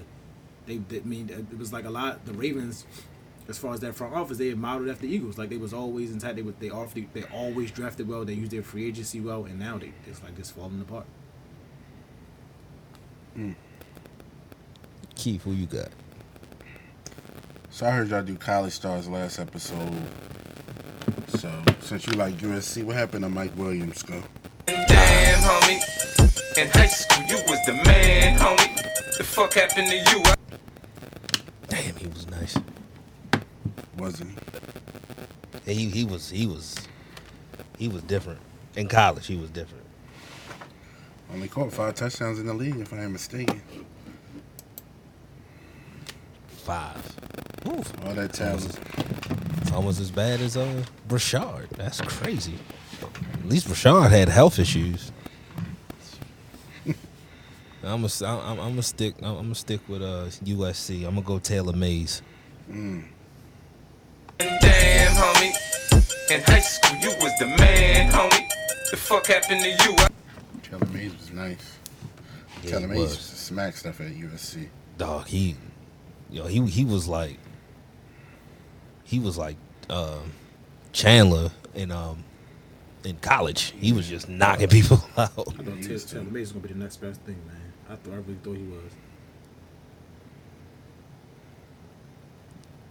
they, 0.67 0.77
they 0.79 0.99
I 0.99 1.05
mean 1.05 1.29
it 1.31 1.59
was 1.59 1.73
like 1.73 1.85
a 1.85 1.91
lot 1.91 2.25
the 2.25 2.33
Ravens 2.33 2.87
as 3.49 3.59
far 3.59 3.75
as 3.75 3.81
that 3.81 3.95
front 3.95 4.15
office 4.15 4.39
they 4.39 4.49
had 4.49 4.59
modeled 4.59 4.89
after 4.89 5.07
the 5.07 5.13
Eagles 5.13 5.37
like 5.37 5.49
they 5.51 5.57
was 5.57 5.75
always 5.75 6.13
intact 6.13 6.37
they 6.37 6.43
would 6.43 6.59
they 6.61 6.71
awfully 6.71 7.09
they 7.13 7.25
always 7.25 7.71
drafted 7.71 8.09
well 8.09 8.25
they 8.25 8.35
used 8.35 8.53
their 8.53 8.63
free 8.63 8.87
agency 8.87 9.21
well 9.21 9.45
and 9.45 9.59
now 9.59 9.79
they 9.79 9.93
it's 10.07 10.23
like 10.23 10.37
just 10.37 10.55
falling 10.55 10.81
apart. 10.81 11.07
Hmm. 13.35 13.53
Keith, 15.15 15.43
who 15.43 15.53
you 15.53 15.67
got? 15.67 15.89
So 17.71 17.87
I 17.87 17.91
heard 17.91 18.09
y'all 18.11 18.23
do 18.23 18.37
college 18.37 18.75
stars 18.75 19.09
last 19.09 19.39
episode. 19.39 19.95
So 21.29 21.51
since 21.81 22.07
you 22.07 22.13
like 22.13 22.35
USC, 22.35 22.85
what 22.85 22.97
happened 22.97 23.25
to 23.25 23.31
Mike 23.31 23.57
Williams? 23.57 24.03
Go. 24.03 24.23
Damn, 25.43 25.61
homie. 25.61 26.57
In 26.57 26.69
high 26.69 26.87
school, 26.87 27.25
you 27.25 27.37
was 27.49 27.59
the 27.67 27.73
man, 27.73 28.39
homie. 28.39 29.17
The 29.19 29.25
fuck 29.25 29.55
happened 29.55 29.89
to 29.89 29.97
you? 29.97 30.23
Damn, 31.69 31.97
he 31.97 32.07
was 32.07 32.29
nice. 32.29 32.57
Wasn't 33.99 34.39
he? 35.67 35.75
He 35.75 35.89
he 35.89 36.05
was 36.05 36.31
he 36.31 36.47
was 36.47 36.77
he 37.77 37.89
was 37.89 38.03
different 38.03 38.39
in 38.77 38.87
college. 38.87 39.27
He 39.27 39.37
was 39.37 39.51
different. 39.51 39.85
Only 41.33 41.49
caught 41.49 41.73
five 41.73 41.97
touchdowns 41.97 42.39
in 42.39 42.47
the 42.47 42.55
league, 42.55 42.79
if 42.79 42.93
I 42.93 42.99
am 42.99 43.13
mistaken. 43.13 43.63
Five. 46.49 47.17
Oof. 47.67 47.93
All 48.05 48.15
that 48.15 48.33
talent. 48.33 48.79
It's 49.61 49.73
almost 49.73 49.99
as 49.99 50.13
bad 50.13 50.41
as 50.41 50.57
uh 50.57 50.85
Rashard. 51.09 51.69
That's 51.71 52.01
crazy. 52.01 52.55
At 53.03 53.49
least 53.49 53.67
Rashard 53.67 54.11
had 54.11 54.29
health 54.29 54.61
issues. 54.61 55.11
I'm 57.85 58.03
gonna 58.03 58.09
I'm, 58.25 58.59
I'm 58.61 58.69
gonna 58.71 58.83
stick 58.83 59.15
I'm 59.23 59.35
gonna 59.37 59.55
stick 59.55 59.81
with 59.89 60.03
uh 60.03 60.27
USC. 60.45 60.99
I'm 61.07 61.15
gonna 61.15 61.23
go 61.23 61.39
Taylor 61.39 61.73
Mays. 61.73 62.23
Damn, 64.39 65.13
homie. 65.15 66.31
In 66.31 66.41
high 66.43 66.61
school, 66.61 66.97
you 66.99 67.11
was 67.21 67.33
the 67.39 67.47
man, 67.47 68.11
homie. 68.11 68.49
The 68.91 68.97
fuck 68.97 69.27
happened 69.27 69.61
to 69.63 69.69
you? 69.69 69.97
I- 69.99 70.09
Taylor 70.63 70.87
Mays 70.87 71.13
was 71.17 71.33
nice. 71.33 71.79
Yeah, 72.63 72.71
Taylor 72.71 72.81
he 72.83 72.87
Mays 72.89 72.99
was. 72.99 73.11
used 73.17 73.21
smack 73.23 73.77
stuff 73.77 74.01
at 74.01 74.09
USC. 74.09 74.69
Dog, 74.99 75.27
he, 75.27 75.57
yo, 76.31 76.47
he 76.47 76.65
he 76.67 76.85
was 76.85 77.09
like, 77.09 77.39
he 79.05 79.19
was 79.19 79.37
like 79.37 79.57
um, 79.91 80.33
Chandler 80.93 81.51
in 81.75 81.91
um 81.91 82.23
in 83.05 83.17
college. 83.17 83.75
He 83.79 83.93
was 83.93 84.09
just 84.09 84.29
knocking 84.29 84.69
people 84.69 84.99
out. 85.17 85.31
I 85.37 85.43
thought 85.43 85.83
Taylor, 85.83 85.99
Taylor 85.99 86.25
Mays 86.25 86.53
was 86.53 86.53
gonna 86.53 86.67
be 86.69 86.73
the 86.75 86.79
next 86.81 86.97
best 86.99 87.21
thing, 87.23 87.37
man. 87.47 87.57
I 87.91 87.95
thought 87.97 88.13
I 88.13 88.17
really 88.17 88.35
thought 88.43 88.57
he 88.57 88.63
was. 88.65 88.93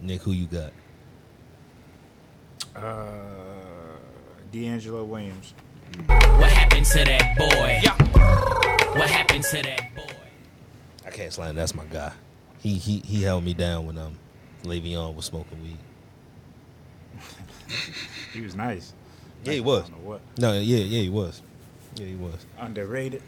Nick, 0.00 0.22
who 0.22 0.32
you 0.32 0.46
got? 0.46 0.72
Uh, 2.74 3.12
DeAngelo 4.52 5.06
Williams. 5.06 5.54
What 6.06 6.50
happened 6.50 6.86
to 6.86 7.04
that 7.04 7.36
boy? 7.36 7.80
Yeah. 7.82 7.96
What 8.98 9.10
happened 9.10 9.44
to 9.44 9.62
that 9.62 9.94
boy? 9.94 10.02
I 11.06 11.10
can't 11.10 11.32
slam. 11.32 11.54
That's 11.54 11.74
my 11.74 11.84
guy. 11.84 12.12
He 12.60 12.74
he 12.74 12.98
he 13.00 13.22
held 13.22 13.44
me 13.44 13.54
down 13.54 13.86
when 13.86 13.98
um 13.98 14.16
Le'Veon 14.64 15.14
was 15.14 15.24
smoking 15.26 15.60
weed. 15.62 15.78
He 18.32 18.40
was 18.40 18.54
nice. 18.54 18.92
Yeah, 19.44 19.52
he 19.52 19.58
I 19.58 19.62
was. 19.62 19.82
don't 19.88 19.92
know 20.02 20.08
what. 20.10 20.20
No, 20.38 20.52
yeah, 20.52 20.78
yeah, 20.78 21.02
he 21.02 21.08
was. 21.10 21.42
Yeah, 21.96 22.06
he 22.06 22.14
was. 22.14 22.46
Underrated. 22.58 23.22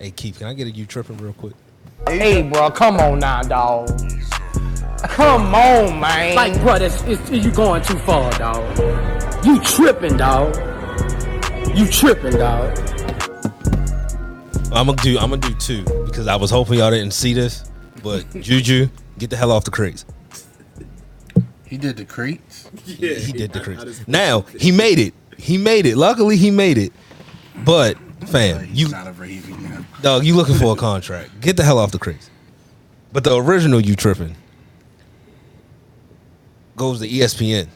Hey, 0.00 0.10
Keith, 0.12 0.38
can 0.38 0.46
I 0.46 0.54
get 0.54 0.66
a 0.66 0.70
you 0.70 0.86
tripping 0.86 1.18
real 1.18 1.34
quick? 1.34 1.52
Hey, 2.08 2.42
bro, 2.42 2.70
come 2.70 2.96
on 2.96 3.18
now, 3.18 3.42
dog. 3.42 3.88
Come 5.02 5.54
on, 5.54 6.00
man. 6.00 6.34
Like, 6.34 6.58
bro, 6.62 6.78
that's, 6.78 7.02
it's, 7.02 7.30
you 7.30 7.50
going 7.50 7.82
too 7.82 7.98
far, 7.98 8.32
dog. 8.32 8.78
You 9.44 9.60
tripping, 9.60 10.16
dog. 10.16 10.56
You 11.76 11.86
tripping, 11.86 12.32
dog. 12.32 12.78
I'm 14.72 14.86
gonna 14.86 15.02
do 15.02 15.18
I'm 15.18 15.30
gonna 15.30 15.38
do 15.38 15.54
two 15.56 15.82
because 16.06 16.28
I 16.28 16.36
was 16.36 16.50
hoping 16.50 16.78
y'all 16.78 16.90
didn't 16.92 17.12
see 17.12 17.34
this, 17.34 17.68
but 18.02 18.24
Juju, 18.40 18.88
get 19.18 19.28
the 19.28 19.36
hell 19.36 19.50
off 19.52 19.64
the 19.64 19.70
crates. 19.70 20.06
He 21.66 21.76
did 21.76 21.96
the 21.96 22.04
crates. 22.06 22.70
Yeah, 22.86 23.14
he 23.14 23.32
did 23.32 23.52
the 23.52 23.58
I- 23.58 23.62
I 23.62 23.64
crates. 23.64 24.08
Now 24.08 24.42
he 24.42 24.70
made 24.70 24.98
it. 24.98 25.12
He 25.36 25.58
made 25.58 25.84
it. 25.86 25.96
Luckily, 25.96 26.36
he 26.36 26.50
made 26.50 26.78
it. 26.78 26.92
But 27.64 27.98
fam, 28.26 28.68
you 28.72 28.88
not 28.88 29.06
a 29.06 29.12
Raven 29.12 29.62
now. 29.62 29.84
dog, 30.02 30.24
you 30.24 30.34
looking 30.36 30.56
for 30.56 30.72
a 30.72 30.76
contract? 30.76 31.40
Get 31.40 31.56
the 31.56 31.64
hell 31.64 31.78
off 31.78 31.90
the 31.92 31.98
crates. 31.98 32.30
But 33.12 33.24
the 33.24 33.34
original 33.36 33.80
you 33.80 33.96
tripping 33.96 34.36
goes 36.76 37.00
to 37.00 37.08
ESPN. 37.08 37.68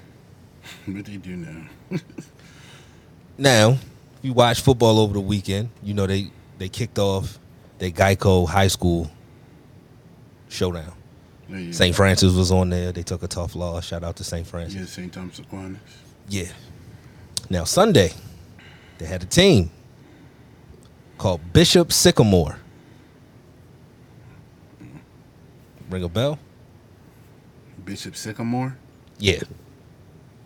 What 0.87 1.05
they 1.05 1.17
do 1.17 1.37
now? 1.37 1.67
Now, 3.37 3.71
if 3.71 3.81
you 4.23 4.33
watch 4.33 4.61
football 4.61 4.99
over 5.01 5.15
the 5.15 5.21
weekend, 5.21 5.71
you 5.83 5.93
know 5.93 6.07
they 6.07 6.31
they 6.59 6.69
kicked 6.69 6.99
off 7.01 7.39
their 7.79 7.91
Geico 7.91 8.49
High 8.49 8.69
School 8.69 9.11
showdown. 10.49 10.93
Oh, 11.51 11.55
yeah, 11.55 11.59
yeah. 11.59 11.73
St. 11.73 11.95
Francis 11.97 12.33
was 12.33 12.53
on 12.53 12.71
there. 12.71 12.93
They 12.93 13.03
took 13.03 13.23
a 13.23 13.29
tough 13.29 13.57
loss. 13.57 13.87
Shout 13.87 14.05
out 14.05 14.17
to 14.17 14.25
St. 14.25 14.47
Francis. 14.47 14.81
Yeah, 14.81 14.87
St. 14.87 15.13
Thomas 15.13 15.41
Aquinas. 15.41 15.79
Yeah. 16.29 16.47
Now 17.51 17.65
Sunday, 17.65 18.13
they 18.99 19.07
had 19.07 19.23
a 19.25 19.27
team 19.27 19.71
called 21.19 21.41
Bishop 21.53 21.93
Sycamore. 21.93 22.59
Ring 25.91 26.05
a 26.05 26.09
bell? 26.09 26.39
Bishop 27.85 28.17
Sycamore. 28.17 28.77
Yeah. 29.19 29.41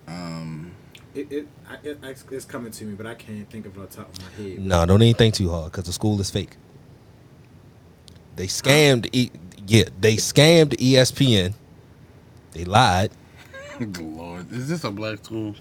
Um, 0.07 0.73
It, 1.14 1.33
it, 1.33 1.49
I, 1.69 1.77
it, 1.87 2.25
it's 2.31 2.45
coming 2.45 2.71
to 2.73 2.85
me, 2.85 2.95
but 2.95 3.07
I 3.07 3.14
can't 3.14 3.49
think 3.51 3.66
of 3.66 3.77
it 3.77 3.81
on 3.81 3.87
top 3.89 4.09
of 4.09 4.23
my 4.23 4.43
head. 4.43 4.59
No, 4.59 4.85
don't 4.87 5.03
even 5.03 5.16
think 5.16 5.35
too 5.35 5.51
hard 5.51 5.71
because 5.73 5.85
the 5.85 5.93
school 5.93 6.21
is 6.21 6.31
fake. 6.31 6.57
They 8.37 8.47
scammed. 8.47 9.09
E- 9.12 9.31
yeah, 9.66 9.85
they 10.01 10.16
scammed 10.16 10.77
ESPN. 10.77 11.55
They 12.53 12.64
lied. 12.64 13.11
Lord, 14.01 14.51
is 14.53 14.69
this 14.69 14.85
a 14.85 14.91
black 14.91 15.25
school? 15.25 15.55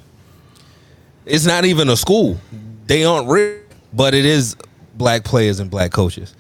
It's 1.26 1.46
not 1.46 1.66
even 1.66 1.90
a 1.90 1.98
school. 1.98 2.38
They 2.86 3.04
aren't 3.04 3.28
real, 3.28 3.60
but 3.94 4.14
it 4.14 4.26
is 4.26 4.56
black 4.98 5.24
players 5.24 5.60
and 5.60 5.70
black 5.70 5.92
coaches. 5.92 6.34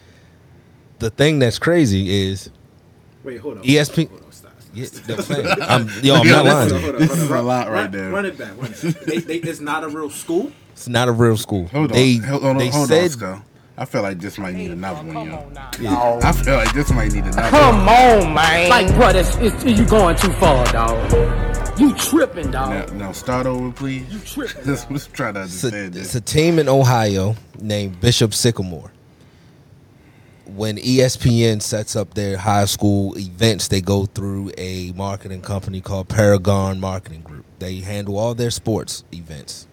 The 0.99 1.10
thing 1.10 1.39
that's 1.39 1.60
crazy 1.60 2.24
is 2.28 2.49
Wait, 3.24 3.38
hold 3.39 3.58
on. 3.60 3.64
ESP 3.64 4.10
Hold 4.10 4.24
on, 4.24 4.32
stop. 4.32 4.51
stop, 4.62 4.86
stop. 4.86 5.05
the 5.18 5.24
thing. 5.24 5.45
I'm, 5.62 5.89
yo, 6.03 6.16
I'm 6.16 6.28
not 6.28 6.45
lying. 6.45 6.70
this 6.70 6.72
to 6.72 6.78
is- 6.78 6.82
you. 6.82 6.91
Hold 6.91 6.95
on, 6.95 6.99
This 7.01 7.10
hold 7.10 7.20
on. 7.20 7.26
is 7.26 7.30
a 7.30 7.34
Run- 7.34 7.45
lot 7.45 7.68
right 7.68 7.74
run- 7.84 7.91
there. 7.91 8.10
Run 8.12 8.26
it 8.26 8.38
back. 8.38 8.58
Run 8.58 8.72
it 8.74 8.84
back. 8.84 9.03
they, 9.05 9.18
they, 9.20 9.36
it's 9.38 9.60
not 9.60 9.84
a 9.84 9.89
real 9.89 10.10
school. 10.10 10.51
It's 10.72 10.88
not 10.88 11.08
a 11.08 11.12
real 11.12 11.38
school. 11.38 11.68
Hold 11.68 11.91
on, 11.91 11.95
They 11.97 12.16
hold 12.16 12.43
on, 12.43 12.58
they 12.58 12.70
hold 12.70 12.88
said 12.88 13.12
Sco. 13.12 13.41
I 13.80 13.86
feel 13.86 14.01
like 14.01 14.19
this 14.19 14.39
might 14.39 14.55
need 14.55 14.71
another 14.71 15.03
one, 15.05 15.28
yo. 15.28 15.36
on 15.38 15.53
Yeah. 15.80 16.19
I 16.23 16.32
feel 16.32 16.55
like 16.55 16.73
this 16.73 16.91
might 16.91 17.11
need 17.11 17.25
another 17.25 17.41
one. 17.41 17.51
Come 17.51 17.86
one. 17.86 18.28
on, 18.28 18.34
man. 18.34 18.69
Like, 18.69 18.88
bro, 18.95 19.13
that's, 19.13 19.36
it's, 19.38 19.63
you 19.63 19.86
going 19.86 20.15
too 20.15 20.34
far, 20.34 20.65
dog. 20.71 21.80
You 21.80 21.93
tripping, 21.93 22.49
Now, 22.49 22.69
dog. 22.86 22.93
now 22.95 23.11
start 23.11 23.45
over, 23.45 23.71
please. 23.71 24.11
You 24.11 24.19
tripping. 24.19 24.65
Let's, 24.65 24.89
let's 24.89 25.05
try 25.05 25.32
to 25.32 25.43
it's 25.43 25.63
a, 25.63 25.67
understand 25.67 25.95
it's 25.95 26.15
a 26.15 26.21
team 26.21 26.57
in 26.57 26.67
Ohio 26.67 27.36
named 27.59 28.01
Bishop 28.01 28.34
Sycamore. 28.34 28.91
When 30.47 30.78
ESPN 30.78 31.61
sets 31.61 31.95
up 31.95 32.15
their 32.15 32.38
high 32.38 32.65
school 32.65 33.15
events, 33.15 33.67
they 33.67 33.82
go 33.82 34.05
through 34.07 34.53
a 34.57 34.91
marketing 34.93 35.41
company 35.41 35.82
called 35.82 36.07
Paragon 36.07 36.80
Marketing 36.80 37.21
Group. 37.21 37.45
They 37.59 37.75
handle 37.82 38.17
all 38.17 38.34
their 38.34 38.49
sports 38.49 39.03
events. 39.13 39.67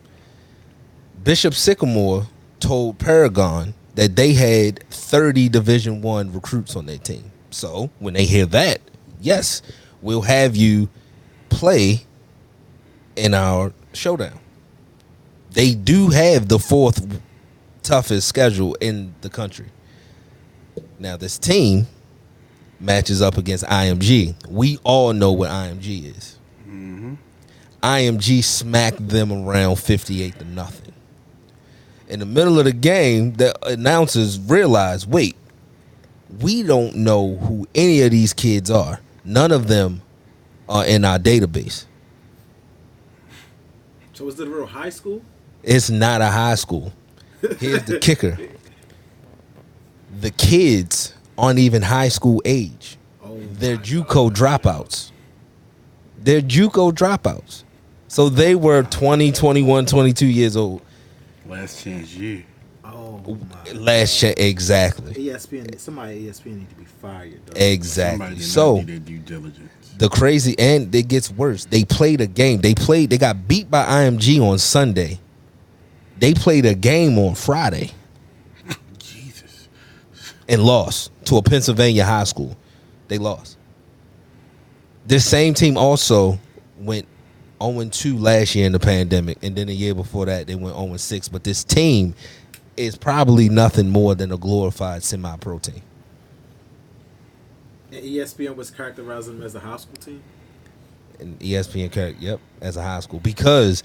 Bishop 1.23 1.55
Sycamore 1.55 2.27
told 2.61 2.99
Paragon 2.99 3.73
that 3.95 4.17
they 4.17 4.33
had 4.33 4.81
30 4.91 5.49
Division 5.49 6.03
1 6.03 6.33
recruits 6.33 6.77
on 6.77 6.87
their 6.87 6.99
team. 6.99 7.31
So, 7.51 7.91
when 7.99 8.15
they 8.15 8.25
hear 8.25 8.47
that, 8.47 8.81
yes, 9.21 9.63
we'll 10.03 10.23
have 10.23 10.57
you 10.57 10.89
play 11.49 12.05
in 13.17 13.35
our 13.35 13.73
showdown. 13.93 14.39
They 15.53 15.75
do 15.75 16.09
have 16.09 16.49
the 16.49 16.59
fourth 16.59 17.21
toughest 17.83 18.27
schedule 18.27 18.75
in 18.81 19.15
the 19.21 19.31
country. 19.31 19.67
Now, 20.99 21.17
this 21.17 21.39
team 21.39 21.87
matches 22.81 23.23
up 23.23 23.39
against 23.39 23.65
IMG. 23.65 24.35
We 24.49 24.79
all 24.83 25.13
know 25.13 25.33
what 25.33 25.51
IMG 25.51 26.17
is. 26.17 26.39
Mm-hmm. 26.67 27.15
IMG 27.83 28.43
smacked 28.43 29.09
them 29.09 29.31
around 29.31 29.77
58 29.77 30.39
to 30.41 30.45
nothing. 30.45 30.84
In 32.09 32.21
the 32.21 32.27
middle 32.27 32.59
of 32.59 32.67
the 32.67 32.73
game, 32.73 33.33
the 33.35 33.55
announcers 33.67 34.39
realize, 34.39 35.07
wait, 35.07 35.37
we 36.41 36.63
don't 36.63 36.97
know 36.97 37.37
who 37.37 37.67
any 37.75 38.03
of 38.03 38.11
these 38.11 38.33
kids 38.33 38.71
are. 38.71 39.01
None 39.25 39.53
of 39.53 39.69
them 39.69 40.03
are 40.69 40.85
in 40.85 41.05
our 41.05 41.19
database. 41.19 41.87
So 44.13 44.29
is 44.29 44.39
it 44.39 44.47
a 44.47 44.51
real 44.51 44.67
high 44.67 44.91
school? 44.91 45.23
It's 45.63 45.91
not 45.91 46.21
a 46.21 46.27
high 46.27 46.55
school. 46.57 46.93
Here's 47.59 47.85
the 47.85 47.99
kicker. 47.99 48.39
The 50.21 50.31
kids 50.31 51.15
aren't 51.37 51.59
even 51.59 51.83
high 51.83 52.09
school 52.09 52.41
age. 52.45 52.97
Oh, 53.25 53.39
They're 53.53 53.77
JUCO 53.77 54.31
dropouts. 54.31 55.11
They're 56.19 56.41
JUCO 56.41 56.93
dropouts. 56.93 57.65
So 58.09 58.29
they 58.29 58.55
were 58.55 58.83
20, 58.85 59.33
21, 59.33 59.87
22 59.87 60.27
years 60.27 60.57
old. 60.57 60.83
Last 61.47 61.85
chance 61.85 62.15
year. 62.15 62.45
oh 62.85 63.21
my. 63.27 63.73
Last 63.73 64.19
check 64.19 64.39
exactly. 64.39 65.15
ESPN, 65.15 65.79
somebody 65.79 66.29
at 66.29 66.35
ESPN 66.35 66.59
need 66.59 66.71
to 66.71 66.77
be 66.77 66.85
fired. 66.85 67.41
Though. 67.47 67.61
Exactly. 67.61 68.39
So 68.41 68.83
due 68.83 68.99
diligence. 68.99 69.71
the 69.99 70.09
crazy 70.09 70.59
and 70.59 70.95
it 70.95 71.09
gets 71.09 71.31
worse. 71.31 71.67
They 71.67 71.85
played 71.85 72.21
a 72.21 72.27
game. 72.27 72.61
They 72.61 72.75
played 72.75 73.11
they 73.11 73.19
got 73.19 73.47
beat 73.47 73.71
by 73.71 73.85
IMG 73.85 74.41
on 74.41 74.59
Sunday. 74.59 75.21
They 76.19 76.33
played 76.33 76.65
a 76.65 76.75
game 76.75 77.19
on 77.19 77.35
Friday. 77.35 77.91
Jesus. 78.99 79.69
and 80.49 80.63
lost 80.63 81.11
to 81.27 81.37
a 81.37 81.43
Pennsylvania 81.43 82.05
high 82.05 82.25
school. 82.25 82.57
They 83.09 83.19
lost. 83.19 83.59
This 85.07 85.29
same 85.29 85.53
team 85.53 85.77
also 85.77 86.39
went 86.79 87.07
0 87.73 87.89
2 87.91 88.19
last 88.19 88.55
year 88.55 88.67
in 88.67 88.73
the 88.73 88.79
pandemic, 88.81 89.39
and 89.43 89.57
then 89.57 89.69
the 89.69 89.75
year 89.75 89.95
before 89.95 90.27
that 90.27 90.47
they 90.47 90.55
went 90.55 90.77
0 90.77 90.97
6. 90.97 91.29
But 91.29 91.45
this 91.45 91.65
team 91.65 92.15
is 92.77 92.97
probably 92.97 93.49
nothing 93.49 93.89
more 93.89 94.15
than 94.15 94.33
a 94.33 94.37
glorified 94.37 95.03
semi 95.03 95.37
pro 95.37 95.59
team. 95.59 95.83
And 97.93 98.03
ESPN 98.03 98.57
was 98.57 98.71
characterizing 98.71 99.39
them 99.39 99.47
as 99.47 99.55
a 99.55 99.61
high 99.61 99.77
school 99.77 99.97
team. 99.97 100.23
And 101.21 101.39
ESPN 101.39 101.93
character, 101.93 102.21
yep, 102.21 102.41
as 102.61 102.77
a 102.77 102.83
high 102.83 103.01
school 103.01 103.21
because 103.21 103.85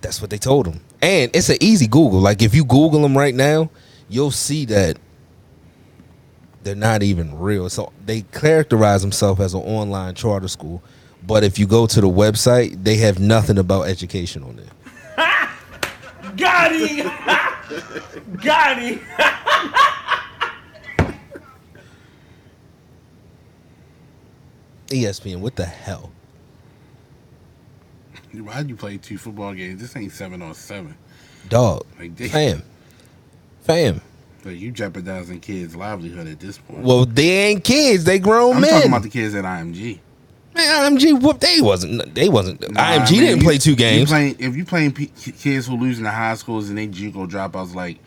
that's 0.00 0.20
what 0.20 0.30
they 0.30 0.38
told 0.38 0.66
them. 0.66 0.80
And 1.02 1.30
it's 1.34 1.48
an 1.48 1.58
easy 1.60 1.86
Google. 1.86 2.20
Like 2.20 2.42
if 2.42 2.54
you 2.54 2.64
Google 2.64 3.02
them 3.02 3.16
right 3.16 3.34
now, 3.34 3.70
you'll 4.08 4.30
see 4.30 4.64
that 4.66 4.98
they're 6.62 6.74
not 6.74 7.02
even 7.02 7.38
real. 7.38 7.68
So 7.70 7.92
they 8.04 8.22
characterize 8.22 9.02
themselves 9.02 9.40
as 9.40 9.54
an 9.54 9.60
online 9.60 10.14
charter 10.14 10.48
school, 10.48 10.82
but 11.30 11.44
if 11.44 11.60
you 11.60 11.66
go 11.68 11.86
to 11.86 12.00
the 12.00 12.08
website, 12.08 12.82
they 12.82 12.96
have 12.96 13.20
nothing 13.20 13.56
about 13.56 13.82
education 13.82 14.42
on 14.42 14.56
there. 14.56 15.52
Got 16.36 16.74
him. 16.74 17.06
Got 18.42 18.78
him. 18.82 18.98
ESPN, 24.88 25.36
what 25.40 25.56
the 25.56 25.64
hell? 25.66 26.10
Why'd 28.32 28.68
you 28.68 28.76
play 28.76 28.96
two 28.96 29.18
football 29.18 29.54
games? 29.54 29.80
This 29.80 29.96
ain't 29.96 30.12
seven 30.12 30.42
on 30.42 30.54
seven. 30.54 30.96
Dog. 31.48 31.86
Like, 31.98 32.16
they- 32.16 32.28
Fam. 32.28 32.62
Fam. 33.62 34.00
Like 34.44 34.58
you 34.58 34.70
jeopardizing 34.72 35.40
kids' 35.40 35.76
livelihood 35.76 36.26
at 36.26 36.40
this 36.40 36.56
point. 36.58 36.80
Well, 36.82 37.04
they 37.04 37.28
ain't 37.50 37.62
kids, 37.62 38.04
they 38.04 38.18
grown 38.18 38.56
I'm 38.56 38.62
men. 38.62 38.70
talking 38.70 38.88
about 38.88 39.02
the 39.02 39.10
kids 39.10 39.34
at 39.34 39.44
IMG. 39.44 39.98
Man, 40.60 40.98
IMG 40.98 41.20
whoop 41.22 41.40
they 41.40 41.60
wasn't 41.60 42.14
they 42.14 42.28
wasn't 42.28 42.60
Nah, 42.72 42.80
IMG 42.80 42.96
man, 42.96 43.06
didn't 43.06 43.38
you- 43.38 43.44
play 43.44 43.58
two 43.58 43.70
you 43.70 43.76
games. 43.76 44.10
playing- 44.10 44.36
if 44.38 44.56
you 44.56 44.64
playing 44.64 44.92
p- 44.92 45.06
kids 45.06 45.66
who 45.66 45.76
losing 45.76 46.04
the 46.04 46.10
high 46.10 46.34
schools 46.34 46.68
and 46.68 46.78
they 46.78 46.86
JUCO 46.88 47.28
dropouts, 47.30 47.74
like 47.74 47.98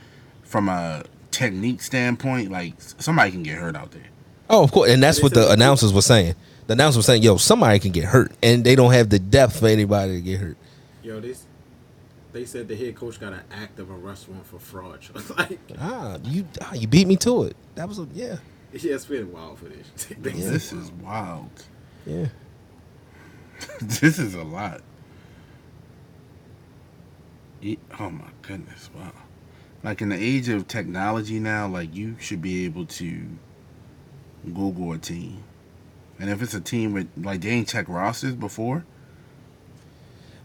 from 0.44 0.70
a 0.70 1.04
technique 1.32 1.82
standpoint, 1.82 2.52
like 2.52 2.74
somebody 3.00 3.32
can 3.32 3.44
get 3.44 3.58
hurt 3.58 3.76
out 3.76 3.92
there. 3.92 4.04
Oh, 4.50 4.64
of 4.64 4.72
course, 4.72 4.90
and 4.92 5.02
that's 5.02 5.22
what 5.24 5.34
the 5.34 5.42
the- 5.42 5.52
announcers 5.52 5.92
were 5.94 6.02
saying. 6.02 6.36
The 6.68 6.74
announcers 6.74 6.98
were 6.98 7.04
saying, 7.04 7.24
"Yo, 7.24 7.38
somebody 7.38 7.80
can 7.80 7.92
get 7.92 8.06
hurt, 8.06 8.32
and 8.42 8.64
they 8.64 8.76
don't 8.76 8.94
have 8.94 9.10
the 9.10 9.20
depth 9.20 9.60
for 9.60 9.68
anybody 9.68 10.14
to 10.16 10.22
get 10.22 10.40
hurt." 10.40 10.58
Yo, 11.04 11.20
they 11.20 11.32
s- 11.32 11.46
they 12.32 12.46
said 12.46 12.68
the 12.68 12.76
head 12.76 12.96
coach 12.96 13.20
got 13.20 13.34
an 13.34 13.42
act 13.52 13.80
of 13.80 13.90
arrest 13.92 14.28
warrant 14.30 14.46
for 14.48 14.60
fraud. 14.60 15.00
like 15.38 15.60
Ah, 15.80 16.18
you 16.24 16.46
ah, 16.62 16.74
you 16.74 16.88
beat 16.88 17.08
me 17.08 17.16
to 17.18 17.44
it. 17.44 17.56
That 17.76 17.90
was 17.90 18.00
a 18.00 18.08
yeah, 18.14 18.38
ESPN 18.74 19.26
wild 19.32 19.60
for 19.60 19.66
this. 19.70 20.08
They 20.22 20.32
said 20.34 20.54
This 20.54 20.72
wild. 20.72 20.84
is 20.84 20.92
wild. 21.04 21.50
yeah. 22.06 22.26
this 23.82 24.20
is 24.20 24.36
a 24.36 24.44
lot. 24.44 24.82
Oh 28.00 28.10
my 28.10 28.28
goodness! 28.42 28.90
Wow. 28.96 29.12
Like 29.84 30.02
in 30.02 30.10
the 30.10 30.18
age 30.22 30.50
of 30.50 30.68
technology 30.68 31.40
now, 31.40 31.68
like 31.68 31.94
you 31.96 32.16
should 32.20 32.42
be 32.42 32.66
able 32.66 32.86
to 32.88 33.22
Google 34.54 34.94
a 34.94 34.98
team, 34.98 35.44
and 36.20 36.30
if 36.30 36.42
it's 36.42 36.54
a 36.54 36.62
team 36.62 36.94
with 36.94 37.10
like 37.18 37.42
they 37.42 37.50
ain't 37.50 37.68
check 37.70 37.88
rosters 37.90 38.36
before, 38.36 38.84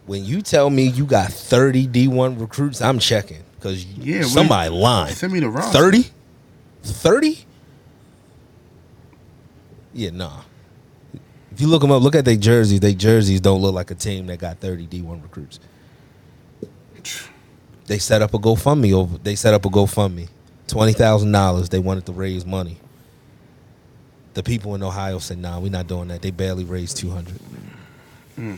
When 0.07 0.25
you 0.25 0.43
tell 0.43 0.71
me 0.71 0.85
you 0.85 1.07
got 1.07 1.33
thirty 1.33 1.87
D 1.87 2.09
one 2.09 2.39
recruits, 2.39 2.81
I'm 2.81 2.99
checking 3.01 3.43
because 3.57 3.85
Yeah, 3.85 4.23
somebody 4.23 4.71
lying. 4.71 5.15
send 5.15 5.33
me 5.33 5.41
the 5.41 5.49
roster. 5.51 5.79
30? 5.79 6.07
30? 6.85 7.45
Yeah, 9.95 10.11
nah. 10.11 10.43
If 11.59 11.63
you 11.63 11.67
look 11.67 11.83
them 11.83 11.91
up, 11.91 12.01
look 12.05 12.15
at 12.15 12.25
their 12.25 12.37
jerseys. 12.37 12.79
Their 12.79 12.93
jerseys 12.93 13.41
don't 13.41 13.61
look 13.61 13.75
like 13.75 13.91
a 13.91 13.97
team 13.97 14.29
that 14.29 14.39
got 14.39 14.59
30 14.59 14.87
D1 14.87 15.21
recruits. 15.21 15.59
They 17.87 17.99
set 17.99 18.23
up 18.23 18.33
a 18.33 18.39
GoFundMe 18.39 18.93
over. 18.93 19.19
They 19.19 19.35
set 19.35 19.55
up 19.55 19.65
a 19.65 19.69
GoFundMe, 19.69 20.29
twenty 20.69 20.93
thousand 20.93 21.33
dollars. 21.33 21.69
They 21.69 21.81
wanted 21.81 22.07
to 22.07 22.13
raise 22.13 22.47
money. 22.47 22.79
The 24.35 24.45
people 24.45 24.77
in 24.77 24.85
Ohio 24.85 25.19
said, 25.19 25.39
"Nah, 25.39 25.59
we're 25.59 25.73
not 25.73 25.89
doing 25.89 26.07
that." 26.09 26.23
They 26.23 26.31
barely 26.31 26.63
raised 26.63 26.97
two 26.97 27.11
hundred. 27.11 27.41
Hmm. 28.37 28.55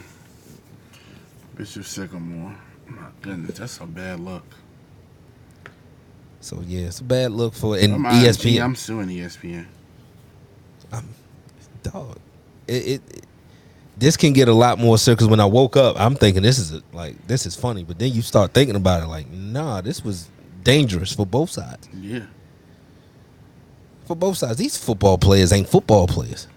Bishop 1.56 1.86
Sycamore. 1.86 2.54
My 2.86 3.06
goodness, 3.22 3.56
that's 3.56 3.78
a 3.80 3.86
bad 3.86 4.20
look. 4.20 4.44
So 6.42 6.62
yeah, 6.66 6.88
it's 6.88 7.00
a 7.00 7.04
bad 7.04 7.32
look 7.32 7.54
for 7.54 7.76
I'm 7.78 8.04
IMG, 8.04 8.24
ESPN. 8.24 8.62
I'm 8.62 8.74
suing 8.74 9.08
ESPN. 9.08 9.64
dog. 11.82 12.18
It, 12.70 13.02
it, 13.02 13.26
this 13.98 14.16
can 14.16 14.32
get 14.32 14.48
a 14.48 14.52
lot 14.54 14.78
more 14.78 14.96
serious. 14.96 15.16
Because 15.16 15.28
when 15.28 15.40
I 15.40 15.44
woke 15.44 15.76
up, 15.76 16.00
I'm 16.00 16.14
thinking 16.14 16.42
this 16.42 16.58
is 16.58 16.72
a, 16.72 16.82
like 16.92 17.26
this 17.26 17.46
is 17.46 17.56
funny, 17.56 17.84
but 17.84 17.98
then 17.98 18.12
you 18.12 18.22
start 18.22 18.54
thinking 18.54 18.76
about 18.76 19.02
it, 19.02 19.06
like 19.06 19.28
nah, 19.30 19.80
this 19.80 20.04
was 20.04 20.28
dangerous 20.62 21.12
for 21.12 21.26
both 21.26 21.50
sides. 21.50 21.88
Yeah. 21.94 22.26
For 24.06 24.16
both 24.16 24.38
sides, 24.38 24.56
these 24.56 24.76
football 24.76 25.18
players 25.18 25.52
ain't 25.52 25.68
football 25.68 26.06
players. 26.06 26.48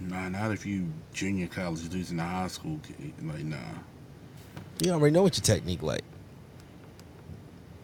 Nah, 0.00 0.28
not 0.28 0.52
if 0.52 0.64
you 0.64 0.88
junior 1.12 1.46
college 1.46 1.88
dudes 1.88 2.10
in 2.10 2.18
the 2.18 2.22
high 2.22 2.48
school. 2.48 2.78
Like, 3.22 3.44
nah. 3.44 3.56
You 4.82 4.92
already 4.92 5.14
know 5.14 5.22
what 5.22 5.36
your 5.36 5.42
technique 5.42 5.82
like. 5.82 6.02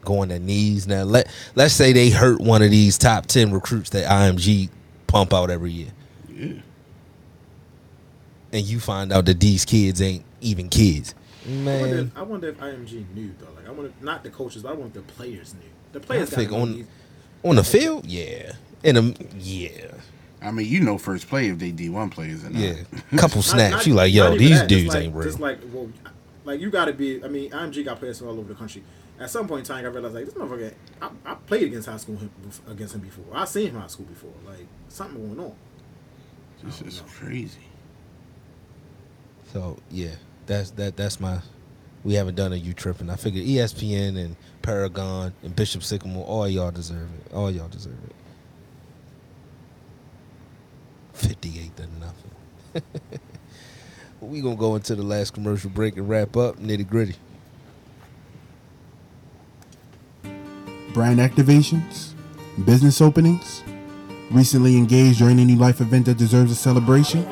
Going 0.04 0.28
to 0.30 0.38
knees 0.38 0.86
now. 0.86 1.04
Let 1.04 1.28
let's 1.54 1.74
say 1.74 1.92
they 1.92 2.10
hurt 2.10 2.40
one 2.40 2.62
of 2.62 2.70
these 2.70 2.98
top 2.98 3.26
ten 3.26 3.52
recruits 3.52 3.90
that 3.90 4.08
IMG 4.08 4.68
pump 5.06 5.32
out 5.32 5.50
every 5.50 5.70
year, 5.70 5.90
Yeah. 6.42 6.60
and 8.52 8.64
you 8.66 8.80
find 8.80 9.12
out 9.12 9.24
that 9.26 9.40
these 9.40 9.64
kids 9.64 10.02
ain't 10.02 10.24
even 10.40 10.68
kids. 10.68 11.14
I 11.44 11.48
wonder, 11.48 11.64
Man, 11.64 11.98
if, 11.98 12.18
I 12.18 12.22
wonder 12.22 12.48
if 12.48 12.58
IMG 12.58 13.14
knew 13.14 13.34
though. 13.38 13.52
Like 13.56 13.66
I 13.68 13.70
wonder 13.72 13.92
not 14.00 14.22
the 14.22 14.30
coaches, 14.30 14.62
but 14.62 14.70
I 14.70 14.72
wonder 14.74 14.98
if 14.98 15.06
the 15.06 15.12
players 15.12 15.54
knew. 15.54 15.70
The 15.92 16.00
players 16.00 16.32
I 16.32 16.36
think 16.36 16.50
got 16.50 16.60
on 16.60 16.86
on 17.44 17.56
the 17.56 17.64
field, 17.64 18.06
yeah, 18.06 18.52
in 18.82 18.96
a 18.96 19.14
yeah. 19.38 19.92
I 20.40 20.50
mean, 20.50 20.66
you 20.66 20.80
know 20.80 20.98
first 20.98 21.28
play 21.28 21.48
if 21.48 21.58
they 21.58 21.70
D1 21.70 22.10
players 22.10 22.44
or 22.44 22.50
not. 22.50 22.60
Yeah, 22.60 22.74
couple 23.16 23.42
snaps. 23.42 23.86
you 23.86 23.94
like, 23.94 24.12
yo, 24.12 24.36
these 24.36 24.62
dudes 24.62 24.94
ain't 24.94 25.14
real. 25.14 25.24
Just 25.24 25.38
like, 25.40 25.60
well, 25.72 25.88
like 26.44 26.60
you 26.60 26.70
got 26.70 26.86
to 26.86 26.92
be. 26.92 27.22
I 27.22 27.28
mean, 27.28 27.50
IMG 27.50 27.84
got 27.84 27.98
players 27.98 28.18
from 28.18 28.28
all 28.28 28.38
over 28.38 28.48
the 28.48 28.54
country. 28.54 28.82
At 29.20 29.30
some 29.30 29.46
point 29.46 29.60
in 29.60 29.64
time, 29.66 29.84
I 29.84 29.88
realized 29.88 30.14
like 30.14 30.24
this 30.24 30.34
motherfucker. 30.34 30.74
I, 31.00 31.10
I 31.24 31.34
played 31.34 31.64
against 31.64 31.88
high 31.88 31.96
school 31.96 32.18
against 32.68 32.94
him 32.94 33.02
before. 33.02 33.24
I 33.32 33.44
seen 33.44 33.68
him 33.68 33.80
high 33.80 33.86
school 33.86 34.06
before. 34.06 34.32
Like 34.44 34.66
something 34.88 35.34
going 35.34 35.38
on. 35.38 35.54
This 36.62 36.82
is 36.82 37.02
crazy. 37.06 37.58
So 39.52 39.78
yeah, 39.90 40.14
that's 40.46 40.70
that. 40.72 40.96
That's 40.96 41.20
my. 41.20 41.40
We 42.04 42.14
haven't 42.14 42.34
done 42.34 42.52
a 42.52 42.56
you 42.56 42.72
tripping. 42.72 43.10
I 43.10 43.16
figured 43.16 43.46
ESPN 43.46 44.18
and 44.18 44.36
Paragon 44.60 45.32
and 45.42 45.54
Bishop 45.54 45.84
Sycamore, 45.84 46.26
all 46.26 46.48
y'all 46.48 46.72
deserve 46.72 47.08
it. 47.20 47.32
All 47.32 47.50
y'all 47.50 47.68
deserve 47.68 47.98
it. 48.08 48.14
Fifty-eight 51.12 51.76
to 51.76 51.86
nothing. 52.00 53.20
we 54.20 54.40
gonna 54.40 54.56
go 54.56 54.74
into 54.74 54.94
the 54.94 55.02
last 55.02 55.34
commercial 55.34 55.70
break 55.70 55.96
and 55.96 56.08
wrap 56.08 56.36
up 56.36 56.58
nitty 56.58 56.88
gritty. 56.88 57.16
brand 60.92 61.20
activations, 61.20 62.12
business 62.66 63.00
openings, 63.00 63.62
recently 64.32 64.76
engaged 64.76 65.20
or 65.20 65.28
any 65.28 65.44
new 65.44 65.56
life 65.56 65.80
event 65.80 66.06
that 66.06 66.16
deserves 66.16 66.50
a 66.50 66.54
celebration? 66.54 67.26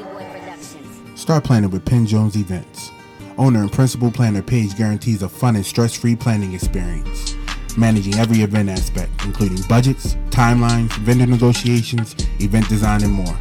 Start 1.16 1.44
planning 1.44 1.70
with 1.70 1.84
Penn 1.84 2.06
Jones 2.06 2.36
Events. 2.36 2.90
Owner 3.38 3.60
and 3.60 3.72
principal 3.72 4.10
planner 4.10 4.42
Paige 4.42 4.76
guarantees 4.76 5.22
a 5.22 5.28
fun 5.28 5.56
and 5.56 5.64
stress 5.64 5.96
free 5.96 6.14
planning 6.14 6.52
experience, 6.52 7.34
managing 7.76 8.14
every 8.14 8.42
event 8.42 8.68
aspect, 8.68 9.10
including 9.24 9.62
budgets, 9.68 10.14
timelines, 10.30 10.92
vendor 10.98 11.26
negotiations, 11.26 12.14
event 12.40 12.68
design, 12.68 13.02
and 13.02 13.12
more. 13.12 13.38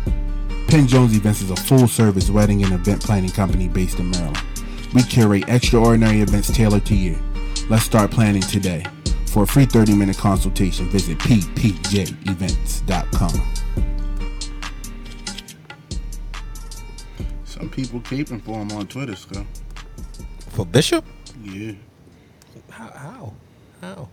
Penn 0.68 0.88
Jones 0.88 1.16
Events 1.16 1.42
is 1.42 1.52
a 1.52 1.56
full 1.56 1.88
service 1.88 2.30
wedding 2.30 2.64
and 2.64 2.74
event 2.74 3.04
planning 3.04 3.32
company 3.32 3.68
based 3.68 4.00
in 4.00 4.12
Maryland. 4.12 4.40
We 4.94 5.04
curate 5.04 5.46
extraordinary 5.48 6.22
events 6.22 6.52
tailored 6.52 6.86
to 6.86 6.96
you. 6.96 7.18
Let's 7.70 7.84
start 7.84 8.12
planning 8.12 8.42
today. 8.42 8.86
For 9.32 9.44
a 9.44 9.48
free 9.48 9.66
30 9.66 9.96
minute 9.96 10.18
consultation, 10.18 10.90
visit 10.90 11.18
ppjevents.com. 11.20 13.30
Some 17.46 17.70
people 17.70 18.00
caping 18.02 18.42
for 18.42 18.56
him 18.60 18.72
on 18.72 18.88
Twitter, 18.88 19.16
Scott. 19.16 19.46
For 20.50 20.66
Bishop? 20.66 21.06
Yeah. 21.44 21.74
How? 22.70 22.88
How? 22.90 23.34
How? 23.82 24.10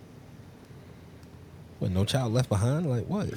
What? 1.79 1.91
No 1.91 2.05
child 2.05 2.33
left 2.33 2.49
behind? 2.49 2.89
Like 2.89 3.05
what? 3.07 3.27
I 3.27 3.29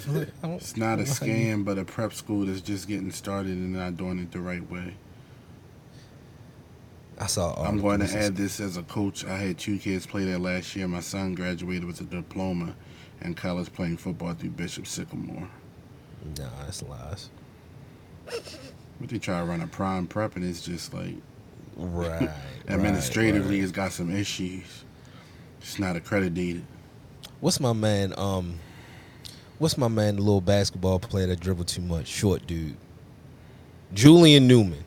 It's 0.56 0.76
not 0.76 0.98
a 0.98 1.02
I 1.02 1.04
don't 1.04 1.08
know 1.08 1.10
how 1.14 1.26
you- 1.26 1.56
scam, 1.56 1.64
but 1.64 1.78
a 1.78 1.84
prep 1.84 2.12
school 2.12 2.44
that's 2.46 2.60
just 2.60 2.88
getting 2.88 3.10
started 3.10 3.52
and 3.52 3.72
not 3.72 3.96
doing 3.96 4.18
it 4.18 4.32
the 4.32 4.40
right 4.40 4.68
way. 4.70 4.94
I 7.20 7.26
saw. 7.26 7.52
I'm 7.62 7.78
going 7.80 8.00
to 8.00 8.18
add 8.18 8.34
this 8.34 8.60
as 8.60 8.78
a 8.78 8.82
coach. 8.84 9.26
I 9.26 9.36
had 9.36 9.58
two 9.58 9.78
kids 9.78 10.06
play 10.06 10.24
there 10.24 10.38
last 10.38 10.74
year. 10.74 10.88
My 10.88 11.00
son 11.00 11.34
graduated 11.34 11.84
with 11.84 12.00
a 12.00 12.04
diploma 12.04 12.74
in 13.20 13.34
college 13.34 13.70
playing 13.72 13.98
football 13.98 14.32
through 14.32 14.50
Bishop 14.50 14.86
Sycamore. 14.86 15.48
Nah, 16.38 16.48
that's 16.64 16.82
lies. 16.82 17.28
But 18.26 19.08
they 19.10 19.18
try 19.18 19.38
to 19.40 19.44
run 19.44 19.60
a 19.60 19.66
prime 19.66 20.06
prep, 20.06 20.36
and 20.36 20.44
it's 20.44 20.62
just 20.62 20.94
like 20.94 21.14
Right. 21.76 22.28
administratively, 22.68 23.56
right. 23.56 23.62
it's 23.62 23.72
got 23.72 23.92
some 23.92 24.14
issues. 24.14 24.84
It's 25.60 25.78
not 25.78 25.96
accredited. 25.96 26.64
What's 27.40 27.60
my 27.60 27.72
man? 27.72 28.14
Um, 28.18 28.58
what's 29.58 29.76
my 29.78 29.88
man? 29.88 30.16
The 30.16 30.22
little 30.22 30.40
basketball 30.40 30.98
player 30.98 31.26
that 31.26 31.40
dribbled 31.40 31.68
too 31.68 31.82
much, 31.82 32.06
short 32.06 32.46
dude. 32.46 32.76
Julian 33.92 34.46
Newman. 34.46 34.84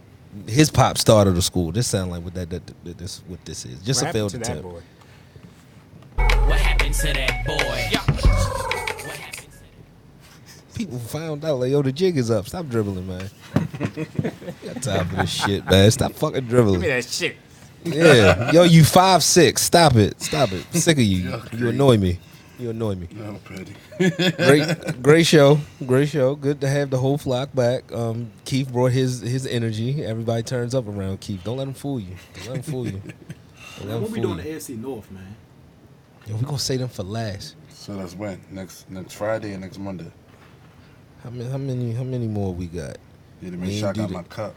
His 0.48 0.70
pop 0.72 0.98
started 0.98 1.32
the 1.36 1.42
school. 1.42 1.72
This 1.72 1.88
sound 1.88 2.12
like 2.12 2.24
what 2.24 2.34
that, 2.36 2.50
that, 2.50 2.66
that 2.84 2.98
this 2.98 3.22
what 3.28 3.44
this 3.46 3.66
is. 3.66 3.80
Just 3.82 4.02
What 4.02 4.10
a 4.10 4.14
failed 4.14 4.30
to 4.32 4.38
that 4.40 4.50
attempt. 4.50 4.64
boy? 4.64 4.82
What 6.16 6.60
happened 6.60 6.94
to 6.96 7.14
that 7.14 7.46
boy? 7.46 7.54
What 7.56 9.18
happened 9.18 9.40
to 9.52 9.58
People 10.76 10.98
found 11.00 11.46
out 11.46 11.60
like, 11.60 11.72
yo, 11.72 11.82
the 11.84 11.92
jig 11.92 12.18
is 12.18 12.32
up. 12.32 12.48
Stop 12.48 12.68
dribbling, 12.68 13.08
man. 13.08 13.30
Got 14.66 14.82
time 14.82 15.08
for 15.08 15.16
this 15.18 15.30
shit, 15.30 15.66
man. 15.70 15.92
Stop 15.92 16.14
fucking 16.14 16.36
Give 16.36 16.44
me 16.46 16.50
dribbling. 16.50 16.82
that 16.82 17.06
shit. 17.06 17.36
Yeah, 17.86 18.52
yo, 18.52 18.64
you 18.64 18.84
five 18.84 19.22
six. 19.24 19.62
Stop 19.62 19.96
it. 19.96 20.20
Stop 20.22 20.52
it. 20.54 20.66
I'm 20.74 20.80
sick 20.80 20.98
of 20.98 21.04
you. 21.04 21.42
You 21.52 21.70
annoy 21.70 21.98
me. 21.98 22.18
You 22.60 22.70
annoy 22.70 22.96
me. 22.96 23.08
No, 23.12 23.40
Petty. 23.46 23.74
Great, 24.38 25.02
great 25.02 25.26
show. 25.26 25.60
Great 25.86 26.08
show. 26.10 26.36
Good 26.36 26.62
to 26.62 26.70
have 26.70 26.92
the 26.92 26.98
whole 27.00 27.18
flock 27.18 27.54
back. 27.56 27.92
Um, 27.92 28.32
Keith 28.46 28.72
brought 28.72 28.92
his 28.92 29.22
his 29.22 29.48
energy. 29.48 30.04
Everybody 30.06 30.44
turns 30.44 30.76
up 30.76 30.88
around 30.88 31.20
Keith. 31.20 31.44
Don't 31.44 31.58
let 31.58 31.68
him 31.68 31.74
fool 31.74 32.00
you. 32.00 32.16
Don't 32.36 32.48
let 32.50 32.56
him 32.58 32.62
fool 32.64 32.86
you. 32.86 33.02
Don't 33.80 33.88
let 33.88 33.96
him 33.96 34.02
What 34.04 34.12
we 34.12 34.22
fool 34.22 34.36
doing 34.36 34.46
you. 34.46 34.54
the 34.54 34.60
AFC 34.60 34.80
North, 34.80 35.10
man? 35.12 35.36
Yo, 36.28 36.36
we 36.36 36.44
gonna 36.46 36.60
say 36.60 36.78
them 36.78 36.90
for 36.90 37.04
last. 37.04 37.56
So 37.70 37.96
that's 37.96 38.14
when 38.16 38.40
next 38.52 38.90
next 38.90 39.14
Friday 39.16 39.54
and 39.54 39.62
next 39.62 39.80
Monday. 39.80 40.12
How 41.24 41.32
many? 41.32 41.50
How 41.50 41.58
many? 41.58 41.92
How 41.94 42.04
many 42.04 42.28
more 42.28 42.54
we 42.54 42.68
got? 42.68 42.98
Yeah, 43.42 43.50
to 43.50 43.58
We 43.58 43.68
make 43.68 43.80
sure 43.80 43.90
I 43.90 43.94
do 43.94 44.02
got 44.02 44.08
the- 44.10 44.14
my 44.14 44.24
cup. 44.24 44.56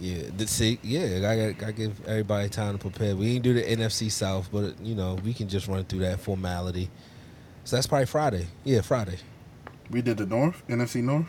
Yeah, 0.00 0.24
the 0.36 0.46
see, 0.46 0.78
yeah, 0.82 1.28
I 1.30 1.52
got 1.52 1.68
I 1.68 1.72
give 1.72 2.04
everybody 2.06 2.48
time 2.48 2.72
to 2.76 2.78
prepare. 2.78 3.14
We 3.14 3.34
ain't 3.34 3.44
do 3.44 3.54
the 3.54 3.62
NFC 3.62 4.10
South, 4.10 4.48
but 4.52 4.80
you 4.80 4.94
know 4.94 5.14
we 5.24 5.32
can 5.32 5.48
just 5.48 5.68
run 5.68 5.84
through 5.84 6.00
that 6.00 6.20
formality. 6.20 6.90
So 7.64 7.76
that's 7.76 7.86
probably 7.86 8.06
Friday. 8.06 8.46
Yeah, 8.64 8.80
Friday. 8.80 9.18
We 9.90 10.02
did 10.02 10.16
the 10.18 10.26
North, 10.26 10.66
NFC 10.68 11.02
North. 11.02 11.28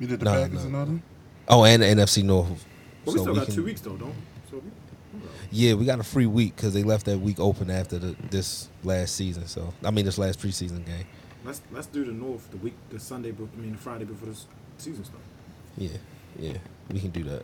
We 0.00 0.06
did 0.06 0.20
the 0.20 0.24
No, 0.24 0.32
Packers 0.32 0.60
no. 0.60 0.66
and 0.66 0.76
all 0.76 0.86
them. 0.86 1.02
Oh, 1.48 1.64
and 1.64 1.82
the 1.82 1.86
NFC 1.86 2.22
North. 2.24 2.64
But 3.04 3.12
we 3.12 3.18
So 3.18 3.22
still 3.24 3.32
we 3.34 3.38
got 3.40 3.46
can- 3.46 3.54
two 3.54 3.64
weeks 3.64 3.80
though, 3.82 3.96
don't? 3.96 4.14
So 4.50 4.56
we, 4.56 5.20
Yeah, 5.52 5.74
we 5.74 5.84
got 5.84 6.00
a 6.00 6.04
free 6.04 6.26
week 6.26 6.56
because 6.56 6.72
they 6.74 6.82
left 6.82 7.04
that 7.06 7.18
week 7.20 7.38
open 7.38 7.70
after 7.70 7.98
the, 7.98 8.16
this 8.30 8.68
last 8.82 9.14
season. 9.14 9.46
So 9.46 9.74
I 9.84 9.90
mean, 9.90 10.04
this 10.06 10.16
last 10.18 10.40
preseason 10.40 10.84
game. 10.86 11.04
let's 11.44 11.60
let's 11.70 11.86
do 11.86 12.04
the 12.04 12.12
North 12.12 12.50
the 12.50 12.56
week, 12.56 12.74
the 12.90 12.98
Sunday, 12.98 13.30
bef- 13.32 13.48
I 13.56 13.60
mean 13.60 13.72
the 13.72 13.78
Friday 13.78 14.04
before 14.06 14.30
the 14.30 14.36
season 14.78 15.04
starts. 15.04 15.26
Yeah, 15.76 15.90
yeah, 16.38 16.56
we 16.90 16.98
can 17.00 17.10
do 17.10 17.22
that. 17.24 17.42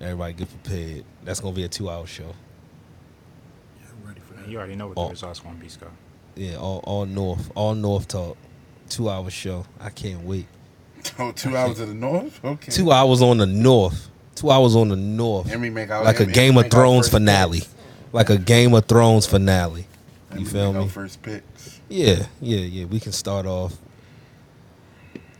Everybody 0.00 0.32
get 0.34 0.48
prepared. 0.62 1.04
That's 1.24 1.40
gonna 1.40 1.54
be 1.54 1.64
a 1.64 1.68
two-hour 1.68 2.06
show. 2.06 2.24
Yeah, 3.78 3.86
I'm 4.02 4.08
ready 4.08 4.20
for 4.20 4.34
that. 4.34 4.48
You 4.48 4.58
already 4.58 4.76
know 4.76 4.88
what 4.88 4.96
the 4.96 5.10
results 5.10 5.40
going 5.40 5.56
to 5.56 5.60
be, 5.60 5.68
Scott. 5.68 5.90
Yeah, 6.36 6.56
all 6.56 6.80
all 6.84 7.04
North, 7.06 7.50
all 7.54 7.74
North 7.74 8.08
talk. 8.08 8.36
Two-hour 8.88 9.30
show. 9.30 9.66
I 9.80 9.90
can't 9.90 10.22
wait. 10.22 10.46
Oh, 11.18 11.32
two 11.32 11.56
hours 11.56 11.80
of 11.80 11.88
the 11.88 11.94
North. 11.94 12.44
Okay. 12.44 12.70
Two 12.72 12.92
hours 12.92 13.22
on 13.22 13.38
the 13.38 13.46
North. 13.46 14.10
Two 14.34 14.50
hours 14.50 14.76
on 14.76 14.88
the 14.88 14.96
North. 14.96 15.50
And 15.50 15.60
we 15.62 15.70
make 15.70 15.90
our 15.90 16.04
like 16.04 16.16
a 16.20 16.24
and 16.24 16.26
we 16.28 16.32
Game 16.34 16.56
of 16.58 16.64
make 16.64 16.74
our 16.74 16.80
Thrones 16.80 17.06
first 17.06 17.12
finale. 17.12 17.60
picks. 17.60 17.74
Like 18.12 18.28
a 18.30 18.36
Game 18.38 18.74
of 18.74 18.84
Thrones 18.86 19.26
finale. 19.26 19.86
And 20.30 20.40
You 20.40 20.46
we 20.46 20.52
feel 20.52 20.72
make 20.72 20.76
our 20.80 20.82
me? 20.86 20.88
First 20.90 21.22
picks. 21.22 21.80
Yeah, 21.88 22.26
yeah, 22.40 22.58
yeah. 22.58 22.84
We 22.84 23.00
can 23.00 23.12
start 23.12 23.46
off 23.46 23.78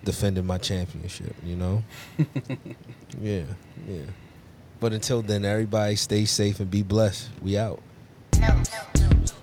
defending 0.04 0.46
my 0.46 0.56
championship, 0.58 1.34
you 1.44 1.56
know? 1.56 1.82
yeah, 3.20 3.42
yeah. 3.86 4.02
But 4.80 4.94
until 4.94 5.20
then, 5.20 5.44
everybody 5.44 5.94
stay 5.96 6.24
safe 6.24 6.58
and 6.58 6.70
be 6.70 6.82
blessed. 6.82 7.28
We 7.42 7.58
out. 7.58 7.80
no, 8.40 8.62
no. 8.98 9.39